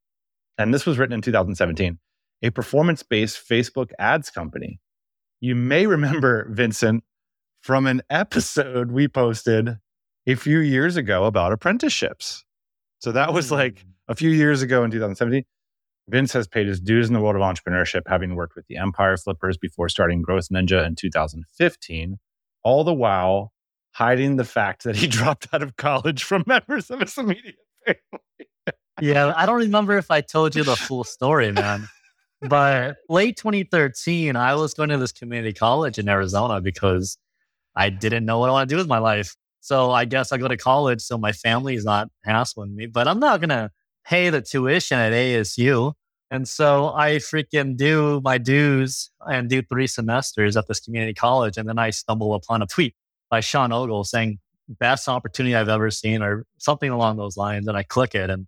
and 0.59 0.75
this 0.75 0.85
was 0.85 0.99
written 0.99 1.15
in 1.15 1.23
2017, 1.23 1.99
a 2.43 2.51
performance 2.51 3.03
based 3.03 3.49
Facebook 3.49 3.93
ads 3.99 4.29
company. 4.29 4.79
You 5.41 5.55
may 5.55 5.87
remember 5.87 6.47
Vincent 6.53 7.03
from 7.63 7.87
an 7.87 8.03
episode 8.11 8.93
we 8.93 9.09
posted 9.09 9.79
a 10.27 10.35
few 10.35 10.59
years 10.59 10.99
ago 10.99 11.25
about 11.25 11.51
apprenticeships. 11.51 12.45
So 12.99 13.11
that 13.13 13.33
was 13.33 13.49
hmm. 13.49 13.55
like 13.55 13.87
a 14.07 14.15
few 14.15 14.29
years 14.29 14.61
ago 14.61 14.85
in 14.85 14.91
2017. 14.91 15.45
Vince 16.11 16.35
has 16.35 16.47
paid 16.47 16.67
his 16.67 16.79
dues 16.79 17.09
in 17.09 17.15
the 17.15 17.21
world 17.23 17.37
of 17.37 17.41
entrepreneurship, 17.41 18.03
having 18.07 18.35
worked 18.35 18.55
with 18.55 18.67
the 18.67 18.77
Empire 18.77 19.17
Flippers 19.17 19.57
before 19.57 19.89
starting 19.89 20.21
Growth 20.21 20.49
Ninja 20.53 20.87
in 20.87 20.95
2015, 20.95 22.19
all 22.63 22.85
the 22.85 22.93
while 22.93 23.54
hiding 23.95 24.37
the 24.37 24.45
fact 24.45 24.85
that 24.85 24.97
he 24.97 25.07
dropped 25.19 25.49
out 25.53 25.63
of 25.63 25.77
college 25.77 26.23
from 26.23 26.45
members 26.47 26.91
of 26.91 27.01
his 27.01 27.17
immediate 27.17 27.57
family. 27.87 28.77
yeah, 29.01 29.33
I 29.37 29.47
don't 29.47 29.61
remember 29.61 29.97
if 29.97 30.11
I 30.11 30.21
told 30.21 30.55
you 30.55 30.65
the 30.65 30.77
full 30.77 31.05
story, 31.05 31.53
man. 31.53 31.89
But 32.43 32.97
late 33.09 33.37
2013, 33.39 34.37
I 34.37 34.55
was 34.55 34.75
going 34.75 34.91
to 34.91 34.99
this 34.99 35.13
community 35.13 35.55
college 35.55 35.99
in 35.99 36.09
Arizona 36.09 36.61
because 36.61 37.17
I 37.75 37.89
didn't 37.89 38.27
know 38.27 38.39
what 38.39 38.51
I 38.51 38.53
want 38.53 38.69
to 38.69 38.75
do 38.75 38.79
with 38.79 38.89
my 38.89 38.99
life. 38.99 39.35
So 39.61 39.91
I 39.91 40.05
guess 40.05 40.31
I 40.31 40.37
go 40.37 40.49
to 40.49 40.57
college 40.57 41.01
so 41.01 41.17
my 41.17 41.33
family 41.33 41.75
is 41.75 41.87
not 41.87 42.09
hassling 42.23 42.77
me, 42.77 42.87
but 42.87 43.09
I'm 43.09 43.19
not 43.19 43.41
going 43.41 43.49
to 43.49 43.71
pay 44.05 44.29
the 44.29 44.43
tuition 44.43 44.99
at 44.99 45.13
ASU. 45.13 45.95
And 46.31 46.47
so 46.47 46.93
I 46.95 47.17
freaking 47.17 47.77
do 47.77 48.21
my 48.23 48.37
dues 48.37 49.11
and 49.21 49.49
do 49.49 49.63
three 49.63 49.87
semesters 49.87 50.57
at 50.57 50.69
this 50.69 50.81
community 50.81 51.15
college. 51.15 51.57
And 51.57 51.67
then 51.67 51.79
I 51.79 51.91
stumble 51.91 52.35
upon 52.35 52.61
a 52.61 52.67
tweet 52.67 52.95
by 53.31 53.41
Sean 53.41 53.73
Ogle 53.73 54.05
saying, 54.05 54.39
best 54.69 55.09
opportunity 55.09 55.55
I've 55.55 55.69
ever 55.69 55.91
seen 55.91 56.23
or 56.23 56.47
something 56.59 56.91
along 56.91 57.17
those 57.17 57.37
lines. 57.37 57.67
And 57.67 57.77
I 57.77 57.83
click 57.83 58.15
it 58.15 58.31
and 58.31 58.47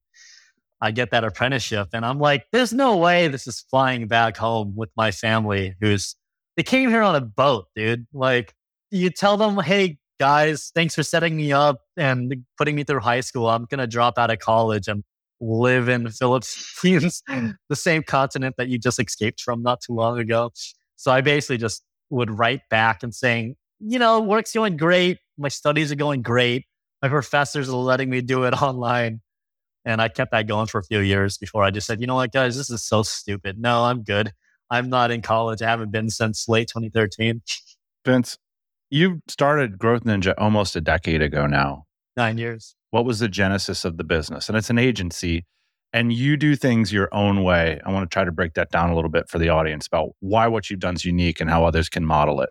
I 0.80 0.90
get 0.90 1.10
that 1.10 1.24
apprenticeship. 1.24 1.88
And 1.92 2.04
I'm 2.04 2.18
like, 2.18 2.44
there's 2.52 2.72
no 2.72 2.96
way 2.96 3.28
this 3.28 3.46
is 3.46 3.60
flying 3.70 4.06
back 4.08 4.36
home 4.36 4.74
with 4.76 4.90
my 4.96 5.10
family 5.10 5.74
who's 5.80 6.16
they 6.56 6.62
came 6.62 6.88
here 6.88 7.02
on 7.02 7.14
a 7.14 7.20
boat, 7.20 7.66
dude. 7.74 8.06
Like 8.12 8.54
you 8.90 9.10
tell 9.10 9.36
them, 9.36 9.58
hey 9.58 9.98
guys, 10.18 10.72
thanks 10.74 10.94
for 10.94 11.02
setting 11.02 11.36
me 11.36 11.52
up 11.52 11.80
and 11.96 12.34
putting 12.56 12.74
me 12.74 12.84
through 12.84 13.00
high 13.00 13.20
school. 13.20 13.48
I'm 13.48 13.66
gonna 13.70 13.86
drop 13.86 14.18
out 14.18 14.30
of 14.30 14.38
college 14.38 14.88
and 14.88 15.04
live 15.40 15.88
in 15.90 16.04
the 16.04 16.10
Philippines, 16.10 17.22
the 17.68 17.76
same 17.76 18.02
continent 18.02 18.54
that 18.56 18.68
you 18.68 18.78
just 18.78 18.98
escaped 18.98 19.40
from 19.40 19.62
not 19.62 19.82
too 19.82 19.92
long 19.92 20.18
ago. 20.18 20.50
So 20.96 21.10
I 21.10 21.20
basically 21.20 21.58
just 21.58 21.84
would 22.08 22.30
write 22.30 22.62
back 22.70 23.02
and 23.02 23.14
saying, 23.14 23.56
you 23.80 23.98
know, 23.98 24.20
work's 24.20 24.52
going 24.52 24.76
great. 24.76 25.18
My 25.38 25.48
studies 25.48 25.92
are 25.92 25.96
going 25.96 26.22
great. 26.22 26.66
My 27.02 27.08
professors 27.08 27.68
are 27.68 27.76
letting 27.76 28.10
me 28.10 28.20
do 28.20 28.44
it 28.44 28.52
online. 28.62 29.20
And 29.84 30.00
I 30.00 30.08
kept 30.08 30.32
that 30.32 30.48
going 30.48 30.66
for 30.66 30.78
a 30.78 30.82
few 30.82 30.98
years 30.98 31.38
before 31.38 31.62
I 31.62 31.70
just 31.70 31.86
said, 31.86 32.00
you 32.00 32.06
know 32.06 32.16
what, 32.16 32.32
guys, 32.32 32.56
this 32.56 32.70
is 32.70 32.82
so 32.82 33.02
stupid. 33.02 33.58
No, 33.58 33.84
I'm 33.84 34.02
good. 34.02 34.32
I'm 34.68 34.88
not 34.88 35.12
in 35.12 35.22
college. 35.22 35.62
I 35.62 35.68
haven't 35.68 35.92
been 35.92 36.10
since 36.10 36.48
late 36.48 36.68
2013. 36.68 37.40
Vince, 38.04 38.36
you 38.90 39.20
started 39.28 39.78
Growth 39.78 40.02
Ninja 40.02 40.34
almost 40.38 40.74
a 40.74 40.80
decade 40.80 41.22
ago 41.22 41.46
now. 41.46 41.84
Nine 42.16 42.38
years. 42.38 42.74
What 42.90 43.04
was 43.04 43.20
the 43.20 43.28
genesis 43.28 43.84
of 43.84 43.96
the 43.96 44.04
business? 44.04 44.48
And 44.48 44.58
it's 44.58 44.70
an 44.70 44.78
agency, 44.78 45.44
and 45.92 46.12
you 46.12 46.36
do 46.36 46.56
things 46.56 46.92
your 46.92 47.08
own 47.12 47.44
way. 47.44 47.80
I 47.84 47.92
want 47.92 48.08
to 48.08 48.12
try 48.12 48.24
to 48.24 48.32
break 48.32 48.54
that 48.54 48.70
down 48.70 48.90
a 48.90 48.94
little 48.94 49.10
bit 49.10 49.28
for 49.28 49.38
the 49.38 49.50
audience 49.50 49.86
about 49.86 50.10
why 50.20 50.48
what 50.48 50.68
you've 50.68 50.80
done 50.80 50.94
is 50.94 51.04
unique 51.04 51.40
and 51.40 51.50
how 51.50 51.64
others 51.64 51.88
can 51.88 52.04
model 52.04 52.40
it. 52.40 52.50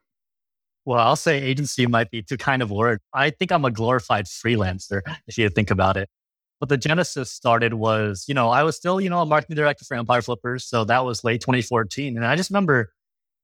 Well, 0.86 1.00
I'll 1.00 1.16
say 1.16 1.42
agency 1.42 1.88
might 1.88 2.12
be 2.12 2.22
too 2.22 2.38
kind 2.38 2.62
of 2.62 2.70
word. 2.70 3.02
I 3.14 3.32
think 3.32 3.52
I'm 3.52 3.66
a 3.66 3.72
glorified 3.72 4.26
freelancer, 4.26 5.02
if 5.28 5.38
you 5.38 5.50
think 5.50 5.72
about 5.72 5.98
it. 5.98 6.10
But 6.60 6.70
the 6.70 6.78
genesis 6.78 7.32
started 7.32 7.74
was, 7.74 8.26
you 8.28 8.34
know, 8.34 8.50
I 8.50 8.64
was 8.64 8.78
still, 8.78 9.02
you 9.02 9.10
know, 9.10 9.20
a 9.20 9.26
marketing 9.26 9.56
director 9.56 9.84
for 9.84 9.96
Empire 9.96 10.22
Flippers. 10.22 10.66
So 10.66 10.86
that 10.86 11.04
was 11.04 11.24
late 11.24 11.42
2014. 11.42 12.16
And 12.16 12.26
I 12.26 12.36
just 12.36 12.50
remember 12.50 12.94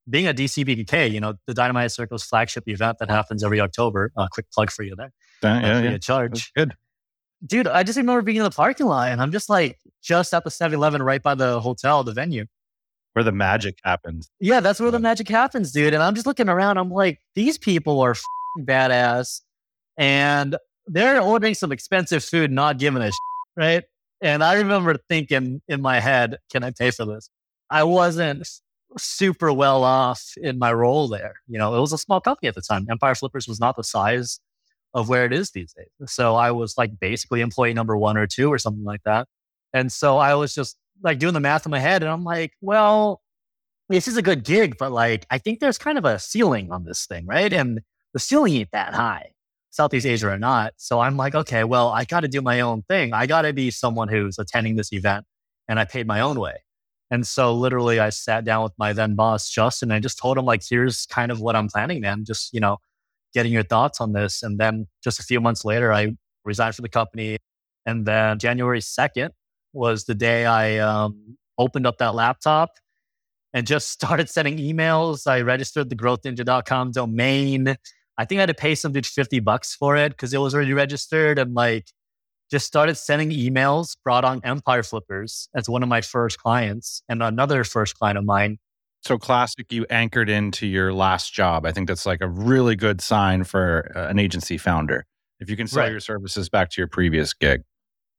being 0.10 0.28
a 0.28 0.34
DCBKK, 0.34 1.12
you 1.12 1.20
know, 1.20 1.34
the 1.46 1.54
Dynamite 1.54 1.92
Circles 1.92 2.24
flagship 2.24 2.68
event 2.68 3.00
that 3.00 3.10
happens 3.10 3.44
every 3.44 3.60
October. 3.60 4.12
Uh, 4.16 4.28
quick 4.32 4.46
plug 4.52 4.72
for 4.72 4.84
you 4.84 4.96
there. 4.96 5.12
Uh, 5.44 5.60
yeah, 5.62 5.82
yeah. 5.82 5.98
charge. 5.98 6.54
Good. 6.54 6.74
Dude, 7.46 7.68
I 7.68 7.84
just 7.84 7.98
remember 7.98 8.22
being 8.22 8.38
in 8.38 8.44
the 8.44 8.52
parking 8.52 8.86
lot 8.86 9.10
and 9.12 9.22
I'm 9.22 9.32
just 9.32 9.50
like, 9.50 9.78
just 10.02 10.34
at 10.34 10.44
the 10.44 10.52
7 10.52 10.76
Eleven 10.76 11.04
right 11.04 11.22
by 11.22 11.36
the 11.36 11.60
hotel, 11.60 12.04
the 12.04 12.14
venue. 12.14 12.46
Where 13.14 13.24
the 13.24 13.32
magic 13.32 13.78
happens. 13.84 14.30
Yeah, 14.40 14.62
that's 14.62 14.80
where 14.80 14.92
the 14.92 15.00
magic 15.00 15.28
happens, 15.28 15.72
dude. 15.72 15.94
And 15.94 16.02
I'm 16.02 16.16
just 16.16 16.26
looking 16.26 16.48
around. 16.48 16.78
I'm 16.78 16.90
like, 16.90 17.20
these 17.36 17.58
people 17.58 18.00
are 18.00 18.12
f***ing 18.12 18.66
badass, 18.66 19.42
and 19.98 20.56
they're 20.88 21.22
ordering 21.22 21.54
some 21.54 21.72
expensive 21.72 22.24
food, 22.24 22.52
not 22.52 22.80
giving 22.80 23.02
a 23.02 23.08
shit, 23.08 23.14
right? 23.58 23.84
And 24.22 24.44
I 24.44 24.56
remember 24.56 24.96
thinking 25.10 25.62
in 25.68 25.82
my 25.82 26.00
head, 26.00 26.38
"Can 26.52 26.64
I 26.64 26.72
pay 26.72 26.92
for 26.92 27.06
this?" 27.06 27.30
I 27.70 27.84
wasn't 27.84 28.48
super 28.98 29.52
well 29.52 29.84
off 29.84 30.22
in 30.38 30.60
my 30.60 30.72
role 30.72 31.08
there. 31.08 31.36
You 31.48 31.58
know, 31.58 31.76
it 31.76 31.80
was 31.80 31.94
a 31.94 31.98
small 31.98 32.22
company 32.22 32.48
at 32.50 32.56
the 32.56 32.62
time. 32.62 32.86
Empire 32.90 33.16
Flippers 33.16 33.48
was 33.48 33.60
not 33.60 33.76
the 33.76 33.84
size 33.84 34.40
of 34.94 35.08
where 35.08 35.26
it 35.26 35.34
is 35.34 35.52
these 35.52 35.74
days. 35.74 35.88
So 36.12 36.36
I 36.36 36.52
was 36.52 36.78
like 36.78 37.00
basically 37.00 37.42
employee 37.42 37.74
number 37.74 37.98
one 37.98 38.18
or 38.18 38.28
two 38.28 38.52
or 38.52 38.58
something 38.58 38.84
like 38.84 39.02
that. 39.06 39.28
And 39.74 39.92
so 39.92 40.18
I 40.18 40.36
was 40.36 40.54
just 40.54 40.78
like 41.04 41.20
doing 41.20 41.34
the 41.34 41.40
math 41.40 41.66
in 41.66 41.72
my 41.72 41.80
head, 41.80 42.04
and 42.04 42.12
I'm 42.12 42.24
like, 42.24 42.54
well, 42.62 43.22
this 43.90 44.08
is 44.08 44.18
a 44.18 44.22
good 44.22 44.44
gig, 44.44 44.78
but 44.78 44.92
like 44.92 45.26
I 45.30 45.38
think 45.38 45.60
there's 45.60 45.78
kind 45.78 45.98
of 45.98 46.06
a 46.06 46.20
ceiling 46.20 46.72
on 46.72 46.86
this 46.86 47.06
thing, 47.06 47.26
right? 47.26 47.52
And 47.52 47.82
the 48.14 48.20
ceiling 48.20 48.54
ain't 48.54 48.72
that 48.72 48.94
high, 48.94 49.32
Southeast 49.72 50.06
Asia 50.06 50.30
or 50.30 50.38
not. 50.38 50.74
So 50.78 51.00
I'm 51.00 51.18
like, 51.18 51.36
okay, 51.36 51.64
well, 51.64 51.90
I 51.90 52.06
got 52.06 52.22
to 52.22 52.28
do 52.28 52.42
my 52.42 52.62
own 52.62 52.84
thing. 52.84 53.14
I 53.14 53.26
got 53.28 53.44
to 53.44 53.54
be 53.54 53.72
someone 53.72 54.08
who's 54.08 54.40
attending 54.40 54.76
this 54.76 54.94
event, 54.94 55.26
and 55.68 55.80
I 55.80 55.86
paid 55.86 56.08
my 56.08 56.22
own 56.22 56.40
way. 56.40 56.58
And 57.12 57.28
so 57.28 57.54
literally, 57.54 58.00
I 58.00 58.10
sat 58.10 58.46
down 58.46 58.64
with 58.64 58.74
my 58.78 58.94
then 58.94 59.16
boss 59.16 59.50
Justin. 59.50 59.92
And 59.92 59.98
I 59.98 60.00
just 60.00 60.18
told 60.18 60.38
him 60.38 60.46
like, 60.46 60.64
here's 60.68 61.06
kind 61.08 61.30
of 61.30 61.42
what 61.42 61.58
I'm 61.58 61.68
planning, 61.68 62.00
man. 62.00 62.24
Just 62.26 62.54
you 62.54 62.62
know, 62.62 62.78
getting 63.34 63.52
your 63.52 63.64
thoughts 63.64 64.00
on 64.00 64.14
this. 64.14 64.42
And 64.44 64.58
then 64.58 64.88
just 65.04 65.20
a 65.20 65.24
few 65.24 65.42
months 65.42 65.66
later, 65.66 65.92
I 65.92 66.16
resigned 66.46 66.76
from 66.76 66.84
the 66.84 66.90
company. 66.90 67.38
And 67.86 68.06
then 68.06 68.40
January 68.40 68.80
2nd 68.80 69.32
was 69.74 70.06
the 70.06 70.16
day 70.16 70.46
I 70.46 70.78
um, 70.78 71.38
opened 71.58 71.86
up 71.88 71.98
that 72.00 72.16
laptop 72.16 72.72
and 73.54 73.66
just 73.68 73.90
started 73.92 74.30
sending 74.30 74.58
emails. 74.58 75.28
I 75.28 75.42
registered 75.42 75.90
the 75.90 75.96
growthninja.com 75.96 76.92
domain. 76.92 77.76
I 78.18 78.26
think 78.26 78.40
I 78.40 78.42
had 78.42 78.48
to 78.48 78.54
pay 78.54 78.76
some 78.76 78.92
dude 78.92 79.06
50 79.06 79.40
bucks 79.40 79.76
for 79.76 79.96
it 79.96 80.10
because 80.12 80.34
it 80.34 80.38
was 80.40 80.54
already 80.54 80.74
registered 80.74 81.40
and 81.40 81.54
like 81.54 81.88
just 82.52 82.68
started 82.68 82.96
sending 82.96 83.30
emails, 83.32 83.96
brought 84.04 84.26
on 84.26 84.42
Empire 84.44 84.84
Flippers 84.84 85.48
as 85.56 85.70
one 85.70 85.84
of 85.84 85.90
my 85.90 86.02
first 86.02 86.38
clients 86.38 87.02
and 87.08 87.24
another 87.24 87.64
first 87.64 87.98
client 87.98 88.18
of 88.18 88.26
mine. 88.26 88.58
So 89.04 89.18
classic, 89.18 89.72
you 89.72 89.86
anchored 89.90 90.30
into 90.30 90.68
your 90.68 90.94
last 90.94 91.34
job. 91.34 91.66
I 91.66 91.72
think 91.72 91.88
that's 91.88 92.06
like 92.06 92.22
a 92.22 92.28
really 92.28 92.76
good 92.76 93.02
sign 93.02 93.46
for 93.46 93.92
uh, 93.96 94.08
an 94.10 94.20
agency 94.20 94.58
founder. 94.58 95.06
If 95.40 95.50
you 95.50 95.58
can 95.58 95.66
sell 95.66 95.84
Right. 95.84 95.92
your 95.92 96.02
services 96.02 96.50
back 96.50 96.70
to 96.72 96.82
your 96.82 96.88
previous 96.88 97.34
gig. 97.34 97.64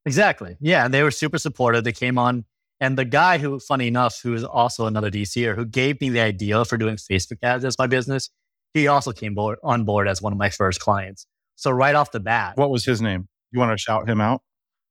Exactly. 0.07 0.57
Yeah. 0.61 0.85
And 0.85 0.93
they 0.93 1.03
were 1.03 1.11
super 1.11 1.39
supportive. 1.39 1.85
They 1.85 1.93
came 1.93 2.19
on. 2.19 2.45
And 2.81 2.99
the 2.99 3.05
guy 3.05 3.39
who, 3.39 3.61
funny 3.61 3.87
enough, 3.87 4.21
who 4.23 4.35
is 4.35 4.43
also 4.43 4.87
another 4.87 5.11
DCer 5.11 5.55
who 5.55 5.65
gave 5.65 6.01
me 6.01 6.11
the 6.11 6.19
idea 6.21 6.65
for 6.65 6.77
doing 6.77 6.97
Facebook 6.97 7.39
ads 7.43 7.65
as 7.65 7.79
my 7.79 7.87
business, 7.87 8.29
he 8.75 8.89
also 8.89 9.13
came 9.13 9.35
board, 9.35 9.59
on 9.63 9.85
board 9.85 10.09
as 10.09 10.21
one 10.21 10.33
of 10.33 10.39
my 10.39 10.51
first 10.51 10.81
clients. 10.81 11.27
So 11.55 11.71
right 11.71 11.95
off 11.95 12.11
the 12.11 12.19
bat, 12.19 12.57
What 12.57 12.71
was 12.71 12.85
his 12.85 13.01
name? 13.01 13.29
You 13.53 13.61
want 13.61 13.71
to 13.71 13.79
shout 13.79 14.09
him 14.09 14.21
out? 14.21 14.43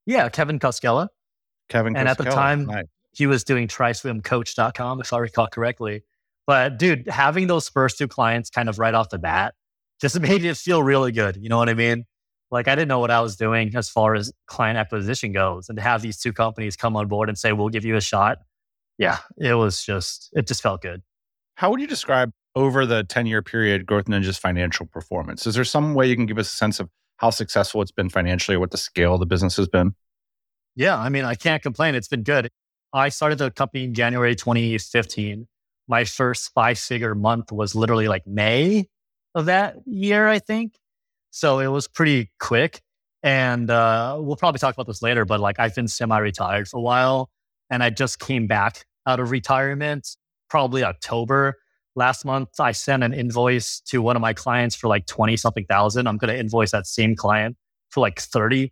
yeah, 0.06 0.30
Kevin 0.30 0.58
Koskella. 0.60 1.10
Kevin. 1.68 1.96
And 1.98 2.08
at 2.08 2.18
the 2.18 2.24
time- 2.26 2.66
Nice. 2.66 2.86
he 3.12 3.28
was 3.28 3.44
doing 3.44 3.68
triswimcoach.com, 3.68 5.02
if 5.02 5.12
I 5.14 5.18
recall 5.18 5.48
correctly. 5.48 6.04
But 6.48 6.78
dude, 6.80 7.08
having 7.08 7.48
those 7.48 7.70
first 7.70 7.98
two 7.98 8.08
clients 8.08 8.50
kind 8.50 8.70
of 8.70 8.80
right 8.80 8.94
off 8.94 9.10
the 9.10 9.20
bat 9.20 9.54
just 10.00 10.20
made 10.22 10.46
it 10.46 10.56
feel 10.58 10.82
really 10.82 11.12
good. 11.12 11.38
You 11.42 11.50
know 11.50 11.58
what 11.58 11.70
I 11.70 11.74
mean? 11.74 12.06
Like 12.52 12.68
I 12.68 12.76
didn't 12.76 12.90
know 12.90 13.00
what 13.00 13.12
I 13.12 13.22
was 13.22 13.38
doing 13.38 13.74
as 13.76 13.90
far 13.90 14.14
as 14.14 14.32
client 14.46 14.78
acquisition 14.78 15.32
goes. 15.32 15.70
And 15.70 15.78
to 15.78 15.82
have 15.82 16.02
these 16.02 16.20
two 16.20 16.34
companies 16.34 16.76
come 16.76 16.96
on 16.98 17.08
board 17.08 17.30
and 17.30 17.38
say, 17.38 17.54
we'll 17.54 17.70
give 17.70 17.86
you 17.86 17.96
a 17.96 18.02
shot. 18.02 18.40
Yeah, 18.98 19.20
it 19.38 19.54
was 19.54 19.84
just, 19.84 20.30
it 20.34 20.48
just 20.48 20.62
felt 20.62 20.82
good. 20.82 21.02
How 21.56 21.72
would 21.72 21.80
you 21.80 21.88
describe 21.88 22.32
over 22.56 22.86
the 22.86 23.04
10 23.06 23.26
year 23.26 23.42
period 23.42 23.86
Growth 23.86 24.06
Ninja's 24.06 24.38
financial 24.38 24.86
performance? 24.86 25.48
Is 25.48 25.56
there 25.56 25.64
some 25.64 25.94
way 25.94 26.08
you 26.08 26.16
can 26.16 26.26
give 26.26 26.38
us 26.38 26.52
a 26.52 26.56
sense 26.56 26.80
of 26.80 26.90
how 27.18 27.30
successful 27.30 27.82
it's 27.82 27.92
been 27.92 28.10
financially 28.10 28.58
or 28.58 28.60
what 28.60 28.72
the 28.72 28.78
scale 28.78 29.14
of 29.14 29.20
the 29.20 29.26
business 29.26 29.56
has 29.56 29.68
been? 29.68 29.96
Yeah, 30.76 30.98
I 30.98 31.10
mean, 31.10 31.24
I 31.24 31.36
can't 31.36 31.62
complain. 31.62 31.96
It's 31.96 32.08
been 32.08 32.24
good. 32.24 32.50
I 32.94 33.10
started 33.10 33.38
the 33.38 33.52
company 33.52 33.86
in 33.86 33.94
January 33.94 34.36
2015. 34.36 35.48
My 35.88 36.04
first 36.04 36.52
five 36.54 36.78
figure 36.78 37.16
month 37.16 37.52
was 37.52 37.76
literally 37.76 38.08
like 38.08 38.28
May 38.28 38.88
of 39.36 39.46
that 39.46 39.76
year, 39.86 40.28
I 40.28 40.40
think. 40.40 40.74
So 41.32 41.60
it 41.60 41.68
was 41.68 41.88
pretty 41.88 42.32
quick. 42.40 42.82
And 43.24 43.70
uh, 43.70 44.18
we'll 44.20 44.36
probably 44.36 44.60
talk 44.60 44.74
about 44.74 44.88
this 44.88 45.02
later, 45.02 45.26
but 45.26 45.40
like 45.40 45.60
I've 45.60 45.76
been 45.76 45.88
semi 45.88 46.18
retired 46.18 46.68
for 46.68 46.78
a 46.78 46.82
while 46.82 47.30
and 47.70 47.84
I 47.84 47.90
just 47.90 48.20
came 48.20 48.48
back 48.48 48.86
out 49.06 49.20
of 49.20 49.32
retirement 49.32 50.08
probably 50.50 50.84
October. 50.84 51.58
Last 51.96 52.26
month, 52.26 52.60
I 52.60 52.72
sent 52.72 53.04
an 53.04 53.14
invoice 53.14 53.82
to 53.88 54.02
one 54.02 54.16
of 54.16 54.22
my 54.22 54.34
clients 54.34 54.76
for 54.76 54.88
like 54.88 55.06
20 55.08 55.36
something 55.38 55.66
thousand. 55.66 56.08
I'm 56.08 56.18
going 56.18 56.34
to 56.34 56.40
invoice 56.40 56.72
that 56.72 56.88
same 56.88 57.16
client 57.16 57.58
for 57.90 58.00
like 58.00 58.20
30 58.20 58.72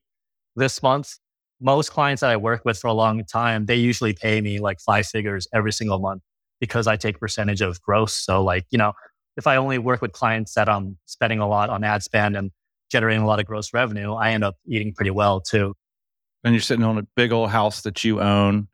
this 0.56 0.82
month 0.82 1.20
most 1.62 1.92
clients 1.92 2.22
that 2.22 2.30
I 2.30 2.38
work 2.38 2.64
with 2.66 2.78
for 2.78 2.88
a 2.88 2.94
long 2.94 3.24
time, 3.26 3.66
they 3.66 3.76
usually 3.76 4.14
pay 4.14 4.40
me 4.42 4.60
like 4.60 4.80
five 4.80 5.06
figures 5.06 5.48
every 5.54 5.74
single 5.74 6.00
month 6.00 6.22
because 6.60 6.88
I 6.88 6.96
take 6.96 7.20
percentage 7.20 7.62
of 7.62 7.82
gross. 7.82 8.14
So 8.14 8.44
like, 8.44 8.66
you 8.70 8.78
know, 8.78 8.94
if 9.40 9.48
I 9.48 9.56
only 9.56 9.78
work 9.78 10.02
with 10.02 10.12
clients 10.12 10.54
that 10.56 10.68
I'm 10.68 10.98
spending 11.06 11.40
a 11.40 11.48
lot 11.48 11.70
on 11.70 11.84
ad 11.86 12.04
spend 12.04 12.36
and 12.36 12.52
generating 12.92 13.24
a 13.24 13.26
lot 13.26 13.40
of 13.40 13.46
gross 13.46 13.74
revenue, 13.74 14.14
I 14.14 14.32
end 14.32 14.44
up 14.44 14.58
eating 14.68 14.94
pretty 14.94 15.12
well 15.12 15.40
too. 15.40 15.76
And 16.44 16.54
you're 16.54 16.62
sitting 16.62 16.84
on 16.84 16.98
a 16.98 17.04
big 17.16 17.32
old 17.32 17.50
house 17.50 17.82
that 17.84 18.04
you 18.04 18.20
own 18.20 18.68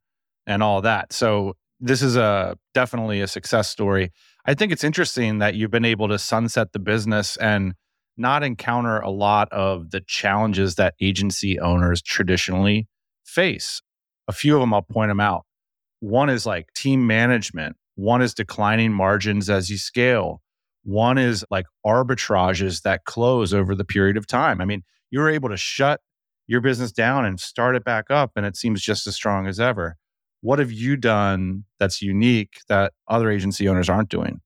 and 0.48 0.64
all 0.64 0.82
that. 0.82 1.14
So 1.14 1.56
this 1.80 2.02
is 2.02 2.16
a 2.16 2.58
definitely 2.74 3.22
a 3.22 3.28
success 3.28 3.70
story. 3.70 4.12
I 4.48 4.56
think 4.56 4.72
it's 4.72 4.84
interesting 4.84 5.38
that 5.38 5.54
you've 5.54 5.70
been 5.70 5.86
able 5.86 6.08
to 6.08 6.18
sunset 6.18 6.74
the 6.74 6.80
business 6.80 7.38
and 7.38 7.76
not 8.18 8.42
encounter 8.42 9.00
a 9.00 9.12
lot 9.12 9.52
of 9.52 9.92
the 9.92 10.02
challenges 10.02 10.76
that 10.76 10.96
agency 11.00 11.60
owners 11.60 12.02
traditionally 12.02 12.88
face. 13.24 13.84
A 14.28 14.34
few 14.34 14.56
of 14.56 14.62
them, 14.62 14.74
I'll 14.74 14.82
point 14.82 15.12
them 15.12 15.20
out. 15.20 15.46
One 16.00 16.30
is 16.30 16.48
like 16.48 16.74
team 16.74 17.06
management, 17.06 17.76
one 17.94 18.24
is 18.24 18.34
declining 18.34 18.94
margins 18.94 19.48
as 19.48 19.70
you 19.70 19.78
scale, 19.78 20.42
one 20.86 21.18
is 21.18 21.44
like 21.50 21.66
arbitrages 21.86 22.84
that 22.84 23.06
close 23.06 23.54
over 23.54 23.76
the 23.76 23.84
period 23.84 24.18
of 24.18 24.28
time. 24.28 24.62
I 24.62 24.66
mean, 24.66 24.84
you 25.10 25.20
were 25.20 25.30
able 25.30 25.50
to 25.50 25.58
shut 25.58 26.00
your 26.48 26.62
business 26.62 26.92
down 26.92 27.26
and 27.26 27.40
start 27.40 27.76
it 27.76 27.84
back 27.84 28.12
up, 28.12 28.32
and 28.36 28.46
it 28.46 28.56
seems 28.56 28.82
just 28.82 29.08
as 29.08 29.16
strong 29.16 29.48
as 29.48 29.60
ever. 29.60 29.98
What 30.42 30.60
have 30.60 30.72
you 30.72 30.96
done 30.96 31.66
that's 31.80 32.02
unique 32.02 32.60
that 32.70 32.94
other 33.08 33.32
agency 33.32 33.68
owners 33.68 33.90
aren't 33.90 34.10
doing? 34.10 34.42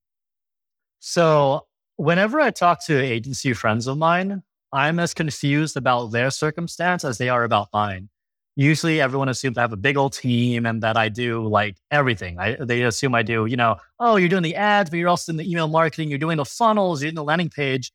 So 1.00 1.68
whenever 1.98 2.40
I 2.40 2.52
talk 2.52 2.86
to 2.86 2.98
agency 2.98 3.52
friends 3.54 3.86
of 3.86 3.98
mine, 3.98 4.44
I'm 4.72 5.00
as 5.00 5.14
confused 5.14 5.76
about 5.76 6.08
their 6.08 6.32
circumstance 6.32 7.04
as 7.04 7.18
they 7.18 7.28
are 7.28 7.44
about 7.44 7.68
mine. 7.74 8.10
Usually 8.56 9.00
everyone 9.00 9.30
assumes 9.30 9.58
I 9.58 9.62
have 9.62 9.74
a 9.74 9.78
big 9.78 9.98
old 9.98 10.14
team 10.14 10.66
and 10.66 10.84
that 10.84 10.98
I 10.98 11.10
do 11.10 11.48
like 11.48 11.78
everything. 11.92 12.40
I, 12.40 12.58
they 12.60 12.84
assume 12.84 13.16
I 13.16 13.24
do, 13.24 13.46
you 13.46 13.56
know, 13.56 13.78
oh, 14.00 14.18
you're 14.18 14.30
doing 14.30 14.44
the 14.44 14.56
ads, 14.56 14.90
but 14.90 14.98
you're 14.98 15.10
also 15.10 15.32
in 15.32 15.38
the 15.38 15.50
email 15.50 15.68
marketing, 15.68 16.10
you're 16.10 16.20
doing 16.20 16.38
the 16.38 16.46
funnels, 16.46 17.02
you're 17.02 17.10
doing 17.10 17.16
the 17.16 17.24
landing 17.24 17.50
page. 17.50 17.92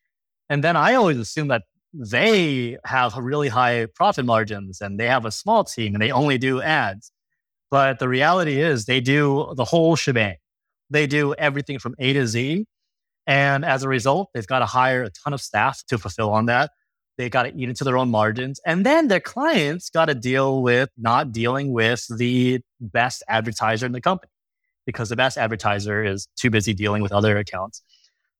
And 0.49 0.65
then 0.65 0.77
I 0.77 0.95
always 0.95 1.19
assume 1.19 1.49
that 1.49 1.63
they 1.93 2.77
have 2.85 3.17
really 3.17 3.49
high 3.49 3.87
profit 3.95 4.25
margins 4.25 4.81
and 4.81 4.99
they 4.99 5.07
have 5.07 5.25
a 5.25 5.31
small 5.31 5.65
team 5.65 5.95
and 5.95 6.03
they 6.03 6.11
only 6.11 6.39
do 6.39 6.61
ads. 6.61 7.13
But 7.71 7.99
the 7.99 8.09
reality 8.09 8.61
is 8.61 8.85
they 8.85 9.01
do 9.01 9.53
the 9.57 9.65
whole 9.65 9.97
shebang. 9.97 10.37
They 10.91 11.07
do 11.07 11.35
everything 11.35 11.79
from 11.79 11.95
A 11.99 12.13
to 12.13 12.27
Z. 12.27 12.67
And 13.27 13.65
as 13.65 13.83
a 13.83 13.89
result, 13.89 14.31
they've 14.35 14.47
got 14.47 14.59
to 14.59 14.67
hire 14.67 15.05
a 15.05 15.11
ton 15.11 15.33
of 15.33 15.41
staff 15.41 15.83
to 15.89 15.99
fulfill 15.99 16.31
on 16.31 16.47
that. 16.47 16.71
They 17.17 17.31
got 17.31 17.45
to 17.45 17.57
eat 17.57 17.69
into 17.69 17.85
their 17.85 17.97
own 17.97 18.11
margins. 18.11 18.61
And 18.67 18.85
then 18.85 19.09
their 19.09 19.21
clients 19.21 19.89
got 19.91 20.07
to 20.07 20.15
deal 20.15 20.63
with 20.63 20.91
not 20.97 21.33
dealing 21.33 21.73
with 21.73 22.07
the 22.17 22.61
best 22.81 23.23
advertiser 23.29 23.87
in 23.87 23.93
the 23.93 24.01
company 24.01 24.31
because 24.87 25.09
the 25.09 25.17
best 25.17 25.39
advertiser 25.39 26.05
is 26.05 26.29
too 26.37 26.51
busy 26.51 26.75
dealing 26.75 27.03
with 27.03 27.13
other 27.13 27.37
accounts. 27.39 27.83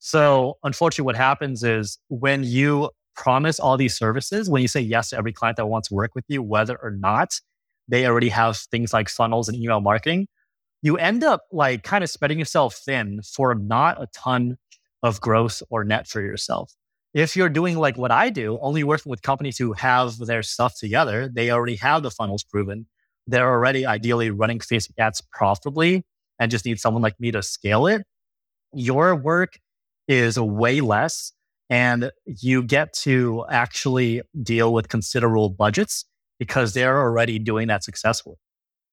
So, 0.01 0.59
unfortunately, 0.63 1.07
what 1.07 1.17
happens 1.17 1.65
is 1.65 1.99
when 2.09 2.45
you 2.45 2.91
promise 3.17 3.59
all 3.59 3.77
these 3.77 3.97
services, 3.97 4.51
when 4.51 4.61
you 4.61 4.69
say 4.69 4.81
yes 4.81 5.11
to 5.11 5.17
every 5.17 5.33
client 5.33 5.57
that 5.57 5.67
wants 5.67 5.89
to 5.89 5.95
work 5.95 6.15
with 6.15 6.25
you, 6.29 6.43
whether 6.43 6.77
or 6.83 6.91
not 6.91 7.41
they 7.89 8.07
already 8.07 8.29
have 8.29 8.57
things 8.57 8.93
like 8.93 9.09
funnels 9.09 9.49
and 9.49 9.57
email 9.57 9.81
marketing, 9.81 10.27
you 10.83 10.99
end 10.99 11.25
up 11.25 11.43
like 11.53 11.83
kind 11.85 12.05
of 12.05 12.11
spreading 12.11 12.39
yourself 12.39 12.75
thin 12.85 13.21
for 13.23 13.55
not 13.55 14.03
a 14.03 14.07
ton 14.09 14.59
of 15.03 15.21
growth 15.21 15.63
or 15.71 15.85
net 15.85 16.07
for 16.07 16.21
yourself. 16.21 16.73
If 17.15 17.37
you're 17.37 17.49
doing 17.49 17.79
like 17.79 17.97
what 17.97 18.11
I 18.11 18.29
do, 18.29 18.59
only 18.61 18.83
working 18.83 19.09
with 19.09 19.23
companies 19.23 19.57
who 19.57 19.73
have 19.75 20.19
their 20.19 20.43
stuff 20.43 20.77
together, 20.77 21.31
they 21.33 21.51
already 21.51 21.77
have 21.77 22.03
the 22.03 22.11
funnels 22.11 22.43
proven. 22.43 22.87
They're 23.29 23.49
already 23.49 23.87
ideally 23.87 24.31
running 24.31 24.59
Facebook 24.59 24.99
ads 24.99 25.23
profitably 25.33 26.05
and 26.41 26.51
just 26.51 26.65
need 26.65 26.81
someone 26.81 27.03
like 27.03 27.19
me 27.21 27.31
to 27.31 27.43
scale 27.43 27.87
it. 27.87 28.03
Your 28.73 29.15
work 29.15 29.61
is 30.09 30.39
way 30.39 30.81
less 30.81 31.33
and 31.71 32.11
you 32.27 32.65
get 32.65 32.93
to 32.93 33.45
actually 33.49 34.23
deal 34.43 34.73
with 34.73 34.89
considerable 34.89 35.51
budgets 35.51 36.05
because 36.41 36.75
they're 36.75 36.99
already 36.99 37.39
doing 37.39 37.69
that 37.69 37.85
successfully. 37.85 38.37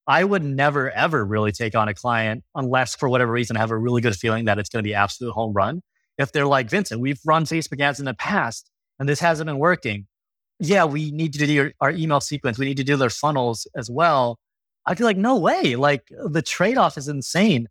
I 0.06 0.22
would 0.22 0.44
never, 0.44 0.90
ever 0.92 1.24
really 1.24 1.52
take 1.52 1.74
on 1.74 1.88
a 1.88 1.94
client 1.94 2.44
unless 2.54 2.94
for 2.94 3.08
whatever 3.08 3.32
reason 3.32 3.56
I 3.56 3.60
have 3.60 3.72
a 3.72 3.78
really 3.78 4.00
good 4.00 4.14
feeling 4.14 4.44
that 4.44 4.58
it's 4.58 4.68
going 4.68 4.82
to 4.82 4.88
be 4.88 4.94
absolute 4.94 5.32
home 5.32 5.52
run. 5.52 5.82
If 6.22 6.32
they're 6.32 6.46
like, 6.46 6.70
Vincent, 6.70 7.00
we've 7.00 7.20
run 7.24 7.44
Facebook 7.44 7.80
ads 7.80 7.98
in 7.98 8.06
the 8.06 8.14
past 8.14 8.70
and 8.98 9.08
this 9.08 9.20
hasn't 9.20 9.46
been 9.46 9.58
working. 9.58 10.06
Yeah, 10.58 10.84
we 10.84 11.10
need 11.10 11.32
to 11.34 11.46
do 11.46 11.72
our 11.80 11.90
email 11.90 12.20
sequence. 12.20 12.58
We 12.58 12.66
need 12.66 12.76
to 12.76 12.84
do 12.84 12.96
their 12.96 13.10
funnels 13.10 13.66
as 13.76 13.90
well. 13.90 14.38
I'd 14.86 14.98
be 14.98 15.04
like, 15.04 15.16
no 15.16 15.36
way. 15.36 15.76
Like 15.76 16.08
the 16.08 16.42
trade 16.42 16.78
off 16.78 16.96
is 16.96 17.08
insane. 17.08 17.68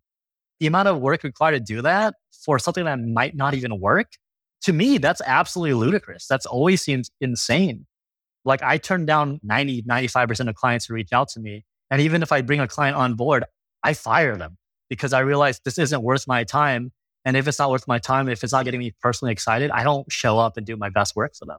The 0.60 0.66
amount 0.66 0.88
of 0.88 1.00
work 1.00 1.24
required 1.24 1.52
to 1.52 1.60
do 1.60 1.82
that 1.82 2.14
for 2.44 2.58
something 2.58 2.84
that 2.84 3.00
might 3.00 3.34
not 3.34 3.54
even 3.54 3.80
work 3.80 4.08
to 4.62 4.72
me, 4.72 4.98
that's 4.98 5.20
absolutely 5.26 5.74
ludicrous. 5.74 6.26
That's 6.26 6.46
always 6.46 6.82
seems 6.82 7.10
insane. 7.20 7.86
Like 8.44 8.62
I 8.62 8.78
turn 8.78 9.06
down 9.06 9.40
90, 9.42 9.82
95% 9.82 10.48
of 10.48 10.54
clients 10.54 10.86
who 10.86 10.94
reach 10.94 11.12
out 11.12 11.28
to 11.30 11.40
me. 11.40 11.64
And 11.90 12.00
even 12.00 12.22
if 12.22 12.32
I 12.32 12.40
bring 12.40 12.60
a 12.60 12.68
client 12.68 12.96
on 12.96 13.14
board, 13.14 13.44
I 13.82 13.94
fire 13.94 14.36
them 14.36 14.56
because 14.88 15.12
I 15.12 15.20
realize 15.20 15.60
this 15.64 15.78
isn't 15.78 16.02
worth 16.02 16.26
my 16.26 16.44
time. 16.44 16.92
And 17.24 17.36
if 17.36 17.46
it's 17.46 17.58
not 17.58 17.70
worth 17.70 17.86
my 17.86 17.98
time, 17.98 18.28
if 18.28 18.42
it's 18.42 18.52
not 18.52 18.64
getting 18.64 18.80
me 18.80 18.94
personally 19.00 19.32
excited, 19.32 19.70
I 19.70 19.84
don't 19.84 20.10
show 20.10 20.38
up 20.38 20.56
and 20.56 20.66
do 20.66 20.76
my 20.76 20.90
best 20.90 21.14
work 21.14 21.34
for 21.36 21.44
them. 21.44 21.58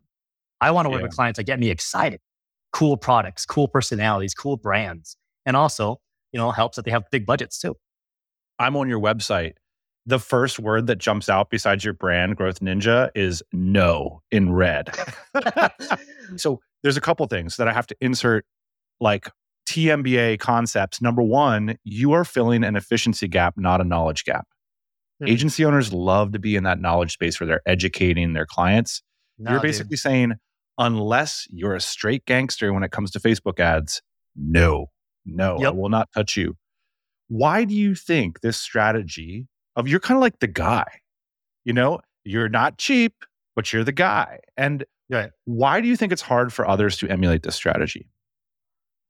I 0.60 0.72
want 0.72 0.86
to 0.86 0.90
work 0.90 1.00
yeah. 1.00 1.08
with 1.08 1.16
clients 1.16 1.38
that 1.38 1.44
get 1.44 1.60
me 1.60 1.70
excited. 1.70 2.20
Cool 2.72 2.98
products, 2.98 3.46
cool 3.46 3.68
personalities, 3.68 4.34
cool 4.34 4.58
brands. 4.58 5.16
And 5.46 5.56
also, 5.56 6.00
you 6.32 6.40
know, 6.40 6.52
helps 6.52 6.76
that 6.76 6.86
they 6.86 6.92
have 6.92 7.04
big 7.12 7.26
budgets 7.26 7.60
too. 7.60 7.76
I'm 8.60 8.76
on 8.76 8.90
your 8.90 9.00
website 9.00 9.54
the 10.06 10.20
first 10.20 10.60
word 10.60 10.88
that 10.88 10.98
jumps 10.98 11.30
out 11.30 11.50
besides 11.50 11.84
your 11.84 11.94
brand, 11.94 12.36
Growth 12.36 12.60
Ninja, 12.60 13.10
is 13.16 13.42
no 13.52 14.22
in 14.32 14.52
red. 14.52 14.94
so 16.36 16.60
there's 16.82 16.98
a 16.98 17.02
couple 17.02 17.26
things 17.28 17.58
that 17.58 17.68
I 17.68 17.74
have 17.74 17.88
to 17.88 17.96
insert, 18.02 18.46
like 19.00 19.30
TMBA 19.68 20.40
concepts. 20.40 21.02
Number 21.02 21.22
one, 21.22 21.78
you 21.84 22.12
are 22.12 22.26
filling 22.26 22.64
an 22.64 22.76
efficiency 22.76 23.28
gap, 23.28 23.58
not 23.58 23.80
a 23.80 23.84
knowledge 23.84 24.26
gap. 24.26 24.48
Mm-hmm. 25.24 25.34
Agency 25.34 25.66
owners 25.66 25.94
love 25.94 26.32
to 26.34 26.40
be 26.40 26.56
in 26.56 26.64
that 26.64 26.80
knowledge 26.80 27.14
space 27.14 27.40
where 27.40 27.48
they're 27.48 27.62
educating 27.66 28.34
their 28.34 28.46
clients. 28.46 29.02
No, 29.38 29.52
you're 29.52 29.62
basically 29.62 29.92
dude. 29.92 30.00
saying, 30.00 30.34
unless 30.78 31.48
you're 31.50 31.76
a 31.76 31.82
straight 31.82 32.26
gangster 32.26 32.74
when 32.74 32.84
it 32.84 32.92
comes 32.92 33.12
to 33.12 33.20
Facebook 33.20 33.60
ads, 33.60 34.02
no, 34.36 34.88
no, 35.26 35.60
yep. 35.60 35.70
I 35.70 35.72
will 35.72 35.90
not 35.90 36.10
touch 36.14 36.38
you. 36.38 36.56
Why 37.28 37.64
do 37.64 37.74
you 37.74 37.96
think 37.96 38.42
this 38.42 38.58
strategy 38.58 39.48
of 39.76 39.88
you're 39.88 40.00
kind 40.00 40.18
of 40.18 40.22
like 40.22 40.40
the 40.40 40.48
guy. 40.48 40.86
You 41.66 41.74
know, 41.74 42.00
you're 42.24 42.50
not 42.50 42.78
cheap, 42.78 43.14
but 43.56 43.72
you're 43.72 43.84
the 43.84 43.92
guy. 43.92 44.40
And 44.58 44.86
right. 45.10 45.32
why 45.46 45.82
do 45.82 45.88
you 45.88 45.96
think 45.96 46.12
it's 46.12 46.22
hard 46.22 46.54
for 46.54 46.68
others 46.68 46.98
to 46.98 47.10
emulate 47.10 47.44
this 47.44 47.56
strategy? 47.56 48.10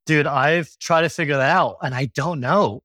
Dude, 0.05 0.27
I've 0.27 0.77
tried 0.79 1.01
to 1.03 1.09
figure 1.09 1.37
that 1.37 1.55
out 1.55 1.77
and 1.81 1.95
I 1.95 2.05
don't 2.05 2.39
know. 2.39 2.83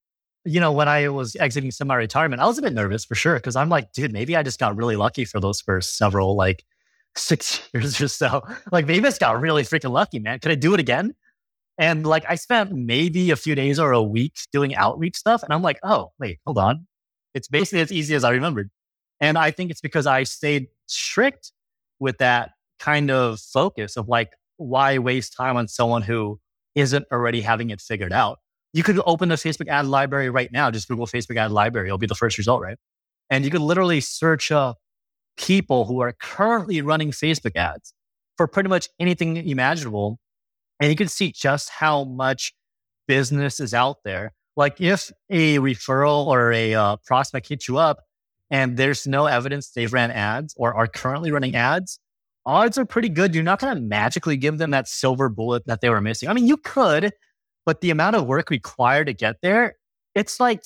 You 0.49 0.61
know, 0.61 0.73
when 0.73 0.89
I 0.89 1.09
was 1.09 1.37
exiting 1.37 1.71
semi 1.71 1.95
retirement, 1.95 2.41
I 2.41 2.47
was 2.47 2.59
a 2.59 2.63
bit 2.63 2.73
nervous 2.73 3.05
for 3.05 3.15
sure 3.15 3.35
because 3.35 3.55
I'm 3.55 3.69
like, 3.69 3.93
dude, 3.93 4.13
maybe 4.13 4.35
I 4.35 4.43
just 4.43 4.59
got 4.59 4.77
really 4.77 4.97
lucky 4.97 5.25
for 5.25 5.41
those 5.41 5.61
first 5.61 5.97
several, 5.97 6.37
like 6.37 6.65
six 7.17 7.61
years 7.75 8.01
or 8.01 8.09
so. 8.09 8.43
Like, 8.73 8.87
maybe 8.87 9.05
I 9.05 9.09
just 9.09 9.21
got 9.21 9.41
really 9.41 9.63
freaking 9.63 9.91
lucky, 9.91 10.19
man. 10.19 10.39
Could 10.39 10.53
I 10.53 10.55
do 10.55 10.75
it 10.75 10.81
again? 10.81 11.15
And 11.77 12.07
like, 12.07 12.25
I 12.29 12.35
spent 12.35 12.73
maybe 12.73 13.31
a 13.31 13.37
few 13.37 13.55
days 13.55 13.79
or 13.79 13.93
a 13.93 14.03
week 14.03 14.35
doing 14.51 14.75
outreach 14.75 15.17
stuff. 15.17 15.43
And 15.43 15.53
I'm 15.53 15.63
like, 15.63 15.79
oh, 15.83 16.13
wait, 16.19 16.41
hold 16.45 16.59
on. 16.59 16.87
It's 17.35 17.47
basically 17.47 17.81
as 17.81 17.93
easy 17.93 18.15
as 18.15 18.25
I 18.25 18.31
remembered. 18.31 18.71
And 19.21 19.37
I 19.37 19.51
think 19.51 19.71
it's 19.71 19.81
because 19.81 20.07
I 20.07 20.23
stayed 20.25 20.69
strict 20.87 21.53
with 22.01 22.19
that 22.19 22.51
kind 22.79 23.11
of 23.11 23.39
focus 23.41 23.97
of 23.97 24.09
like, 24.09 24.31
why 24.57 24.99
waste 24.99 25.37
time 25.37 25.57
on 25.57 25.69
someone 25.69 26.03
who 26.03 26.41
isn't 26.75 27.07
already 27.13 27.43
having 27.43 27.71
it 27.71 27.81
figured 27.81 28.13
out? 28.13 28.39
You 28.79 28.85
could 28.85 29.01
open 29.07 29.29
the 29.29 29.35
Facebook 29.35 29.67
ad 29.67 29.87
library 29.87 30.31
right 30.31 30.53
now, 30.53 30.71
just 30.71 30.87
Google 30.87 31.09
Facebook 31.09 31.37
ad 31.37 31.51
library. 31.51 31.89
It'll 31.89 31.99
be 31.99 32.07
the 32.07 32.15
first 32.15 32.39
result, 32.39 32.63
right? 32.63 32.79
And 33.29 33.45
you 33.45 33.51
could 33.51 33.61
literally 33.61 34.01
search 34.01 34.53
up 34.53 34.79
people 35.37 35.85
who 35.85 36.01
are 36.01 36.13
currently 36.13 36.81
running 36.81 37.11
Facebook 37.11 37.57
ads 37.57 37.93
for 38.37 38.47
pretty 38.47 38.69
much 38.69 38.89
anything 39.01 39.37
imaginable. 39.37 40.21
And 40.79 40.91
you 40.91 40.97
can 40.97 41.09
see 41.09 41.33
just 41.33 41.71
how 41.71 42.05
much 42.05 42.55
business 43.09 43.59
is 43.59 43.75
out 43.75 43.97
there 44.05 44.33
like 44.59 44.81
if 44.81 45.11
a 45.29 45.59
referral 45.59 46.27
or 46.27 46.53
a 46.53 46.75
uh, 46.75 46.97
prospect 47.05 47.49
hits 47.49 47.69
you 47.69 47.79
up 47.79 48.05
and 48.51 48.77
there's 48.77 49.07
no 49.07 49.27
evidence 49.27 49.71
they've 49.71 49.93
ran 49.93 50.11
ads 50.11 50.55
or 50.57 50.75
are 50.75 50.87
currently 50.87 51.31
running 51.31 51.55
ads, 51.55 51.99
odds 52.47 52.77
are 52.77 52.85
pretty 52.85 53.09
good. 53.09 53.35
You're 53.35 53.45
not 53.45 53.61
going 53.61 53.75
to 53.75 53.81
magically 53.81 54.37
give 54.37 54.59
them 54.59 54.71
that 54.73 54.89
silver 54.89 55.29
bullet 55.29 55.67
that 55.67 55.81
they 55.81 55.91
were 55.91 56.01
missing. 56.01 56.29
I 56.29 56.33
mean, 56.33 56.47
you 56.47 56.57
could, 56.57 57.13
but 57.69 57.83
the 57.83 57.91
amount 57.91 58.17
of 58.17 58.25
work 58.25 58.49
required 58.49 59.09
to 59.09 59.13
get 59.13 59.43
there, 59.43 59.77
it's 60.15 60.41
like, 60.41 60.63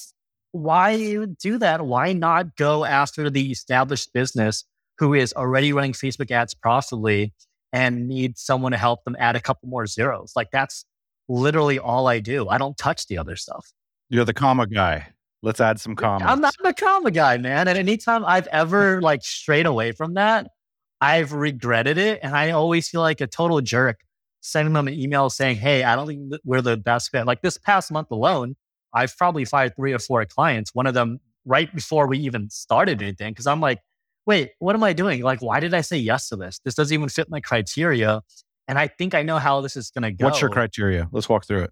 why 0.52 1.26
do 1.40 1.58
that? 1.58 1.84
Why 1.84 2.12
not 2.12 2.54
go 2.54 2.84
after 2.84 3.28
the 3.28 3.50
established 3.50 4.12
business 4.12 4.64
who 4.98 5.12
is 5.12 5.32
already 5.32 5.72
running 5.72 5.94
Facebook 5.94 6.30
ads 6.30 6.54
profitably 6.54 7.34
and 7.72 8.06
need 8.06 8.38
someone 8.38 8.70
to 8.70 8.78
help 8.78 9.02
them 9.02 9.16
add 9.18 9.34
a 9.34 9.40
couple 9.40 9.68
more 9.68 9.84
zeros? 9.88 10.34
Like 10.36 10.52
that's 10.52 10.84
literally 11.28 11.80
all 11.80 12.06
I 12.06 12.20
do. 12.20 12.48
I 12.48 12.56
don't 12.56 12.78
touch 12.78 13.08
the 13.08 13.18
other 13.18 13.34
stuff. 13.34 13.72
You're 14.08 14.24
the 14.24 14.32
comma 14.32 14.68
guy. 14.68 15.08
Let's 15.42 15.60
add 15.60 15.80
some 15.80 15.96
commas. 15.96 16.28
I'm 16.30 16.40
not 16.40 16.54
the 16.62 16.72
comma 16.72 17.10
guy, 17.10 17.36
man. 17.36 17.66
And 17.66 17.76
anytime 17.76 18.24
I've 18.24 18.46
ever 18.46 19.02
like 19.02 19.24
strayed 19.24 19.66
away 19.66 19.90
from 19.90 20.14
that, 20.14 20.52
I've 21.00 21.32
regretted 21.32 21.98
it. 21.98 22.20
And 22.22 22.36
I 22.36 22.52
always 22.52 22.88
feel 22.88 23.00
like 23.00 23.20
a 23.20 23.26
total 23.26 23.60
jerk 23.60 23.98
sending 24.42 24.74
them 24.74 24.88
an 24.88 24.94
email 24.94 25.30
saying, 25.30 25.56
Hey, 25.56 25.82
I 25.84 25.96
don't 25.96 26.06
think 26.06 26.32
we're 26.44 26.60
the 26.60 26.76
best 26.76 27.10
fit. 27.10 27.24
Like 27.24 27.40
this 27.40 27.56
past 27.56 27.90
month 27.90 28.10
alone, 28.10 28.56
I've 28.92 29.16
probably 29.16 29.46
fired 29.46 29.74
three 29.74 29.94
or 29.94 29.98
four 29.98 30.24
clients, 30.26 30.74
one 30.74 30.86
of 30.86 30.92
them 30.92 31.20
right 31.46 31.74
before 31.74 32.06
we 32.06 32.18
even 32.18 32.50
started 32.50 33.00
anything. 33.00 33.34
Cause 33.34 33.46
I'm 33.46 33.60
like, 33.60 33.78
wait, 34.26 34.50
what 34.58 34.74
am 34.74 34.84
I 34.84 34.92
doing? 34.92 35.22
Like, 35.22 35.40
why 35.40 35.60
did 35.60 35.72
I 35.72 35.80
say 35.80 35.96
yes 35.96 36.28
to 36.28 36.36
this? 36.36 36.60
This 36.64 36.74
doesn't 36.74 36.94
even 36.94 37.08
fit 37.08 37.30
my 37.30 37.40
criteria. 37.40 38.20
And 38.68 38.78
I 38.78 38.86
think 38.86 39.14
I 39.14 39.22
know 39.22 39.38
how 39.38 39.60
this 39.60 39.76
is 39.76 39.90
going 39.90 40.02
to 40.02 40.12
go. 40.12 40.26
What's 40.26 40.40
your 40.40 40.50
criteria? 40.50 41.08
Let's 41.10 41.28
walk 41.28 41.46
through 41.46 41.62
it. 41.62 41.70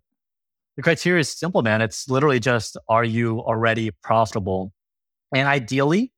The 0.77 0.83
criteria 0.83 1.21
is 1.21 1.31
simple, 1.31 1.62
man. 1.62 1.83
It's 1.83 2.09
literally 2.09 2.41
just 2.41 2.77
are 2.89 3.05
you 3.05 3.41
already 3.41 3.91
profitable? 4.03 4.73
And 5.35 5.47
ideally, 5.47 6.12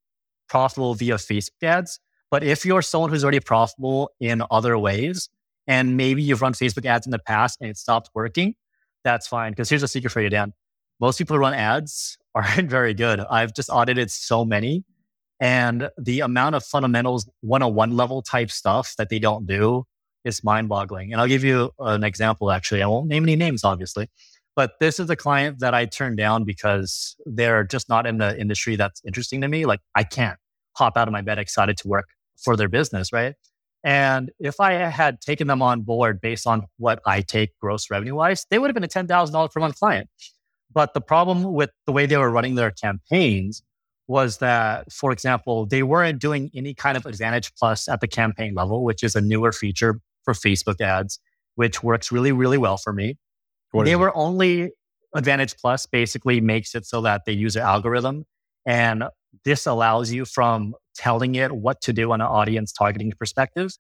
profitable 0.49 0.95
via 0.95 1.17
Facebook 1.17 1.63
ads. 1.63 1.99
But 2.31 2.43
if 2.45 2.65
you're 2.65 2.83
someone 2.83 3.11
who's 3.11 3.25
already 3.25 3.41
profitable 3.41 4.11
in 4.21 4.43
other 4.51 4.79
ways, 4.79 5.29
and 5.67 5.97
maybe 5.97 6.23
you've 6.23 6.43
run 6.43 6.53
Facebook 6.53 6.85
ads 6.85 7.07
in 7.07 7.11
the 7.11 7.19
past 7.19 7.59
and 7.61 7.71
it 7.71 7.77
stopped 7.77 8.11
working, 8.15 8.55
that's 9.05 9.27
fine. 9.27 9.53
Because 9.53 9.69
here's 9.69 9.83
a 9.83 9.89
secret 9.89 10.11
for 10.11 10.21
you, 10.21 10.31
Dan. 10.31 10.53
Most 11.01 11.19
people 11.19 11.37
who 11.37 11.41
run 11.41 11.55
ads 11.55 12.17
aren't 12.35 12.71
very 12.71 12.95
good. 12.95 13.21
I've 13.21 13.55
just 13.55 13.71
audited 13.71 14.11
so 14.11 14.45
many. 14.45 14.85
And 15.41 15.91
the 15.99 16.21
amount 16.21 16.55
of 16.55 16.65
fundamentals 16.65 17.29
101 17.41 17.97
level 17.97 18.23
type 18.23 18.51
stuff 18.51 18.95
that 18.97 19.09
they 19.09 19.19
don't 19.19 19.47
do 19.47 19.85
is 20.25 20.45
mind 20.45 20.69
boggling. 20.69 21.13
And 21.13 21.21
I'll 21.21 21.27
give 21.27 21.43
you 21.43 21.73
an 21.81 22.05
example, 22.05 22.51
actually. 22.53 22.83
I 22.83 22.87
won't 22.87 23.09
name 23.09 23.25
any 23.25 23.35
names, 23.35 23.65
obviously, 23.65 24.09
but 24.55 24.73
this 24.79 25.01
is 25.01 25.11
a 25.11 25.17
client 25.17 25.59
that 25.61 25.75
I 25.75 25.87
turned 25.87 26.17
down 26.17 26.45
because 26.45 27.17
they're 27.27 27.65
just 27.65 27.89
not 27.89 28.07
in 28.07 28.19
the 28.19 28.39
industry 28.39 28.77
that's 28.77 29.03
interesting 29.05 29.41
to 29.41 29.49
me. 29.49 29.67
Like 29.67 29.81
I 29.95 30.05
can't 30.05 30.39
hop 30.77 30.97
out 30.97 31.09
of 31.09 31.13
my 31.13 31.23
bed 31.23 31.39
excited 31.39 31.77
to 31.79 31.89
work 31.89 32.11
for 32.37 32.57
their 32.57 32.69
business, 32.69 33.13
right? 33.13 33.35
And 33.85 34.31
if 34.39 34.61
I 34.61 34.73
had 34.75 35.21
taken 35.21 35.49
them 35.49 35.61
on 35.61 35.83
board 35.83 36.21
based 36.21 36.47
on 36.47 36.67
what 36.77 37.01
I 37.05 37.21
take 37.21 37.59
gross 37.59 37.91
revenue 37.91 38.15
wise, 38.15 38.47
they 38.51 38.59
would 38.59 38.69
have 38.69 38.75
been 38.75 38.85
a 38.85 38.89
$10,000 38.89 39.53
per 39.53 39.61
month 39.61 39.79
client. 39.79 40.09
But 40.73 40.95
the 40.95 41.01
problem 41.01 41.53
with 41.53 41.71
the 41.87 41.93
way 41.93 42.07
they 42.07 42.17
were 42.17 42.31
running 42.31 42.55
their 42.55 42.71
campaigns 42.71 43.63
was 44.07 44.39
that, 44.39 44.93
for 44.93 45.13
example, 45.13 45.67
they 45.67 45.83
weren't 45.83 46.21
doing 46.21 46.51
any 46.55 46.75
kind 46.75 46.97
of 46.97 47.07
Advantage 47.07 47.55
Plus 47.55 47.89
at 47.89 48.01
the 48.01 48.09
campaign 48.09 48.55
level, 48.55 48.85
which 48.85 49.03
is 49.03 49.17
a 49.17 49.21
newer 49.21 49.53
feature 49.53 50.01
for 50.25 50.35
Facebook 50.35 50.81
ads, 50.81 51.19
which 51.57 51.83
works 51.83 52.13
really, 52.13 52.33
really 52.33 52.59
well 52.59 52.77
for 52.77 52.93
me. 52.93 53.17
What 53.73 53.85
they 53.85 53.97
were 53.97 54.15
only 54.17 54.71
Advantage 55.15 55.57
Plus 55.57 55.87
basically 55.87 56.41
makes 56.41 56.75
it 56.75 56.87
so 56.87 57.01
that 57.03 57.23
they 57.27 57.33
use 57.33 57.57
an 57.57 57.63
algorithm 57.63 58.25
and 58.65 59.05
this 59.45 59.67
allows 59.67 60.13
you 60.13 60.25
from 60.25 60.75
telling 60.95 61.35
it 61.35 61.53
what 61.53 61.81
to 61.83 61.93
do 61.93 62.13
on 62.13 62.21
an 62.21 62.27
audience 62.27 62.73
targeting 62.73 63.13
perspective 63.19 63.73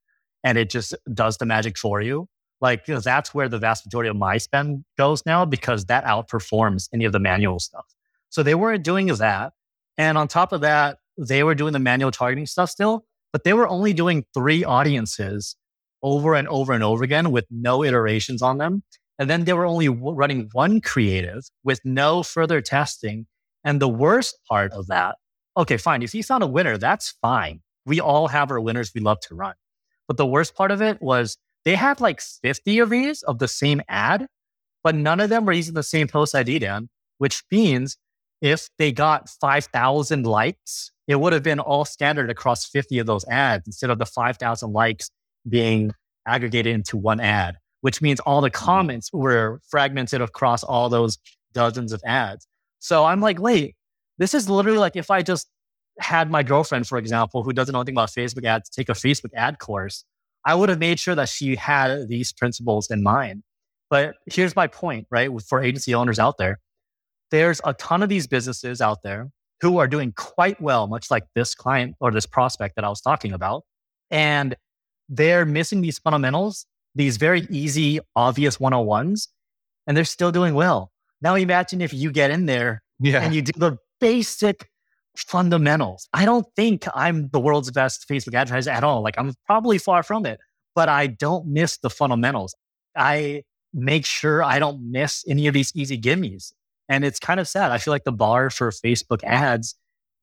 and 0.44 0.58
it 0.58 0.70
just 0.70 0.94
does 1.12 1.36
the 1.36 1.46
magic 1.46 1.78
for 1.78 2.00
you. 2.00 2.28
Like 2.60 2.86
that's 2.86 3.34
where 3.34 3.48
the 3.48 3.58
vast 3.58 3.86
majority 3.86 4.08
of 4.08 4.16
my 4.16 4.38
spend 4.38 4.84
goes 4.96 5.24
now 5.26 5.44
because 5.44 5.86
that 5.86 6.04
outperforms 6.04 6.88
any 6.92 7.04
of 7.04 7.12
the 7.12 7.18
manual 7.18 7.58
stuff. 7.58 7.86
So 8.30 8.42
they 8.42 8.54
weren't 8.54 8.84
doing 8.84 9.06
that. 9.08 9.52
And 9.98 10.16
on 10.16 10.28
top 10.28 10.52
of 10.52 10.60
that, 10.62 10.98
they 11.18 11.42
were 11.42 11.54
doing 11.54 11.72
the 11.72 11.78
manual 11.78 12.10
targeting 12.10 12.46
stuff 12.46 12.70
still, 12.70 13.04
but 13.32 13.44
they 13.44 13.52
were 13.52 13.68
only 13.68 13.92
doing 13.92 14.24
three 14.32 14.64
audiences 14.64 15.56
over 16.02 16.34
and 16.34 16.48
over 16.48 16.72
and 16.72 16.82
over 16.82 17.04
again 17.04 17.30
with 17.30 17.46
no 17.50 17.84
iterations 17.84 18.42
on 18.42 18.58
them. 18.58 18.82
And 19.18 19.28
then 19.28 19.44
they 19.44 19.52
were 19.52 19.66
only 19.66 19.86
w- 19.86 20.14
running 20.14 20.48
one 20.52 20.80
creative 20.80 21.42
with 21.62 21.80
no 21.84 22.22
further 22.22 22.60
testing. 22.60 23.26
And 23.64 23.80
the 23.80 23.88
worst 23.88 24.38
part 24.48 24.72
of 24.72 24.86
that, 24.86 25.16
okay, 25.56 25.76
fine. 25.76 26.02
If 26.02 26.14
you 26.14 26.22
found 26.22 26.42
a 26.42 26.46
winner, 26.46 26.78
that's 26.78 27.14
fine. 27.22 27.60
We 27.84 28.00
all 28.00 28.28
have 28.28 28.50
our 28.50 28.60
winners 28.60 28.92
we 28.94 29.00
love 29.00 29.20
to 29.20 29.34
run. 29.34 29.54
But 30.08 30.16
the 30.16 30.26
worst 30.26 30.54
part 30.54 30.70
of 30.70 30.82
it 30.82 31.00
was 31.00 31.36
they 31.64 31.76
had 31.76 32.00
like 32.00 32.20
50 32.20 32.78
of 32.80 32.90
these 32.90 33.22
of 33.22 33.38
the 33.38 33.48
same 33.48 33.82
ad, 33.88 34.26
but 34.82 34.94
none 34.94 35.20
of 35.20 35.30
them 35.30 35.44
were 35.44 35.52
using 35.52 35.74
the 35.74 35.82
same 35.82 36.08
post 36.08 36.34
ID, 36.34 36.58
Dan, 36.60 36.88
which 37.18 37.42
means 37.50 37.96
if 38.40 38.68
they 38.78 38.90
got 38.92 39.28
5,000 39.28 40.26
likes, 40.26 40.90
it 41.06 41.20
would 41.20 41.32
have 41.32 41.42
been 41.42 41.60
all 41.60 41.84
standard 41.84 42.30
across 42.30 42.66
50 42.66 42.98
of 42.98 43.06
those 43.06 43.24
ads 43.26 43.66
instead 43.66 43.90
of 43.90 43.98
the 43.98 44.06
5,000 44.06 44.72
likes 44.72 45.10
being 45.48 45.92
aggregated 46.26 46.74
into 46.74 46.96
one 46.96 47.20
ad, 47.20 47.56
which 47.80 48.02
means 48.02 48.20
all 48.20 48.40
the 48.40 48.50
mm-hmm. 48.50 48.64
comments 48.64 49.10
were 49.12 49.60
fragmented 49.68 50.20
across 50.20 50.62
all 50.64 50.88
those 50.88 51.18
dozens 51.52 51.92
of 51.92 52.02
ads. 52.04 52.46
So 52.80 53.04
I'm 53.04 53.20
like, 53.20 53.40
wait, 53.40 53.76
this 54.18 54.34
is 54.34 54.48
literally 54.48 54.78
like 54.78 54.96
if 54.96 55.10
I 55.10 55.22
just 55.22 55.48
had 55.98 56.30
my 56.30 56.42
girlfriend, 56.42 56.86
for 56.86 56.98
example, 56.98 57.42
who 57.42 57.52
doesn't 57.52 57.72
know 57.72 57.80
anything 57.80 57.94
about 57.94 58.10
Facebook 58.10 58.44
ads, 58.44 58.68
take 58.70 58.88
a 58.88 58.92
Facebook 58.92 59.30
ad 59.34 59.58
course, 59.58 60.04
I 60.44 60.54
would 60.54 60.68
have 60.68 60.78
made 60.78 60.98
sure 60.98 61.14
that 61.14 61.28
she 61.28 61.56
had 61.56 62.08
these 62.08 62.32
principles 62.32 62.90
in 62.90 63.02
mind. 63.02 63.42
But 63.90 64.14
here's 64.26 64.56
my 64.56 64.66
point, 64.66 65.06
right? 65.10 65.30
For 65.46 65.62
agency 65.62 65.94
owners 65.94 66.18
out 66.18 66.38
there, 66.38 66.58
there's 67.30 67.60
a 67.64 67.74
ton 67.74 68.02
of 68.02 68.08
these 68.08 68.26
businesses 68.26 68.80
out 68.80 69.02
there 69.02 69.30
who 69.60 69.78
are 69.78 69.86
doing 69.86 70.12
quite 70.16 70.60
well, 70.60 70.86
much 70.86 71.10
like 71.10 71.24
this 71.34 71.54
client 71.54 71.94
or 72.00 72.10
this 72.10 72.26
prospect 72.26 72.76
that 72.76 72.84
I 72.84 72.88
was 72.88 73.00
talking 73.00 73.32
about. 73.32 73.64
And 74.10 74.56
they're 75.08 75.44
missing 75.44 75.82
these 75.82 75.98
fundamentals, 75.98 76.66
these 76.94 77.16
very 77.16 77.46
easy, 77.50 78.00
obvious 78.16 78.58
101s, 78.58 79.28
and 79.86 79.96
they're 79.96 80.04
still 80.04 80.32
doing 80.32 80.54
well. 80.54 80.90
Now 81.20 81.34
imagine 81.34 81.80
if 81.80 81.94
you 81.94 82.10
get 82.10 82.30
in 82.30 82.46
there 82.46 82.82
yeah. 82.98 83.22
and 83.22 83.34
you 83.34 83.42
do 83.42 83.52
the 83.56 83.76
basic 84.02 84.68
fundamentals. 85.16 86.08
I 86.12 86.24
don't 86.24 86.44
think 86.56 86.86
I'm 86.92 87.28
the 87.28 87.38
world's 87.38 87.70
best 87.70 88.08
Facebook 88.08 88.34
advertiser 88.34 88.70
at 88.70 88.82
all. 88.82 89.00
Like 89.00 89.14
I'm 89.16 89.32
probably 89.46 89.78
far 89.78 90.02
from 90.02 90.26
it, 90.26 90.40
but 90.74 90.88
I 90.88 91.06
don't 91.06 91.46
miss 91.46 91.78
the 91.78 91.88
fundamentals. 91.88 92.54
I 92.96 93.44
make 93.72 94.04
sure 94.04 94.42
I 94.42 94.58
don't 94.58 94.90
miss 94.90 95.24
any 95.28 95.46
of 95.46 95.54
these 95.54 95.70
easy 95.76 95.98
gimmies. 95.98 96.52
And 96.88 97.04
it's 97.04 97.20
kind 97.20 97.38
of 97.38 97.46
sad. 97.46 97.70
I 97.70 97.78
feel 97.78 97.92
like 97.92 98.02
the 98.02 98.12
bar 98.12 98.50
for 98.50 98.70
Facebook 98.70 99.22
ads 99.22 99.76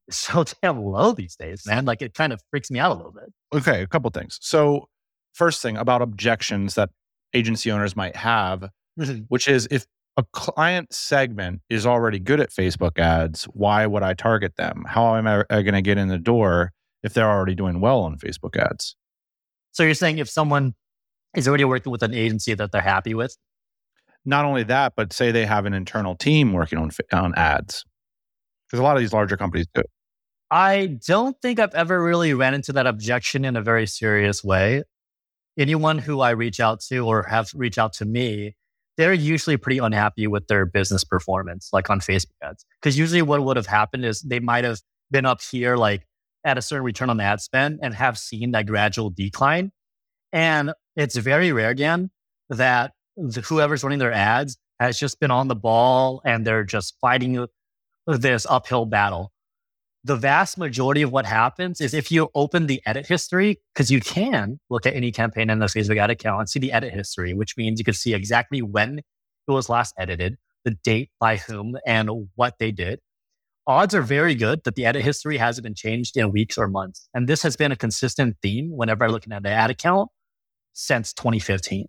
is 0.08 0.16
so 0.16 0.44
damn 0.62 0.82
low 0.82 1.12
these 1.12 1.36
days, 1.36 1.62
man. 1.66 1.86
Like 1.86 2.02
it 2.02 2.12
kind 2.12 2.34
of 2.34 2.42
freaks 2.50 2.70
me 2.70 2.78
out 2.78 2.92
a 2.92 2.94
little 2.94 3.12
bit. 3.12 3.32
Okay, 3.54 3.82
a 3.82 3.86
couple 3.86 4.10
things. 4.10 4.38
So, 4.42 4.88
first 5.32 5.62
thing 5.62 5.78
about 5.78 6.02
objections 6.02 6.74
that 6.74 6.90
agency 7.32 7.72
owners 7.72 7.96
might 7.96 8.16
have, 8.16 8.68
which 9.28 9.48
is 9.48 9.66
if 9.70 9.86
a 10.16 10.24
client 10.32 10.92
segment 10.92 11.62
is 11.70 11.86
already 11.86 12.18
good 12.18 12.40
at 12.40 12.50
Facebook 12.50 12.98
ads, 12.98 13.44
why 13.44 13.86
would 13.86 14.02
I 14.02 14.14
target 14.14 14.56
them? 14.56 14.84
How 14.86 15.16
am 15.16 15.26
I 15.26 15.44
uh, 15.50 15.62
going 15.62 15.74
to 15.74 15.82
get 15.82 15.98
in 15.98 16.08
the 16.08 16.18
door 16.18 16.72
if 17.02 17.14
they're 17.14 17.30
already 17.30 17.54
doing 17.54 17.80
well 17.80 18.00
on 18.00 18.18
Facebook 18.18 18.56
ads? 18.56 18.96
So 19.72 19.82
you're 19.82 19.94
saying 19.94 20.18
if 20.18 20.28
someone 20.28 20.74
is 21.36 21.46
already 21.46 21.64
working 21.64 21.92
with 21.92 22.02
an 22.02 22.12
agency 22.12 22.54
that 22.54 22.72
they're 22.72 22.80
happy 22.80 23.14
with? 23.14 23.36
Not 24.24 24.44
only 24.44 24.64
that, 24.64 24.94
but 24.96 25.12
say 25.12 25.30
they 25.30 25.46
have 25.46 25.64
an 25.64 25.72
internal 25.72 26.14
team 26.14 26.52
working 26.52 26.78
on 26.78 26.90
on 27.12 27.34
ads. 27.36 27.84
Because 28.66 28.80
a 28.80 28.82
lot 28.82 28.96
of 28.96 29.00
these 29.00 29.12
larger 29.12 29.36
companies 29.36 29.66
do. 29.74 29.82
I 30.50 30.98
don't 31.06 31.40
think 31.40 31.60
I've 31.60 31.74
ever 31.74 32.02
really 32.02 32.34
ran 32.34 32.54
into 32.54 32.72
that 32.72 32.86
objection 32.86 33.44
in 33.44 33.56
a 33.56 33.62
very 33.62 33.86
serious 33.86 34.42
way. 34.42 34.82
Anyone 35.56 35.98
who 35.98 36.20
I 36.20 36.30
reach 36.30 36.60
out 36.60 36.80
to 36.88 37.06
or 37.06 37.22
have 37.24 37.50
reached 37.54 37.78
out 37.78 37.92
to 37.94 38.04
me 38.04 38.56
they're 39.00 39.14
usually 39.14 39.56
pretty 39.56 39.78
unhappy 39.78 40.26
with 40.26 40.46
their 40.46 40.66
business 40.66 41.04
performance, 41.04 41.70
like 41.72 41.88
on 41.88 42.00
Facebook 42.00 42.36
ads. 42.42 42.66
Because 42.80 42.98
usually 42.98 43.22
what 43.22 43.42
would 43.42 43.56
have 43.56 43.66
happened 43.66 44.04
is 44.04 44.20
they 44.20 44.40
might 44.40 44.64
have 44.64 44.80
been 45.10 45.24
up 45.24 45.40
here, 45.40 45.78
like 45.78 46.06
at 46.44 46.58
a 46.58 46.62
certain 46.62 46.84
return 46.84 47.08
on 47.08 47.18
ad 47.18 47.40
spend 47.40 47.78
and 47.82 47.94
have 47.94 48.18
seen 48.18 48.50
that 48.50 48.66
gradual 48.66 49.08
decline. 49.08 49.72
And 50.34 50.74
it's 50.96 51.16
very 51.16 51.50
rare, 51.50 51.72
Dan, 51.72 52.10
that 52.50 52.92
the, 53.16 53.40
whoever's 53.40 53.82
running 53.82 54.00
their 54.00 54.12
ads 54.12 54.58
has 54.78 54.98
just 54.98 55.18
been 55.18 55.30
on 55.30 55.48
the 55.48 55.56
ball 55.56 56.20
and 56.26 56.46
they're 56.46 56.64
just 56.64 56.94
fighting 57.00 57.46
this 58.06 58.46
uphill 58.50 58.84
battle 58.84 59.32
the 60.04 60.16
vast 60.16 60.56
majority 60.56 61.02
of 61.02 61.12
what 61.12 61.26
happens 61.26 61.80
is 61.80 61.92
if 61.92 62.10
you 62.10 62.28
open 62.34 62.66
the 62.66 62.80
edit 62.86 63.06
history, 63.06 63.60
because 63.74 63.90
you 63.90 64.00
can 64.00 64.58
look 64.70 64.86
at 64.86 64.94
any 64.94 65.12
campaign 65.12 65.50
in 65.50 65.58
the 65.58 65.66
Facebook 65.66 65.98
ad 65.98 66.10
account 66.10 66.40
and 66.40 66.48
see 66.48 66.58
the 66.58 66.72
edit 66.72 66.92
history, 66.92 67.34
which 67.34 67.56
means 67.56 67.78
you 67.78 67.84
can 67.84 67.94
see 67.94 68.14
exactly 68.14 68.62
when 68.62 68.98
it 68.98 69.04
was 69.46 69.68
last 69.68 69.94
edited, 69.98 70.38
the 70.64 70.70
date 70.70 71.10
by 71.20 71.36
whom, 71.36 71.76
and 71.86 72.08
what 72.34 72.54
they 72.58 72.70
did. 72.70 73.00
Odds 73.66 73.94
are 73.94 74.02
very 74.02 74.34
good 74.34 74.64
that 74.64 74.74
the 74.74 74.86
edit 74.86 75.02
history 75.02 75.36
hasn't 75.36 75.64
been 75.64 75.74
changed 75.74 76.16
in 76.16 76.32
weeks 76.32 76.56
or 76.56 76.66
months. 76.66 77.08
And 77.12 77.28
this 77.28 77.42
has 77.42 77.56
been 77.56 77.70
a 77.70 77.76
consistent 77.76 78.36
theme 78.42 78.70
whenever 78.74 79.04
I'm 79.04 79.10
looking 79.10 79.32
at 79.32 79.42
the 79.42 79.50
ad 79.50 79.70
account 79.70 80.10
since 80.72 81.12
2015. 81.12 81.86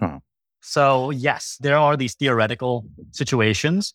Huh. 0.00 0.18
So, 0.60 1.10
yes, 1.10 1.56
there 1.60 1.76
are 1.76 1.96
these 1.96 2.14
theoretical 2.14 2.86
situations 3.12 3.94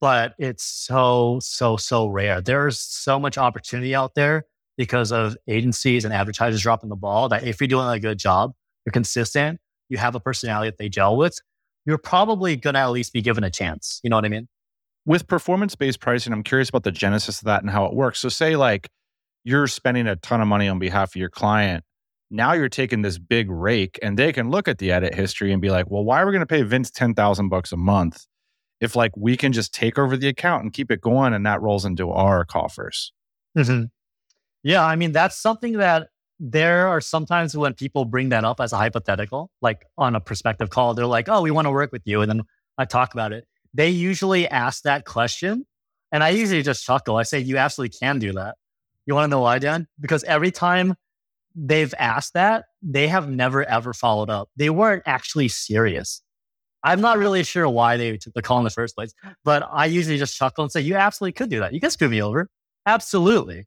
but 0.00 0.34
it's 0.38 0.62
so, 0.62 1.38
so, 1.42 1.76
so 1.76 2.06
rare. 2.06 2.40
There's 2.40 2.78
so 2.78 3.18
much 3.18 3.38
opportunity 3.38 3.94
out 3.94 4.14
there 4.14 4.44
because 4.76 5.10
of 5.12 5.36
agencies 5.48 6.04
and 6.04 6.12
advertisers 6.12 6.62
dropping 6.62 6.90
the 6.90 6.96
ball 6.96 7.28
that 7.30 7.44
if 7.44 7.60
you're 7.60 7.68
doing 7.68 7.88
a 7.88 7.98
good 7.98 8.18
job, 8.18 8.52
you're 8.84 8.92
consistent, 8.92 9.58
you 9.88 9.98
have 9.98 10.14
a 10.14 10.20
personality 10.20 10.68
that 10.68 10.78
they 10.78 10.88
gel 10.88 11.16
with, 11.16 11.38
you're 11.86 11.98
probably 11.98 12.56
going 12.56 12.74
to 12.74 12.80
at 12.80 12.90
least 12.90 13.12
be 13.12 13.22
given 13.22 13.44
a 13.44 13.50
chance. 13.50 14.00
You 14.02 14.10
know 14.10 14.16
what 14.16 14.24
I 14.24 14.28
mean? 14.28 14.48
With 15.06 15.26
performance 15.28 15.74
based 15.76 16.00
pricing, 16.00 16.32
I'm 16.32 16.42
curious 16.42 16.68
about 16.68 16.82
the 16.82 16.92
genesis 16.92 17.38
of 17.38 17.44
that 17.44 17.62
and 17.62 17.70
how 17.70 17.86
it 17.86 17.94
works. 17.94 18.18
So, 18.18 18.28
say 18.28 18.56
like 18.56 18.88
you're 19.44 19.68
spending 19.68 20.08
a 20.08 20.16
ton 20.16 20.40
of 20.40 20.48
money 20.48 20.68
on 20.68 20.80
behalf 20.80 21.10
of 21.10 21.16
your 21.16 21.30
client. 21.30 21.84
Now 22.28 22.54
you're 22.54 22.68
taking 22.68 23.02
this 23.02 23.16
big 23.16 23.48
rake 23.48 23.96
and 24.02 24.18
they 24.18 24.32
can 24.32 24.50
look 24.50 24.66
at 24.66 24.78
the 24.78 24.90
edit 24.90 25.14
history 25.14 25.52
and 25.52 25.62
be 25.62 25.70
like, 25.70 25.88
well, 25.88 26.02
why 26.02 26.20
are 26.20 26.26
we 26.26 26.32
going 26.32 26.40
to 26.40 26.46
pay 26.46 26.62
Vince 26.62 26.90
10,000 26.90 27.48
bucks 27.48 27.70
a 27.70 27.76
month 27.76 28.26
if 28.80 28.96
like 28.96 29.12
we 29.16 29.36
can 29.36 29.52
just 29.52 29.72
take 29.72 29.98
over 29.98 30.16
the 30.16 30.28
account 30.28 30.62
and 30.62 30.72
keep 30.72 30.90
it 30.90 31.00
going 31.00 31.32
and 31.32 31.46
that 31.46 31.62
rolls 31.62 31.84
into 31.84 32.10
our 32.10 32.44
coffers. 32.44 33.12
Mm-hmm. 33.56 33.84
Yeah, 34.62 34.84
I 34.84 34.96
mean 34.96 35.12
that's 35.12 35.36
something 35.36 35.74
that 35.74 36.08
there 36.38 36.88
are 36.88 37.00
sometimes 37.00 37.56
when 37.56 37.74
people 37.74 38.04
bring 38.04 38.28
that 38.30 38.44
up 38.44 38.60
as 38.60 38.72
a 38.72 38.76
hypothetical, 38.76 39.50
like 39.62 39.86
on 39.96 40.14
a 40.14 40.20
prospective 40.20 40.70
call, 40.70 40.94
they're 40.94 41.06
like, 41.06 41.28
"Oh, 41.28 41.42
we 41.42 41.50
want 41.50 41.66
to 41.66 41.70
work 41.70 41.92
with 41.92 42.02
you," 42.04 42.20
and 42.20 42.30
then 42.30 42.42
I 42.76 42.84
talk 42.84 43.14
about 43.14 43.32
it. 43.32 43.46
They 43.72 43.88
usually 43.88 44.46
ask 44.48 44.82
that 44.82 45.04
question, 45.04 45.66
and 46.12 46.22
I 46.22 46.30
usually 46.30 46.62
just 46.62 46.84
chuckle. 46.84 47.16
I 47.16 47.22
say, 47.22 47.38
"You 47.38 47.56
absolutely 47.56 47.96
can 47.98 48.18
do 48.18 48.32
that." 48.34 48.56
You 49.06 49.14
want 49.14 49.24
to 49.24 49.30
know 49.30 49.40
why, 49.40 49.58
Dan? 49.58 49.86
Because 50.00 50.24
every 50.24 50.50
time 50.50 50.94
they've 51.54 51.94
asked 51.98 52.34
that, 52.34 52.66
they 52.82 53.08
have 53.08 53.30
never 53.30 53.64
ever 53.64 53.94
followed 53.94 54.28
up. 54.28 54.50
They 54.56 54.68
weren't 54.68 55.04
actually 55.06 55.48
serious. 55.48 56.22
I'm 56.86 57.00
not 57.00 57.18
really 57.18 57.42
sure 57.42 57.68
why 57.68 57.96
they 57.96 58.16
took 58.16 58.32
the 58.34 58.42
call 58.42 58.58
in 58.58 58.64
the 58.64 58.70
first 58.70 58.94
place, 58.94 59.12
but 59.44 59.68
I 59.72 59.86
usually 59.86 60.18
just 60.18 60.36
chuckle 60.36 60.62
and 60.62 60.70
say, 60.70 60.80
you 60.80 60.94
absolutely 60.94 61.32
could 61.32 61.50
do 61.50 61.58
that. 61.58 61.74
You 61.74 61.80
can 61.80 61.90
screw 61.90 62.08
me 62.08 62.22
over. 62.22 62.48
Absolutely. 62.86 63.66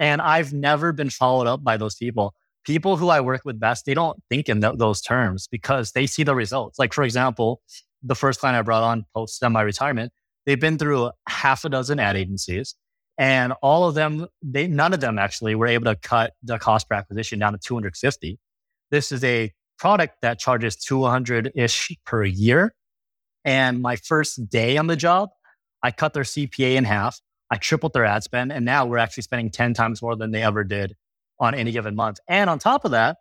And 0.00 0.20
I've 0.20 0.52
never 0.52 0.92
been 0.92 1.10
followed 1.10 1.46
up 1.46 1.62
by 1.62 1.76
those 1.76 1.94
people. 1.94 2.34
people 2.64 2.96
who 2.96 3.08
I 3.08 3.20
work 3.20 3.42
with 3.44 3.60
best, 3.60 3.86
they 3.86 3.94
don't 3.94 4.20
think 4.28 4.48
in 4.48 4.60
th- 4.60 4.74
those 4.78 5.00
terms 5.00 5.46
because 5.46 5.92
they 5.92 6.08
see 6.08 6.24
the 6.24 6.34
results. 6.34 6.76
Like, 6.76 6.92
for 6.92 7.04
example, 7.04 7.62
the 8.02 8.16
first 8.16 8.40
client 8.40 8.58
I 8.58 8.62
brought 8.62 8.82
on 8.82 9.06
post 9.14 9.38
semi 9.38 9.62
retirement, 9.62 10.12
they've 10.44 10.60
been 10.60 10.76
through 10.76 11.12
half 11.28 11.64
a 11.64 11.68
dozen 11.68 12.00
ad 12.00 12.16
agencies 12.16 12.74
and 13.16 13.52
all 13.62 13.86
of 13.86 13.94
them, 13.94 14.26
they, 14.42 14.66
none 14.66 14.92
of 14.92 15.00
them 15.00 15.18
actually 15.20 15.54
were 15.54 15.68
able 15.68 15.84
to 15.84 15.94
cut 15.94 16.32
the 16.42 16.58
cost 16.58 16.88
per 16.88 16.96
acquisition 16.96 17.38
down 17.38 17.52
to 17.52 17.58
250. 17.58 18.38
This 18.90 19.12
is 19.12 19.22
a 19.22 19.52
product 19.80 20.16
that 20.22 20.38
charges 20.38 20.76
200 20.76 21.52
ish 21.54 21.90
per 22.04 22.24
year. 22.24 22.74
And 23.44 23.80
my 23.80 23.96
first 23.96 24.48
day 24.50 24.76
on 24.76 24.86
the 24.86 24.96
job, 24.96 25.30
I 25.82 25.90
cut 25.90 26.12
their 26.12 26.22
CPA 26.22 26.76
in 26.76 26.84
half. 26.84 27.18
I 27.50 27.56
tripled 27.56 27.94
their 27.94 28.04
ad 28.04 28.22
spend. 28.22 28.52
And 28.52 28.64
now 28.64 28.84
we're 28.84 28.98
actually 28.98 29.22
spending 29.22 29.50
10 29.50 29.72
times 29.74 30.02
more 30.02 30.14
than 30.14 30.30
they 30.30 30.42
ever 30.42 30.62
did 30.62 30.94
on 31.40 31.54
any 31.54 31.72
given 31.72 31.96
month. 31.96 32.18
And 32.28 32.50
on 32.50 32.58
top 32.58 32.84
of 32.84 32.90
that, 32.90 33.16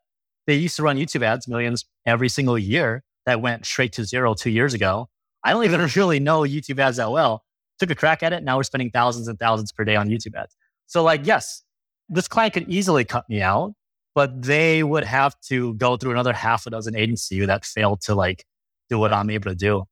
they 0.45 0.55
used 0.55 0.75
to 0.75 0.83
run 0.83 0.97
YouTube 0.97 1.23
ads, 1.23 1.47
millions 1.47 1.85
every 2.05 2.27
single 2.27 2.57
year 2.57 3.03
that 3.25 3.41
went 3.41 3.65
straight 3.65 3.93
to 3.93 4.03
zero 4.03 4.33
two 4.33 4.49
years 4.49 4.73
ago. 4.73 5.07
I 5.43 5.51
don't 5.53 5.63
even 5.63 5.89
really 5.95 6.19
know 6.19 6.41
YouTube 6.41 6.79
ads 6.79 6.97
that 6.97 7.11
well. 7.11 7.43
Took 7.79 7.91
a 7.91 7.95
crack 7.95 8.21
at 8.23 8.33
it. 8.33 8.43
Now 8.43 8.57
we're 8.57 8.63
spending 8.63 8.91
thousands 8.91 9.29
and 9.29 9.39
thousands 9.39 9.71
per 9.71 9.85
day 9.85 9.95
on 9.95 10.09
YouTube 10.09 10.35
ads. 10.35 10.55
So, 10.87 11.03
like, 11.03 11.25
yes, 11.25 11.63
this 12.09 12.27
client 12.27 12.53
could 12.53 12.67
easily 12.67 13.05
cut 13.05 13.23
me 13.29 13.41
out, 13.41 13.73
but 14.15 14.41
they 14.41 14.83
would 14.83 15.03
have 15.03 15.39
to 15.47 15.73
go 15.75 15.97
through 15.97 16.11
another 16.11 16.33
half 16.33 16.65
a 16.65 16.69
dozen 16.69 16.95
agency 16.95 17.45
that 17.45 17.65
failed 17.65 18.01
to 18.01 18.15
like 18.15 18.45
do 18.89 18.99
what 18.99 19.13
I'm 19.13 19.29
able 19.29 19.51
to 19.51 19.55
do. 19.55 19.83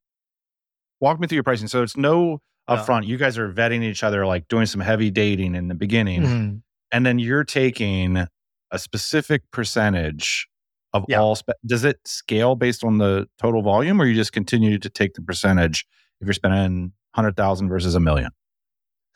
Walk 1.00 1.20
me 1.20 1.26
through 1.26 1.36
your 1.36 1.44
pricing. 1.44 1.68
So 1.68 1.82
it's 1.82 1.96
no 1.96 2.40
upfront. 2.68 3.02
Yeah. 3.02 3.10
You 3.10 3.16
guys 3.18 3.38
are 3.38 3.52
vetting 3.52 3.82
each 3.82 4.02
other, 4.02 4.26
like 4.26 4.48
doing 4.48 4.66
some 4.66 4.80
heavy 4.80 5.10
dating 5.10 5.54
in 5.54 5.68
the 5.68 5.74
beginning. 5.74 6.22
Mm-hmm 6.22 6.56
and 6.92 7.04
then 7.04 7.18
you're 7.18 7.44
taking 7.44 8.26
a 8.70 8.78
specific 8.78 9.42
percentage 9.50 10.48
of 10.92 11.04
yeah. 11.08 11.18
all 11.18 11.34
spe- 11.34 11.50
does 11.66 11.84
it 11.84 11.98
scale 12.06 12.54
based 12.54 12.84
on 12.84 12.98
the 12.98 13.26
total 13.38 13.62
volume 13.62 14.00
or 14.00 14.06
you 14.06 14.14
just 14.14 14.32
continue 14.32 14.78
to 14.78 14.88
take 14.88 15.14
the 15.14 15.22
percentage 15.22 15.86
if 16.20 16.26
you're 16.26 16.34
spending 16.34 16.92
100,000 17.14 17.68
versus 17.68 17.94
a 17.94 18.00
million 18.00 18.30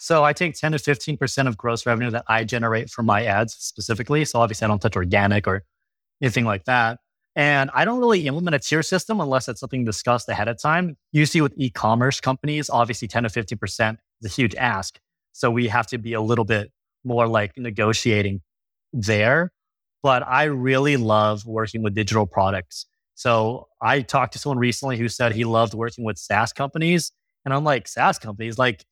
so 0.02 0.24
I 0.24 0.32
take 0.32 0.56
10 0.56 0.72
to 0.72 0.78
15% 0.78 1.46
of 1.46 1.56
gross 1.56 1.86
revenue 1.86 2.10
that 2.10 2.24
I 2.26 2.42
generate 2.42 2.90
from 2.90 3.06
my 3.06 3.24
ads 3.24 3.54
specifically. 3.54 4.24
So 4.24 4.40
obviously 4.40 4.64
I 4.64 4.68
don't 4.68 4.82
touch 4.82 4.96
organic 4.96 5.46
or 5.46 5.62
anything 6.20 6.44
like 6.44 6.64
that. 6.64 6.98
And 7.36 7.70
I 7.72 7.84
don't 7.84 8.00
really 8.00 8.26
implement 8.26 8.56
a 8.56 8.58
tier 8.58 8.82
system 8.82 9.20
unless 9.20 9.46
it's 9.46 9.60
something 9.60 9.84
discussed 9.84 10.28
ahead 10.28 10.48
of 10.48 10.60
time. 10.60 10.96
You 11.12 11.24
see 11.24 11.40
with 11.40 11.52
e-commerce 11.56 12.20
companies, 12.20 12.68
obviously 12.68 13.06
10 13.06 13.22
to 13.22 13.28
15% 13.28 13.92
is 13.92 13.98
a 14.24 14.28
huge 14.28 14.56
ask. 14.56 14.98
So 15.30 15.52
we 15.52 15.68
have 15.68 15.86
to 15.86 15.98
be 15.98 16.14
a 16.14 16.20
little 16.20 16.44
bit 16.44 16.72
more 17.04 17.28
like 17.28 17.56
negotiating 17.56 18.40
there. 18.92 19.52
But 20.02 20.26
I 20.26 20.44
really 20.46 20.96
love 20.96 21.46
working 21.46 21.80
with 21.84 21.94
digital 21.94 22.26
products. 22.26 22.86
So 23.14 23.68
I 23.80 24.00
talked 24.00 24.32
to 24.32 24.40
someone 24.40 24.58
recently 24.58 24.96
who 24.96 25.08
said 25.08 25.30
he 25.30 25.44
loved 25.44 25.74
working 25.74 26.04
with 26.04 26.18
SaaS 26.18 26.52
companies. 26.52 27.12
And 27.44 27.54
I'm 27.54 27.62
like, 27.62 27.86
SaaS 27.86 28.18
companies? 28.18 28.58
Like, 28.58 28.84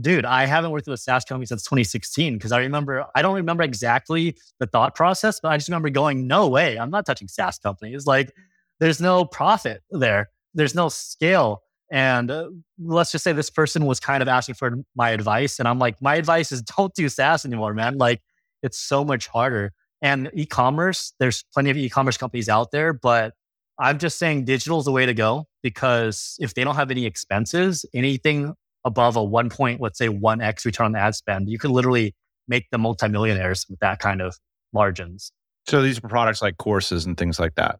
dude, 0.00 0.24
I 0.24 0.46
haven't 0.46 0.70
worked 0.70 0.86
with 0.86 0.98
a 0.98 1.02
SaaS 1.02 1.24
company 1.24 1.46
since 1.46 1.62
2016 1.62 2.34
because 2.34 2.52
I 2.52 2.60
remember, 2.60 3.06
I 3.14 3.22
don't 3.22 3.34
remember 3.34 3.62
exactly 3.62 4.36
the 4.58 4.66
thought 4.66 4.94
process, 4.94 5.40
but 5.40 5.52
I 5.52 5.56
just 5.56 5.68
remember 5.68 5.90
going, 5.90 6.26
no 6.26 6.48
way, 6.48 6.78
I'm 6.78 6.90
not 6.90 7.06
touching 7.06 7.28
SaaS 7.28 7.58
companies. 7.58 8.06
Like, 8.06 8.32
there's 8.80 9.00
no 9.00 9.24
profit 9.24 9.82
there, 9.90 10.30
there's 10.54 10.74
no 10.74 10.88
scale. 10.88 11.62
And 11.90 12.30
uh, 12.30 12.48
let's 12.78 13.12
just 13.12 13.22
say 13.22 13.32
this 13.32 13.50
person 13.50 13.84
was 13.84 14.00
kind 14.00 14.22
of 14.22 14.28
asking 14.28 14.54
for 14.54 14.78
my 14.96 15.10
advice. 15.10 15.58
And 15.58 15.68
I'm 15.68 15.78
like, 15.78 16.00
my 16.00 16.14
advice 16.14 16.50
is 16.50 16.62
don't 16.62 16.94
do 16.94 17.08
SaaS 17.08 17.44
anymore, 17.44 17.74
man. 17.74 17.98
Like, 17.98 18.22
it's 18.62 18.78
so 18.78 19.04
much 19.04 19.26
harder. 19.26 19.72
And 20.00 20.30
e 20.32 20.46
commerce, 20.46 21.12
there's 21.20 21.44
plenty 21.52 21.70
of 21.70 21.76
e 21.76 21.88
commerce 21.88 22.16
companies 22.16 22.48
out 22.48 22.70
there, 22.70 22.92
but 22.92 23.34
I'm 23.78 23.98
just 23.98 24.18
saying 24.18 24.44
digital 24.44 24.78
is 24.78 24.84
the 24.84 24.92
way 24.92 25.06
to 25.06 25.14
go 25.14 25.46
because 25.62 26.36
if 26.40 26.54
they 26.54 26.64
don't 26.64 26.76
have 26.76 26.90
any 26.90 27.06
expenses, 27.06 27.84
anything 27.94 28.54
above 28.84 29.16
a 29.16 29.24
one 29.24 29.48
point, 29.48 29.80
let's 29.80 29.98
say 29.98 30.08
1x 30.08 30.64
return 30.64 30.86
on 30.86 30.96
ad 30.96 31.14
spend, 31.14 31.48
you 31.48 31.58
can 31.58 31.70
literally 31.70 32.14
make 32.48 32.68
them 32.70 32.82
multimillionaires 32.82 33.66
with 33.68 33.78
that 33.80 33.98
kind 33.98 34.20
of 34.20 34.36
margins. 34.72 35.32
So 35.68 35.82
these 35.82 35.98
are 35.98 36.08
products 36.08 36.42
like 36.42 36.56
courses 36.56 37.06
and 37.06 37.16
things 37.16 37.38
like 37.38 37.54
that 37.54 37.78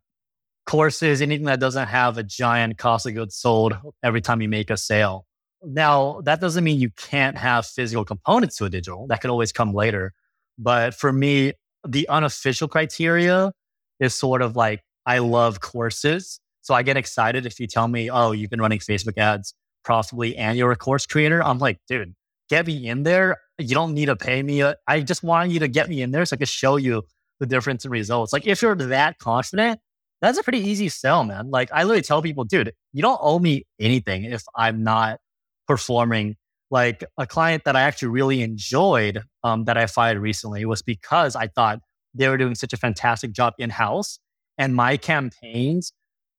courses, 0.66 1.22
anything 1.22 1.46
that 1.46 1.60
doesn't 1.60 1.88
have 1.88 2.18
a 2.18 2.22
giant 2.22 2.78
cost 2.78 3.06
of 3.06 3.14
goods 3.14 3.36
sold 3.36 3.76
every 4.02 4.20
time 4.20 4.40
you 4.40 4.48
make 4.48 4.70
a 4.70 4.76
sale. 4.76 5.26
Now, 5.64 6.20
that 6.24 6.40
doesn't 6.40 6.64
mean 6.64 6.80
you 6.80 6.90
can't 6.90 7.38
have 7.38 7.66
physical 7.66 8.04
components 8.04 8.56
to 8.56 8.64
a 8.64 8.70
digital. 8.70 9.06
That 9.06 9.20
can 9.20 9.30
always 9.30 9.52
come 9.52 9.72
later. 9.72 10.12
But 10.58 10.94
for 10.94 11.12
me, 11.12 11.52
the 11.86 12.08
unofficial 12.08 12.68
criteria 12.68 13.52
is 14.00 14.14
sort 14.14 14.42
of 14.42 14.56
like 14.56 14.82
I 15.06 15.18
love 15.18 15.60
courses. 15.60 16.40
So 16.62 16.74
I 16.74 16.82
get 16.82 16.96
excited 16.96 17.46
if 17.46 17.58
you 17.58 17.66
tell 17.66 17.88
me, 17.88 18.10
oh, 18.10 18.32
you've 18.32 18.50
been 18.50 18.60
running 18.60 18.78
Facebook 18.78 19.18
ads 19.18 19.54
profitably 19.84 20.36
and 20.36 20.56
you're 20.56 20.72
a 20.72 20.76
course 20.76 21.06
creator. 21.06 21.42
I'm 21.42 21.58
like, 21.58 21.78
dude, 21.88 22.14
get 22.48 22.66
me 22.66 22.88
in 22.88 23.02
there. 23.02 23.38
You 23.58 23.74
don't 23.74 23.94
need 23.94 24.06
to 24.06 24.16
pay 24.16 24.42
me. 24.42 24.62
I 24.86 25.00
just 25.00 25.22
want 25.22 25.50
you 25.50 25.60
to 25.60 25.68
get 25.68 25.88
me 25.88 26.02
in 26.02 26.10
there 26.10 26.24
so 26.24 26.34
I 26.34 26.38
can 26.38 26.46
show 26.46 26.76
you 26.76 27.02
the 27.40 27.46
difference 27.46 27.84
in 27.84 27.90
results. 27.90 28.32
Like 28.32 28.46
if 28.46 28.62
you're 28.62 28.74
that 28.74 29.18
confident, 29.18 29.80
that's 30.20 30.38
a 30.38 30.42
pretty 30.42 30.60
easy 30.60 30.88
sell, 30.88 31.24
man. 31.24 31.50
Like 31.50 31.70
I 31.72 31.82
literally 31.82 32.02
tell 32.02 32.22
people, 32.22 32.44
dude, 32.44 32.72
you 32.92 33.02
don't 33.02 33.18
owe 33.20 33.38
me 33.38 33.66
anything 33.80 34.24
if 34.24 34.44
I'm 34.54 34.84
not 34.84 35.18
performing. 35.66 36.36
Like 36.70 37.04
a 37.18 37.26
client 37.26 37.64
that 37.64 37.76
I 37.76 37.82
actually 37.82 38.08
really 38.08 38.42
enjoyed 38.42 39.22
um, 39.44 39.64
that 39.64 39.76
I 39.76 39.86
fired 39.86 40.18
recently 40.18 40.64
was 40.64 40.80
because 40.80 41.36
I 41.36 41.48
thought 41.48 41.80
they 42.14 42.28
were 42.28 42.38
doing 42.38 42.54
such 42.54 42.72
a 42.72 42.76
fantastic 42.76 43.32
job 43.32 43.54
in 43.58 43.70
house 43.70 44.18
and 44.56 44.74
my 44.74 44.96
campaigns 44.96 45.92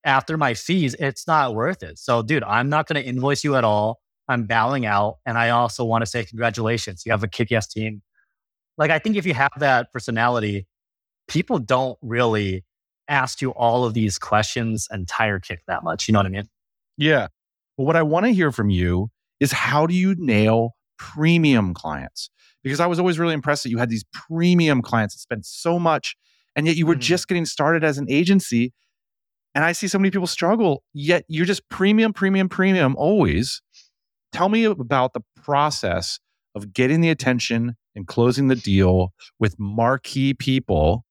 after 0.04 0.36
my 0.36 0.54
fees, 0.54 0.94
it's 0.98 1.26
not 1.26 1.54
worth 1.54 1.82
it. 1.82 1.98
So, 1.98 2.22
dude, 2.22 2.42
I'm 2.44 2.68
not 2.68 2.86
going 2.86 3.02
to 3.02 3.08
invoice 3.08 3.44
you 3.44 3.56
at 3.56 3.64
all. 3.64 4.00
I'm 4.28 4.44
bowing 4.46 4.86
out. 4.86 5.16
And 5.26 5.36
I 5.36 5.50
also 5.50 5.84
want 5.84 6.02
to 6.02 6.06
say 6.06 6.24
congratulations. 6.24 7.02
You 7.04 7.12
have 7.12 7.22
a 7.22 7.28
kick 7.28 7.52
ass 7.52 7.66
team. 7.66 8.02
Like, 8.76 8.90
I 8.90 8.98
think 8.98 9.16
if 9.16 9.26
you 9.26 9.34
have 9.34 9.52
that 9.58 9.92
personality, 9.92 10.66
people 11.28 11.58
don't 11.58 11.98
really 12.02 12.64
ask 13.08 13.40
you 13.40 13.50
all 13.50 13.84
of 13.84 13.94
these 13.94 14.18
questions 14.18 14.88
and 14.90 15.06
tire 15.06 15.38
kick 15.38 15.60
that 15.68 15.84
much. 15.84 16.08
You 16.08 16.12
know 16.12 16.18
what 16.20 16.26
I 16.26 16.30
mean? 16.30 16.48
Yeah. 16.96 17.28
Well, 17.76 17.86
what 17.86 17.96
I 17.96 18.02
want 18.02 18.26
to 18.26 18.32
hear 18.32 18.52
from 18.52 18.70
you 18.70 19.10
is 19.40 19.52
how 19.52 19.86
do 19.86 19.94
you 19.94 20.14
nail 20.18 20.74
premium 20.98 21.74
clients? 21.74 22.30
Because 22.62 22.80
I 22.80 22.86
was 22.86 22.98
always 22.98 23.18
really 23.18 23.34
impressed 23.34 23.62
that 23.64 23.70
you 23.70 23.78
had 23.78 23.90
these 23.90 24.04
premium 24.12 24.80
clients 24.80 25.14
that 25.14 25.20
spent 25.20 25.44
so 25.44 25.78
much, 25.78 26.16
and 26.56 26.66
yet 26.66 26.76
you 26.76 26.86
were 26.86 26.94
mm-hmm. 26.94 27.00
just 27.00 27.28
getting 27.28 27.44
started 27.44 27.84
as 27.84 27.98
an 27.98 28.06
agency. 28.08 28.72
And 29.54 29.64
I 29.64 29.72
see 29.72 29.88
so 29.88 29.98
many 29.98 30.10
people 30.10 30.26
struggle, 30.26 30.82
yet 30.92 31.24
you're 31.28 31.46
just 31.46 31.68
premium, 31.68 32.12
premium, 32.12 32.48
premium 32.48 32.96
always. 32.96 33.62
Tell 34.32 34.48
me 34.48 34.64
about 34.64 35.12
the 35.12 35.20
process 35.42 36.18
of 36.54 36.72
getting 36.72 37.00
the 37.00 37.10
attention 37.10 37.76
and 37.94 38.06
closing 38.06 38.48
the 38.48 38.56
deal 38.56 39.12
with 39.38 39.56
marquee 39.58 40.34
people 40.34 41.04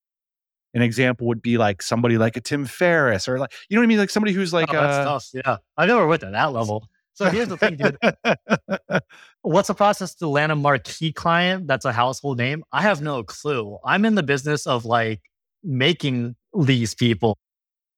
an 0.73 0.81
example 0.81 1.27
would 1.27 1.41
be 1.41 1.57
like 1.57 1.81
somebody 1.81 2.17
like 2.17 2.35
a 2.35 2.41
Tim 2.41 2.65
Ferriss 2.65 3.27
or 3.27 3.37
like 3.37 3.51
you 3.69 3.75
know 3.75 3.81
what 3.81 3.85
I 3.85 3.87
mean, 3.87 3.99
like 3.99 4.09
somebody 4.09 4.33
who's 4.33 4.53
like 4.53 4.73
oh, 4.73 4.77
uh, 4.77 5.19
yeah. 5.33 5.57
I 5.77 5.85
never 5.85 6.07
went 6.07 6.21
to 6.21 6.31
that 6.31 6.51
level. 6.51 6.87
So 7.13 7.29
here's 7.29 7.47
the 7.47 7.57
thing, 7.57 7.77
dude. 7.77 7.97
What's 9.43 9.67
the 9.67 9.75
process 9.75 10.15
to 10.15 10.27
land 10.27 10.51
a 10.51 10.55
marquee 10.55 11.13
client 11.13 11.67
that's 11.67 11.85
a 11.85 11.93
household 11.93 12.39
name? 12.39 12.63
I 12.71 12.81
have 12.81 13.03
no 13.03 13.21
clue. 13.23 13.77
I'm 13.85 14.03
in 14.05 14.15
the 14.15 14.23
business 14.23 14.65
of 14.65 14.83
like 14.83 15.21
making 15.63 16.35
these 16.59 16.95
people. 16.95 17.37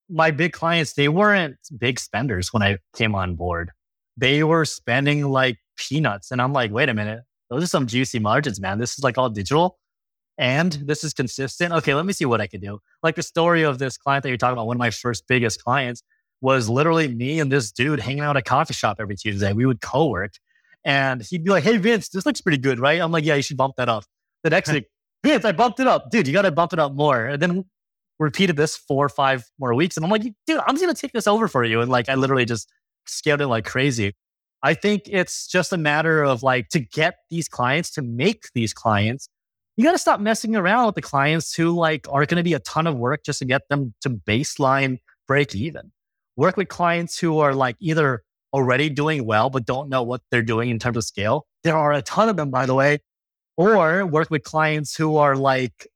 My 0.10 0.32
big 0.32 0.53
clients, 0.53 0.93
they 0.93 1.08
weren't 1.08 1.58
big 1.78 1.99
spenders 1.99 2.53
when 2.53 2.62
I 2.62 2.78
came 2.95 3.16
on 3.16 3.36
board. 3.36 3.72
They 4.18 4.43
were 4.43 4.66
spending 4.66 5.26
like 5.26 5.58
peanuts. 5.78 6.32
And 6.32 6.41
I'm 6.41 6.53
like, 6.53 6.72
wait 6.72 6.89
a 6.89 6.93
minute, 6.93 7.22
those 7.49 7.64
are 7.64 7.68
some 7.68 7.88
juicy 7.88 8.20
margins, 8.20 8.60
man. 8.60 8.80
This 8.80 8.97
is 8.97 9.03
like 9.03 9.18
all 9.18 9.30
digital 9.30 9.78
and 10.38 10.74
this 10.74 11.03
is 11.03 11.14
consistent. 11.14 11.74
Okay, 11.74 11.93
let 11.93 12.06
me 12.06 12.14
see 12.14 12.26
what 12.26 12.41
I 12.41 12.47
can 12.47 12.62
do. 12.62 12.80
Like 13.03 13.16
the 13.16 13.24
story 13.24 13.64
of 13.64 13.80
this 13.80 13.97
client 13.97 14.24
that 14.24 14.30
you're 14.30 14.38
talking 14.38 14.53
about, 14.53 14.68
one 14.68 14.78
of 14.78 14.80
my 14.80 14.91
first 14.91 15.26
biggest 15.28 15.64
clients 15.64 16.03
was 16.41 16.70
literally 16.70 17.08
me 17.08 17.39
and 17.39 17.51
this 17.51 17.72
dude 17.72 17.99
hanging 17.99 18.22
out 18.22 18.36
at 18.36 18.41
a 18.41 18.43
coffee 18.43 18.74
shop 18.74 18.97
every 18.99 19.16
Tuesday. 19.16 19.53
We 19.53 19.66
would 19.66 19.82
co-work 19.82 20.34
and 20.84 21.22
he'd 21.22 21.43
be 21.43 21.51
like, 21.51 21.64
Hey 21.64 21.78
Vince, 21.78 22.10
this 22.10 22.26
looks 22.26 22.41
pretty 22.41 22.58
good, 22.58 22.80
right? 22.80 23.01
I'm 23.01 23.12
like, 23.12 23.24
Yeah, 23.24 23.36
you 23.36 23.41
should 23.41 23.58
bump 23.58 23.76
that 23.78 23.89
up. 23.89 24.03
The 24.43 24.49
next 24.49 24.72
week, 24.74 24.86
Vince, 25.24 25.45
I 25.45 25.51
bumped 25.51 25.80
it 25.80 25.88
up. 25.88 26.12
Dude, 26.12 26.28
you 26.28 26.34
gotta 26.34 26.51
bump 26.51 26.74
it 26.74 26.80
up 26.80 26.93
more. 26.93 27.26
And 27.26 27.41
then 27.41 27.66
repeated 28.20 28.55
this 28.55 28.78
four 28.78 29.05
or 29.05 29.09
five 29.09 29.43
more 29.59 29.74
weeks. 29.74 29.97
And 29.97 30.05
I'm 30.05 30.11
like, 30.11 30.24
dude, 30.24 30.59
I'm 30.66 30.76
just 30.76 30.82
gonna 30.82 30.93
take 30.93 31.13
this 31.13 31.28
over 31.28 31.47
for 31.47 31.63
you. 31.63 31.82
And 31.82 31.91
like 31.91 32.09
I 32.09 32.16
literally 32.16 32.45
just 32.45 32.70
scaled 33.05 33.41
it 33.41 33.47
like 33.47 33.66
crazy. 33.66 34.16
I 34.63 34.74
think 34.74 35.03
it's 35.05 35.47
just 35.47 35.74
a 35.74 35.78
matter 35.78 36.24
of 36.24 36.41
like 36.41 36.70
to 36.70 36.80
get 36.80 37.16
these 37.30 37.47
clients 37.47 37.91
to 37.91 38.01
make 38.01 38.45
these 38.53 38.74
clients 38.74 39.30
you 39.78 39.84
got 39.84 39.91
to 39.91 39.97
stop 39.97 40.20
messing 40.20 40.55
around 40.55 40.86
with 40.86 40.95
the 40.95 41.01
clients 41.01 41.53
who 41.53 41.72
like 41.72 42.07
are 42.09 42.26
going 42.26 42.38
to 42.38 42.43
be 42.43 42.53
a 42.53 42.59
ton 42.59 42.88
of 42.88 42.95
work 42.95 43.24
just 43.26 43.39
to 43.39 43.45
get 43.45 43.68
them 43.70 43.93
to 44.01 44.09
baseline 44.09 44.99
break 45.28 45.53
even. 45.53 45.91
Work 46.38 46.57
with 46.57 46.70
clients 46.70 47.20
who 47.20 47.39
are 47.39 47.53
like 47.53 47.76
either 47.80 48.24
already 48.53 48.89
doing 48.89 49.26
well, 49.26 49.49
but 49.49 49.66
don't 49.66 49.89
know 49.89 50.03
what 50.03 50.22
they're 50.32 50.41
doing 50.41 50.70
in 50.70 50.80
terms 50.80 50.97
of 50.97 51.03
scale. 51.03 51.45
There 51.63 51.76
are 51.76 51.91
a 51.91 52.01
ton 52.01 52.30
of 52.30 52.38
them, 52.38 52.51
by 52.51 52.66
the 52.66 52.76
way. 52.76 52.99
Or 53.57 54.05
work 54.05 54.30
with 54.30 54.43
clients 54.43 54.95
who 54.95 55.18
are 55.18 55.36
like 55.36 55.88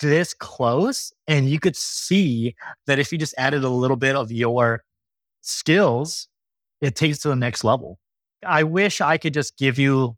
this 0.00 0.34
close 0.34 1.12
and 1.26 1.48
you 1.48 1.58
could 1.58 1.76
see 1.76 2.54
that 2.86 2.98
if 2.98 3.12
you 3.12 3.18
just 3.18 3.34
added 3.38 3.64
a 3.64 3.68
little 3.68 3.96
bit 3.96 4.16
of 4.16 4.30
your 4.30 4.82
skills, 5.40 6.28
it 6.80 6.94
takes 6.94 7.18
to 7.20 7.28
the 7.28 7.36
next 7.36 7.64
level. 7.64 7.98
I 8.44 8.62
wish 8.62 9.00
I 9.00 9.16
could 9.16 9.34
just 9.34 9.56
give 9.56 9.78
you 9.78 10.16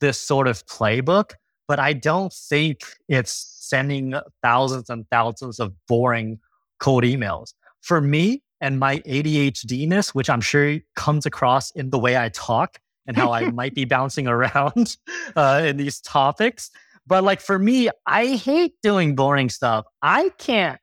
this 0.00 0.20
sort 0.20 0.46
of 0.46 0.64
playbook, 0.66 1.32
but 1.66 1.78
I 1.78 1.92
don't 1.92 2.32
think 2.32 2.80
it's 3.08 3.32
sending 3.58 4.14
thousands 4.42 4.88
and 4.90 5.08
thousands 5.10 5.58
of 5.58 5.72
boring 5.88 6.38
cold 6.78 7.04
emails. 7.04 7.54
For 7.82 8.00
me 8.00 8.42
and 8.60 8.78
my 8.78 8.98
ADHDness, 9.00 10.14
which 10.14 10.30
I'm 10.30 10.40
sure 10.40 10.78
comes 10.94 11.26
across 11.26 11.70
in 11.72 11.90
the 11.90 11.98
way 11.98 12.16
I 12.16 12.28
talk 12.30 12.78
and 13.06 13.16
how 13.16 13.32
I 13.32 13.50
might 13.50 13.74
be 13.74 13.84
bouncing 13.84 14.26
around 14.26 14.96
uh, 15.36 15.62
in 15.64 15.76
these 15.76 16.00
topics. 16.00 16.70
But 17.06 17.24
like 17.24 17.40
for 17.40 17.58
me, 17.58 17.88
I 18.06 18.34
hate 18.34 18.74
doing 18.82 19.14
boring 19.14 19.48
stuff. 19.48 19.86
I 20.02 20.30
can't 20.38 20.80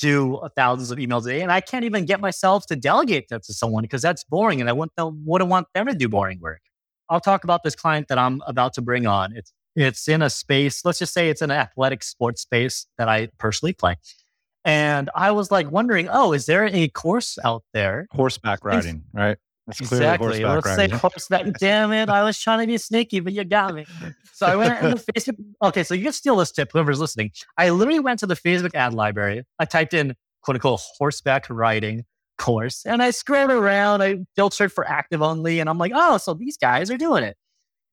do 0.00 0.36
uh, 0.36 0.48
thousands 0.56 0.90
of 0.90 0.98
emails 0.98 1.26
a 1.26 1.30
day, 1.30 1.40
and 1.40 1.50
I 1.50 1.60
can't 1.60 1.84
even 1.84 2.04
get 2.04 2.20
myself 2.20 2.66
to 2.66 2.76
delegate 2.76 3.28
that 3.30 3.44
to 3.44 3.52
someone 3.52 3.82
because 3.82 4.02
that's 4.02 4.24
boring, 4.24 4.60
and 4.60 4.68
I 4.68 4.72
wouldn't, 4.72 4.92
uh, 4.98 5.10
wouldn't 5.24 5.50
want 5.50 5.66
them 5.74 5.86
to 5.86 5.94
do 5.94 6.08
boring 6.08 6.40
work. 6.40 6.60
I'll 7.08 7.20
talk 7.20 7.44
about 7.44 7.62
this 7.62 7.74
client 7.74 8.08
that 8.08 8.18
I'm 8.18 8.42
about 8.46 8.74
to 8.74 8.82
bring 8.82 9.06
on. 9.06 9.34
It's 9.34 9.52
it's 9.76 10.08
in 10.08 10.22
a 10.22 10.30
space. 10.30 10.84
Let's 10.84 10.98
just 10.98 11.14
say 11.14 11.30
it's 11.30 11.42
an 11.42 11.50
athletic 11.50 12.02
sports 12.02 12.42
space 12.42 12.86
that 12.98 13.08
I 13.08 13.28
personally 13.38 13.72
play. 13.72 13.96
And 14.64 15.08
I 15.14 15.30
was 15.30 15.50
like 15.50 15.70
wondering, 15.70 16.08
oh, 16.10 16.32
is 16.32 16.46
there 16.46 16.66
a 16.66 16.88
course 16.88 17.38
out 17.44 17.62
there? 17.72 18.06
Horseback 18.10 18.64
riding, 18.64 19.04
right? 19.12 19.38
That's 19.68 19.80
exactly. 19.80 20.42
Let's 20.44 20.66
riding. 20.66 20.90
say 20.90 20.96
horseback. 20.96 21.46
Damn 21.60 21.92
it. 21.92 22.08
I 22.08 22.22
was 22.22 22.40
trying 22.40 22.60
to 22.60 22.66
be 22.66 22.78
sneaky, 22.78 23.20
but 23.20 23.34
you 23.34 23.44
got 23.44 23.74
me. 23.74 23.84
So 24.32 24.46
I 24.46 24.56
went 24.56 24.82
into 24.82 24.96
Facebook. 25.12 25.36
Okay, 25.62 25.84
so 25.84 25.94
you 25.94 26.02
can 26.04 26.12
steal 26.12 26.36
this 26.36 26.50
tip, 26.50 26.70
whoever's 26.72 27.00
listening. 27.00 27.32
I 27.58 27.68
literally 27.68 28.00
went 28.00 28.18
to 28.20 28.26
the 28.26 28.34
Facebook 28.34 28.74
ad 28.74 28.94
library. 28.94 29.44
I 29.58 29.66
typed 29.66 29.92
in 29.92 30.14
quote 30.42 30.56
unquote 30.56 30.80
horseback 30.98 31.46
riding 31.50 32.04
course 32.38 32.86
and 32.86 33.02
I 33.02 33.10
scrolled 33.10 33.50
around. 33.50 34.02
I 34.02 34.20
filtered 34.36 34.72
for 34.72 34.88
active 34.88 35.20
only. 35.20 35.60
And 35.60 35.68
I'm 35.68 35.76
like, 35.76 35.92
oh, 35.94 36.16
so 36.16 36.32
these 36.32 36.56
guys 36.56 36.90
are 36.90 36.96
doing 36.96 37.24
it. 37.24 37.36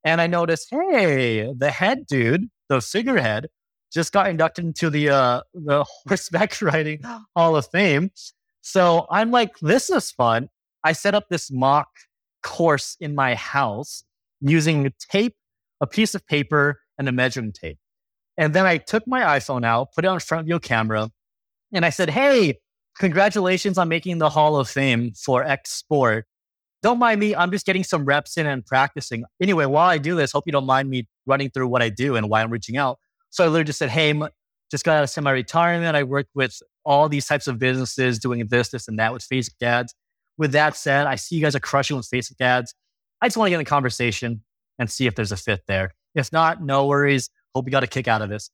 And 0.05 0.21
I 0.21 0.27
noticed, 0.27 0.69
hey, 0.71 1.51
the 1.57 1.71
head 1.71 2.05
dude, 2.07 2.47
the 2.69 2.79
figurehead, 2.79 3.47
just 3.91 4.13
got 4.13 4.29
inducted 4.29 4.65
into 4.65 4.89
the 4.89 5.09
uh, 5.09 5.41
the 5.53 5.83
horseback 6.07 6.61
riding 6.61 7.01
Hall 7.35 7.55
of 7.55 7.67
Fame. 7.67 8.11
So 8.61 9.07
I'm 9.09 9.31
like, 9.31 9.57
this 9.59 9.89
is 9.89 10.11
fun. 10.11 10.49
I 10.85 10.93
set 10.93 11.15
up 11.15 11.29
this 11.29 11.51
mock 11.51 11.87
course 12.43 12.95
in 12.99 13.15
my 13.15 13.33
house 13.33 14.03
using 14.39 14.93
tape, 15.11 15.35
a 15.81 15.87
piece 15.87 16.13
of 16.13 16.25
paper, 16.27 16.79
and 16.99 17.09
a 17.09 17.11
measuring 17.11 17.53
tape. 17.53 17.79
And 18.37 18.53
then 18.53 18.67
I 18.67 18.77
took 18.77 19.07
my 19.07 19.21
iPhone 19.21 19.65
out, 19.65 19.93
put 19.95 20.05
it 20.05 20.09
on 20.09 20.19
front 20.19 20.45
view 20.45 20.59
camera, 20.59 21.09
and 21.73 21.85
I 21.85 21.89
said, 21.89 22.11
Hey, 22.11 22.59
congratulations 22.99 23.79
on 23.79 23.89
making 23.89 24.19
the 24.19 24.29
Hall 24.29 24.57
of 24.57 24.69
Fame 24.69 25.13
for 25.13 25.43
X 25.43 25.71
Sport. 25.71 26.27
Don't 26.83 26.99
mind 26.99 27.19
me, 27.19 27.35
I'm 27.35 27.51
just 27.51 27.65
getting 27.65 27.83
some 27.83 28.05
reps 28.05 28.37
in 28.37 28.45
and 28.45 28.63
practicing. 28.63 29.23
Anyway, 29.41 29.65
while 29.65 29.89
I 29.89 29.97
do 29.97 30.15
this, 30.15 30.31
hope 30.31 30.43
you 30.45 30.51
don't 30.51 30.67
mind 30.67 30.87
me 30.87 31.07
running 31.25 31.49
through 31.49 31.67
what 31.67 31.81
I 31.81 31.89
do 31.89 32.15
and 32.15 32.29
why 32.29 32.43
I'm 32.43 32.51
reaching 32.51 32.77
out. 32.77 32.99
So 33.31 33.43
I 33.43 33.47
literally 33.47 33.63
just 33.63 33.79
said, 33.79 33.89
Hey, 33.89 34.13
just 34.69 34.85
got 34.85 34.97
out 34.97 35.03
of 35.03 35.09
semi 35.09 35.31
retirement. 35.31 35.95
I 35.95 36.03
worked 36.03 36.29
with 36.35 36.61
all 36.85 37.09
these 37.09 37.25
types 37.25 37.47
of 37.47 37.57
businesses 37.57 38.19
doing 38.19 38.45
this, 38.47 38.69
this, 38.69 38.87
and 38.87 38.99
that 38.99 39.13
with 39.13 39.27
Facebook 39.27 39.63
ads 39.63 39.95
with 40.37 40.51
that 40.53 40.75
said, 40.75 41.07
I 41.07 41.15
see 41.15 41.35
you 41.35 41.41
guys 41.41 41.55
are 41.55 41.59
crushing 41.59 41.97
with 41.97 42.09
Facebook 42.09 42.41
ads. 42.41 42.73
I 43.21 43.27
just 43.27 43.37
want 43.37 43.47
to 43.47 43.49
get 43.51 43.55
in 43.55 43.61
a 43.61 43.65
conversation 43.65 44.43
and 44.77 44.89
see 44.89 45.07
if 45.07 45.15
there's 45.15 45.31
a 45.31 45.37
fit 45.37 45.63
there. 45.67 45.93
If 46.13 46.31
not, 46.31 46.61
no 46.61 46.85
worries. 46.85 47.29
Hope 47.53 47.65
you 47.65 47.71
got 47.71 47.83
a 47.83 47.87
kick 47.87 48.07
out 48.07 48.21
of 48.21 48.29
this. 48.29 48.49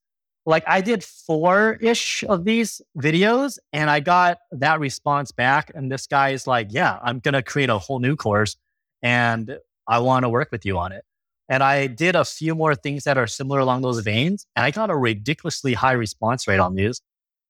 Like 0.46 0.64
I 0.68 0.82
did 0.82 1.04
four 1.04 1.78
ish 1.82 2.24
of 2.28 2.46
these 2.46 2.82
videos 2.98 3.60
and 3.74 3.90
I 3.90 4.00
got 4.00 4.40
that 4.52 4.80
response 4.80 5.32
back. 5.32 5.72
And 5.76 5.92
this 5.92 6.08
guy 6.08 6.30
is 6.30 6.48
like, 6.48 6.68
yeah, 6.72 6.98
I'm 7.04 7.20
going 7.20 7.34
to 7.34 7.44
create 7.44 7.70
a 7.70 7.78
whole 7.78 8.00
new 8.00 8.16
course 8.16 8.56
and 9.04 9.58
I 9.88 10.00
want 10.00 10.24
to 10.24 10.30
work 10.30 10.52
with 10.52 10.66
you 10.66 10.80
on 10.80 10.92
it. 10.92 11.04
And 11.48 11.62
I 11.62 11.88
did 11.88 12.16
a 12.16 12.24
few 12.24 12.56
more 12.56 12.76
things 12.76 13.04
that 13.04 13.18
are 13.18 13.28
similar 13.28 13.60
along 13.60 13.82
those 13.82 14.00
veins. 14.00 14.48
And 14.56 14.66
I 14.66 14.72
got 14.72 14.90
a 14.90 14.96
ridiculously 14.96 15.74
high 15.74 15.92
response 15.92 16.48
rate 16.48 16.60
on 16.60 16.76
these. 16.76 17.02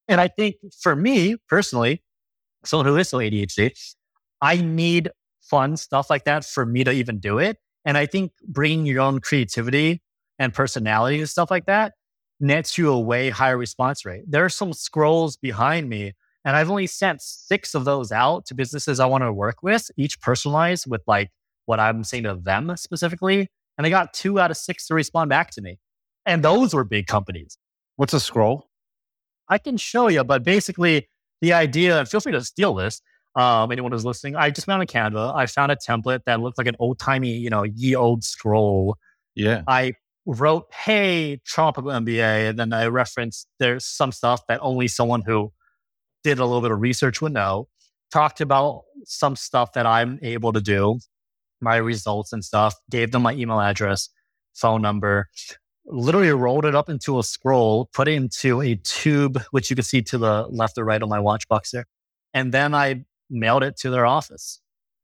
And 0.08 0.20
I 0.20 0.28
think 0.28 0.56
for 0.80 0.96
me 0.96 1.36
personally, 1.48 2.02
someone 2.64 2.86
who 2.86 2.96
is 2.96 3.08
so 3.08 3.18
ADHD, 3.18 3.70
I 4.42 4.56
need 4.56 5.10
fun 5.40 5.78
stuff 5.78 6.10
like 6.10 6.24
that 6.24 6.44
for 6.44 6.66
me 6.66 6.84
to 6.84 6.92
even 6.92 7.18
do 7.18 7.38
it. 7.38 7.56
And 7.84 7.96
I 7.96 8.06
think 8.06 8.32
bringing 8.46 8.84
your 8.84 9.00
own 9.00 9.20
creativity 9.20 10.02
and 10.38 10.52
personality 10.52 11.18
and 11.18 11.28
stuff 11.28 11.50
like 11.50 11.66
that 11.66 11.94
nets 12.42 12.76
you 12.76 12.90
a 12.90 12.98
way 12.98 13.30
higher 13.30 13.56
response 13.56 14.04
rate. 14.04 14.24
There 14.26 14.44
are 14.44 14.50
some 14.50 14.72
scrolls 14.72 15.36
behind 15.36 15.88
me, 15.88 16.12
and 16.44 16.56
I've 16.56 16.70
only 16.70 16.88
sent 16.88 17.22
six 17.22 17.74
of 17.74 17.84
those 17.84 18.10
out 18.10 18.46
to 18.46 18.54
businesses 18.54 18.98
I 18.98 19.06
want 19.06 19.22
to 19.22 19.32
work 19.32 19.62
with, 19.62 19.90
each 19.96 20.20
personalized 20.20 20.86
with 20.90 21.02
like 21.06 21.30
what 21.66 21.78
I'm 21.78 22.02
saying 22.02 22.24
to 22.24 22.34
them 22.34 22.76
specifically. 22.76 23.48
And 23.78 23.86
I 23.86 23.90
got 23.90 24.12
two 24.12 24.40
out 24.40 24.50
of 24.50 24.56
six 24.56 24.88
to 24.88 24.94
respond 24.94 25.30
back 25.30 25.52
to 25.52 25.62
me. 25.62 25.78
And 26.26 26.44
those 26.44 26.74
were 26.74 26.84
big 26.84 27.06
companies. 27.06 27.56
What's 27.96 28.12
a 28.12 28.20
scroll? 28.20 28.68
I 29.48 29.58
can 29.58 29.76
show 29.76 30.08
you, 30.08 30.24
but 30.24 30.42
basically 30.42 31.08
the 31.40 31.52
idea, 31.52 32.04
feel 32.06 32.20
free 32.20 32.32
to 32.32 32.42
steal 32.42 32.74
this, 32.74 33.00
um, 33.34 33.72
anyone 33.72 33.92
who's 33.92 34.04
listening, 34.04 34.36
I 34.36 34.50
just 34.50 34.66
went 34.66 34.82
a 34.82 34.86
Canva. 34.86 35.34
I 35.34 35.46
found 35.46 35.72
a 35.72 35.76
template 35.76 36.24
that 36.26 36.40
looked 36.40 36.58
like 36.58 36.66
an 36.66 36.76
old 36.78 36.98
timey, 36.98 37.32
you 37.32 37.50
know, 37.50 37.62
ye 37.62 37.94
old 37.94 38.24
scroll. 38.24 38.96
Yeah. 39.34 39.62
I 39.66 39.94
wrote, 40.26 40.66
"Hey, 40.72 41.40
tropical 41.46 41.90
MBA," 41.90 42.50
and 42.50 42.58
then 42.58 42.72
I 42.72 42.86
referenced 42.86 43.48
there's 43.58 43.86
some 43.86 44.12
stuff 44.12 44.42
that 44.48 44.60
only 44.62 44.88
someone 44.88 45.22
who 45.22 45.52
did 46.22 46.38
a 46.38 46.44
little 46.44 46.60
bit 46.60 46.70
of 46.70 46.80
research 46.80 47.20
would 47.22 47.32
know. 47.32 47.68
Talked 48.10 48.40
about 48.40 48.82
some 49.04 49.36
stuff 49.36 49.72
that 49.72 49.86
I'm 49.86 50.18
able 50.22 50.52
to 50.52 50.60
do, 50.60 50.98
my 51.60 51.76
results 51.76 52.32
and 52.32 52.44
stuff. 52.44 52.74
Gave 52.90 53.12
them 53.12 53.22
my 53.22 53.32
email 53.32 53.60
address, 53.60 54.10
phone 54.54 54.82
number. 54.82 55.28
Literally 55.86 56.30
rolled 56.30 56.66
it 56.66 56.74
up 56.74 56.88
into 56.90 57.18
a 57.18 57.22
scroll, 57.24 57.88
put 57.94 58.08
it 58.08 58.12
into 58.12 58.60
a 58.60 58.76
tube, 58.76 59.42
which 59.50 59.70
you 59.70 59.76
can 59.76 59.84
see 59.84 60.02
to 60.02 60.18
the 60.18 60.46
left 60.48 60.78
or 60.78 60.84
right 60.84 61.02
on 61.02 61.08
my 61.08 61.18
watch 61.18 61.48
box 61.48 61.70
there. 61.72 61.86
And 62.34 62.52
then 62.52 62.74
I 62.74 63.04
mailed 63.32 63.64
it 63.64 63.76
to 63.78 63.90
their 63.90 64.06
office. 64.06 64.60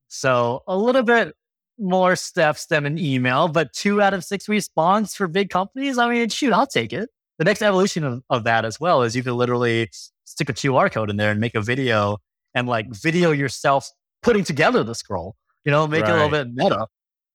So 0.08 0.62
a 0.66 0.76
little 0.76 1.02
bit 1.02 1.34
more 1.78 2.16
steps 2.16 2.66
than 2.66 2.86
an 2.86 2.98
email, 2.98 3.48
but 3.48 3.72
two 3.72 4.02
out 4.02 4.14
of 4.14 4.24
six 4.24 4.48
response 4.48 5.14
for 5.14 5.28
big 5.28 5.50
companies. 5.50 5.98
I 5.98 6.08
mean, 6.10 6.28
shoot, 6.28 6.52
I'll 6.52 6.66
take 6.66 6.92
it. 6.92 7.08
The 7.38 7.44
next 7.44 7.62
evolution 7.62 8.04
of, 8.04 8.22
of 8.30 8.44
that 8.44 8.64
as 8.64 8.80
well 8.80 9.02
is 9.02 9.14
you 9.14 9.22
can 9.22 9.36
literally 9.36 9.88
stick 10.24 10.48
a 10.48 10.52
QR 10.52 10.90
code 10.90 11.08
in 11.08 11.16
there 11.16 11.30
and 11.30 11.40
make 11.40 11.54
a 11.54 11.60
video 11.60 12.18
and 12.54 12.68
like 12.68 12.86
video 12.90 13.30
yourself 13.30 13.88
putting 14.22 14.42
together 14.44 14.82
the 14.82 14.94
scroll, 14.94 15.36
you 15.64 15.70
know, 15.70 15.86
make 15.86 16.02
right. 16.02 16.10
it 16.10 16.12
a 16.12 16.24
little 16.24 16.30
bit 16.30 16.48
meta. 16.52 16.86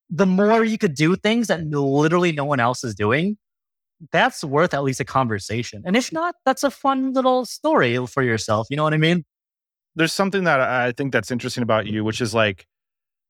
The 0.10 0.26
more 0.26 0.64
you 0.64 0.78
could 0.78 0.96
do 0.96 1.16
things 1.16 1.48
that 1.48 1.66
literally 1.66 2.34
no 2.34 2.44
one 2.46 2.60
else 2.60 2.84
is 2.84 2.94
doing, 2.94 3.38
that's 4.12 4.44
worth 4.44 4.74
at 4.74 4.84
least 4.84 5.00
a 5.00 5.06
conversation. 5.06 5.84
And 5.86 5.96
if 5.96 6.12
not, 6.12 6.36
that's 6.46 6.64
a 6.64 6.72
fun 6.72 7.14
little 7.14 7.46
story 7.46 8.06
for 8.08 8.22
yourself. 8.22 8.68
You 8.70 8.78
know 8.78 8.84
what 8.84 8.94
I 8.94 8.98
mean? 8.98 9.24
There's 9.96 10.14
something 10.14 10.44
that 10.46 10.60
I 10.60 10.92
think 10.92 11.14
that's 11.14 11.32
interesting 11.32 11.64
about 11.64 11.88
you, 11.88 12.04
which 12.04 12.22
is 12.22 12.34
like 12.34 12.68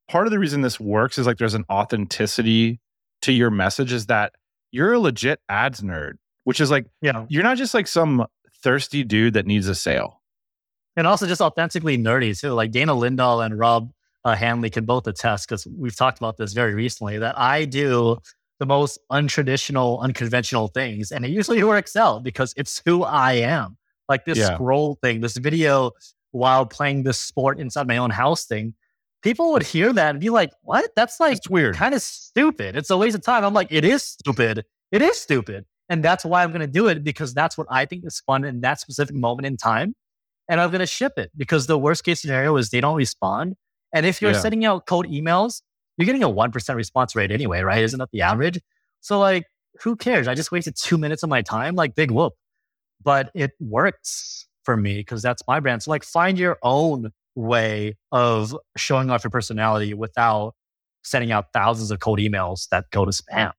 part 0.09 0.27
of 0.27 0.31
the 0.31 0.39
reason 0.39 0.61
this 0.61 0.79
works 0.79 1.17
is 1.17 1.27
like 1.27 1.37
there's 1.37 1.53
an 1.53 1.65
authenticity 1.69 2.79
to 3.21 3.31
your 3.31 3.49
message 3.49 3.91
is 3.91 4.07
that 4.07 4.33
you're 4.71 4.93
a 4.93 4.99
legit 4.99 5.39
ads 5.49 5.81
nerd, 5.81 6.13
which 6.43 6.59
is 6.59 6.71
like, 6.71 6.87
yeah, 7.01 7.25
you're 7.29 7.43
not 7.43 7.57
just 7.57 7.73
like 7.73 7.87
some 7.87 8.25
thirsty 8.61 9.03
dude 9.03 9.33
that 9.33 9.45
needs 9.45 9.67
a 9.67 9.75
sale. 9.75 10.21
And 10.95 11.07
also 11.07 11.25
just 11.25 11.41
authentically 11.41 11.97
nerdy 11.97 12.39
too. 12.39 12.51
Like 12.51 12.71
Dana 12.71 12.93
Lindahl 12.93 13.45
and 13.45 13.57
Rob 13.57 13.91
uh, 14.25 14.35
Hanley 14.35 14.69
can 14.69 14.85
both 14.85 15.07
attest 15.07 15.47
because 15.47 15.67
we've 15.77 15.95
talked 15.95 16.17
about 16.17 16.37
this 16.37 16.53
very 16.53 16.73
recently 16.73 17.17
that 17.17 17.37
I 17.37 17.65
do 17.65 18.17
the 18.59 18.65
most 18.65 18.99
untraditional, 19.11 20.01
unconventional 20.01 20.67
things. 20.67 21.11
And 21.11 21.25
it 21.25 21.31
usually 21.31 21.63
works 21.63 21.95
out 21.95 22.23
because 22.23 22.53
it's 22.55 22.81
who 22.85 23.03
I 23.03 23.33
am. 23.33 23.77
Like 24.07 24.25
this 24.25 24.37
yeah. 24.37 24.55
scroll 24.55 24.97
thing, 25.01 25.21
this 25.21 25.37
video 25.37 25.91
while 26.33 26.65
playing 26.65 27.03
this 27.03 27.19
sport 27.19 27.59
inside 27.59 27.87
my 27.87 27.97
own 27.97 28.09
house 28.09 28.45
thing, 28.45 28.73
people 29.21 29.53
would 29.53 29.63
hear 29.63 29.93
that 29.93 30.09
and 30.11 30.19
be 30.19 30.29
like, 30.29 30.51
what? 30.61 30.91
That's 30.95 31.19
like 31.19 31.37
it's 31.37 31.49
weird. 31.49 31.75
Kind 31.75 31.95
of 31.95 32.01
stupid. 32.01 32.75
It's 32.75 32.89
a 32.89 32.97
waste 32.97 33.15
of 33.15 33.21
time. 33.21 33.45
I'm 33.45 33.53
like, 33.53 33.69
it 33.71 33.85
is 33.85 34.03
stupid. 34.03 34.65
It 34.91 35.01
is 35.01 35.17
stupid. 35.19 35.65
And 35.89 36.03
that's 36.03 36.25
why 36.25 36.43
I'm 36.43 36.49
going 36.49 36.61
to 36.61 36.67
do 36.67 36.87
it 36.87 37.03
because 37.03 37.33
that's 37.33 37.57
what 37.57 37.67
I 37.69 37.85
think 37.85 38.05
is 38.05 38.19
fun 38.19 38.43
in 38.43 38.61
that 38.61 38.79
specific 38.79 39.15
moment 39.15 39.45
in 39.45 39.57
time. 39.57 39.95
And 40.49 40.59
I'm 40.59 40.69
going 40.71 40.79
to 40.79 40.85
ship 40.85 41.13
it 41.17 41.31
because 41.37 41.67
the 41.67 41.77
worst 41.77 42.03
case 42.03 42.21
scenario 42.21 42.55
is 42.57 42.69
they 42.69 42.81
don't 42.81 42.95
respond. 42.95 43.55
And 43.93 44.05
if 44.05 44.21
you're 44.21 44.31
yeah. 44.31 44.39
sending 44.39 44.65
out 44.65 44.85
cold 44.87 45.07
emails, 45.07 45.61
you're 45.97 46.05
getting 46.05 46.23
a 46.23 46.29
1% 46.29 46.75
response 46.75 47.15
rate 47.15 47.31
anyway, 47.31 47.61
right? 47.61 47.83
Isn't 47.83 47.99
that 47.99 48.09
the 48.11 48.21
average? 48.21 48.59
So, 49.01 49.19
like, 49.19 49.45
who 49.81 49.95
cares? 49.95 50.27
I 50.27 50.33
just 50.33 50.51
wasted 50.51 50.75
two 50.75 50.97
minutes 50.97 51.23
of 51.23 51.29
my 51.29 51.41
time, 51.41 51.75
like, 51.75 51.95
big 51.95 52.09
whoop. 52.09 52.33
But 53.03 53.29
it 53.35 53.51
works 53.59 54.47
for 54.63 54.77
me 54.77 54.97
because 54.97 55.21
that's 55.21 55.43
my 55.47 55.59
brand. 55.59 55.83
So 55.83 55.91
like 55.91 56.03
find 56.03 56.37
your 56.37 56.57
own 56.63 57.11
way 57.35 57.95
of 58.11 58.55
showing 58.77 59.09
off 59.09 59.23
your 59.23 59.31
personality 59.31 59.93
without 59.93 60.53
sending 61.03 61.31
out 61.31 61.47
thousands 61.53 61.91
of 61.91 61.99
cold 61.99 62.19
emails 62.19 62.67
that 62.69 62.85
go 62.91 63.05
to 63.05 63.11
spam. 63.11 63.51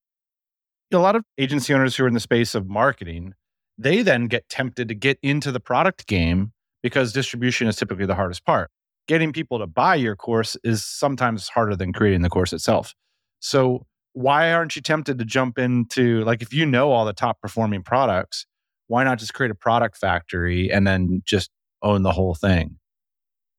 A 0.92 0.98
lot 0.98 1.16
of 1.16 1.24
agency 1.38 1.74
owners 1.74 1.96
who 1.96 2.04
are 2.04 2.08
in 2.08 2.14
the 2.14 2.20
space 2.20 2.54
of 2.54 2.68
marketing 2.68 3.34
they 3.78 4.02
then 4.02 4.26
get 4.26 4.48
tempted 4.48 4.88
to 4.88 4.94
get 4.94 5.18
into 5.22 5.50
the 5.50 5.60
product 5.60 6.06
game 6.06 6.52
because 6.82 7.12
distribution 7.12 7.66
is 7.66 7.76
typically 7.76 8.06
the 8.06 8.14
hardest 8.14 8.44
part. 8.44 8.70
Getting 9.08 9.32
people 9.32 9.58
to 9.58 9.66
buy 9.66 9.96
your 9.96 10.16
course 10.16 10.56
is 10.64 10.84
sometimes 10.84 11.48
harder 11.48 11.76
than 11.76 11.92
creating 11.92 12.22
the 12.22 12.30
course 12.30 12.52
itself. 12.52 12.94
So, 13.40 13.86
why 14.12 14.52
aren't 14.52 14.76
you 14.76 14.82
tempted 14.82 15.18
to 15.18 15.24
jump 15.24 15.58
into, 15.58 16.24
like, 16.24 16.40
if 16.40 16.54
you 16.54 16.64
know 16.64 16.92
all 16.92 17.04
the 17.04 17.12
top 17.12 17.40
performing 17.40 17.82
products, 17.82 18.46
why 18.88 19.04
not 19.04 19.18
just 19.18 19.34
create 19.34 19.50
a 19.50 19.54
product 19.54 19.96
factory 19.96 20.70
and 20.70 20.86
then 20.86 21.22
just 21.24 21.50
own 21.82 22.02
the 22.02 22.12
whole 22.12 22.34
thing? 22.34 22.78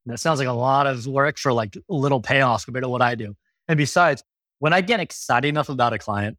That 0.06 0.20
sounds 0.20 0.40
like 0.40 0.48
a 0.48 0.54
lot 0.54 0.86
of 0.86 1.08
work 1.08 1.38
for 1.40 1.52
like 1.52 1.76
little 1.90 2.22
payoff 2.22 2.66
compared 2.66 2.84
to 2.84 2.90
what 2.90 3.02
I 3.02 3.16
do. 3.16 3.36
And 3.68 3.78
besides, 3.78 4.24
when 4.60 4.74
I 4.74 4.82
get 4.82 5.00
excited 5.00 5.48
enough 5.48 5.70
about 5.70 5.94
a 5.94 5.98
client, 5.98 6.38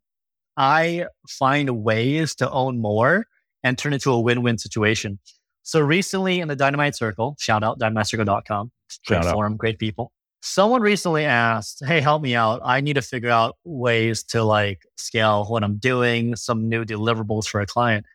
I 0.56 1.06
find 1.28 1.82
ways 1.82 2.34
to 2.36 2.50
own 2.50 2.80
more 2.80 3.26
and 3.62 3.76
turn 3.76 3.92
it 3.92 3.96
into 3.96 4.12
a 4.12 4.20
win 4.20 4.42
win 4.42 4.58
situation. 4.58 5.18
So 5.62 5.80
recently 5.80 6.40
in 6.40 6.46
the 6.46 6.54
Dynamite 6.54 6.94
Circle, 6.94 7.36
shout 7.40 7.64
out 7.64 7.80
dynamitecircle.com, 7.80 8.70
great 9.06 9.24
Shout 9.24 9.26
out. 9.26 9.58
great 9.58 9.78
people. 9.80 10.12
Someone 10.40 10.80
recently 10.80 11.24
asked, 11.24 11.82
Hey, 11.84 12.00
help 12.00 12.22
me 12.22 12.36
out. 12.36 12.60
I 12.64 12.80
need 12.80 12.94
to 12.94 13.02
figure 13.02 13.30
out 13.30 13.56
ways 13.64 14.22
to 14.24 14.44
like 14.44 14.82
scale 14.96 15.44
what 15.46 15.64
I'm 15.64 15.78
doing, 15.78 16.36
some 16.36 16.68
new 16.68 16.84
deliverables 16.84 17.48
for 17.48 17.60
a 17.60 17.66
client. 17.66 18.06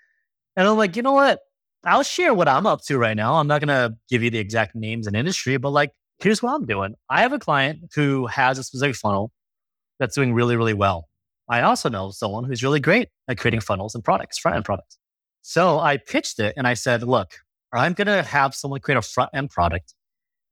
And 0.56 0.68
I'm 0.68 0.78
like, 0.78 0.96
you 0.96 1.02
know 1.02 1.14
what? 1.14 1.40
I'll 1.84 2.04
share 2.04 2.34
what 2.34 2.48
I'm 2.48 2.68
up 2.68 2.82
to 2.86 2.98
right 2.98 3.16
now. 3.16 3.36
I'm 3.36 3.48
not 3.48 3.62
going 3.62 3.70
to 3.70 3.96
give 4.10 4.22
you 4.22 4.30
the 4.30 4.38
exact 4.38 4.76
names 4.76 5.08
and 5.08 5.16
industry, 5.16 5.58
but 5.58 5.72
like, 5.72 5.92
here's 6.20 6.44
what 6.44 6.54
I'm 6.54 6.66
doing. 6.66 6.94
I 7.10 7.22
have 7.22 7.34
a 7.34 7.40
client 7.40 7.92
who 7.96 8.28
has 8.28 8.60
a 8.60 8.64
specific 8.64 8.96
funnel 8.96 9.32
that's 10.00 10.16
doing 10.16 10.34
really, 10.34 10.56
really 10.56 10.74
well. 10.74 11.08
I 11.50 11.62
also 11.62 11.90
know 11.90 12.12
someone 12.12 12.44
who's 12.44 12.64
really 12.64 12.80
great 12.80 13.10
at 13.28 13.38
creating 13.38 13.62
funnels 13.62 13.96
and 13.96 14.04
products, 14.04 14.38
front 14.38 14.56
end 14.56 14.66
products. 14.66 14.98
So 15.42 15.80
I 15.80 15.98
pitched 15.98 16.40
it 16.40 16.54
and 16.56 16.68
I 16.68 16.76
said, 16.76 17.04
look, 17.04 17.32
I'm 17.74 17.94
going 17.94 18.08
to 18.08 18.22
have 18.24 18.54
someone 18.54 18.80
create 18.80 18.98
a 18.98 19.02
front 19.02 19.32
end 19.34 19.50
product 19.50 19.96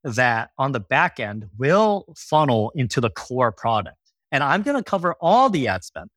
that 0.03 0.49
on 0.57 0.71
the 0.71 0.79
back 0.79 1.19
end 1.19 1.45
will 1.57 2.05
funnel 2.17 2.71
into 2.75 3.01
the 3.01 3.09
core 3.09 3.51
product. 3.51 3.97
And 4.31 4.43
I'm 4.43 4.63
going 4.63 4.77
to 4.77 4.83
cover 4.83 5.15
all 5.21 5.49
the 5.49 5.67
ad 5.67 5.83
spend 5.83 6.09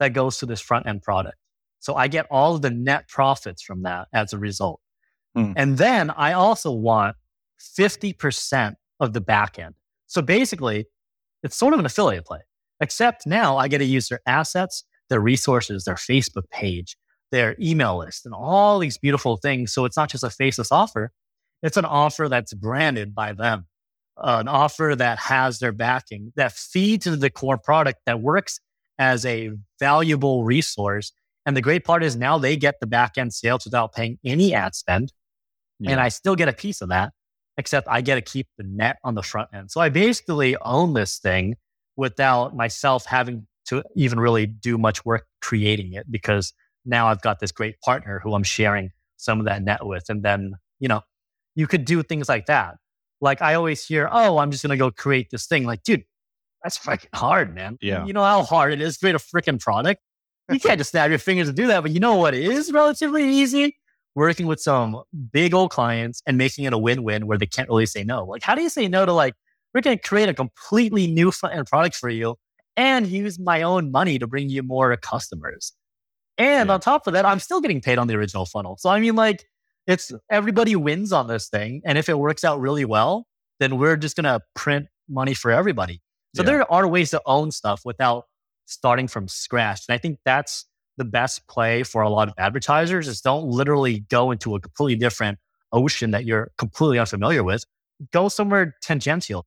that 0.00 0.12
goes 0.12 0.38
to 0.38 0.46
this 0.46 0.60
front 0.60 0.86
end 0.86 1.02
product. 1.02 1.36
So 1.84 1.96
I 1.96 2.08
get 2.08 2.26
all 2.30 2.54
of 2.54 2.62
the 2.62 2.70
net 2.70 3.08
profits 3.08 3.60
from 3.60 3.82
that 3.82 4.08
as 4.14 4.32
a 4.32 4.38
result. 4.38 4.80
Hmm. 5.34 5.52
And 5.54 5.76
then 5.76 6.08
I 6.08 6.32
also 6.32 6.72
want 6.72 7.14
50% 7.60 8.74
of 9.00 9.12
the 9.12 9.20
back 9.20 9.58
end. 9.58 9.74
So 10.06 10.22
basically, 10.22 10.86
it's 11.42 11.56
sort 11.56 11.74
of 11.74 11.80
an 11.80 11.84
affiliate 11.84 12.24
play, 12.24 12.38
except 12.80 13.26
now 13.26 13.58
I 13.58 13.68
get 13.68 13.78
to 13.78 13.84
use 13.84 14.08
their 14.08 14.20
assets, 14.24 14.84
their 15.10 15.20
resources, 15.20 15.84
their 15.84 15.96
Facebook 15.96 16.48
page, 16.50 16.96
their 17.30 17.54
email 17.60 17.98
list, 17.98 18.24
and 18.24 18.34
all 18.34 18.78
these 18.78 18.96
beautiful 18.96 19.36
things. 19.36 19.70
So 19.74 19.84
it's 19.84 19.98
not 19.98 20.08
just 20.08 20.24
a 20.24 20.30
faceless 20.30 20.72
offer, 20.72 21.12
it's 21.62 21.76
an 21.76 21.84
offer 21.84 22.30
that's 22.30 22.54
branded 22.54 23.14
by 23.14 23.34
them, 23.34 23.66
uh, 24.16 24.38
an 24.40 24.48
offer 24.48 24.94
that 24.96 25.18
has 25.18 25.58
their 25.58 25.72
backing, 25.72 26.32
that 26.36 26.52
feeds 26.52 27.06
into 27.06 27.18
the 27.18 27.28
core 27.28 27.58
product, 27.58 27.98
that 28.06 28.22
works 28.22 28.58
as 28.98 29.26
a 29.26 29.50
valuable 29.78 30.44
resource. 30.44 31.12
And 31.46 31.56
the 31.56 31.60
great 31.60 31.84
part 31.84 32.02
is 32.02 32.16
now 32.16 32.38
they 32.38 32.56
get 32.56 32.76
the 32.80 32.86
back 32.86 33.18
end 33.18 33.34
sales 33.34 33.64
without 33.64 33.92
paying 33.92 34.18
any 34.24 34.54
ad 34.54 34.74
spend. 34.74 35.12
And 35.86 36.00
I 36.00 36.08
still 36.08 36.34
get 36.34 36.48
a 36.48 36.52
piece 36.52 36.80
of 36.80 36.88
that, 36.88 37.12
except 37.58 37.88
I 37.88 38.00
get 38.00 38.14
to 38.14 38.22
keep 38.22 38.46
the 38.56 38.64
net 38.64 38.96
on 39.04 39.14
the 39.14 39.22
front 39.22 39.50
end. 39.52 39.70
So 39.70 39.80
I 39.82 39.90
basically 39.90 40.56
own 40.62 40.94
this 40.94 41.18
thing 41.18 41.56
without 41.96 42.56
myself 42.56 43.04
having 43.04 43.46
to 43.66 43.82
even 43.94 44.18
really 44.18 44.46
do 44.46 44.78
much 44.78 45.04
work 45.04 45.26
creating 45.42 45.92
it 45.92 46.10
because 46.10 46.54
now 46.86 47.08
I've 47.08 47.20
got 47.20 47.40
this 47.40 47.52
great 47.52 47.80
partner 47.80 48.20
who 48.22 48.34
I'm 48.34 48.42
sharing 48.42 48.90
some 49.16 49.40
of 49.40 49.46
that 49.46 49.62
net 49.62 49.84
with. 49.84 50.04
And 50.08 50.22
then, 50.22 50.54
you 50.80 50.88
know, 50.88 51.02
you 51.54 51.66
could 51.66 51.84
do 51.84 52.02
things 52.02 52.28
like 52.28 52.46
that. 52.46 52.76
Like 53.20 53.42
I 53.42 53.54
always 53.54 53.84
hear, 53.86 54.08
oh, 54.10 54.38
I'm 54.38 54.50
just 54.50 54.62
going 54.62 54.70
to 54.70 54.76
go 54.76 54.90
create 54.90 55.28
this 55.30 55.46
thing. 55.46 55.64
Like, 55.64 55.82
dude, 55.82 56.04
that's 56.62 56.78
freaking 56.78 57.14
hard, 57.14 57.54
man. 57.54 57.78
Yeah. 57.80 58.04
You 58.06 58.12
know 58.12 58.22
how 58.22 58.42
hard 58.42 58.72
it 58.72 58.80
is 58.80 58.94
to 58.94 59.00
create 59.00 59.14
a 59.14 59.18
freaking 59.18 59.60
product? 59.60 60.00
You 60.50 60.60
can't 60.60 60.78
just 60.78 60.90
snap 60.90 61.08
your 61.10 61.18
fingers 61.18 61.48
and 61.48 61.56
do 61.56 61.66
that. 61.68 61.82
But 61.82 61.92
you 61.92 62.00
know 62.00 62.16
what 62.16 62.34
is 62.34 62.72
relatively 62.72 63.24
easy? 63.28 63.76
Working 64.14 64.46
with 64.46 64.60
some 64.60 65.02
big 65.32 65.54
old 65.54 65.70
clients 65.70 66.22
and 66.26 66.38
making 66.38 66.64
it 66.64 66.72
a 66.72 66.78
win 66.78 67.02
win 67.02 67.26
where 67.26 67.38
they 67.38 67.46
can't 67.46 67.68
really 67.68 67.86
say 67.86 68.04
no. 68.04 68.24
Like, 68.24 68.42
how 68.42 68.54
do 68.54 68.62
you 68.62 68.68
say 68.68 68.86
no 68.86 69.04
to, 69.06 69.12
like, 69.12 69.34
we're 69.72 69.80
going 69.80 69.98
to 69.98 70.02
create 70.02 70.28
a 70.28 70.34
completely 70.34 71.06
new 71.06 71.30
front 71.30 71.56
end 71.56 71.66
product 71.66 71.96
for 71.96 72.08
you 72.08 72.36
and 72.76 73.06
use 73.06 73.38
my 73.38 73.62
own 73.62 73.90
money 73.90 74.18
to 74.18 74.26
bring 74.26 74.48
you 74.48 74.62
more 74.62 74.96
customers? 74.96 75.72
And 76.38 76.68
Yeah. 76.68 76.74
on 76.74 76.80
top 76.80 77.06
of 77.06 77.12
that, 77.14 77.24
I'm 77.26 77.40
still 77.40 77.60
getting 77.60 77.80
paid 77.80 77.98
on 77.98 78.06
the 78.06 78.14
original 78.14 78.46
funnel. 78.46 78.76
So, 78.78 78.90
I 78.90 79.00
mean, 79.00 79.16
like, 79.16 79.44
it's 79.86 80.12
everybody 80.30 80.76
wins 80.76 81.12
on 81.12 81.26
this 81.26 81.48
thing. 81.48 81.82
And 81.84 81.98
if 81.98 82.08
it 82.08 82.18
works 82.18 82.44
out 82.44 82.60
really 82.60 82.84
well, 82.84 83.26
then 83.60 83.78
we're 83.78 83.96
just 83.96 84.16
going 84.16 84.24
to 84.24 84.40
print 84.54 84.86
money 85.08 85.34
for 85.34 85.50
everybody. 85.50 86.00
So 86.36 86.42
Yeah. 86.42 86.46
there 86.46 86.72
are 86.72 86.86
ways 86.86 87.10
to 87.10 87.20
own 87.26 87.50
stuff 87.50 87.82
without 87.84 88.24
starting 88.66 89.08
from 89.08 89.28
scratch. 89.28 89.82
And 89.88 89.94
I 89.94 89.98
think 89.98 90.18
that's 90.24 90.66
the 90.96 91.04
best 91.04 91.46
play 91.48 91.82
for 91.82 92.02
a 92.02 92.08
lot 92.08 92.28
of 92.28 92.34
advertisers 92.38 93.08
is 93.08 93.20
don't 93.20 93.46
literally 93.46 94.00
go 94.00 94.30
into 94.30 94.54
a 94.54 94.60
completely 94.60 94.96
different 94.96 95.38
ocean 95.72 96.12
that 96.12 96.24
you're 96.24 96.50
completely 96.56 96.98
unfamiliar 96.98 97.42
with. 97.42 97.64
Go 98.12 98.28
somewhere 98.28 98.74
tangential. 98.82 99.46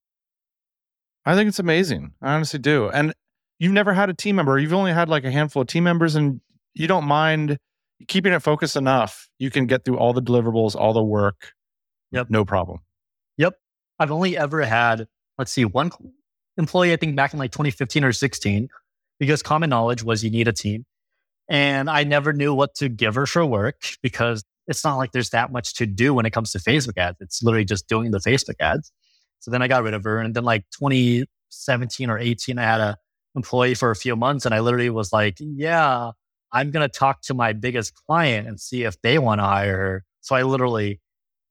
I 1.25 1.35
think 1.35 1.47
it's 1.47 1.59
amazing. 1.59 2.13
I 2.21 2.33
honestly 2.33 2.59
do. 2.59 2.89
And 2.89 3.13
you've 3.59 3.73
never 3.73 3.93
had 3.93 4.09
a 4.09 4.13
team 4.13 4.35
member. 4.37 4.57
You've 4.57 4.73
only 4.73 4.93
had 4.93 5.09
like 5.09 5.25
a 5.25 5.31
handful 5.31 5.61
of 5.61 5.67
team 5.67 5.83
members, 5.83 6.15
and 6.15 6.41
you 6.73 6.87
don't 6.87 7.05
mind 7.05 7.57
keeping 8.07 8.33
it 8.33 8.39
focused 8.39 8.75
enough. 8.75 9.27
You 9.39 9.51
can 9.51 9.65
get 9.65 9.83
through 9.83 9.97
all 9.97 10.13
the 10.13 10.21
deliverables, 10.21 10.75
all 10.75 10.93
the 10.93 11.03
work. 11.03 11.53
Yep. 12.11 12.29
No 12.29 12.45
problem. 12.45 12.79
Yep. 13.37 13.55
I've 13.99 14.11
only 14.11 14.37
ever 14.37 14.61
had, 14.61 15.07
let's 15.37 15.51
see, 15.51 15.65
one 15.65 15.91
employee, 16.57 16.93
I 16.93 16.97
think 16.97 17.15
back 17.15 17.33
in 17.33 17.39
like 17.39 17.51
2015 17.51 18.03
or 18.03 18.13
16, 18.13 18.69
because 19.19 19.41
common 19.43 19.69
knowledge 19.69 20.03
was 20.03 20.23
you 20.23 20.29
need 20.29 20.47
a 20.47 20.53
team. 20.53 20.85
And 21.49 21.89
I 21.89 22.03
never 22.03 22.33
knew 22.33 22.53
what 22.53 22.75
to 22.75 22.89
give 22.89 23.15
her 23.15 23.25
for 23.25 23.45
work 23.45 23.81
because 24.01 24.43
it's 24.67 24.83
not 24.83 24.97
like 24.97 25.11
there's 25.13 25.29
that 25.29 25.51
much 25.51 25.75
to 25.75 25.85
do 25.85 26.13
when 26.13 26.25
it 26.25 26.31
comes 26.31 26.51
to 26.51 26.59
Facebook 26.59 26.97
ads. 26.97 27.17
It's 27.21 27.41
literally 27.41 27.65
just 27.65 27.87
doing 27.87 28.11
the 28.11 28.19
Facebook 28.19 28.55
ads. 28.59 28.91
So 29.39 29.51
then 29.51 29.61
I 29.61 29.67
got 29.67 29.83
rid 29.83 29.93
of 29.93 30.03
her. 30.03 30.19
And 30.19 30.35
then 30.35 30.43
like 30.43 30.65
2017 30.77 32.09
or 32.09 32.19
18, 32.19 32.59
I 32.59 32.63
had 32.63 32.81
a 32.81 32.97
employee 33.35 33.75
for 33.75 33.91
a 33.91 33.95
few 33.95 34.15
months 34.15 34.45
and 34.45 34.53
I 34.53 34.59
literally 34.59 34.89
was 34.89 35.13
like, 35.13 35.37
yeah, 35.39 36.11
I'm 36.51 36.71
going 36.71 36.87
to 36.87 36.99
talk 36.99 37.21
to 37.23 37.33
my 37.33 37.53
biggest 37.53 37.93
client 37.93 38.47
and 38.47 38.59
see 38.59 38.83
if 38.83 38.99
they 39.01 39.19
want 39.19 39.39
to 39.39 39.45
hire 39.45 39.77
her. 39.77 40.05
So 40.21 40.35
I 40.35 40.43
literally 40.43 40.99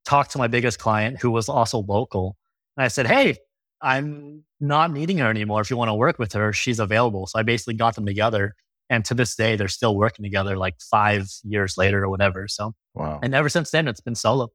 talked 0.04 0.32
to 0.32 0.38
my 0.38 0.48
biggest 0.48 0.78
client 0.78 1.20
who 1.20 1.30
was 1.30 1.48
also 1.48 1.82
local. 1.86 2.36
And 2.76 2.84
I 2.84 2.88
said, 2.88 3.06
Hey, 3.06 3.36
I'm 3.82 4.44
not 4.60 4.90
needing 4.92 5.18
her 5.18 5.28
anymore. 5.28 5.60
If 5.60 5.70
you 5.70 5.76
want 5.76 5.90
to 5.90 5.94
work 5.94 6.18
with 6.18 6.32
her, 6.32 6.52
she's 6.52 6.78
available. 6.78 7.26
So 7.26 7.38
I 7.38 7.42
basically 7.42 7.74
got 7.74 7.94
them 7.94 8.06
together. 8.06 8.54
And 8.88 9.04
to 9.06 9.14
this 9.14 9.34
day, 9.34 9.56
they're 9.56 9.68
still 9.68 9.96
working 9.96 10.22
together 10.22 10.56
like 10.56 10.76
five 10.80 11.28
years 11.42 11.76
later 11.76 12.04
or 12.04 12.08
whatever. 12.08 12.46
So, 12.48 12.74
Wow. 12.94 13.18
and 13.22 13.34
ever 13.34 13.48
since 13.48 13.70
then, 13.70 13.88
it's 13.88 14.00
been 14.00 14.14
solo. 14.14 14.48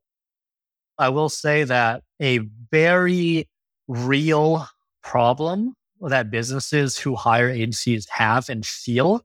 I 0.97 1.09
will 1.09 1.29
say 1.29 1.63
that 1.65 2.03
a 2.21 2.39
very 2.71 3.47
real 3.87 4.67
problem 5.03 5.73
that 5.99 6.31
businesses 6.31 6.97
who 6.97 7.15
hire 7.15 7.49
agencies 7.49 8.07
have 8.09 8.49
and 8.49 8.65
feel 8.65 9.21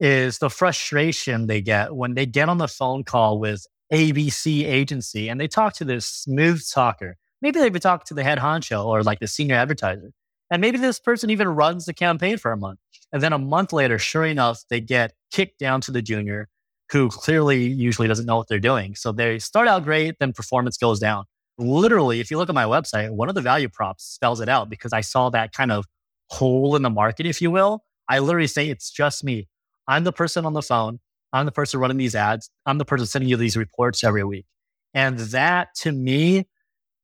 is 0.00 0.38
the 0.38 0.50
frustration 0.50 1.46
they 1.46 1.60
get 1.60 1.94
when 1.94 2.14
they 2.14 2.26
get 2.26 2.48
on 2.48 2.58
the 2.58 2.68
phone 2.68 3.04
call 3.04 3.38
with 3.38 3.66
ABC 3.92 4.64
agency 4.64 5.28
and 5.28 5.40
they 5.40 5.48
talk 5.48 5.74
to 5.74 5.84
this 5.84 6.06
smooth 6.06 6.62
talker. 6.72 7.16
Maybe 7.40 7.60
they've 7.60 7.80
talked 7.80 8.08
to 8.08 8.14
the 8.14 8.24
head 8.24 8.38
honcho 8.38 8.84
or 8.84 9.02
like 9.02 9.20
the 9.20 9.26
senior 9.26 9.56
advertiser. 9.56 10.12
And 10.50 10.60
maybe 10.60 10.78
this 10.78 10.98
person 10.98 11.30
even 11.30 11.48
runs 11.48 11.84
the 11.84 11.94
campaign 11.94 12.38
for 12.38 12.52
a 12.52 12.56
month. 12.56 12.78
And 13.12 13.22
then 13.22 13.32
a 13.32 13.38
month 13.38 13.72
later, 13.72 13.98
sure 13.98 14.24
enough, 14.24 14.62
they 14.70 14.80
get 14.80 15.14
kicked 15.30 15.58
down 15.58 15.80
to 15.82 15.90
the 15.92 16.02
junior 16.02 16.48
who 16.90 17.08
clearly 17.10 17.66
usually 17.66 18.08
doesn't 18.08 18.26
know 18.26 18.36
what 18.36 18.48
they're 18.48 18.58
doing. 18.58 18.94
So 18.94 19.12
they 19.12 19.38
start 19.38 19.68
out 19.68 19.84
great, 19.84 20.16
then 20.20 20.32
performance 20.32 20.78
goes 20.78 20.98
down. 20.98 21.24
Literally, 21.58 22.20
if 22.20 22.30
you 22.30 22.38
look 22.38 22.48
at 22.48 22.54
my 22.54 22.64
website, 22.64 23.10
one 23.10 23.28
of 23.28 23.34
the 23.34 23.40
value 23.40 23.68
props 23.68 24.04
spells 24.04 24.40
it 24.40 24.48
out 24.48 24.70
because 24.70 24.92
I 24.92 25.00
saw 25.02 25.28
that 25.30 25.52
kind 25.52 25.72
of 25.72 25.84
hole 26.30 26.76
in 26.76 26.82
the 26.82 26.90
market, 26.90 27.26
if 27.26 27.42
you 27.42 27.50
will. 27.50 27.82
I 28.08 28.20
literally 28.20 28.46
say 28.46 28.68
it's 28.68 28.90
just 28.90 29.22
me. 29.22 29.48
I'm 29.86 30.04
the 30.04 30.12
person 30.12 30.46
on 30.46 30.54
the 30.54 30.62
phone. 30.62 31.00
I'm 31.32 31.46
the 31.46 31.52
person 31.52 31.80
running 31.80 31.98
these 31.98 32.14
ads. 32.14 32.50
I'm 32.64 32.78
the 32.78 32.84
person 32.84 33.06
sending 33.06 33.28
you 33.28 33.36
these 33.36 33.56
reports 33.56 34.02
every 34.02 34.24
week. 34.24 34.46
And 34.94 35.18
that 35.18 35.74
to 35.80 35.92
me 35.92 36.46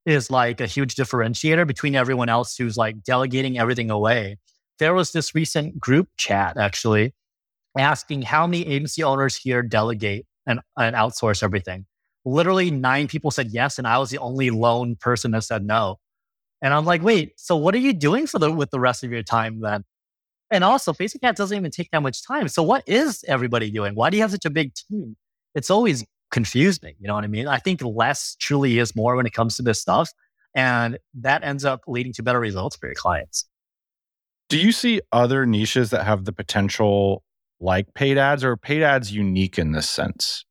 is 0.07 0.31
like 0.31 0.61
a 0.61 0.67
huge 0.67 0.95
differentiator 0.95 1.67
between 1.67 1.95
everyone 1.95 2.29
else 2.29 2.57
who's 2.57 2.77
like 2.77 3.03
delegating 3.03 3.59
everything 3.59 3.91
away. 3.91 4.39
There 4.79 4.95
was 4.95 5.13
this 5.13 5.35
recent 5.35 5.79
group 5.79 6.09
chat 6.17 6.57
actually 6.57 7.15
asking 7.79 8.23
how 8.23 8.47
many 8.47 8.67
agency 8.67 9.03
owners 9.03 9.37
here 9.37 9.63
delegate 9.63 10.27
and, 10.47 10.61
and 10.77 10.95
outsource 10.95 11.43
everything. 11.43 11.87
Literally 12.25 12.71
nine 12.71 13.09
people 13.09 13.31
said 13.31 13.49
yes, 13.51 13.79
and 13.79 13.87
I 13.87 13.99
was 13.99 14.11
the 14.11 14.19
only 14.19 14.51
lone 14.51 14.97
person 14.97 15.33
that 15.33 15.45
said 15.45 15.65
no. 15.65 15.99
And 16.63 16.73
I'm 16.73 16.87
like, 16.87 17.03
wait, 17.03 17.33
so 17.37 17.57
what 17.57 17.75
are 17.75 17.79
you 17.79 17.93
doing 17.93 18.27
for 18.27 18.39
the 18.39 18.51
with 18.51 18.71
the 18.71 18.81
rest 18.81 19.05
of 19.05 19.13
your 19.13 19.23
time 19.23 19.61
then? 19.61 19.85
And 20.51 20.65
also, 20.65 20.93
Facebook 20.93 21.23
ads 21.23 21.39
doesn't 21.39 21.57
even 21.57 21.71
take 21.71 21.91
that 21.91 22.03
much 22.03 22.27
time. 22.27 22.49
So 22.49 22.63
what 22.63 22.85
is 22.87 23.25
everybody 23.29 23.71
doing? 23.71 23.95
Why 23.95 24.09
do 24.09 24.17
you 24.17 24.23
have 24.23 24.31
such 24.31 24.45
a 24.45 24.51
big 24.51 24.73
team? 24.75 25.17
it's 25.55 25.71
always 25.71 26.05
confused 26.35 26.83
me. 26.83 26.97
You 26.99 27.07
know 27.07 27.15
what 27.15 27.23
I 27.23 27.29
mean? 27.29 27.47
I 27.47 27.59
think 27.59 27.81
less 27.81 28.37
truly 28.41 28.81
is 28.81 28.97
more 28.97 29.15
when 29.15 29.25
it 29.25 29.33
comes 29.33 29.57
to 29.57 29.63
this 29.63 29.81
stuff. 29.81 30.11
And 30.55 30.99
that 31.15 31.45
ends 31.45 31.65
up 31.65 31.83
leading 31.87 32.13
to 32.15 32.25
better 32.25 32.41
results 32.41 32.77
for 32.77 32.87
your 32.87 32.97
clients. 32.97 33.47
Do 34.49 34.59
you 34.59 34.73
see 34.73 35.01
other 35.13 35.47
niches 35.47 35.91
that 35.91 36.05
have 36.05 36.25
the 36.25 36.33
potential 36.33 37.23
like 37.61 37.95
paid 37.95 38.19
ads 38.19 38.43
or 38.43 38.57
paid 38.57 38.83
ads 38.83 39.13
unique 39.13 39.59
in 39.59 39.73
this 39.73 39.89
sense? 39.89 40.45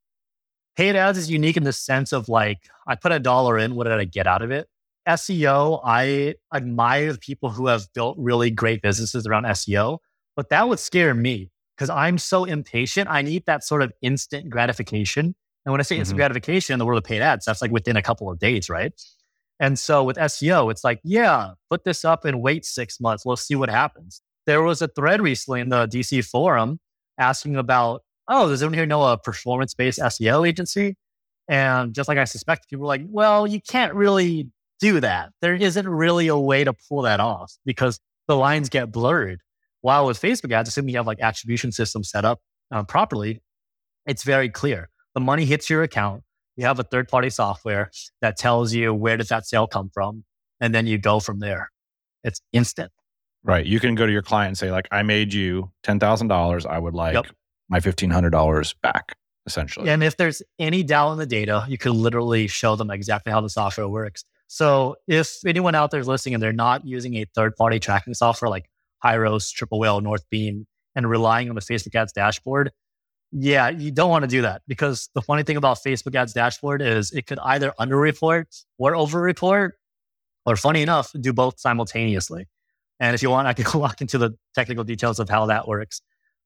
Paid 0.77 0.95
ads 0.95 1.17
is 1.17 1.29
unique 1.29 1.57
in 1.57 1.63
the 1.63 1.73
sense 1.73 2.13
of 2.13 2.29
like, 2.29 2.59
I 2.87 2.95
put 2.95 3.11
a 3.11 3.19
dollar 3.19 3.59
in, 3.59 3.75
what 3.75 3.83
did 3.83 3.93
I 3.93 4.05
get 4.05 4.25
out 4.25 4.41
of 4.41 4.51
it? 4.51 4.67
SEO, 5.07 5.81
I 5.83 6.35
admire 6.55 7.11
the 7.11 7.19
people 7.19 7.49
who 7.49 7.67
have 7.67 7.87
built 7.93 8.15
really 8.17 8.49
great 8.49 8.81
businesses 8.81 9.27
around 9.27 9.43
SEO, 9.43 9.99
but 10.37 10.47
that 10.49 10.69
would 10.69 10.79
scare 10.79 11.13
me 11.13 11.51
because 11.75 11.89
I'm 11.89 12.17
so 12.17 12.45
impatient. 12.45 13.09
I 13.09 13.21
need 13.21 13.45
that 13.47 13.65
sort 13.65 13.81
of 13.81 13.91
instant 14.01 14.49
gratification. 14.49 15.35
And 15.65 15.71
when 15.71 15.79
I 15.79 15.83
say 15.83 15.97
instant 15.97 16.15
mm-hmm. 16.15 16.21
gratification 16.21 16.73
in 16.73 16.79
the 16.79 16.85
world 16.85 16.97
of 16.97 17.03
paid 17.03 17.21
ads, 17.21 17.45
that's 17.45 17.61
like 17.61 17.71
within 17.71 17.95
a 17.95 18.01
couple 18.01 18.29
of 18.29 18.39
days, 18.39 18.69
right? 18.69 18.93
And 19.59 19.77
so 19.79 20.03
with 20.03 20.17
SEO, 20.17 20.71
it's 20.71 20.83
like, 20.83 20.99
yeah, 21.03 21.51
put 21.69 21.85
this 21.85 22.03
up 22.03 22.25
and 22.25 22.41
wait 22.41 22.65
six 22.65 22.99
months. 22.99 23.25
We'll 23.25 23.37
see 23.37 23.55
what 23.55 23.69
happens. 23.69 24.21
There 24.45 24.61
was 24.61 24.81
a 24.81 24.87
thread 24.89 25.21
recently 25.21 25.61
in 25.61 25.69
the 25.69 25.87
DC 25.87 26.25
forum 26.25 26.79
asking 27.17 27.55
about, 27.55 28.01
oh, 28.27 28.49
does 28.49 28.61
anyone 28.61 28.73
here 28.73 28.85
know 28.85 29.03
a 29.03 29.17
performance 29.17 29.73
based 29.73 29.99
SEO 29.99 30.47
agency? 30.47 30.97
And 31.47 31.93
just 31.93 32.09
like 32.09 32.17
I 32.17 32.25
suspect, 32.25 32.69
people 32.69 32.81
were 32.81 32.87
like, 32.87 33.03
well, 33.07 33.47
you 33.47 33.61
can't 33.61 33.93
really 33.93 34.49
do 34.79 34.99
that. 34.99 35.31
There 35.41 35.55
isn't 35.55 35.87
really 35.87 36.27
a 36.27 36.37
way 36.37 36.63
to 36.63 36.73
pull 36.73 37.03
that 37.03 37.19
off 37.19 37.53
because 37.65 37.99
the 38.27 38.35
lines 38.35 38.69
get 38.69 38.91
blurred. 38.91 39.39
While 39.81 40.05
with 40.05 40.21
Facebook 40.21 40.51
ads, 40.53 40.69
assuming 40.69 40.93
you 40.93 40.97
have 40.97 41.07
like 41.07 41.19
attribution 41.21 41.71
systems 41.71 42.09
set 42.09 42.25
up 42.25 42.39
uh, 42.71 42.83
properly, 42.83 43.41
it's 44.05 44.23
very 44.23 44.49
clear. 44.49 44.89
The 45.15 45.21
money 45.21 45.45
hits 45.45 45.69
your 45.69 45.83
account. 45.83 46.23
You 46.55 46.65
have 46.65 46.79
a 46.79 46.83
third 46.83 47.07
party 47.07 47.29
software 47.29 47.91
that 48.21 48.37
tells 48.37 48.73
you 48.73 48.93
where 48.93 49.17
does 49.17 49.29
that 49.29 49.45
sale 49.45 49.67
come 49.67 49.89
from, 49.93 50.23
and 50.59 50.73
then 50.73 50.87
you 50.87 50.97
go 50.97 51.19
from 51.19 51.39
there. 51.39 51.71
It's 52.23 52.41
instant. 52.51 52.91
Right. 53.43 53.65
You 53.65 53.79
can 53.79 53.95
go 53.95 54.05
to 54.05 54.11
your 54.11 54.21
client 54.21 54.49
and 54.49 54.57
say, 54.57 54.71
like, 54.71 54.87
I 54.91 55.03
made 55.03 55.33
you 55.33 55.71
ten 55.83 55.99
thousand 55.99 56.29
dollars. 56.29 56.65
I 56.65 56.79
would 56.79 56.93
like 56.93 57.15
yep. 57.15 57.25
my 57.69 57.79
fifteen 57.79 58.09
hundred 58.09 58.29
dollars 58.29 58.73
back, 58.81 59.15
essentially. 59.45 59.89
And 59.89 60.03
if 60.03 60.15
there's 60.15 60.41
any 60.59 60.83
doubt 60.83 61.11
in 61.13 61.17
the 61.17 61.25
data, 61.25 61.65
you 61.67 61.77
can 61.77 61.93
literally 61.93 62.47
show 62.47 62.75
them 62.75 62.89
exactly 62.89 63.31
how 63.31 63.41
the 63.41 63.49
software 63.49 63.89
works. 63.89 64.23
So 64.47 64.95
if 65.07 65.39
anyone 65.45 65.75
out 65.75 65.91
there 65.91 65.99
is 65.99 66.07
listening 66.07 66.35
and 66.35 66.43
they're 66.43 66.53
not 66.53 66.85
using 66.85 67.15
a 67.15 67.25
third 67.35 67.55
party 67.55 67.79
tracking 67.79 68.13
software 68.13 68.49
like 68.49 68.69
Hyros, 69.03 69.51
Triple 69.51 69.79
Whale, 69.79 69.99
Northbeam, 69.99 70.65
and 70.95 71.09
relying 71.09 71.49
on 71.49 71.55
the 71.55 71.61
Facebook 71.61 71.95
ads 71.95 72.13
dashboard, 72.13 72.71
yeah, 73.35 73.69
you 73.69 73.91
don't 73.91 74.09
want 74.09 74.23
to 74.23 74.27
do 74.27 74.43
that 74.43 74.61
because 74.67 75.09
the 75.15 75.21
funny 75.21 75.43
thing 75.43 75.57
about 75.57 75.79
Facebook 75.83 76.15
ads 76.15 76.33
dashboard 76.33 76.81
is 76.81 77.11
it 77.11 77.25
could 77.25 77.39
either 77.39 77.73
underreport 77.79 78.45
or 78.77 78.95
overreport, 78.95 79.73
or 80.45 80.55
funny 80.55 80.81
enough, 80.81 81.11
do 81.19 81.33
both 81.33 81.59
simultaneously. 81.59 82.47
And 82.99 83.15
if 83.15 83.23
you 83.23 83.29
want, 83.29 83.47
I 83.47 83.53
can 83.53 83.65
walk 83.79 84.01
into 84.01 84.17
the 84.17 84.31
technical 84.53 84.83
details 84.83 85.19
of 85.19 85.29
how 85.29 85.47
that 85.47 85.67
works. 85.67 86.01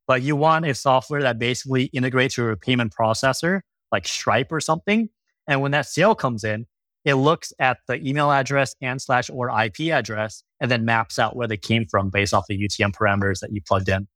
But 0.08 0.22
you 0.22 0.38
want 0.38 0.66
a 0.66 0.74
software 0.74 1.22
that 1.22 1.38
basically 1.40 1.86
integrates 1.86 2.38
your 2.38 2.56
payment 2.56 2.94
processor, 2.98 3.62
like 3.92 4.08
Stripe 4.08 4.52
or 4.52 4.62
something. 4.62 5.10
And 5.48 5.62
when 5.62 5.72
that 5.72 5.88
sale 5.88 6.16
comes 6.16 6.46
in, 6.46 6.66
it 7.04 7.16
looks 7.16 7.52
at 7.60 7.80
the 7.88 7.96
email 8.08 8.32
address 8.32 8.76
and 8.82 9.02
slash 9.02 9.30
or 9.30 9.50
IP 9.50 9.92
address 9.92 10.44
and 10.62 10.72
then 10.72 10.86
maps 10.86 11.20
out 11.20 11.36
where 11.36 11.48
they 11.48 11.58
came 11.58 11.86
from 11.86 12.10
based 12.10 12.34
off 12.34 12.46
the 12.48 12.58
UTM 12.58 12.94
parameters 12.94 13.40
that 13.42 13.52
you 13.52 13.62
plugged 13.62 13.90
in. 13.90 14.08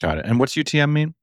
Got 0.00 0.18
it. 0.18 0.26
And 0.26 0.40
what's 0.40 0.54
UTM 0.54 0.92
mean? 0.92 1.14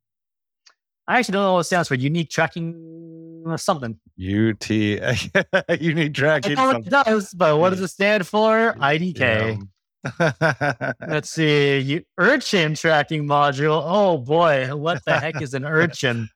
I 1.07 1.19
actually 1.19 1.33
don't 1.33 1.43
know 1.43 1.53
what 1.53 1.59
it 1.59 1.63
stands 1.65 1.87
for. 1.87 1.95
Unique 1.95 2.29
tracking 2.29 3.43
or 3.45 3.57
something. 3.57 3.99
UT 4.19 4.69
unique 4.69 6.13
tracking. 6.13 6.57
I 6.57 6.61
know 6.61 6.67
what 6.67 6.87
it 6.87 6.89
does, 6.89 7.33
but 7.33 7.57
what 7.57 7.69
does 7.69 7.81
it 7.81 7.87
stand 7.89 8.27
for? 8.27 8.75
IDK. 8.79 9.19
Yeah. 9.19 10.91
Let's 11.07 11.29
see. 11.29 12.05
urchin 12.17 12.75
tracking 12.75 13.25
module. 13.25 13.81
Oh 13.85 14.17
boy, 14.17 14.75
what 14.75 15.03
the 15.05 15.19
heck 15.19 15.41
is 15.41 15.53
an 15.53 15.65
urchin? 15.65 16.29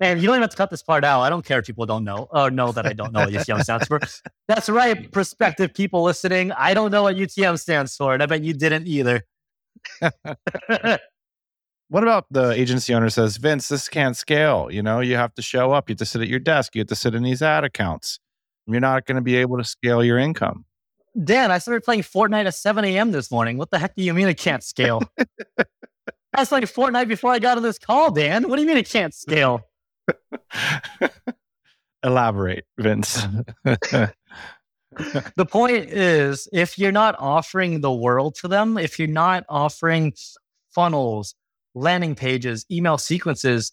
Man, 0.00 0.18
you 0.18 0.26
don't 0.26 0.34
even 0.34 0.42
have 0.42 0.50
to 0.50 0.56
cut 0.56 0.70
this 0.70 0.82
part 0.82 1.04
out. 1.04 1.20
I 1.20 1.28
don't 1.30 1.44
care 1.44 1.58
if 1.58 1.66
people 1.66 1.84
don't 1.84 2.04
know 2.04 2.28
or 2.30 2.50
know 2.50 2.72
that 2.72 2.86
I 2.86 2.92
don't 2.92 3.12
know 3.12 3.20
what 3.20 3.30
UTM 3.30 3.62
stands 3.62 3.86
for. 3.86 4.00
That's 4.48 4.68
right, 4.68 5.10
prospective 5.12 5.74
people 5.74 6.02
listening. 6.02 6.52
I 6.52 6.74
don't 6.74 6.90
know 6.90 7.02
what 7.02 7.16
UTM 7.16 7.58
stands 7.58 7.96
for, 7.96 8.14
and 8.14 8.22
I 8.22 8.26
bet 8.26 8.42
you 8.42 8.54
didn't 8.54 8.86
either. 8.86 9.22
what 11.90 12.04
about 12.04 12.26
the 12.30 12.52
agency 12.52 12.94
owner 12.94 13.10
says, 13.10 13.36
Vince, 13.36 13.68
this 13.68 13.88
can't 13.88 14.16
scale. 14.16 14.68
You 14.70 14.80
know, 14.80 15.00
you 15.00 15.16
have 15.16 15.34
to 15.34 15.42
show 15.42 15.72
up. 15.72 15.88
You 15.88 15.94
have 15.94 15.98
to 15.98 16.06
sit 16.06 16.22
at 16.22 16.28
your 16.28 16.38
desk. 16.38 16.76
You 16.76 16.80
have 16.82 16.88
to 16.88 16.94
sit 16.94 17.16
in 17.16 17.24
these 17.24 17.42
ad 17.42 17.64
accounts. 17.64 18.20
You're 18.66 18.80
not 18.80 19.06
going 19.06 19.16
to 19.16 19.22
be 19.22 19.34
able 19.36 19.58
to 19.58 19.64
scale 19.64 20.04
your 20.04 20.16
income. 20.16 20.64
Dan, 21.24 21.50
I 21.50 21.58
started 21.58 21.82
playing 21.82 22.02
Fortnite 22.02 22.46
at 22.46 22.54
7 22.54 22.84
a.m. 22.84 23.10
this 23.10 23.32
morning. 23.32 23.58
What 23.58 23.72
the 23.72 23.80
heck 23.80 23.96
do 23.96 24.04
you 24.04 24.14
mean 24.14 24.28
it 24.28 24.38
can't 24.38 24.62
scale? 24.62 25.02
I 25.58 26.38
was 26.38 26.48
playing 26.48 26.64
Fortnite 26.66 27.08
before 27.08 27.32
I 27.32 27.40
got 27.40 27.56
on 27.56 27.64
this 27.64 27.78
call, 27.78 28.12
Dan. 28.12 28.48
What 28.48 28.54
do 28.54 28.62
you 28.62 28.68
mean 28.68 28.76
it 28.76 28.88
can't 28.88 29.12
scale? 29.12 29.62
Elaborate, 32.04 32.66
Vince. 32.78 33.26
the 33.64 34.12
point 35.48 35.90
is, 35.90 36.48
if 36.52 36.78
you're 36.78 36.92
not 36.92 37.16
offering 37.18 37.80
the 37.80 37.92
world 37.92 38.36
to 38.36 38.48
them, 38.48 38.78
if 38.78 38.96
you're 38.96 39.08
not 39.08 39.44
offering 39.48 40.14
funnels, 40.72 41.34
landing 41.74 42.14
pages, 42.14 42.66
email 42.70 42.98
sequences, 42.98 43.72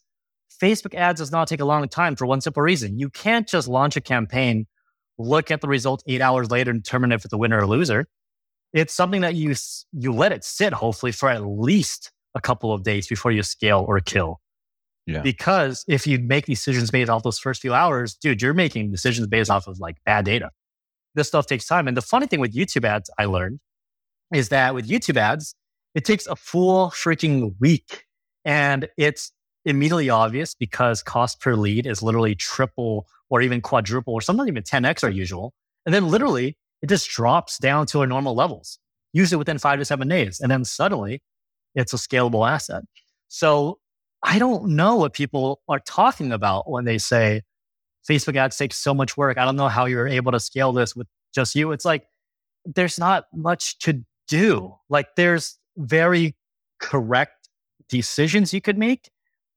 Facebook 0.62 0.96
ads 0.96 1.20
does 1.20 1.32
not 1.32 1.48
take 1.48 1.60
a 1.60 1.66
long 1.66 1.88
time 1.88 2.16
for 2.16 2.26
one 2.26 2.42
simple 2.42 2.64
reason. 2.64 2.98
You 2.98 3.10
can't 3.10 3.48
just 3.48 3.68
launch 3.68 3.96
a 3.96 4.02
campaign, 4.02 4.68
look 5.18 5.52
at 5.52 5.62
the 5.62 5.68
results 5.68 6.04
eight 6.08 6.22
hours 6.22 6.50
later 6.50 6.72
and 6.72 6.82
determine 6.82 7.12
if 7.12 7.26
it's 7.26 7.34
a 7.34 7.38
winner 7.38 7.60
or 7.60 7.68
loser. 7.68 8.08
It's 8.74 8.94
something 8.94 9.22
that 9.22 9.36
you, 9.36 9.56
you 9.94 10.14
let 10.14 10.32
it 10.32 10.44
sit, 10.44 10.74
hopefully, 10.74 11.12
for 11.12 11.30
at 11.30 11.46
least 11.46 12.12
a 12.36 12.42
couple 12.42 12.74
of 12.74 12.84
days 12.84 13.08
before 13.08 13.32
you 13.32 13.44
scale 13.44 13.86
or 13.88 14.00
kill. 14.00 14.40
Yeah. 15.06 15.22
Because 15.22 15.86
if 15.88 16.06
you 16.06 16.20
make 16.20 16.46
decisions 16.46 16.92
based 16.92 17.10
off 17.10 17.24
those 17.24 17.40
first 17.40 17.62
few 17.62 17.74
hours, 17.74 18.16
dude, 18.16 18.42
you're 18.42 18.54
making 18.54 18.92
decisions 18.92 19.28
based 19.28 19.50
off 19.50 19.68
of 19.68 19.80
like 19.80 19.96
bad 20.06 20.26
data. 20.26 20.50
This 21.16 21.30
stuff 21.30 21.48
takes 21.48 21.66
time. 21.66 21.88
And 21.88 21.96
the 21.96 22.02
funny 22.02 22.28
thing 22.28 22.42
with 22.42 22.54
YouTube 22.54 22.84
ads, 22.84 23.10
I 23.18 23.26
learned 23.26 23.60
is 24.34 24.50
that 24.50 24.76
with 24.76 24.88
YouTube 24.88 25.16
ads, 25.16 25.56
it 25.98 26.06
takes 26.06 26.28
a 26.28 26.36
full 26.36 26.92
freaking 26.92 27.56
week. 27.60 28.06
And 28.46 28.88
it's 28.98 29.32
immediately 29.66 30.12
obvious 30.12 30.54
because 30.54 31.02
cost 31.02 31.42
per 31.42 31.56
lead 31.56 31.88
is 31.88 32.04
literally 32.04 32.36
triple 32.36 33.08
or 33.32 33.42
even 33.42 33.62
quadruple 33.62 34.14
or 34.14 34.22
sometimes 34.22 34.48
even 34.48 34.62
10x 34.62 35.04
our 35.04 35.10
usual. 35.10 35.56
And 35.88 35.96
then 35.96 36.08
literally 36.08 36.56
it 36.84 36.88
just 36.88 37.10
drops 37.10 37.58
down 37.58 37.88
to 37.88 38.02
our 38.02 38.06
normal 38.06 38.36
levels, 38.36 38.78
usually 39.12 39.40
within 39.40 39.58
five 39.58 39.80
to 39.80 39.86
seven 39.86 40.08
days. 40.08 40.40
And 40.40 40.52
then 40.52 40.66
suddenly 40.66 41.24
it's 41.74 41.94
a 41.94 41.98
scalable 41.98 42.48
asset. 42.48 42.84
So 43.28 43.80
I 44.22 44.38
don't 44.38 44.76
know 44.76 44.98
what 44.98 45.14
people 45.14 45.62
are 45.68 45.80
talking 45.80 46.32
about 46.32 46.70
when 46.70 46.86
they 46.86 47.00
say 47.00 47.42
Facebook 48.08 48.36
ads 48.36 48.56
take 48.56 48.76
so 48.76 48.94
much 48.94 49.18
work. 49.18 49.40
I 49.40 49.46
don't 49.46 49.56
know 49.56 49.68
how 49.68 49.86
you're 49.86 50.08
able 50.08 50.32
to 50.34 50.40
scale 50.40 50.74
this 50.74 50.96
with 50.96 51.08
just 51.34 51.56
you. 51.56 51.72
It's 51.72 51.86
like 51.86 52.06
there's 52.66 53.00
not 53.00 53.26
much 53.34 53.80
to 53.80 54.06
do. 54.28 54.76
Like 54.90 55.08
there's 55.16 55.57
very 55.78 56.36
correct 56.80 57.50
decisions 57.90 58.54
you 58.54 58.62
could 58.62 58.78
make, 58.78 59.10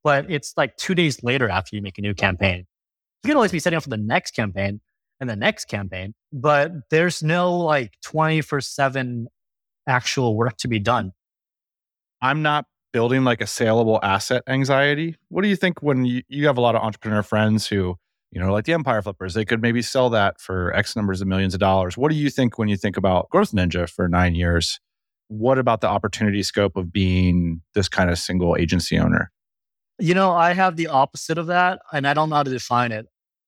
but 0.04 0.30
it's 0.30 0.54
like 0.56 0.76
two 0.76 0.94
days 0.94 1.22
later 1.22 1.48
after 1.48 1.76
you 1.76 1.82
make 1.82 1.98
a 1.98 2.02
new 2.02 2.14
campaign. 2.14 2.66
You 3.22 3.28
can 3.28 3.36
always 3.36 3.52
be 3.52 3.58
setting 3.58 3.76
up 3.76 3.82
for 3.82 3.90
the 3.90 3.96
next 3.96 4.32
campaign 4.32 4.80
and 5.20 5.28
the 5.28 5.36
next 5.36 5.66
campaign, 5.66 6.14
but 6.32 6.72
there's 6.90 7.22
no 7.22 7.56
like 7.58 7.92
24 8.02 8.60
7 8.60 9.26
actual 9.86 10.36
work 10.36 10.56
to 10.58 10.68
be 10.68 10.78
done. 10.78 11.12
I'm 12.22 12.42
not 12.42 12.66
building 12.92 13.24
like 13.24 13.40
a 13.40 13.46
saleable 13.46 14.00
asset 14.02 14.42
anxiety. 14.46 15.16
What 15.28 15.42
do 15.42 15.48
you 15.48 15.56
think 15.56 15.82
when 15.82 16.04
you, 16.04 16.22
you 16.28 16.46
have 16.46 16.58
a 16.58 16.60
lot 16.60 16.74
of 16.74 16.82
entrepreneur 16.82 17.22
friends 17.22 17.66
who, 17.66 17.96
you 18.30 18.40
know, 18.40 18.52
like 18.52 18.64
the 18.64 18.72
Empire 18.72 19.02
Flippers, 19.02 19.34
they 19.34 19.44
could 19.44 19.62
maybe 19.62 19.82
sell 19.82 20.10
that 20.10 20.40
for 20.40 20.74
X 20.74 20.96
numbers 20.96 21.20
of 21.20 21.28
millions 21.28 21.54
of 21.54 21.60
dollars. 21.60 21.96
What 21.96 22.10
do 22.10 22.16
you 22.16 22.30
think 22.30 22.58
when 22.58 22.68
you 22.68 22.76
think 22.76 22.96
about 22.96 23.28
Growth 23.30 23.52
Ninja 23.52 23.88
for 23.88 24.08
nine 24.08 24.34
years? 24.34 24.80
What 25.30 25.58
about 25.58 25.80
the 25.80 25.86
opportunity 25.86 26.42
scope 26.42 26.76
of 26.76 26.92
being 26.92 27.62
this 27.74 27.88
kind 27.88 28.10
of 28.10 28.18
single 28.18 28.56
agency 28.56 28.98
owner? 28.98 29.30
You 30.00 30.12
know, 30.12 30.32
I 30.32 30.54
have 30.54 30.74
the 30.74 30.88
opposite 30.88 31.38
of 31.38 31.46
that, 31.46 31.78
and 31.92 32.04
I 32.04 32.14
don't 32.14 32.30
know 32.30 32.36
how 32.36 32.42
to 32.42 32.50
define 32.50 32.90
it. 32.90 33.06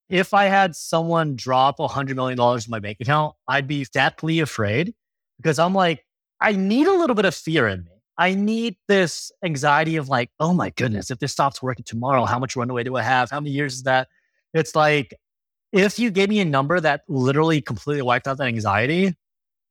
If 0.08 0.32
I 0.32 0.44
had 0.44 0.76
someone 0.76 1.34
drop 1.34 1.80
a 1.80 1.88
$100 1.88 2.14
million 2.14 2.38
in 2.38 2.70
my 2.70 2.78
bank 2.78 2.98
account, 3.00 3.34
I'd 3.48 3.66
be 3.66 3.84
deathly 3.92 4.38
afraid 4.38 4.94
because 5.38 5.58
I'm 5.58 5.74
like, 5.74 6.06
I 6.40 6.52
need 6.52 6.86
a 6.86 6.92
little 6.92 7.16
bit 7.16 7.24
of 7.24 7.34
fear 7.34 7.66
in 7.66 7.82
me. 7.82 7.90
I 8.16 8.36
need 8.36 8.76
this 8.86 9.32
anxiety 9.44 9.96
of 9.96 10.08
like, 10.08 10.30
oh 10.38 10.54
my 10.54 10.70
goodness, 10.70 11.10
if 11.10 11.18
this 11.18 11.32
stops 11.32 11.60
working 11.60 11.84
tomorrow, 11.84 12.26
how 12.26 12.38
much 12.38 12.54
runway 12.54 12.84
do 12.84 12.94
I 12.94 13.02
have? 13.02 13.28
How 13.28 13.40
many 13.40 13.50
years 13.50 13.74
is 13.74 13.82
that? 13.82 14.06
It's 14.54 14.76
like, 14.76 15.14
if 15.72 15.98
you 15.98 16.12
gave 16.12 16.28
me 16.28 16.38
a 16.38 16.44
number 16.44 16.78
that 16.78 17.00
literally 17.08 17.60
completely 17.60 18.02
wiped 18.02 18.28
out 18.28 18.38
that 18.38 18.46
anxiety, 18.46 19.16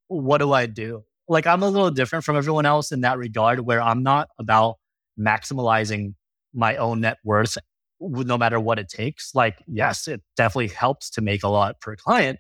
what 0.09 0.39
do 0.39 0.51
I 0.51 0.65
do? 0.65 1.05
Like, 1.32 1.48
I'm 1.48 1.64
a 1.64 1.70
little 1.70 1.91
different 1.91 2.26
from 2.26 2.36
everyone 2.36 2.66
else 2.66 2.91
in 2.91 3.02
that 3.02 3.18
regard, 3.18 3.62
where 3.62 3.82
I'm 3.82 4.03
not 4.03 4.28
about 4.38 4.76
maximizing 5.18 6.16
my 6.53 6.76
own 6.76 6.99
net 6.99 7.20
worth 7.24 7.58
no 8.02 8.38
matter 8.38 8.60
what 8.60 8.80
it 8.80 8.90
takes. 8.90 9.34
Like, 9.34 9.64
yes, 9.66 10.10
it 10.10 10.22
definitely 10.36 10.68
helps 10.68 11.10
to 11.12 11.22
make 11.22 11.44
a 11.44 11.48
lot 11.48 11.80
per 11.80 11.95
client, 11.95 12.40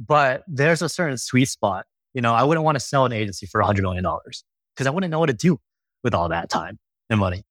but 0.00 0.42
there's 0.48 0.82
a 0.82 0.88
certain 0.88 1.18
sweet 1.18 1.44
spot. 1.44 1.86
You 2.14 2.20
know, 2.20 2.34
I 2.34 2.42
wouldn't 2.42 2.64
want 2.64 2.74
to 2.74 2.80
sell 2.80 3.04
an 3.04 3.12
agency 3.12 3.46
for 3.46 3.62
$100 3.62 3.80
million 3.82 4.04
because 4.74 4.88
I 4.88 4.90
wouldn't 4.90 5.12
know 5.12 5.20
what 5.20 5.26
to 5.26 5.32
do 5.32 5.60
with 6.02 6.12
all 6.12 6.28
that 6.30 6.48
time 6.48 6.80
and 7.08 7.20
money. 7.20 7.44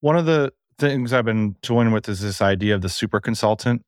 One 0.00 0.16
of 0.16 0.26
the 0.26 0.52
things 0.80 1.12
I've 1.12 1.24
been 1.24 1.54
toying 1.62 1.92
with 1.92 2.08
is 2.08 2.20
this 2.20 2.42
idea 2.42 2.74
of 2.74 2.80
the 2.80 2.88
super 2.88 3.20
consultant. 3.20 3.82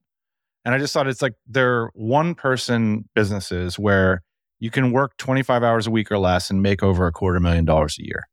And 0.64 0.76
I 0.76 0.78
just 0.78 0.94
thought 0.94 1.08
it's 1.08 1.22
like 1.22 1.34
they're 1.48 1.90
one 1.94 2.36
person 2.36 3.08
businesses 3.16 3.80
where 3.80 4.22
you 4.60 4.70
can 4.70 4.92
work 4.92 5.16
25 5.18 5.62
hours 5.62 5.86
a 5.86 5.90
week 5.90 6.10
or 6.10 6.18
less 6.18 6.50
and 6.50 6.62
make 6.62 6.82
over 6.82 7.06
a 7.06 7.12
quarter 7.12 7.40
million 7.40 7.64
dollars 7.64 7.96
a 7.98 8.04
year. 8.04 8.28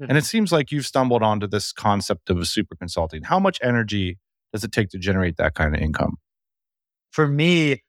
And 0.00 0.12
it 0.12 0.14
mm-hmm. 0.14 0.24
seems 0.24 0.52
like 0.52 0.70
you've 0.70 0.86
stumbled 0.86 1.22
onto 1.22 1.48
this 1.48 1.72
concept 1.72 2.30
of 2.30 2.38
a 2.38 2.44
super 2.44 2.76
consulting. 2.76 3.24
How 3.24 3.40
much 3.40 3.58
energy 3.62 4.18
does 4.52 4.62
it 4.62 4.70
take 4.70 4.90
to 4.90 4.98
generate 4.98 5.36
that 5.38 5.54
kind 5.54 5.74
of 5.74 5.82
income? 5.82 6.16
For 7.10 7.26
me, 7.26 7.82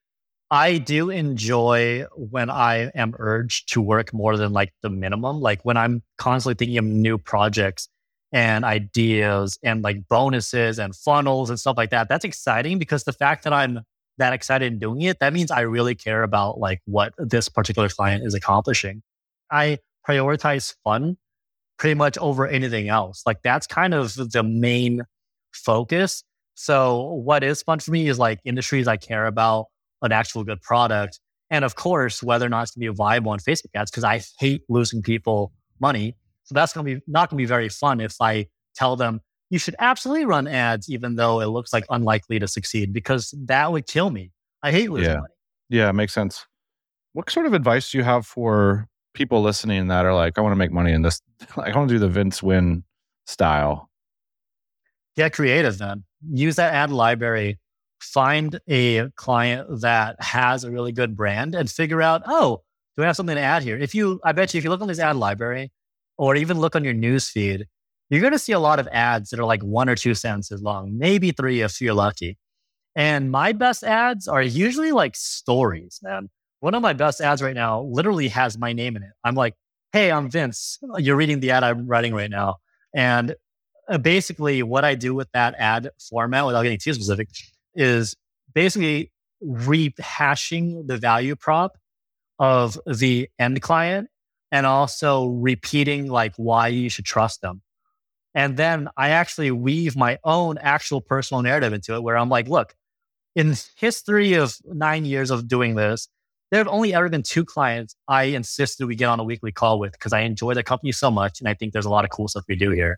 I 0.50 0.80
do 0.80 1.12
enjoy 1.12 2.06
when 2.16 2.50
I 2.50 2.90
am 2.96 3.14
urged 3.20 3.72
to 3.74 3.82
work 3.82 4.12
more 4.12 4.38
than 4.38 4.54
like 4.54 4.74
the 4.82 4.90
minimum. 4.90 5.40
Like 5.40 5.64
when 5.64 5.78
I'm 5.78 6.02
constantly 6.18 6.56
thinking 6.56 6.80
of 6.80 6.86
new 6.86 7.20
projects 7.20 7.88
and 8.32 8.66
ideas 8.66 9.60
and 9.64 9.84
like 9.84 10.08
bonuses 10.08 10.80
and 10.80 10.96
funnels 10.96 11.50
and 11.50 11.60
stuff 11.60 11.78
like 11.78 11.92
that. 11.92 12.10
That's 12.10 12.26
exciting 12.26 12.80
because 12.80 13.04
the 13.04 13.14
fact 13.14 13.44
that 13.44 13.54
I'm 13.54 13.82
that 14.20 14.34
excited 14.34 14.72
in 14.72 14.80
doing 14.80 15.02
it, 15.02 15.20
that 15.20 15.34
means 15.34 15.52
I 15.52 15.62
really 15.62 15.96
care 15.96 16.24
about 16.24 16.60
like 16.60 16.82
what 16.86 17.14
this 17.18 17.50
particular 17.50 17.90
client 17.90 18.26
is 18.26 18.34
accomplishing. 18.34 19.02
I 19.52 19.80
prioritize 20.08 20.76
fun 20.84 21.18
pretty 21.78 21.96
much 21.96 22.18
over 22.18 22.48
anything 22.48 22.90
else. 22.90 23.24
Like 23.26 23.42
that's 23.44 23.66
kind 23.66 23.94
of 23.94 24.16
the 24.16 24.44
main 24.44 25.04
focus. 25.52 26.24
So 26.56 27.14
what 27.14 27.44
is 27.44 27.64
fun 27.64 27.80
for 27.80 27.92
me 27.92 28.08
is 28.08 28.20
like 28.20 28.40
industries 28.46 28.88
I 28.88 28.98
care 28.98 29.26
about, 29.26 29.68
an 30.02 30.12
actual 30.12 30.44
good 30.44 30.62
product, 30.62 31.20
and 31.50 31.66
of 31.66 31.76
course 31.76 32.22
whether 32.24 32.46
or 32.46 32.50
not 32.50 32.64
it's 32.64 32.72
to 32.72 32.80
be 32.80 32.88
viable 32.88 33.32
on 33.32 33.40
Facebook 33.40 33.72
ads 33.76 33.92
because 33.92 34.04
I 34.04 34.22
hate 34.40 34.62
losing 34.70 35.02
people 35.02 35.52
money. 35.80 36.16
So 36.44 36.54
that's 36.54 36.74
to 36.74 36.84
be 36.84 37.02
not 37.08 37.30
to 37.32 37.36
be 37.36 37.46
very 37.46 37.70
fun 37.70 38.00
if 38.00 38.16
I 38.22 38.48
tell 38.76 38.96
them 38.96 39.22
you 39.50 39.58
should 39.60 39.76
absolutely 39.80 40.26
run 40.26 40.48
ads 40.48 40.90
even 40.90 41.16
though 41.16 41.42
it 41.42 41.48
looks 41.48 41.74
like 41.74 41.86
unlikely 41.90 42.40
to 42.40 42.48
succeed 42.48 42.94
because 42.94 43.34
that 43.46 43.72
would 43.72 43.88
kill 43.88 44.10
me. 44.10 44.32
I 44.64 44.72
hate 44.72 44.92
losing 44.92 45.12
Yeah. 45.12 45.18
money. 45.20 45.34
Yeah, 45.70 45.92
makes 45.92 46.14
sense. 46.14 46.46
What 47.14 47.30
sort 47.30 47.46
of 47.46 47.54
advice 47.54 47.92
do 47.92 47.98
you 47.98 48.04
have 48.04 48.26
for 48.26 48.88
people 49.14 49.42
listening 49.42 49.88
that 49.88 50.06
are 50.06 50.14
like, 50.14 50.38
I 50.38 50.42
want 50.42 50.52
to 50.54 50.58
make 50.58 50.72
money 50.72 50.92
in 50.92 51.02
this? 51.02 51.22
I 51.58 51.76
want 51.76 51.90
to 51.90 51.96
do 51.96 52.00
the 52.00 52.08
Vince 52.10 52.42
Nguyen 52.42 52.84
style. 53.26 53.90
Get 55.16 55.34
creative 55.34 55.78
then. 55.78 56.04
Use 56.32 56.56
that 56.56 56.74
ad 56.74 56.92
library. 56.92 57.60
Find 58.00 58.60
a 58.70 59.10
client 59.16 59.82
that 59.82 60.22
has 60.22 60.64
a 60.64 60.72
really 60.72 60.92
good 60.92 61.16
brand 61.18 61.56
and 61.56 61.70
figure 61.70 62.02
out, 62.02 62.22
oh, 62.28 62.62
do 62.96 63.04
I 63.04 63.08
have 63.08 63.16
something 63.16 63.36
to 63.36 63.42
add 63.42 63.64
here? 63.64 63.78
If 63.78 63.94
you, 63.94 64.20
I 64.24 64.32
bet 64.32 64.54
you, 64.54 64.58
if 64.60 64.64
you 64.64 64.70
look 64.70 64.82
on 64.82 64.88
this 64.88 65.00
ad 65.00 65.16
library 65.18 65.72
or 66.18 66.36
even 66.36 66.60
look 66.60 66.76
on 66.76 66.84
your 66.84 66.94
news 66.94 67.30
feed, 67.30 67.68
you're 68.10 68.22
going 68.22 68.34
to 68.34 68.40
see 68.40 68.54
a 68.54 68.60
lot 68.60 68.80
of 68.80 68.88
ads 68.88 69.30
that 69.30 69.40
are 69.40 69.46
like 69.46 69.62
one 69.62 69.90
or 69.90 69.96
two 69.96 70.14
sentences 70.16 70.62
long, 70.62 70.98
maybe 70.98 71.32
three 71.32 71.62
if 71.62 71.80
you're 71.80 71.94
lucky. 71.94 72.38
And 72.96 73.32
my 73.32 73.54
best 73.54 73.84
ads 73.84 74.28
are 74.28 74.42
usually 74.42 74.92
like 74.92 75.16
stories, 75.16 76.00
man. 76.02 76.30
One 76.60 76.74
of 76.74 76.82
my 76.82 76.94
best 76.94 77.22
ads 77.22 77.42
right 77.42 77.56
now 77.56 77.82
literally 77.82 78.28
has 78.30 78.58
my 78.58 78.74
name 78.74 78.96
in 78.96 79.04
it. 79.04 79.12
I'm 79.24 79.36
like, 79.36 79.56
hey, 79.94 80.12
I'm 80.12 80.30
Vince. 80.30 80.80
You're 80.98 81.16
reading 81.16 81.40
the 81.40 81.52
ad 81.52 81.64
I'm 81.64 81.88
writing 81.88 82.14
right 82.14 82.30
now. 82.30 82.58
And 82.94 83.36
uh, 83.88 83.98
basically, 83.98 84.64
what 84.64 84.84
I 84.84 84.96
do 84.96 85.16
with 85.16 85.32
that 85.34 85.56
ad 85.58 85.90
format, 86.10 86.46
without 86.46 86.64
getting 86.64 86.80
too 86.80 86.94
specific, 86.94 87.30
is 87.76 88.16
basically 88.54 89.12
rehashing 89.44 90.88
the 90.88 90.98
value 90.98 91.36
prop 91.36 91.78
of 92.40 92.80
the 92.86 93.30
end 93.40 93.62
client 93.62 94.10
and 94.52 94.66
also 94.66 95.28
repeating 95.28 96.08
like 96.08 96.34
why 96.36 96.68
you 96.68 96.90
should 96.90 97.06
trust 97.06 97.42
them. 97.42 97.62
And 98.40 98.56
then 98.56 98.88
I 98.96 99.10
actually 99.10 99.52
weave 99.52 99.98
my 99.98 100.18
own 100.24 100.58
actual 100.60 101.02
personal 101.02 101.42
narrative 101.42 101.74
into 101.74 101.94
it 101.96 102.04
where 102.04 102.18
I'm 102.18 102.30
like, 102.30 102.48
look, 102.48 102.74
in 103.36 103.58
history 103.76 104.32
of 104.36 104.56
nine 104.64 105.04
years 105.04 105.30
of 105.30 105.50
doing 105.50 105.76
this, 105.76 106.08
there 106.50 106.60
have 106.60 106.70
only 106.70 106.94
ever 106.94 107.10
been 107.10 107.22
two 107.22 107.44
clients 107.44 107.98
I 108.08 108.24
insisted 108.24 108.86
we 108.86 108.96
get 108.96 109.10
on 109.10 109.20
a 109.20 109.26
weekly 109.26 109.52
call 109.52 109.78
with 109.78 109.92
because 109.92 110.14
I 110.14 110.22
enjoy 110.22 110.54
the 110.54 110.64
company 110.64 110.94
so 110.94 111.12
much 111.12 111.42
and 111.42 111.50
I 111.50 111.54
think 111.54 111.74
there's 111.74 111.84
a 111.86 111.90
lot 111.90 112.06
of 112.06 112.12
cool 112.12 112.30
stuff 112.30 112.46
we 112.48 112.56
do 112.56 112.72
here. 112.72 112.98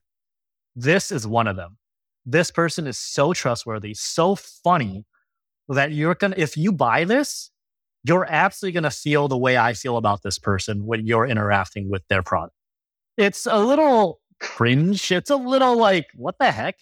This 0.76 1.12
is 1.12 1.26
one 1.26 1.48
of 1.48 1.56
them. 1.56 1.80
This 2.24 2.52
person 2.52 2.86
is 2.86 3.00
so 3.00 3.34
trustworthy, 3.34 3.96
so 3.96 4.36
funny 4.36 5.06
that 5.70 5.92
you're 5.92 6.14
gonna, 6.14 6.36
if 6.38 6.56
you 6.56 6.72
buy 6.72 7.04
this, 7.04 7.50
you're 8.04 8.28
absolutely 8.30 8.76
gonna 8.76 8.92
feel 8.92 9.28
the 9.28 9.40
way 9.40 9.58
I 9.58 9.74
feel 9.74 9.98
about 9.98 10.22
this 10.22 10.38
person 10.38 10.86
when 10.86 11.08
you're 11.08 11.26
interacting 11.26 11.90
with 11.90 12.04
their 12.10 12.22
product. 12.22 12.54
It's 13.18 13.48
a 13.48 13.58
little 13.58 14.21
cringe. 14.42 15.12
It's 15.12 15.30
a 15.30 15.36
little 15.36 15.78
like, 15.78 16.08
what 16.16 16.36
the 16.40 16.52
heck? 16.52 16.76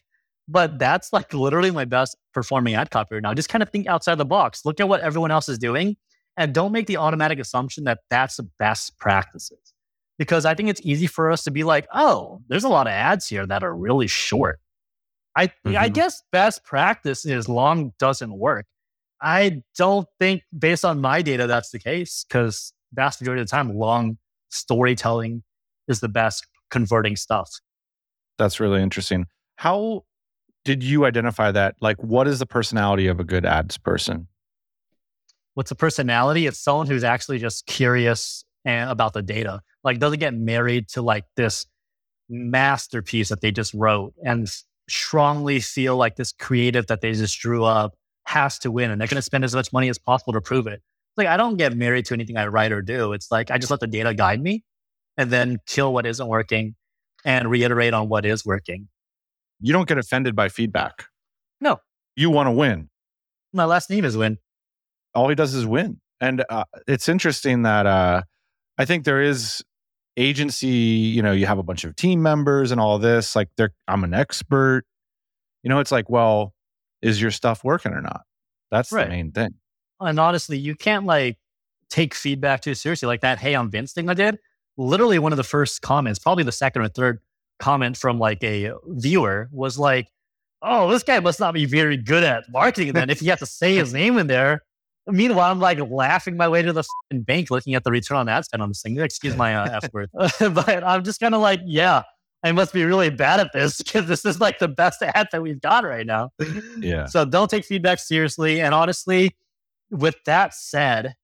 But 0.48 0.80
that's 0.80 1.14
like 1.14 1.34
literally 1.34 1.70
my 1.70 1.86
best 1.86 2.18
performing 2.34 2.74
ad 2.74 2.90
copy 2.90 3.16
right 3.16 3.22
now. 3.22 3.34
Just 3.36 3.50
kind 3.50 3.62
of 3.62 3.70
think 3.70 3.86
outside 3.86 4.16
the 4.16 4.26
box. 4.26 4.66
Look 4.66 4.80
at 4.80 4.88
what 4.90 5.02
everyone 5.02 5.30
else 5.30 5.48
is 5.48 5.60
doing 5.60 5.96
and 6.38 6.54
don't 6.54 6.72
make 6.72 6.88
the 6.88 6.98
automatic 6.98 7.38
assumption 7.38 7.84
that 7.84 8.00
that's 8.10 8.38
the 8.38 8.50
best 8.58 8.98
practices. 8.98 9.74
Because 10.18 10.46
I 10.46 10.56
think 10.56 10.70
it's 10.70 10.82
easy 10.84 11.06
for 11.08 11.32
us 11.32 11.44
to 11.44 11.52
be 11.52 11.64
like, 11.64 11.88
oh, 11.94 12.42
there's 12.48 12.64
a 12.64 12.70
lot 12.70 12.88
of 12.88 12.92
ads 12.92 13.28
here 13.28 13.46
that 13.46 13.64
are 13.64 13.76
really 13.76 14.08
short. 14.08 14.60
I, 15.36 15.44
I 15.66 15.90
Mhm. 15.90 15.94
guess 15.94 16.24
best 16.32 16.64
practice 16.64 17.26
is 17.26 17.48
long 17.48 17.94
doesn't 18.00 18.34
work. 18.34 18.66
I 19.22 19.62
don't 19.78 20.08
think, 20.20 20.44
based 20.58 20.84
on 20.84 21.00
my 21.00 21.22
data, 21.22 21.46
that's 21.46 21.70
the 21.70 21.80
case 21.80 22.26
because 22.28 22.74
vast 22.94 23.22
majority 23.22 23.42
of 23.42 23.48
the 23.48 23.52
time, 23.52 23.76
long 23.78 24.18
storytelling 24.50 25.44
is 25.88 26.00
the 26.00 26.10
best 26.10 26.48
converting 26.70 27.16
stuff. 27.16 27.50
That's 28.38 28.60
really 28.60 28.82
interesting. 28.82 29.26
How 29.58 30.04
did 30.66 30.84
you 30.84 31.06
identify 31.06 31.52
that? 31.52 31.76
Like, 31.82 31.98
what 32.04 32.28
is 32.28 32.40
the 32.40 32.46
personality 32.46 33.08
of 33.08 33.20
a 33.20 33.24
good 33.24 33.46
ads 33.46 33.78
person? 33.78 34.28
What's 35.56 35.72
a 35.72 35.76
personality? 35.76 36.48
It's 36.48 36.60
someone 36.60 36.88
who's 36.88 37.04
actually 37.04 37.40
just 37.40 37.66
curious 37.66 38.46
and 38.66 38.90
about 38.90 39.14
the 39.14 39.22
data. 39.22 39.62
Like 39.84 40.00
doesn't 40.00 40.20
get 40.20 40.34
married 40.34 40.90
to 40.90 41.02
like 41.02 41.26
this 41.36 41.66
masterpiece 42.30 43.30
that 43.30 43.42
they 43.42 43.52
just 43.52 43.74
wrote 43.74 44.14
and 44.24 44.48
strongly 44.88 45.60
feel 45.60 45.98
like 45.98 46.16
this 46.16 46.32
creative 46.32 46.88
that 46.88 47.02
they 47.02 47.14
just 47.14 47.40
drew 47.40 47.64
up 47.64 47.96
has 48.26 48.60
to 48.60 48.72
win 48.72 48.92
and 48.92 49.02
they're 49.02 49.08
going 49.08 49.16
to 49.16 49.22
spend 49.22 49.44
as 49.44 49.56
much 49.56 49.74
money 49.74 49.90
as 49.90 49.98
possible 49.98 50.34
to 50.34 50.42
prove 50.42 50.68
it. 50.68 50.82
Like 51.18 51.28
I 51.28 51.38
don't 51.38 51.58
get 51.58 51.76
married 51.76 52.06
to 52.06 52.14
anything 52.14 52.38
I 52.38 52.48
write 52.48 52.72
or 52.72 52.82
do. 52.82 53.14
It's 53.14 53.32
like 53.32 53.52
I 53.52 53.58
just 53.58 53.72
let 53.72 53.80
the 53.80 53.88
data 53.88 54.14
guide 54.14 54.42
me 54.42 54.64
and 55.20 55.30
then 55.32 55.58
kill 55.68 55.92
what 55.94 56.06
isn't 56.06 56.28
working 56.28 56.76
and 57.26 57.52
reiterate 57.52 57.94
on 57.94 58.08
what 58.08 58.26
is 58.26 58.46
working. 58.46 58.88
You 59.60 59.74
don't 59.74 59.86
get 59.88 59.98
offended 59.98 60.34
by 60.34 60.48
feedback. 60.48 61.08
No. 61.60 61.80
You 62.16 62.30
want 62.30 62.48
to 62.48 62.52
win. 62.52 62.90
My 63.52 63.66
last 63.66 63.90
name 63.90 64.06
is 64.06 64.16
Win. 64.16 64.38
all 65.14 65.28
he 65.28 65.36
does 65.36 65.54
is 65.54 65.66
win. 65.66 66.00
And 66.22 66.46
uh, 66.50 66.64
it's 66.88 67.10
interesting 67.10 67.64
that 67.64 67.86
uh, 67.86 68.22
I 68.78 68.86
think 68.86 69.04
there 69.04 69.22
is 69.22 69.62
agency. 70.16 70.68
You 70.68 71.22
know, 71.22 71.32
you 71.34 71.46
have 71.48 71.58
a 71.58 71.64
bunch 71.64 71.84
of 71.84 71.96
team 71.98 72.22
members 72.22 72.72
and 72.72 72.80
all 72.80 72.98
this. 73.00 73.36
Like, 73.36 73.50
they're 73.58 73.72
I'm 73.88 74.04
an 74.06 74.14
expert. 74.14 74.86
You 75.64 75.70
know, 75.70 75.80
it's 75.80 75.92
like, 75.92 76.10
well, 76.10 76.54
is 77.02 77.22
your 77.22 77.32
stuff 77.32 77.64
working 77.64 77.92
or 77.92 78.02
not? 78.02 78.22
That's 78.72 78.92
Right. 78.92 79.04
the 79.06 79.10
main 79.10 79.32
thing. 79.32 79.56
And 80.00 80.20
honestly, 80.20 80.58
you 80.58 80.76
can't 80.76 81.06
like 81.06 81.38
take 81.90 82.14
feedback 82.14 82.62
too 82.62 82.76
seriously. 82.76 83.08
Like 83.08 83.22
that, 83.22 83.40
hey, 83.40 83.54
I'm 83.56 83.70
Vince 83.70 83.92
thing 83.92 84.10
I 84.10 84.14
did. 84.14 84.38
Literally, 84.80 85.20
one 85.20 85.34
of 85.34 85.38
the 85.38 85.44
first 85.44 85.82
comments, 85.82 86.20
probably 86.20 86.44
the 86.44 86.54
second 86.54 86.82
or 86.82 86.88
third 86.88 87.20
comment 87.60 87.98
from 87.98 88.18
like 88.18 88.42
a 88.44 88.72
viewer 88.88 89.50
was 89.52 89.78
like, 89.78 90.08
oh, 90.62 90.90
this 90.90 91.04
guy 91.04 91.20
must 91.20 91.40
not 91.40 91.54
be 91.54 91.66
very 91.66 91.98
good 91.98 92.24
at 92.24 92.46
marketing 92.50 92.94
then 92.94 93.10
if 93.10 93.22
you 93.22 93.30
have 93.30 93.40
to 93.40 93.46
say 93.46 93.76
his 93.76 93.94
name 93.94 94.18
in 94.18 94.28
there. 94.28 94.64
Meanwhile, 95.06 95.52
I'm 95.52 95.60
like 95.60 95.80
laughing 95.90 96.38
my 96.38 96.48
way 96.48 96.62
to 96.62 96.72
the 96.72 96.84
bank 97.12 97.50
looking 97.50 97.74
at 97.74 97.84
the 97.84 97.92
return 97.92 98.18
on 98.18 98.30
ad 98.30 98.46
spend 98.46 98.62
on 98.62 98.70
this 98.70 98.82
thing. 98.82 98.98
Excuse 99.00 99.36
my 99.36 99.56
uh, 99.56 99.80
F 99.84 99.94
word. 99.94 100.10
but 100.40 100.84
I'm 100.84 101.04
just 101.04 101.20
kind 101.20 101.36
of 101.36 101.42
like, 101.42 101.60
yeah, 101.66 102.04
I 102.44 102.52
must 102.52 102.74
be 102.74 102.86
really 102.86 103.10
bad 103.10 103.40
at 103.40 103.52
this 103.52 103.78
because 103.78 104.08
this 104.08 104.24
is 104.24 104.40
like 104.40 104.60
the 104.60 104.68
best 104.68 105.02
ad 105.02 105.28
that 105.32 105.42
we've 105.42 105.60
got 105.60 105.84
right 105.84 106.06
now. 106.06 106.30
Yeah. 106.78 107.06
So 107.06 107.26
don't 107.26 107.50
take 107.50 107.66
feedback 107.66 108.00
seriously. 108.00 108.62
And 108.62 108.74
honestly, 108.74 109.36
with 109.90 110.16
that 110.26 110.54
said, 110.54 111.16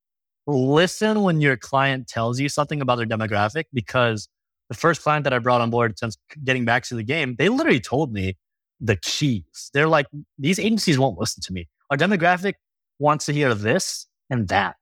listen 0.48 1.24
when 1.24 1.42
your 1.42 1.58
client 1.58 2.08
tells 2.08 2.40
you 2.40 2.50
something 2.50 2.82
about 2.82 2.98
their 2.98 3.08
demographic 3.08 3.66
because 3.74 4.30
the 4.70 4.76
first 4.76 5.02
client 5.02 5.24
that 5.24 5.34
I 5.34 5.40
brought 5.40 5.62
on 5.62 5.70
board 5.70 5.98
since 6.00 6.18
getting 6.44 6.66
back 6.66 6.84
to 6.86 6.96
the 6.96 7.04
game, 7.04 7.36
they 7.38 7.50
literally 7.50 7.80
told 7.80 8.14
me 8.14 8.38
the 8.80 8.96
keys. 8.98 9.72
They're 9.74 9.88
like, 9.88 10.08
these 10.38 10.60
agencies 10.60 11.00
won't 11.00 11.20
listen 11.20 11.42
to 11.44 11.54
me. 11.54 11.68
Our 11.90 11.98
demographic 11.98 12.54
wants 13.00 13.26
to 13.28 13.34
hear 13.34 13.54
this 13.54 14.08
and 14.30 14.48
that. 14.50 14.76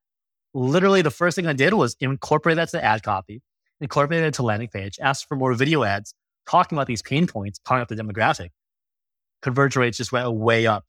Literally, 0.54 1.02
the 1.02 1.12
first 1.12 1.36
thing 1.36 1.48
I 1.48 1.54
did 1.54 1.74
was 1.74 1.96
incorporate 2.00 2.58
that 2.58 2.70
to 2.70 2.84
ad 2.84 3.04
copy, 3.04 3.42
incorporate 3.82 4.24
it 4.24 4.36
to 4.36 4.44
landing 4.44 4.70
page, 4.70 5.00
ask 5.02 5.28
for 5.28 5.36
more 5.36 5.54
video 5.54 5.84
ads, 5.84 6.14
talking 6.50 6.78
about 6.78 6.88
these 6.88 7.02
pain 7.02 7.28
points, 7.28 7.60
calling 7.66 7.82
up 7.82 7.88
the 7.88 7.96
demographic. 7.96 8.50
conversion 9.42 9.82
rates 9.82 9.98
just 9.98 10.12
went 10.12 10.32
way 10.34 10.68
up. 10.68 10.86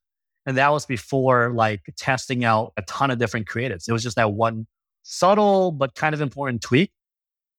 And 0.46 0.56
that 0.56 0.72
was 0.72 0.86
before 0.86 1.52
like 1.54 1.82
testing 1.96 2.44
out 2.44 2.72
a 2.76 2.82
ton 2.82 3.10
of 3.10 3.18
different 3.18 3.46
creatives. 3.46 3.88
It 3.88 3.92
was 3.92 4.02
just 4.02 4.16
that 4.16 4.32
one 4.32 4.66
subtle 5.02 5.72
but 5.72 5.94
kind 5.94 6.14
of 6.14 6.20
important 6.20 6.62
tweak. 6.62 6.90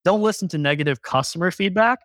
Don't 0.03 0.21
listen 0.21 0.47
to 0.49 0.57
negative 0.57 1.01
customer 1.01 1.49
feedback, 1.49 1.99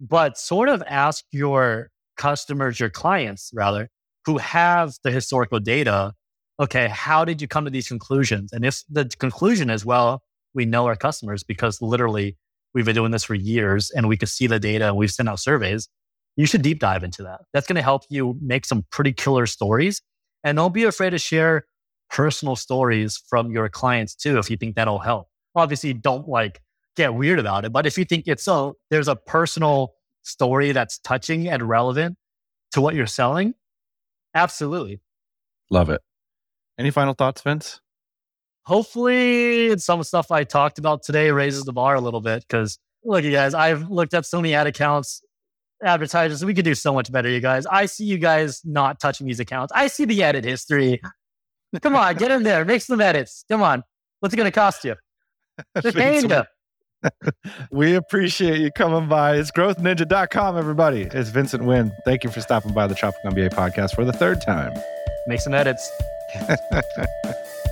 but 0.00 0.38
sort 0.38 0.68
of 0.68 0.82
ask 0.86 1.24
your 1.32 1.90
customers, 2.16 2.78
your 2.78 2.90
clients 2.90 3.50
rather, 3.52 3.88
who 4.24 4.38
have 4.38 4.94
the 5.02 5.10
historical 5.10 5.58
data. 5.58 6.12
Okay, 6.60 6.86
how 6.88 7.24
did 7.24 7.42
you 7.42 7.48
come 7.48 7.64
to 7.64 7.70
these 7.70 7.88
conclusions? 7.88 8.52
And 8.52 8.64
if 8.64 8.82
the 8.88 9.06
conclusion 9.18 9.70
is, 9.70 9.84
well, 9.84 10.22
we 10.54 10.64
know 10.64 10.86
our 10.86 10.96
customers 10.96 11.42
because 11.42 11.80
literally 11.82 12.36
we've 12.74 12.84
been 12.84 12.94
doing 12.94 13.10
this 13.10 13.24
for 13.24 13.34
years 13.34 13.90
and 13.90 14.08
we 14.08 14.16
can 14.16 14.28
see 14.28 14.46
the 14.46 14.60
data 14.60 14.86
and 14.86 14.96
we've 14.96 15.10
sent 15.10 15.28
out 15.28 15.40
surveys, 15.40 15.88
you 16.36 16.46
should 16.46 16.62
deep 16.62 16.78
dive 16.78 17.02
into 17.02 17.22
that. 17.24 17.40
That's 17.52 17.66
going 17.66 17.76
to 17.76 17.82
help 17.82 18.04
you 18.08 18.36
make 18.40 18.64
some 18.64 18.84
pretty 18.90 19.12
killer 19.12 19.46
stories. 19.46 20.00
And 20.44 20.56
don't 20.56 20.74
be 20.74 20.84
afraid 20.84 21.10
to 21.10 21.18
share 21.18 21.66
personal 22.10 22.56
stories 22.56 23.22
from 23.28 23.50
your 23.50 23.68
clients 23.68 24.14
too, 24.14 24.38
if 24.38 24.50
you 24.50 24.56
think 24.56 24.76
that'll 24.76 24.98
help. 24.98 25.28
Obviously, 25.54 25.92
don't 25.92 26.28
like 26.28 26.60
get 26.96 27.14
weird 27.14 27.38
about 27.38 27.64
it, 27.64 27.72
but 27.72 27.86
if 27.86 27.96
you 27.96 28.04
think 28.04 28.24
it's 28.26 28.44
so, 28.44 28.76
there's 28.90 29.08
a 29.08 29.16
personal 29.16 29.94
story 30.22 30.72
that's 30.72 30.98
touching 30.98 31.48
and 31.48 31.62
relevant 31.68 32.16
to 32.72 32.80
what 32.80 32.94
you're 32.94 33.06
selling, 33.06 33.54
absolutely. 34.34 35.00
Love 35.70 35.90
it. 35.90 36.00
Any 36.78 36.90
final 36.90 37.14
thoughts, 37.14 37.42
Vince? 37.42 37.80
Hopefully, 38.64 39.76
some 39.78 40.02
stuff 40.04 40.30
I 40.30 40.44
talked 40.44 40.78
about 40.78 41.02
today 41.02 41.30
raises 41.30 41.64
the 41.64 41.72
bar 41.72 41.94
a 41.94 42.00
little 42.00 42.20
bit 42.20 42.44
because 42.46 42.78
look, 43.04 43.24
you 43.24 43.32
guys, 43.32 43.54
I've 43.54 43.90
looked 43.90 44.14
at 44.14 44.26
so 44.26 44.40
many 44.40 44.54
ad 44.54 44.66
accounts 44.66 45.22
advertisers. 45.82 46.44
We 46.44 46.54
could 46.54 46.64
do 46.64 46.74
so 46.74 46.92
much 46.92 47.10
better, 47.12 47.28
you 47.28 47.40
guys. 47.40 47.66
I 47.66 47.86
see 47.86 48.04
you 48.04 48.18
guys 48.18 48.60
not 48.64 49.00
touching 49.00 49.26
these 49.26 49.40
accounts. 49.40 49.72
I 49.74 49.86
see 49.88 50.04
the 50.04 50.22
edit 50.22 50.44
history. 50.44 51.00
Come 51.80 51.96
on, 51.96 52.16
get 52.16 52.30
in 52.30 52.42
there, 52.42 52.64
make 52.64 52.82
some 52.82 53.00
edits. 53.00 53.44
Come 53.50 53.62
on. 53.62 53.82
What's 54.20 54.34
it 54.34 54.36
going 54.36 54.50
to 54.50 54.54
cost 54.54 54.84
you? 54.84 54.94
Just 55.82 55.96
paying 55.96 56.28
you. 56.30 56.42
we 57.70 57.94
appreciate 57.94 58.60
you 58.60 58.70
coming 58.70 59.08
by. 59.08 59.36
It's 59.36 59.50
growthninja.com, 59.50 60.56
everybody. 60.56 61.02
It's 61.02 61.30
Vincent 61.30 61.62
Nguyen. 61.62 61.92
Thank 62.04 62.24
you 62.24 62.30
for 62.30 62.40
stopping 62.40 62.72
by 62.72 62.86
the 62.86 62.94
Tropical 62.94 63.32
MBA 63.32 63.50
podcast 63.50 63.94
for 63.94 64.04
the 64.04 64.12
third 64.12 64.40
time. 64.40 64.72
Make 65.26 65.40
some 65.40 65.54
edits. 65.54 65.90